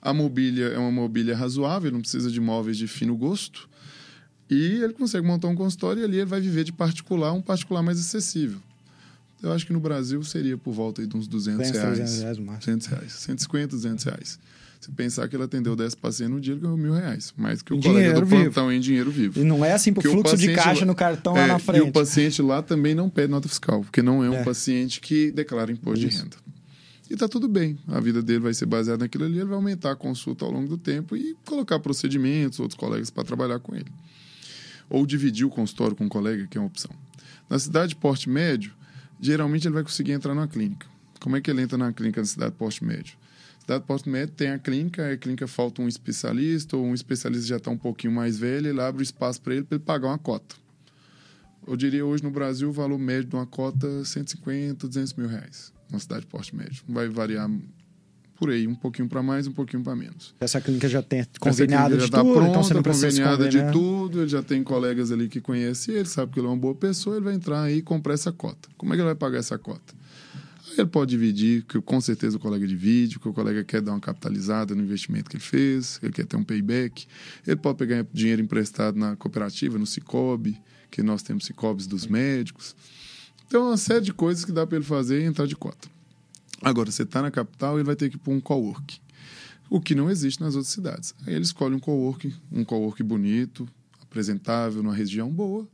A 0.00 0.12
mobília 0.12 0.66
é 0.66 0.78
uma 0.78 0.90
mobília 0.90 1.36
razoável, 1.36 1.92
não 1.92 2.00
precisa 2.00 2.30
de 2.30 2.40
móveis 2.40 2.76
de 2.76 2.88
fino 2.88 3.16
gosto. 3.16 3.68
E 4.50 4.82
ele 4.82 4.92
consegue 4.92 5.26
montar 5.26 5.48
um 5.48 5.54
consultório 5.54 6.02
e 6.02 6.04
ali 6.04 6.16
ele 6.16 6.26
vai 6.26 6.40
viver 6.40 6.64
de 6.64 6.72
particular, 6.72 7.32
um 7.32 7.40
particular 7.40 7.82
mais 7.82 7.98
acessível. 7.98 8.58
Eu 9.42 9.52
acho 9.52 9.66
que 9.66 9.72
no 9.72 9.80
Brasil 9.80 10.22
seria 10.22 10.56
por 10.56 10.72
volta 10.72 11.06
de 11.06 11.16
uns 11.16 11.26
200 11.26 11.58
200, 11.58 11.80
reais. 11.80 11.98
300 11.98 12.22
reais 12.22 12.38
no 12.38 12.44
máximo. 12.44 12.76
200 12.76 12.86
reais. 12.86 13.12
150, 13.12 13.68
200 13.68 14.04
reais. 14.04 14.38
Se 14.82 14.90
pensar 14.90 15.28
que 15.28 15.36
ele 15.36 15.44
atendeu 15.44 15.76
10 15.76 15.94
pacientes 15.94 16.34
no 16.34 16.40
dia, 16.40 16.54
ele 16.54 16.60
ganhou 16.60 16.76
mil 16.76 16.92
reais. 16.92 17.32
Mais 17.36 17.62
que 17.62 17.72
o 17.72 17.80
colega 17.80 18.18
do 18.18 18.26
vivo. 18.26 18.42
plantão 18.42 18.72
em 18.72 18.80
dinheiro 18.80 19.12
vivo. 19.12 19.40
E 19.40 19.44
não 19.44 19.64
é 19.64 19.72
assim 19.72 19.92
pro 19.92 20.02
Porque 20.02 20.08
o 20.16 20.20
fluxo 20.20 20.36
de 20.36 20.52
caixa 20.56 20.84
no 20.84 20.92
cartão 20.92 21.36
É, 21.36 21.42
lá 21.42 21.46
na 21.46 21.56
E 21.56 21.60
frente. 21.60 21.88
o 21.88 21.92
paciente 21.92 22.42
lá 22.42 22.60
também 22.62 22.92
não 22.92 23.08
pede 23.08 23.30
nota 23.30 23.48
fiscal, 23.48 23.82
porque 23.82 24.02
não 24.02 24.24
é 24.24 24.28
um 24.28 24.34
É. 24.34 24.42
paciente 24.44 25.00
que 25.00 25.30
declara 25.30 25.70
imposto 25.70 26.04
Isso. 26.04 26.16
de 26.18 26.22
renda. 26.24 26.36
E 27.08 27.16
tá 27.16 27.28
tudo 27.28 27.46
bem. 27.46 27.78
A 27.86 28.00
vida 28.00 28.20
dele 28.20 28.40
vai 28.40 28.54
ser 28.54 28.66
baseada 28.66 29.04
naquilo 29.04 29.24
ali, 29.24 29.36
ele 29.36 29.44
vai 29.44 29.54
aumentar 29.54 29.92
a 29.92 29.96
consulta 29.96 30.44
ao 30.44 30.50
longo 30.50 30.66
do 30.68 30.76
tempo 30.76 31.16
e 31.16 31.36
colocar 31.46 31.78
procedimentos, 31.78 32.58
outros 32.58 32.76
colegas 32.76 33.08
para 33.08 33.22
trabalhar 33.22 33.60
com 33.60 33.76
ele. 33.76 33.86
Ou 34.90 35.06
dividir 35.06 35.46
o 35.46 35.50
consultório 35.50 35.94
com 35.94 36.06
um 36.06 36.08
colega, 36.08 36.46
que 36.48 36.58
é 36.58 36.60
uma 36.60 36.66
opção. 36.66 36.90
Na 37.48 37.56
cidade 37.58 37.90
de 37.90 37.96
porte 37.96 38.28
médio, 38.28 38.72
geralmente 39.20 39.68
ele 39.68 39.74
vai 39.74 39.84
conseguir 39.84 40.10
entrar 40.12 40.34
numa 40.34 40.48
clínica. 40.48 40.86
Como 41.20 41.36
é 41.36 41.40
que 41.40 41.48
ele 41.50 41.62
entra 41.62 41.78
na 41.78 41.92
clínica 41.92 42.20
na 42.20 42.26
cidade 42.26 42.50
de 42.50 42.56
porte 42.58 42.82
médio? 42.84 43.14
Cidade 43.62 43.82
de 43.82 43.86
porte 43.86 44.08
médio 44.08 44.34
tem 44.34 44.48
a 44.50 44.58
clínica, 44.58 45.12
a 45.12 45.16
clínica 45.16 45.46
falta 45.46 45.80
um 45.80 45.86
especialista, 45.86 46.76
ou 46.76 46.84
um 46.84 46.94
especialista 46.94 47.46
já 47.46 47.58
está 47.58 47.70
um 47.70 47.78
pouquinho 47.78 48.12
mais 48.12 48.36
velho, 48.36 48.66
ele 48.66 48.80
abre 48.80 49.00
o 49.00 49.04
espaço 49.04 49.40
para 49.40 49.54
ele, 49.54 49.62
para 49.62 49.76
ele 49.76 49.84
pagar 49.84 50.08
uma 50.08 50.18
cota. 50.18 50.56
Eu 51.64 51.76
diria 51.76 52.04
hoje 52.04 52.24
no 52.24 52.30
Brasil 52.32 52.70
o 52.70 52.72
valor 52.72 52.98
médio 52.98 53.30
de 53.30 53.36
uma 53.36 53.46
cota 53.46 54.04
150, 54.04 54.88
200 54.88 55.14
mil 55.14 55.28
reais. 55.28 55.72
Na 55.88 56.00
cidade 56.00 56.22
de 56.22 56.26
porte 56.26 56.56
médio. 56.56 56.82
Vai 56.88 57.08
variar 57.08 57.48
por 58.34 58.50
aí, 58.50 58.66
um 58.66 58.74
pouquinho 58.74 59.08
para 59.08 59.22
mais, 59.22 59.46
um 59.46 59.52
pouquinho 59.52 59.84
para 59.84 59.94
menos. 59.94 60.34
Essa 60.40 60.60
clínica 60.60 60.88
já 60.88 61.00
tem 61.00 61.24
conveniada 61.38 61.96
de 61.96 62.10
tá 62.10 62.18
tudo, 62.18 62.32
pronta, 62.32 62.50
então 62.50 62.62
você 62.64 62.74
não 62.74 62.82
conveniada 62.82 63.48
de 63.48 63.58
conveniar. 63.58 63.72
tudo, 63.72 64.20
ele 64.22 64.28
já 64.28 64.42
tem 64.42 64.64
colegas 64.64 65.12
ali 65.12 65.28
que 65.28 65.40
conhecem 65.40 65.94
ele, 65.94 66.06
sabe 66.06 66.32
que 66.32 66.40
ele 66.40 66.48
é 66.48 66.50
uma 66.50 66.56
boa 66.56 66.74
pessoa, 66.74 67.14
ele 67.14 67.26
vai 67.26 67.34
entrar 67.34 67.62
aí 67.62 67.76
e 67.76 67.82
comprar 67.82 68.14
essa 68.14 68.32
cota. 68.32 68.68
Como 68.76 68.92
é 68.92 68.96
que 68.96 69.02
ele 69.02 69.06
vai 69.06 69.14
pagar 69.14 69.38
essa 69.38 69.56
cota? 69.56 70.01
Ele 70.76 70.86
pode 70.86 71.10
dividir, 71.10 71.64
que 71.64 71.80
com 71.80 72.00
certeza 72.00 72.36
o 72.36 72.40
colega 72.40 72.66
divide, 72.66 73.18
que 73.18 73.28
o 73.28 73.32
colega 73.32 73.62
quer 73.62 73.80
dar 73.80 73.92
uma 73.92 74.00
capitalizada 74.00 74.74
no 74.74 74.82
investimento 74.82 75.28
que 75.28 75.36
ele 75.36 75.44
fez, 75.44 76.00
ele 76.02 76.12
quer 76.12 76.24
ter 76.24 76.36
um 76.36 76.44
payback. 76.44 77.06
Ele 77.46 77.56
pode 77.56 77.78
pegar 77.78 78.06
dinheiro 78.12 78.40
emprestado 78.40 78.98
na 78.98 79.14
cooperativa, 79.16 79.78
no 79.78 79.86
Cicobi, 79.86 80.60
que 80.90 81.02
nós 81.02 81.22
temos 81.22 81.46
Cicobis 81.46 81.86
dos 81.86 82.06
médicos. 82.06 82.76
Então, 83.46 83.68
uma 83.68 83.76
série 83.76 84.04
de 84.04 84.12
coisas 84.12 84.44
que 84.44 84.52
dá 84.52 84.66
para 84.66 84.76
ele 84.76 84.84
fazer 84.84 85.20
e 85.20 85.24
entrar 85.24 85.46
de 85.46 85.56
cota. 85.56 85.88
Agora, 86.60 86.90
você 86.90 87.02
está 87.02 87.20
na 87.20 87.30
capital, 87.30 87.76
ele 87.76 87.84
vai 87.84 87.96
ter 87.96 88.08
que 88.08 88.16
para 88.16 88.32
um 88.32 88.40
coworking. 88.40 89.00
O 89.68 89.80
que 89.80 89.94
não 89.94 90.10
existe 90.10 90.40
nas 90.40 90.54
outras 90.54 90.72
cidades. 90.72 91.14
Aí 91.26 91.34
ele 91.34 91.44
escolhe 91.44 91.74
um 91.74 91.78
coworking, 91.78 92.32
um 92.50 92.64
coworking 92.64 93.04
bonito, 93.04 93.68
apresentável, 94.02 94.82
numa 94.82 94.94
região 94.94 95.30
boa, 95.30 95.66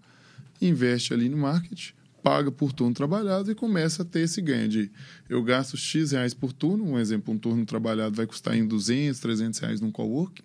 investe 0.62 1.12
ali 1.12 1.28
no 1.28 1.36
marketing, 1.36 1.92
paga 2.28 2.52
por 2.52 2.74
turno 2.74 2.92
trabalhado 2.92 3.50
e 3.50 3.54
começa 3.54 4.02
a 4.02 4.04
ter 4.04 4.20
esse 4.20 4.42
ganho 4.42 4.68
de 4.68 4.90
eu 5.30 5.42
gasto 5.42 5.78
X 5.78 6.12
reais 6.12 6.34
por 6.34 6.52
turno, 6.52 6.84
um 6.84 6.98
exemplo, 6.98 7.32
um 7.32 7.38
turno 7.38 7.64
trabalhado 7.64 8.14
vai 8.14 8.26
custar 8.26 8.54
em 8.54 8.66
200, 8.66 9.18
300 9.18 9.58
reais 9.60 9.80
num 9.80 9.90
coworking, 9.90 10.42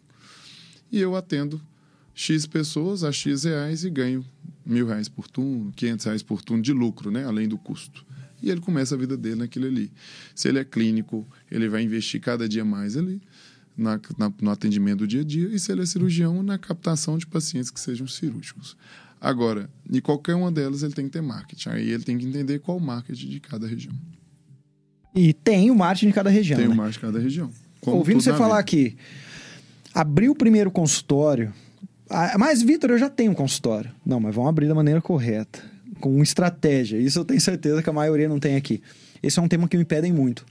e 0.90 0.98
eu 0.98 1.14
atendo 1.14 1.62
X 2.16 2.46
pessoas 2.46 3.04
a 3.04 3.12
X 3.12 3.44
reais 3.44 3.84
e 3.84 3.90
ganho 3.90 4.24
mil 4.66 4.88
reais 4.88 5.10
por 5.10 5.28
turno, 5.28 5.74
500 5.76 6.06
reais 6.06 6.24
por 6.24 6.42
turno 6.42 6.64
de 6.64 6.72
lucro, 6.72 7.12
né? 7.12 7.26
além 7.26 7.50
do 7.50 7.58
custo. 7.58 8.06
E 8.42 8.50
ele 8.50 8.62
começa 8.62 8.96
a 8.96 8.98
vida 8.98 9.18
dele 9.18 9.36
naquilo 9.36 9.66
ali. 9.66 9.92
Se 10.34 10.48
ele 10.48 10.60
é 10.60 10.64
clínico, 10.64 11.28
ele 11.52 11.68
vai 11.68 11.84
investir 11.84 12.22
cada 12.22 12.48
dia 12.48 12.64
mais 12.64 12.96
ali 12.96 13.22
na, 13.76 14.00
na- 14.18 14.32
no 14.42 14.52
atendimento 14.52 15.00
do 15.00 15.08
dia 15.08 15.20
a 15.22 15.24
dia. 15.26 15.48
E 15.50 15.60
se 15.60 15.70
ele 15.72 15.82
é 15.82 15.86
cirurgião, 15.86 16.42
na 16.44 16.58
captação 16.58 17.18
de 17.18 17.28
pacientes 17.28 17.70
que 17.72 17.80
sejam 17.80 18.08
cirúrgicos. 18.08 18.78
Agora, 19.24 19.70
em 19.90 20.02
qualquer 20.02 20.36
uma 20.36 20.52
delas, 20.52 20.84
ele 20.84 20.92
tem 20.94 21.06
que 21.06 21.12
ter 21.12 21.22
marketing. 21.22 21.70
Aí 21.70 21.90
ele 21.90 22.04
tem 22.04 22.18
que 22.18 22.26
entender 22.26 22.60
qual 22.60 22.78
o 22.78 22.82
marketing 22.82 23.30
de 23.30 23.40
cada 23.40 23.66
região. 23.66 23.94
E 25.16 25.32
tem 25.32 25.72
o 25.72 25.76
marketing 25.76 26.08
de 26.08 26.14
cada 26.14 26.30
região. 26.30 26.60
Tem 26.60 26.68
né? 26.68 26.74
o 26.74 26.78
marketing 26.78 27.00
de 27.00 27.06
cada 27.06 27.20
região. 27.20 27.50
Ouvindo 27.86 28.22
você 28.22 28.32
falar 28.34 28.56
vida. 28.58 28.60
aqui, 28.60 28.98
abrir 29.94 30.28
o 30.30 30.36
primeiro 30.36 30.70
consultório. 30.70 31.54
Ah, 32.10 32.36
mas, 32.38 32.62
Vitor, 32.62 32.90
eu 32.92 32.98
já 32.98 33.10
tenho 33.10 33.32
um 33.32 33.36
consultório. 33.36 33.92
Não, 34.06 34.20
mas 34.20 34.36
vamos 34.36 34.50
abrir 34.50 34.68
da 34.68 34.76
maneira 34.76 35.02
correta, 35.02 35.64
com 36.02 36.22
estratégia. 36.22 36.98
Isso 36.98 37.18
eu 37.20 37.24
tenho 37.26 37.40
certeza 37.40 37.82
que 37.82 37.90
a 37.90 37.94
maioria 37.94 38.28
não 38.28 38.40
tem 38.40 38.56
aqui. 38.58 38.82
Esse 39.22 39.40
é 39.40 39.42
um 39.42 39.48
tema 39.48 39.68
que 39.70 39.78
me 39.78 39.86
pedem 39.86 40.12
muito. 40.12 40.46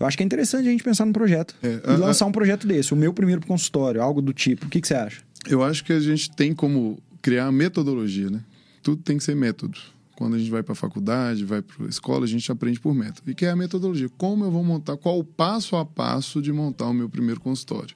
Eu 0.00 0.06
acho 0.06 0.16
que 0.16 0.22
é 0.22 0.26
interessante 0.26 0.66
a 0.66 0.70
gente 0.70 0.82
pensar 0.82 1.04
num 1.04 1.12
projeto 1.12 1.54
É, 1.62 1.68
e 1.68 1.80
a- 1.90 1.94
a- 1.94 1.96
lançar 1.96 2.26
um 2.26 2.32
projeto 2.32 2.66
desse, 2.66 2.92
o 2.92 2.96
meu 2.96 3.12
primeiro 3.12 3.44
consultório, 3.46 4.00
algo 4.02 4.20
do 4.22 4.32
tipo. 4.32 4.66
O 4.66 4.68
que, 4.68 4.80
que 4.80 4.88
você 4.88 4.94
acha? 4.94 5.22
Eu 5.48 5.62
acho 5.62 5.84
que 5.84 5.92
a 5.92 6.00
gente 6.00 6.30
tem 6.32 6.52
como 6.54 6.98
criar 7.22 7.50
metodologia, 7.52 8.30
né? 8.30 8.44
Tudo 8.82 9.02
tem 9.02 9.18
que 9.18 9.24
ser 9.24 9.34
método. 9.34 9.78
Quando 10.16 10.34
a 10.34 10.38
gente 10.38 10.50
vai 10.50 10.62
para 10.62 10.72
a 10.72 10.76
faculdade, 10.76 11.44
vai 11.44 11.62
para 11.62 11.86
a 11.86 11.88
escola, 11.88 12.24
a 12.24 12.28
gente 12.28 12.50
aprende 12.50 12.80
por 12.80 12.92
método. 12.92 13.30
E 13.30 13.34
que 13.34 13.44
é 13.44 13.50
a 13.50 13.56
metodologia? 13.56 14.08
Como 14.18 14.44
eu 14.44 14.50
vou 14.50 14.64
montar, 14.64 14.96
qual 14.96 15.18
o 15.18 15.24
passo 15.24 15.76
a 15.76 15.84
passo 15.84 16.42
de 16.42 16.52
montar 16.52 16.86
o 16.86 16.92
meu 16.92 17.08
primeiro 17.08 17.40
consultório? 17.40 17.94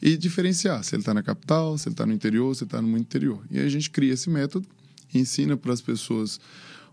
E 0.00 0.16
diferenciar 0.16 0.82
se 0.82 0.96
ele 0.96 1.02
está 1.02 1.14
na 1.14 1.22
capital, 1.22 1.78
se 1.78 1.88
ele 1.88 1.94
está 1.94 2.04
no 2.04 2.12
interior, 2.12 2.52
se 2.56 2.64
ele 2.64 2.68
está 2.68 2.82
no 2.82 2.88
muito 2.88 3.04
interior. 3.04 3.44
E 3.48 3.60
a 3.60 3.68
gente 3.68 3.90
cria 3.90 4.12
esse 4.12 4.28
método, 4.28 4.66
ensina 5.14 5.56
para 5.56 5.72
as 5.72 5.80
pessoas 5.80 6.40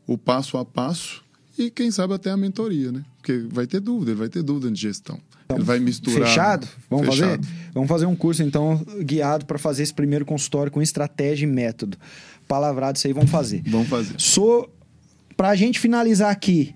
o 0.05 0.17
passo 0.17 0.57
a 0.57 0.63
passo 0.63 1.23
e, 1.63 1.71
quem 1.71 1.91
sabe, 1.91 2.13
até 2.13 2.31
a 2.31 2.37
mentoria, 2.37 2.91
né? 2.91 3.03
Porque 3.17 3.45
vai 3.51 3.67
ter 3.67 3.79
dúvida, 3.79 4.11
ele 4.11 4.19
vai 4.19 4.29
ter 4.29 4.41
dúvida 4.41 4.71
de 4.71 4.79
gestão. 4.79 5.19
ele 5.49 5.63
vai 5.63 5.79
misturar. 5.79 6.17
Então, 6.17 6.27
Fechado? 6.27 6.67
Vamos 6.89 7.07
Fechado. 7.07 7.43
fazer? 7.43 7.55
Vamos 7.73 7.89
fazer 7.89 8.05
um 8.05 8.15
curso, 8.15 8.43
então, 8.43 8.83
guiado 9.01 9.45
para 9.45 9.57
fazer 9.57 9.83
esse 9.83 9.93
primeiro 9.93 10.25
consultório 10.25 10.71
com 10.71 10.81
estratégia 10.81 11.45
e 11.45 11.47
método. 11.47 11.97
Palavrado 12.47 12.97
isso 12.97 13.07
aí, 13.07 13.13
vamos 13.13 13.29
fazer. 13.29 13.61
Vamos 13.67 13.87
fazer. 13.87 14.13
Sou. 14.17 14.73
Pra 15.37 15.55
gente 15.55 15.79
finalizar 15.79 16.31
aqui, 16.31 16.75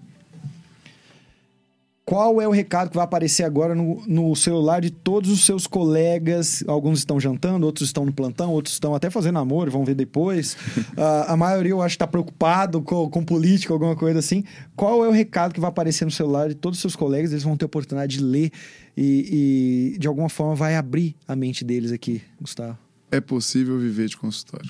qual 2.06 2.42
é 2.42 2.48
o 2.48 2.52
recado 2.52 2.90
que 2.90 2.96
vai 2.96 3.06
aparecer 3.06 3.44
agora 3.44 3.74
no, 3.74 4.04
no 4.06 4.36
celular 4.36 4.82
de 4.82 4.92
todos 4.92 5.30
os 5.32 5.46
seus 5.46 5.66
colegas? 5.66 6.64
Alguns 6.68 7.00
estão 7.00 7.18
jantando, 7.18 7.66
outros 7.66 7.88
estão 7.90 8.06
no 8.06 8.12
plantão, 8.12 8.52
outros 8.52 8.76
estão 8.76 8.94
até 8.94 9.10
fazendo 9.10 9.40
amor, 9.40 9.70
vão 9.70 9.86
ver 9.86 9.96
depois. 9.96 10.58
Ah, 10.96 11.34
a 11.34 11.38
maioria 11.38 11.72
eu 11.72 11.82
acho 11.82 11.96
está 11.96 12.06
preocupado 12.06 12.82
com, 12.82 13.10
com 13.10 13.24
política, 13.26 13.74
alguma 13.74 13.96
coisa 13.96 14.20
assim. 14.20 14.44
Qual 14.76 15.04
é 15.04 15.08
o 15.08 15.12
recado 15.12 15.54
que 15.54 15.60
vai 15.60 15.70
aparecer 15.70 16.06
no 16.06 16.12
celular 16.12 16.50
de 16.50 16.56
todos 16.56 16.78
os 16.78 16.82
seus 16.82 16.96
colegas? 16.96 17.32
Eles 17.32 17.44
vão 17.44 17.58
ter 17.58 17.66
a 17.66 17.68
oportunidade 17.68 18.18
de 18.18 18.24
ler 18.24 18.52
e, 18.96 19.94
e, 19.96 19.98
de 19.98 20.08
alguma 20.08 20.30
forma, 20.30 20.54
vai 20.56 20.76
abrir 20.76 21.16
a 21.28 21.36
mente 21.36 21.64
deles 21.66 21.92
aqui, 21.92 22.22
Gustavo. 22.40 22.78
é 23.12 23.20
possível 23.20 23.80
viver 23.80 24.08
de 24.08 24.18
consultório. 24.18 24.70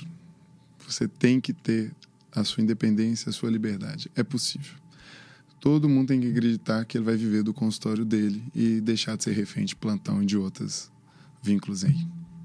Você 0.88 1.08
tem 1.08 1.42
que 1.42 1.52
ter 1.52 1.92
a 2.32 2.44
sua 2.44 2.64
independência, 2.64 3.30
a 3.30 3.34
sua 3.34 3.50
liberdade. 3.50 4.10
É 4.16 4.24
possível. 4.24 4.83
Todo 5.64 5.88
mundo 5.88 6.10
tem 6.10 6.20
que 6.20 6.28
acreditar 6.28 6.84
que 6.84 6.98
ele 6.98 7.06
vai 7.06 7.16
viver 7.16 7.42
do 7.42 7.54
consultório 7.54 8.04
dele 8.04 8.44
e 8.54 8.82
deixar 8.82 9.16
de 9.16 9.24
ser 9.24 9.32
refém 9.32 9.64
de 9.64 9.74
plantão 9.78 10.22
e 10.22 10.26
de 10.26 10.36
outros 10.38 10.92
vínculos 11.42 11.86
aí. 11.86 11.96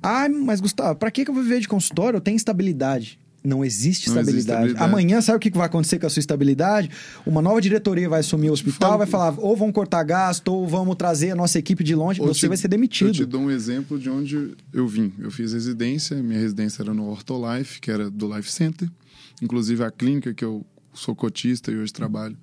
Ah, 0.01 0.29
mas 0.29 0.61
Gustavo, 0.61 0.97
pra 0.97 1.11
que 1.11 1.25
que 1.25 1.31
eu 1.31 1.35
vou 1.35 1.43
viver 1.43 1.59
de 1.59 1.67
consultório? 1.67 2.19
Eu 2.19 2.21
tenho 2.21 2.37
estabilidade. 2.37 3.19
Não 3.43 3.65
existe 3.65 4.09
Não 4.09 4.21
existe 4.21 4.39
estabilidade. 4.39 4.81
Amanhã, 4.85 5.21
sabe 5.21 5.37
o 5.39 5.41
que 5.41 5.51
vai 5.51 5.67
acontecer 5.67 5.99
com 5.99 6.07
a 6.07 6.11
sua 6.11 6.21
estabilidade? 6.21 6.91
Uma 7.27 7.43
nova 7.43 7.61
diretoria 7.61 8.09
vai 8.09 8.21
assumir 8.21 8.51
o 8.51 8.53
hospital, 8.53 8.91
Fala- 8.91 8.97
vai 8.99 9.07
falar, 9.09 9.35
ou 9.39 9.57
vão 9.57 9.73
cortar 9.73 10.05
gasto, 10.05 10.49
ou 10.49 10.69
vamos 10.69 10.95
trazer 10.95 11.33
a 11.33 11.35
nossa 11.35 11.59
equipe 11.59 11.83
de 11.83 11.97
longe, 11.97 12.21
Ou 12.21 12.29
você 12.29 12.41
te- 12.41 12.49
vai 12.49 12.57
ser 12.57 12.67
Eu 12.67 12.69
te 12.69 12.71
demitido. 12.71 13.27
dou 13.27 13.41
um 13.41 13.51
exemplo 13.51 13.99
de 13.99 14.09
onde 14.09 14.55
eu 14.73 14.87
vim. 14.87 15.13
Eu 15.19 15.31
fiz 15.33 15.53
residência, 15.53 16.17
minha 16.23 16.39
residência 16.39 16.83
era 16.83 16.95
no 16.95 17.09
Ortolife, 17.09 17.81
que 17.81 17.91
era 17.91 18.09
do 18.09 18.33
Life 18.37 18.51
Center. 18.53 18.89
Inclusive 19.43 19.83
a 19.83 19.91
clínica 19.91 20.33
que 20.35 20.45
eu 20.45 20.65
sou 20.95 21.15
cotista 21.17 21.73
e 21.73 21.77
hoje 21.77 21.93
trabalho 21.93 22.37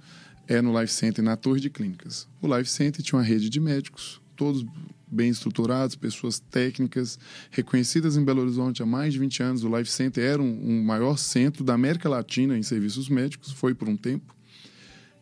é 0.47 0.61
no 0.61 0.79
Life 0.79 0.93
Center, 0.93 1.23
na 1.23 1.35
Torre 1.35 1.59
de 1.59 1.69
Clínicas. 1.69 2.27
O 2.41 2.55
Life 2.55 2.69
Center 2.69 3.03
tinha 3.03 3.17
uma 3.17 3.25
rede 3.25 3.49
de 3.49 3.59
médicos, 3.59 4.21
todos 4.35 4.65
bem 5.07 5.29
estruturados, 5.29 5.95
pessoas 5.95 6.39
técnicas, 6.39 7.17
reconhecidas 7.51 8.17
em 8.17 8.23
Belo 8.23 8.41
Horizonte 8.41 8.83
há 8.83 8.85
mais 8.85 9.13
de 9.13 9.19
20 9.19 9.43
anos. 9.43 9.63
O 9.63 9.77
Life 9.77 9.89
Center 9.91 10.23
era 10.23 10.41
um, 10.41 10.59
um 10.69 10.83
maior 10.83 11.17
centro 11.17 11.63
da 11.63 11.73
América 11.73 12.09
Latina 12.09 12.57
em 12.57 12.63
serviços 12.63 13.07
médicos, 13.07 13.51
foi 13.51 13.73
por 13.73 13.87
um 13.87 13.95
tempo. 13.95 14.35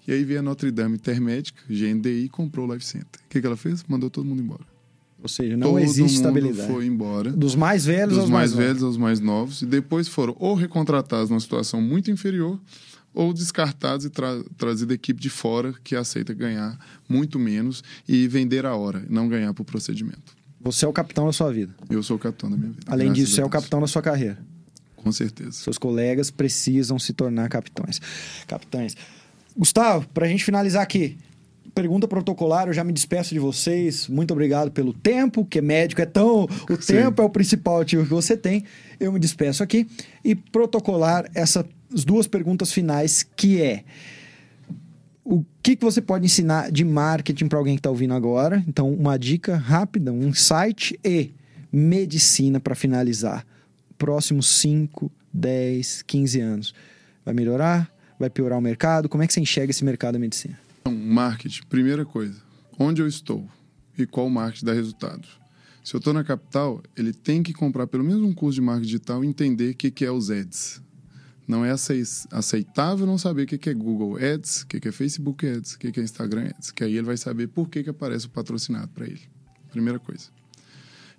E 0.07 0.11
aí 0.11 0.23
veio 0.23 0.39
a 0.39 0.43
Notre 0.43 0.69
Dame 0.71 0.95
Intermédica, 0.95 1.61
GNDI, 1.69 2.25
e 2.25 2.29
comprou 2.29 2.67
o 2.67 2.73
Life 2.73 2.85
Center. 2.85 3.21
O 3.25 3.29
que, 3.29 3.39
que 3.39 3.47
ela 3.47 3.55
fez? 3.55 3.83
Mandou 3.87 4.09
todo 4.09 4.25
mundo 4.25 4.41
embora. 4.41 4.73
Ou 5.21 5.29
seja, 5.29 5.55
não 5.55 5.69
Todo 5.69 5.79
existe 5.79 6.01
mundo 6.01 6.11
estabilidade. 6.11 6.67
foi 6.67 6.85
embora. 6.85 7.31
Dos 7.31 7.55
mais 7.55 7.85
velhos 7.85 8.15
Dos 8.15 8.23
aos 8.23 8.29
mais, 8.29 8.53
mais, 8.53 8.67
velhos 8.67 8.83
aos 8.83 8.97
mais 8.97 9.19
novos. 9.21 9.61
E 9.61 9.65
depois 9.65 10.09
foram 10.09 10.35
ou 10.37 10.53
recontratados 10.53 11.29
numa 11.29 11.39
situação 11.39 11.81
muito 11.81 12.11
inferior 12.11 12.59
ou 13.13 13.33
descartados 13.33 14.05
e 14.05 14.09
tra 14.09 14.43
trazido 14.57 14.93
equipe 14.93 15.21
de 15.21 15.29
fora 15.29 15.73
que 15.83 15.95
aceita 15.95 16.33
ganhar 16.33 16.77
muito 17.07 17.37
menos 17.37 17.83
e 18.07 18.27
vender 18.27 18.65
a 18.65 18.75
hora, 18.75 19.05
não 19.09 19.27
ganhar 19.27 19.53
por 19.53 19.63
procedimento. 19.63 20.35
Você 20.61 20.85
é 20.85 20.87
o 20.87 20.93
capitão 20.93 21.25
da 21.25 21.33
sua 21.33 21.51
vida. 21.51 21.75
Eu 21.89 22.01
sou 22.01 22.15
o 22.15 22.19
capitão 22.19 22.49
da 22.49 22.55
minha 22.55 22.71
vida. 22.71 22.83
Além 22.87 23.07
graças 23.07 23.23
disso, 23.23 23.35
você 23.35 23.41
a 23.41 23.43
é 23.43 23.47
o 23.47 23.49
capitão 23.49 23.81
da 23.81 23.87
sua 23.87 24.01
carreira. 24.01 24.37
Com 24.95 25.11
certeza. 25.11 25.51
Seus 25.51 25.77
colegas 25.77 26.31
precisam 26.31 26.97
se 26.97 27.11
tornar 27.11 27.49
capitães. 27.49 27.99
Capitães. 28.47 28.95
Gustavo, 29.55 30.07
pra 30.13 30.27
gente 30.27 30.43
finalizar 30.43 30.81
aqui. 30.81 31.17
Pergunta 31.75 32.07
protocolar, 32.07 32.67
eu 32.67 32.73
já 32.73 32.83
me 32.83 32.93
despeço 32.93 33.33
de 33.33 33.39
vocês. 33.39 34.07
Muito 34.07 34.31
obrigado 34.31 34.71
pelo 34.71 34.93
tempo, 34.93 35.43
que 35.43 35.59
médico 35.59 36.01
é 36.01 36.05
tão. 36.05 36.43
O 36.43 36.75
Sim. 36.79 36.93
tempo 36.93 37.21
é 37.21 37.25
o 37.25 37.29
principal 37.29 37.81
ativo 37.81 38.03
que 38.03 38.11
você 38.11 38.37
tem. 38.37 38.63
Eu 38.99 39.11
me 39.11 39.19
despeço 39.19 39.61
aqui. 39.61 39.87
E 40.23 40.35
protocolar 40.35 41.29
essas 41.93 42.03
duas 42.03 42.27
perguntas 42.27 42.73
finais, 42.73 43.23
que 43.35 43.61
é. 43.61 43.83
O 45.23 45.45
que, 45.61 45.75
que 45.75 45.85
você 45.85 46.01
pode 46.01 46.25
ensinar 46.25 46.71
de 46.71 46.83
marketing 46.83 47.47
para 47.47 47.57
alguém 47.57 47.75
que 47.75 47.79
está 47.79 47.89
ouvindo 47.89 48.13
agora? 48.13 48.63
Então, 48.67 48.91
uma 48.91 49.17
dica 49.17 49.55
rápida, 49.55 50.11
um 50.11 50.27
insight 50.27 50.99
e 51.03 51.31
medicina 51.71 52.59
para 52.59 52.75
finalizar. 52.75 53.45
Próximos 53.97 54.47
5, 54.59 55.09
10, 55.31 56.01
15 56.01 56.41
anos. 56.41 56.75
Vai 57.23 57.33
melhorar? 57.33 57.89
Vai 58.19 58.29
piorar 58.29 58.59
o 58.59 58.61
mercado? 58.61 59.07
Como 59.07 59.23
é 59.23 59.27
que 59.27 59.33
você 59.33 59.39
enxerga 59.39 59.71
esse 59.71 59.85
mercado 59.85 60.13
da 60.13 60.19
medicina? 60.19 60.59
Então, 60.81 60.93
marketing, 60.93 61.61
primeira 61.69 62.03
coisa. 62.03 62.41
Onde 62.77 63.01
eu 63.01 63.07
estou 63.07 63.47
e 63.97 64.05
qual 64.05 64.29
marketing 64.29 64.65
dá 64.65 64.73
resultado? 64.73 65.25
Se 65.83 65.95
eu 65.95 65.99
estou 65.99 66.13
na 66.13 66.23
capital, 66.23 66.81
ele 66.97 67.13
tem 67.13 67.43
que 67.43 67.53
comprar 67.53 67.87
pelo 67.87 68.03
menos 68.03 68.21
um 68.21 68.33
curso 68.33 68.55
de 68.55 68.61
marketing 68.61 68.87
digital 68.87 69.23
e 69.23 69.27
entender 69.27 69.71
o 69.71 69.75
que, 69.75 69.91
que 69.91 70.03
é 70.03 70.11
os 70.11 70.29
ads. 70.29 70.81
Não 71.47 71.65
é 71.65 71.71
acei- 71.71 72.03
aceitável 72.31 73.05
não 73.05 73.17
saber 73.17 73.43
o 73.43 73.45
que, 73.45 73.69
é 73.69 73.73
Google 73.73 74.17
Ads, 74.17 74.61
o 74.61 74.67
que, 74.67 74.87
é 74.87 74.91
Facebook 74.91 75.45
Ads, 75.45 75.73
o 75.73 75.79
que, 75.79 75.99
é 75.99 76.03
Instagram 76.03 76.47
Ads. 76.47 76.71
Que 76.71 76.83
aí 76.83 76.93
ele 76.95 77.05
vai 77.05 77.17
saber 77.17 77.47
por 77.47 77.67
que, 77.69 77.83
que 77.83 77.89
aparece 77.89 78.27
o 78.27 78.29
patrocinado 78.29 78.87
para 78.89 79.05
ele. 79.05 79.21
Primeira 79.69 79.99
coisa. 79.99 80.29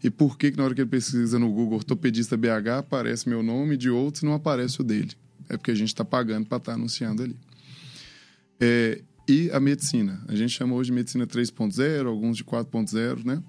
E 0.03 0.11
por 0.11 0.37
que, 0.39 0.51
que 0.51 0.57
na 0.57 0.65
hora 0.65 0.75
que 0.75 0.81
ele 0.81 0.89
pesquisa 0.91 1.39
no 1.39 1.51
Google 1.51 1.77
ortopedista 1.77 2.37
BH 2.37 2.79
aparece 2.79 3.29
meu 3.29 3.43
nome 3.43 3.77
de 3.77 3.91
outros 3.91 4.23
e 4.23 4.27
não 4.27 4.35
aparece 4.35 4.81
o 4.81 4.85
dele? 4.85 5.13
É 5.49 5.57
porque 5.57 5.71
a 5.71 5.75
gente 5.75 5.89
está 5.89 6.05
pagando 6.05 6.47
para 6.47 6.59
estar 6.59 6.73
anunciando 6.73 7.23
ali. 7.23 7.37
É, 8.61 9.03
e 9.29 9.51
a 9.51 9.61
medicina. 9.61 10.23
A 10.29 10.35
gente 10.35 10.51
chama 10.51 10.75
hoje 10.75 10.91
de 10.91 10.95
medicina 10.95 11.27
3.0, 11.27 12.07
alguns 12.07 12.37
de 12.37 12.45
4.0, 12.45 13.25
né? 13.25 13.43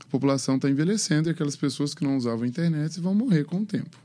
A 0.00 0.04
população 0.04 0.56
está 0.56 0.68
envelhecendo 0.68 1.28
e 1.28 1.32
aquelas 1.32 1.56
pessoas 1.56 1.94
que 1.94 2.04
não 2.04 2.16
usavam 2.16 2.44
a 2.44 2.46
internet 2.46 3.00
vão 3.00 3.14
morrer 3.14 3.44
com 3.44 3.60
o 3.60 3.66
tempo. 3.66 3.98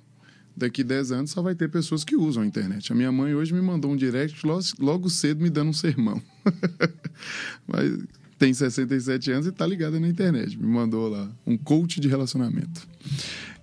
Daqui 0.62 0.84
10 0.84 1.12
anos 1.12 1.32
só 1.32 1.42
vai 1.42 1.56
ter 1.56 1.70
pessoas 1.70 2.04
que 2.04 2.16
usam 2.16 2.44
a 2.44 2.46
internet. 2.46 2.92
A 2.92 2.96
minha 2.96 3.12
mãe 3.12 3.34
hoje 3.34 3.52
me 3.52 3.62
mandou 3.62 3.92
um 3.92 3.96
direct 3.96 4.46
logo, 4.80 5.10
cedo 5.10 5.42
me 5.42 5.50
dando 5.50 5.70
um 5.70 5.74
sermão. 5.74 6.22
Mas 7.68 7.98
tem 8.38 8.54
67 8.54 9.32
anos 9.32 9.48
e 9.48 9.50
está 9.50 9.66
ligada 9.66 10.00
na 10.00 10.08
internet. 10.08 10.56
Me 10.56 10.68
mandou 10.68 11.10
lá 11.10 11.32
um 11.48 11.58
coach 11.58 12.00
de 12.00 12.08
relacionamento. 12.08 12.88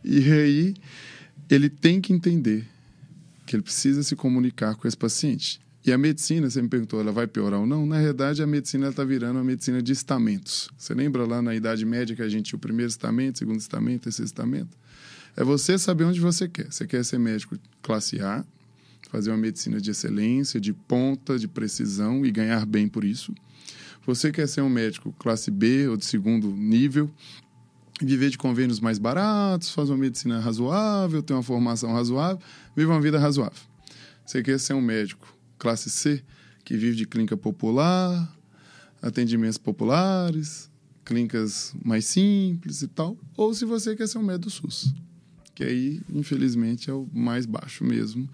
E 0.05 0.29
aí 0.33 0.75
ele 1.49 1.69
tem 1.69 2.01
que 2.01 2.13
entender 2.13 2.67
que 3.47 3.55
ele 3.55 3.63
precisa 3.63 4.03
se 4.03 4.17
comunicar 4.17 4.75
com 4.75 4.89
esse 4.89 4.97
paciente. 4.97 5.61
E 5.87 5.93
a 5.93 5.97
medicina, 5.97 6.51
você 6.51 6.61
me 6.61 6.69
perguntou, 6.69 7.01
ela 7.01 7.13
vai 7.13 7.29
piorar 7.29 7.61
ou 7.61 7.67
não? 7.67 7.87
Na 7.87 8.01
verdade, 8.01 8.43
a 8.43 8.47
medicina 8.47 8.89
está 8.89 9.05
virando 9.05 9.37
uma 9.37 9.45
medicina 9.45 9.81
de 9.81 9.93
estamentos. 9.93 10.69
Você 10.77 10.95
lembra 10.95 11.25
lá 11.25 11.41
na 11.41 11.55
Idade 11.55 11.87
Média 11.87 12.17
que 12.17 12.23
a 12.23 12.29
gente 12.29 12.47
tinha 12.47 12.57
o 12.57 12.61
primeiro 12.61 12.91
estamento, 12.91 13.39
segundo 13.39 13.61
estamento, 13.61 14.03
terceiro 14.03 14.27
estamento? 14.27 14.77
É 15.39 15.45
você 15.45 15.79
saber 15.79 16.03
onde 16.03 16.19
você 16.19 16.49
quer. 16.49 16.67
Você 16.69 16.85
quer 16.85 17.05
ser 17.05 17.17
médico 17.17 17.57
classe 17.81 18.21
A, 18.21 18.45
fazer 19.09 19.31
uma 19.31 19.37
medicina 19.37 19.81
de 19.81 19.89
excelência, 19.89 20.61
de 20.61 20.73
ponta, 20.73 21.39
de 21.39 21.47
precisão 21.47 22.27
e 22.27 22.31
ganhar 22.33 22.67
bem 22.67 22.89
por 22.89 23.05
isso. 23.05 23.33
Você 24.05 24.33
quer 24.33 24.49
ser 24.49 24.63
um 24.63 24.69
médico 24.69 25.15
classe 25.17 25.49
B 25.49 25.87
ou 25.87 25.97
de 25.97 26.05
segundo 26.05 26.51
nível, 26.51 27.09
viver 28.03 28.31
de 28.31 28.37
convênios 28.37 28.81
mais 28.81 28.99
baratos, 28.99 29.71
fazer 29.71 29.93
uma 29.93 29.99
medicina 29.99 30.41
razoável, 30.41 31.23
ter 31.23 31.35
uma 31.35 31.43
formação 31.45 31.93
razoável, 31.93 32.43
viver 32.75 32.91
uma 32.91 33.01
vida 33.01 33.17
razoável. 33.17 33.63
Você 34.27 34.43
quer 34.43 34.59
ser 34.59 34.75
um 34.75 34.81
médico 34.81 35.33
classe 35.57 35.89
C, 35.89 36.21
que 36.65 36.77
vive 36.77 36.97
de 36.97 37.07
clínica 37.07 37.37
popular, 37.37 38.37
atendimentos 39.01 39.57
populares, 39.57 40.69
clínicas 41.05 41.77
mais 41.85 42.07
simples 42.07 42.83
e 42.83 42.89
tal, 42.89 43.17
ou 43.37 43.55
se 43.55 43.65
você 43.65 43.95
quer 43.95 44.09
ser 44.09 44.19
um 44.19 44.25
médico 44.25 44.51
SUS, 44.51 44.93
que 45.59 45.65
aí, 45.65 46.01
infelizmente, 46.15 46.89
é 46.89 46.93
o 46.93 47.09
mais 47.13 47.45
baixo 47.45 47.83
mesmo, 47.83 48.31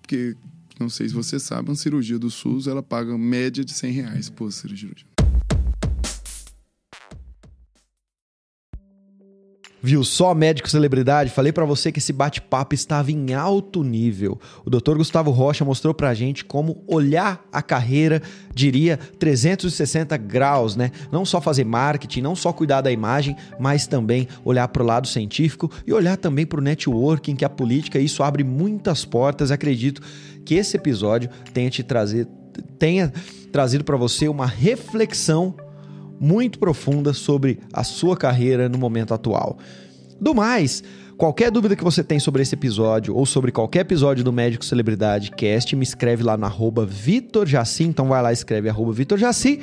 porque 0.00 0.36
não 0.78 0.88
sei 0.88 1.08
se 1.08 1.14
você 1.14 1.40
sabe, 1.40 1.68
uma 1.68 1.74
cirurgia 1.74 2.20
do 2.20 2.30
SUS, 2.30 2.68
ela 2.68 2.80
paga 2.80 3.18
média 3.18 3.64
de 3.64 3.72
100 3.72 3.90
reais 3.90 4.30
por 4.30 4.52
cirurgia. 4.52 5.11
Viu 9.84 10.04
só 10.04 10.32
médico 10.32 10.70
celebridade? 10.70 11.30
Falei 11.30 11.50
para 11.50 11.64
você 11.64 11.90
que 11.90 11.98
esse 11.98 12.12
bate-papo 12.12 12.72
estava 12.72 13.10
em 13.10 13.34
alto 13.34 13.82
nível. 13.82 14.40
O 14.64 14.70
Dr. 14.70 14.96
Gustavo 14.96 15.32
Rocha 15.32 15.64
mostrou 15.64 15.92
pra 15.92 16.14
gente 16.14 16.44
como 16.44 16.84
olhar 16.86 17.44
a 17.52 17.60
carreira, 17.60 18.22
diria 18.54 18.96
360 19.18 20.16
graus, 20.16 20.76
né? 20.76 20.92
Não 21.10 21.24
só 21.24 21.40
fazer 21.40 21.64
marketing, 21.64 22.20
não 22.20 22.36
só 22.36 22.52
cuidar 22.52 22.80
da 22.80 22.92
imagem, 22.92 23.36
mas 23.58 23.84
também 23.84 24.28
olhar 24.44 24.68
para 24.68 24.84
o 24.84 24.86
lado 24.86 25.08
científico 25.08 25.68
e 25.84 25.92
olhar 25.92 26.16
também 26.16 26.46
para 26.46 26.60
o 26.60 26.62
networking, 26.62 27.34
que 27.34 27.44
a 27.44 27.50
política, 27.50 27.98
isso 27.98 28.22
abre 28.22 28.44
muitas 28.44 29.04
portas. 29.04 29.50
Acredito 29.50 30.00
que 30.44 30.54
esse 30.54 30.76
episódio 30.76 31.28
tenha 31.52 31.70
te 31.70 31.82
trazer, 31.82 32.28
tenha 32.78 33.12
trazido 33.50 33.82
para 33.82 33.96
você 33.96 34.28
uma 34.28 34.46
reflexão 34.46 35.56
muito 36.22 36.60
profunda 36.60 37.12
sobre 37.12 37.58
a 37.72 37.82
sua 37.82 38.16
carreira 38.16 38.68
no 38.68 38.78
momento 38.78 39.12
atual. 39.12 39.58
Do 40.20 40.32
mais, 40.32 40.84
qualquer 41.18 41.50
dúvida 41.50 41.74
que 41.74 41.82
você 41.82 42.04
tem 42.04 42.20
sobre 42.20 42.42
esse 42.42 42.54
episódio 42.54 43.16
ou 43.16 43.26
sobre 43.26 43.50
qualquer 43.50 43.80
episódio 43.80 44.22
do 44.22 44.32
Médico 44.32 44.64
Celebridade 44.64 45.32
Cast, 45.32 45.74
me 45.74 45.82
escreve 45.82 46.22
lá 46.22 46.36
no 46.36 46.46
arroba 46.46 46.86
Vitor 46.86 47.44
Jaci, 47.44 47.82
então 47.82 48.06
vai 48.06 48.22
lá 48.22 48.30
e 48.30 48.34
escreve 48.34 48.68
arroba 48.68 48.92
Vitor 48.92 49.18
Jaci. 49.18 49.60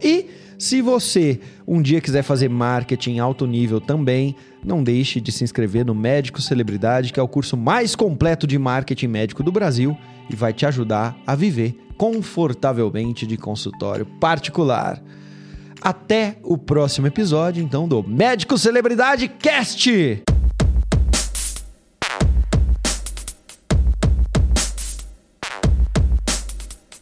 E 0.00 0.26
se 0.56 0.80
você 0.80 1.40
um 1.66 1.82
dia 1.82 2.00
quiser 2.00 2.22
fazer 2.22 2.48
marketing 2.48 3.14
em 3.14 3.18
alto 3.18 3.44
nível 3.44 3.80
também, 3.80 4.36
não 4.64 4.84
deixe 4.84 5.20
de 5.20 5.32
se 5.32 5.42
inscrever 5.42 5.84
no 5.84 5.96
Médico 5.96 6.40
Celebridade, 6.40 7.12
que 7.12 7.18
é 7.18 7.22
o 7.22 7.26
curso 7.26 7.56
mais 7.56 7.96
completo 7.96 8.46
de 8.46 8.56
marketing 8.56 9.08
médico 9.08 9.42
do 9.42 9.50
Brasil 9.50 9.98
e 10.30 10.36
vai 10.36 10.52
te 10.52 10.64
ajudar 10.64 11.16
a 11.26 11.34
viver 11.34 11.76
confortavelmente 11.96 13.26
de 13.26 13.36
consultório 13.36 14.06
particular. 14.20 15.02
Até 15.80 16.36
o 16.42 16.58
próximo 16.58 17.06
episódio, 17.06 17.62
então, 17.62 17.86
do 17.86 18.02
Médico 18.02 18.58
Celebridade 18.58 19.28
Cast! 19.28 20.22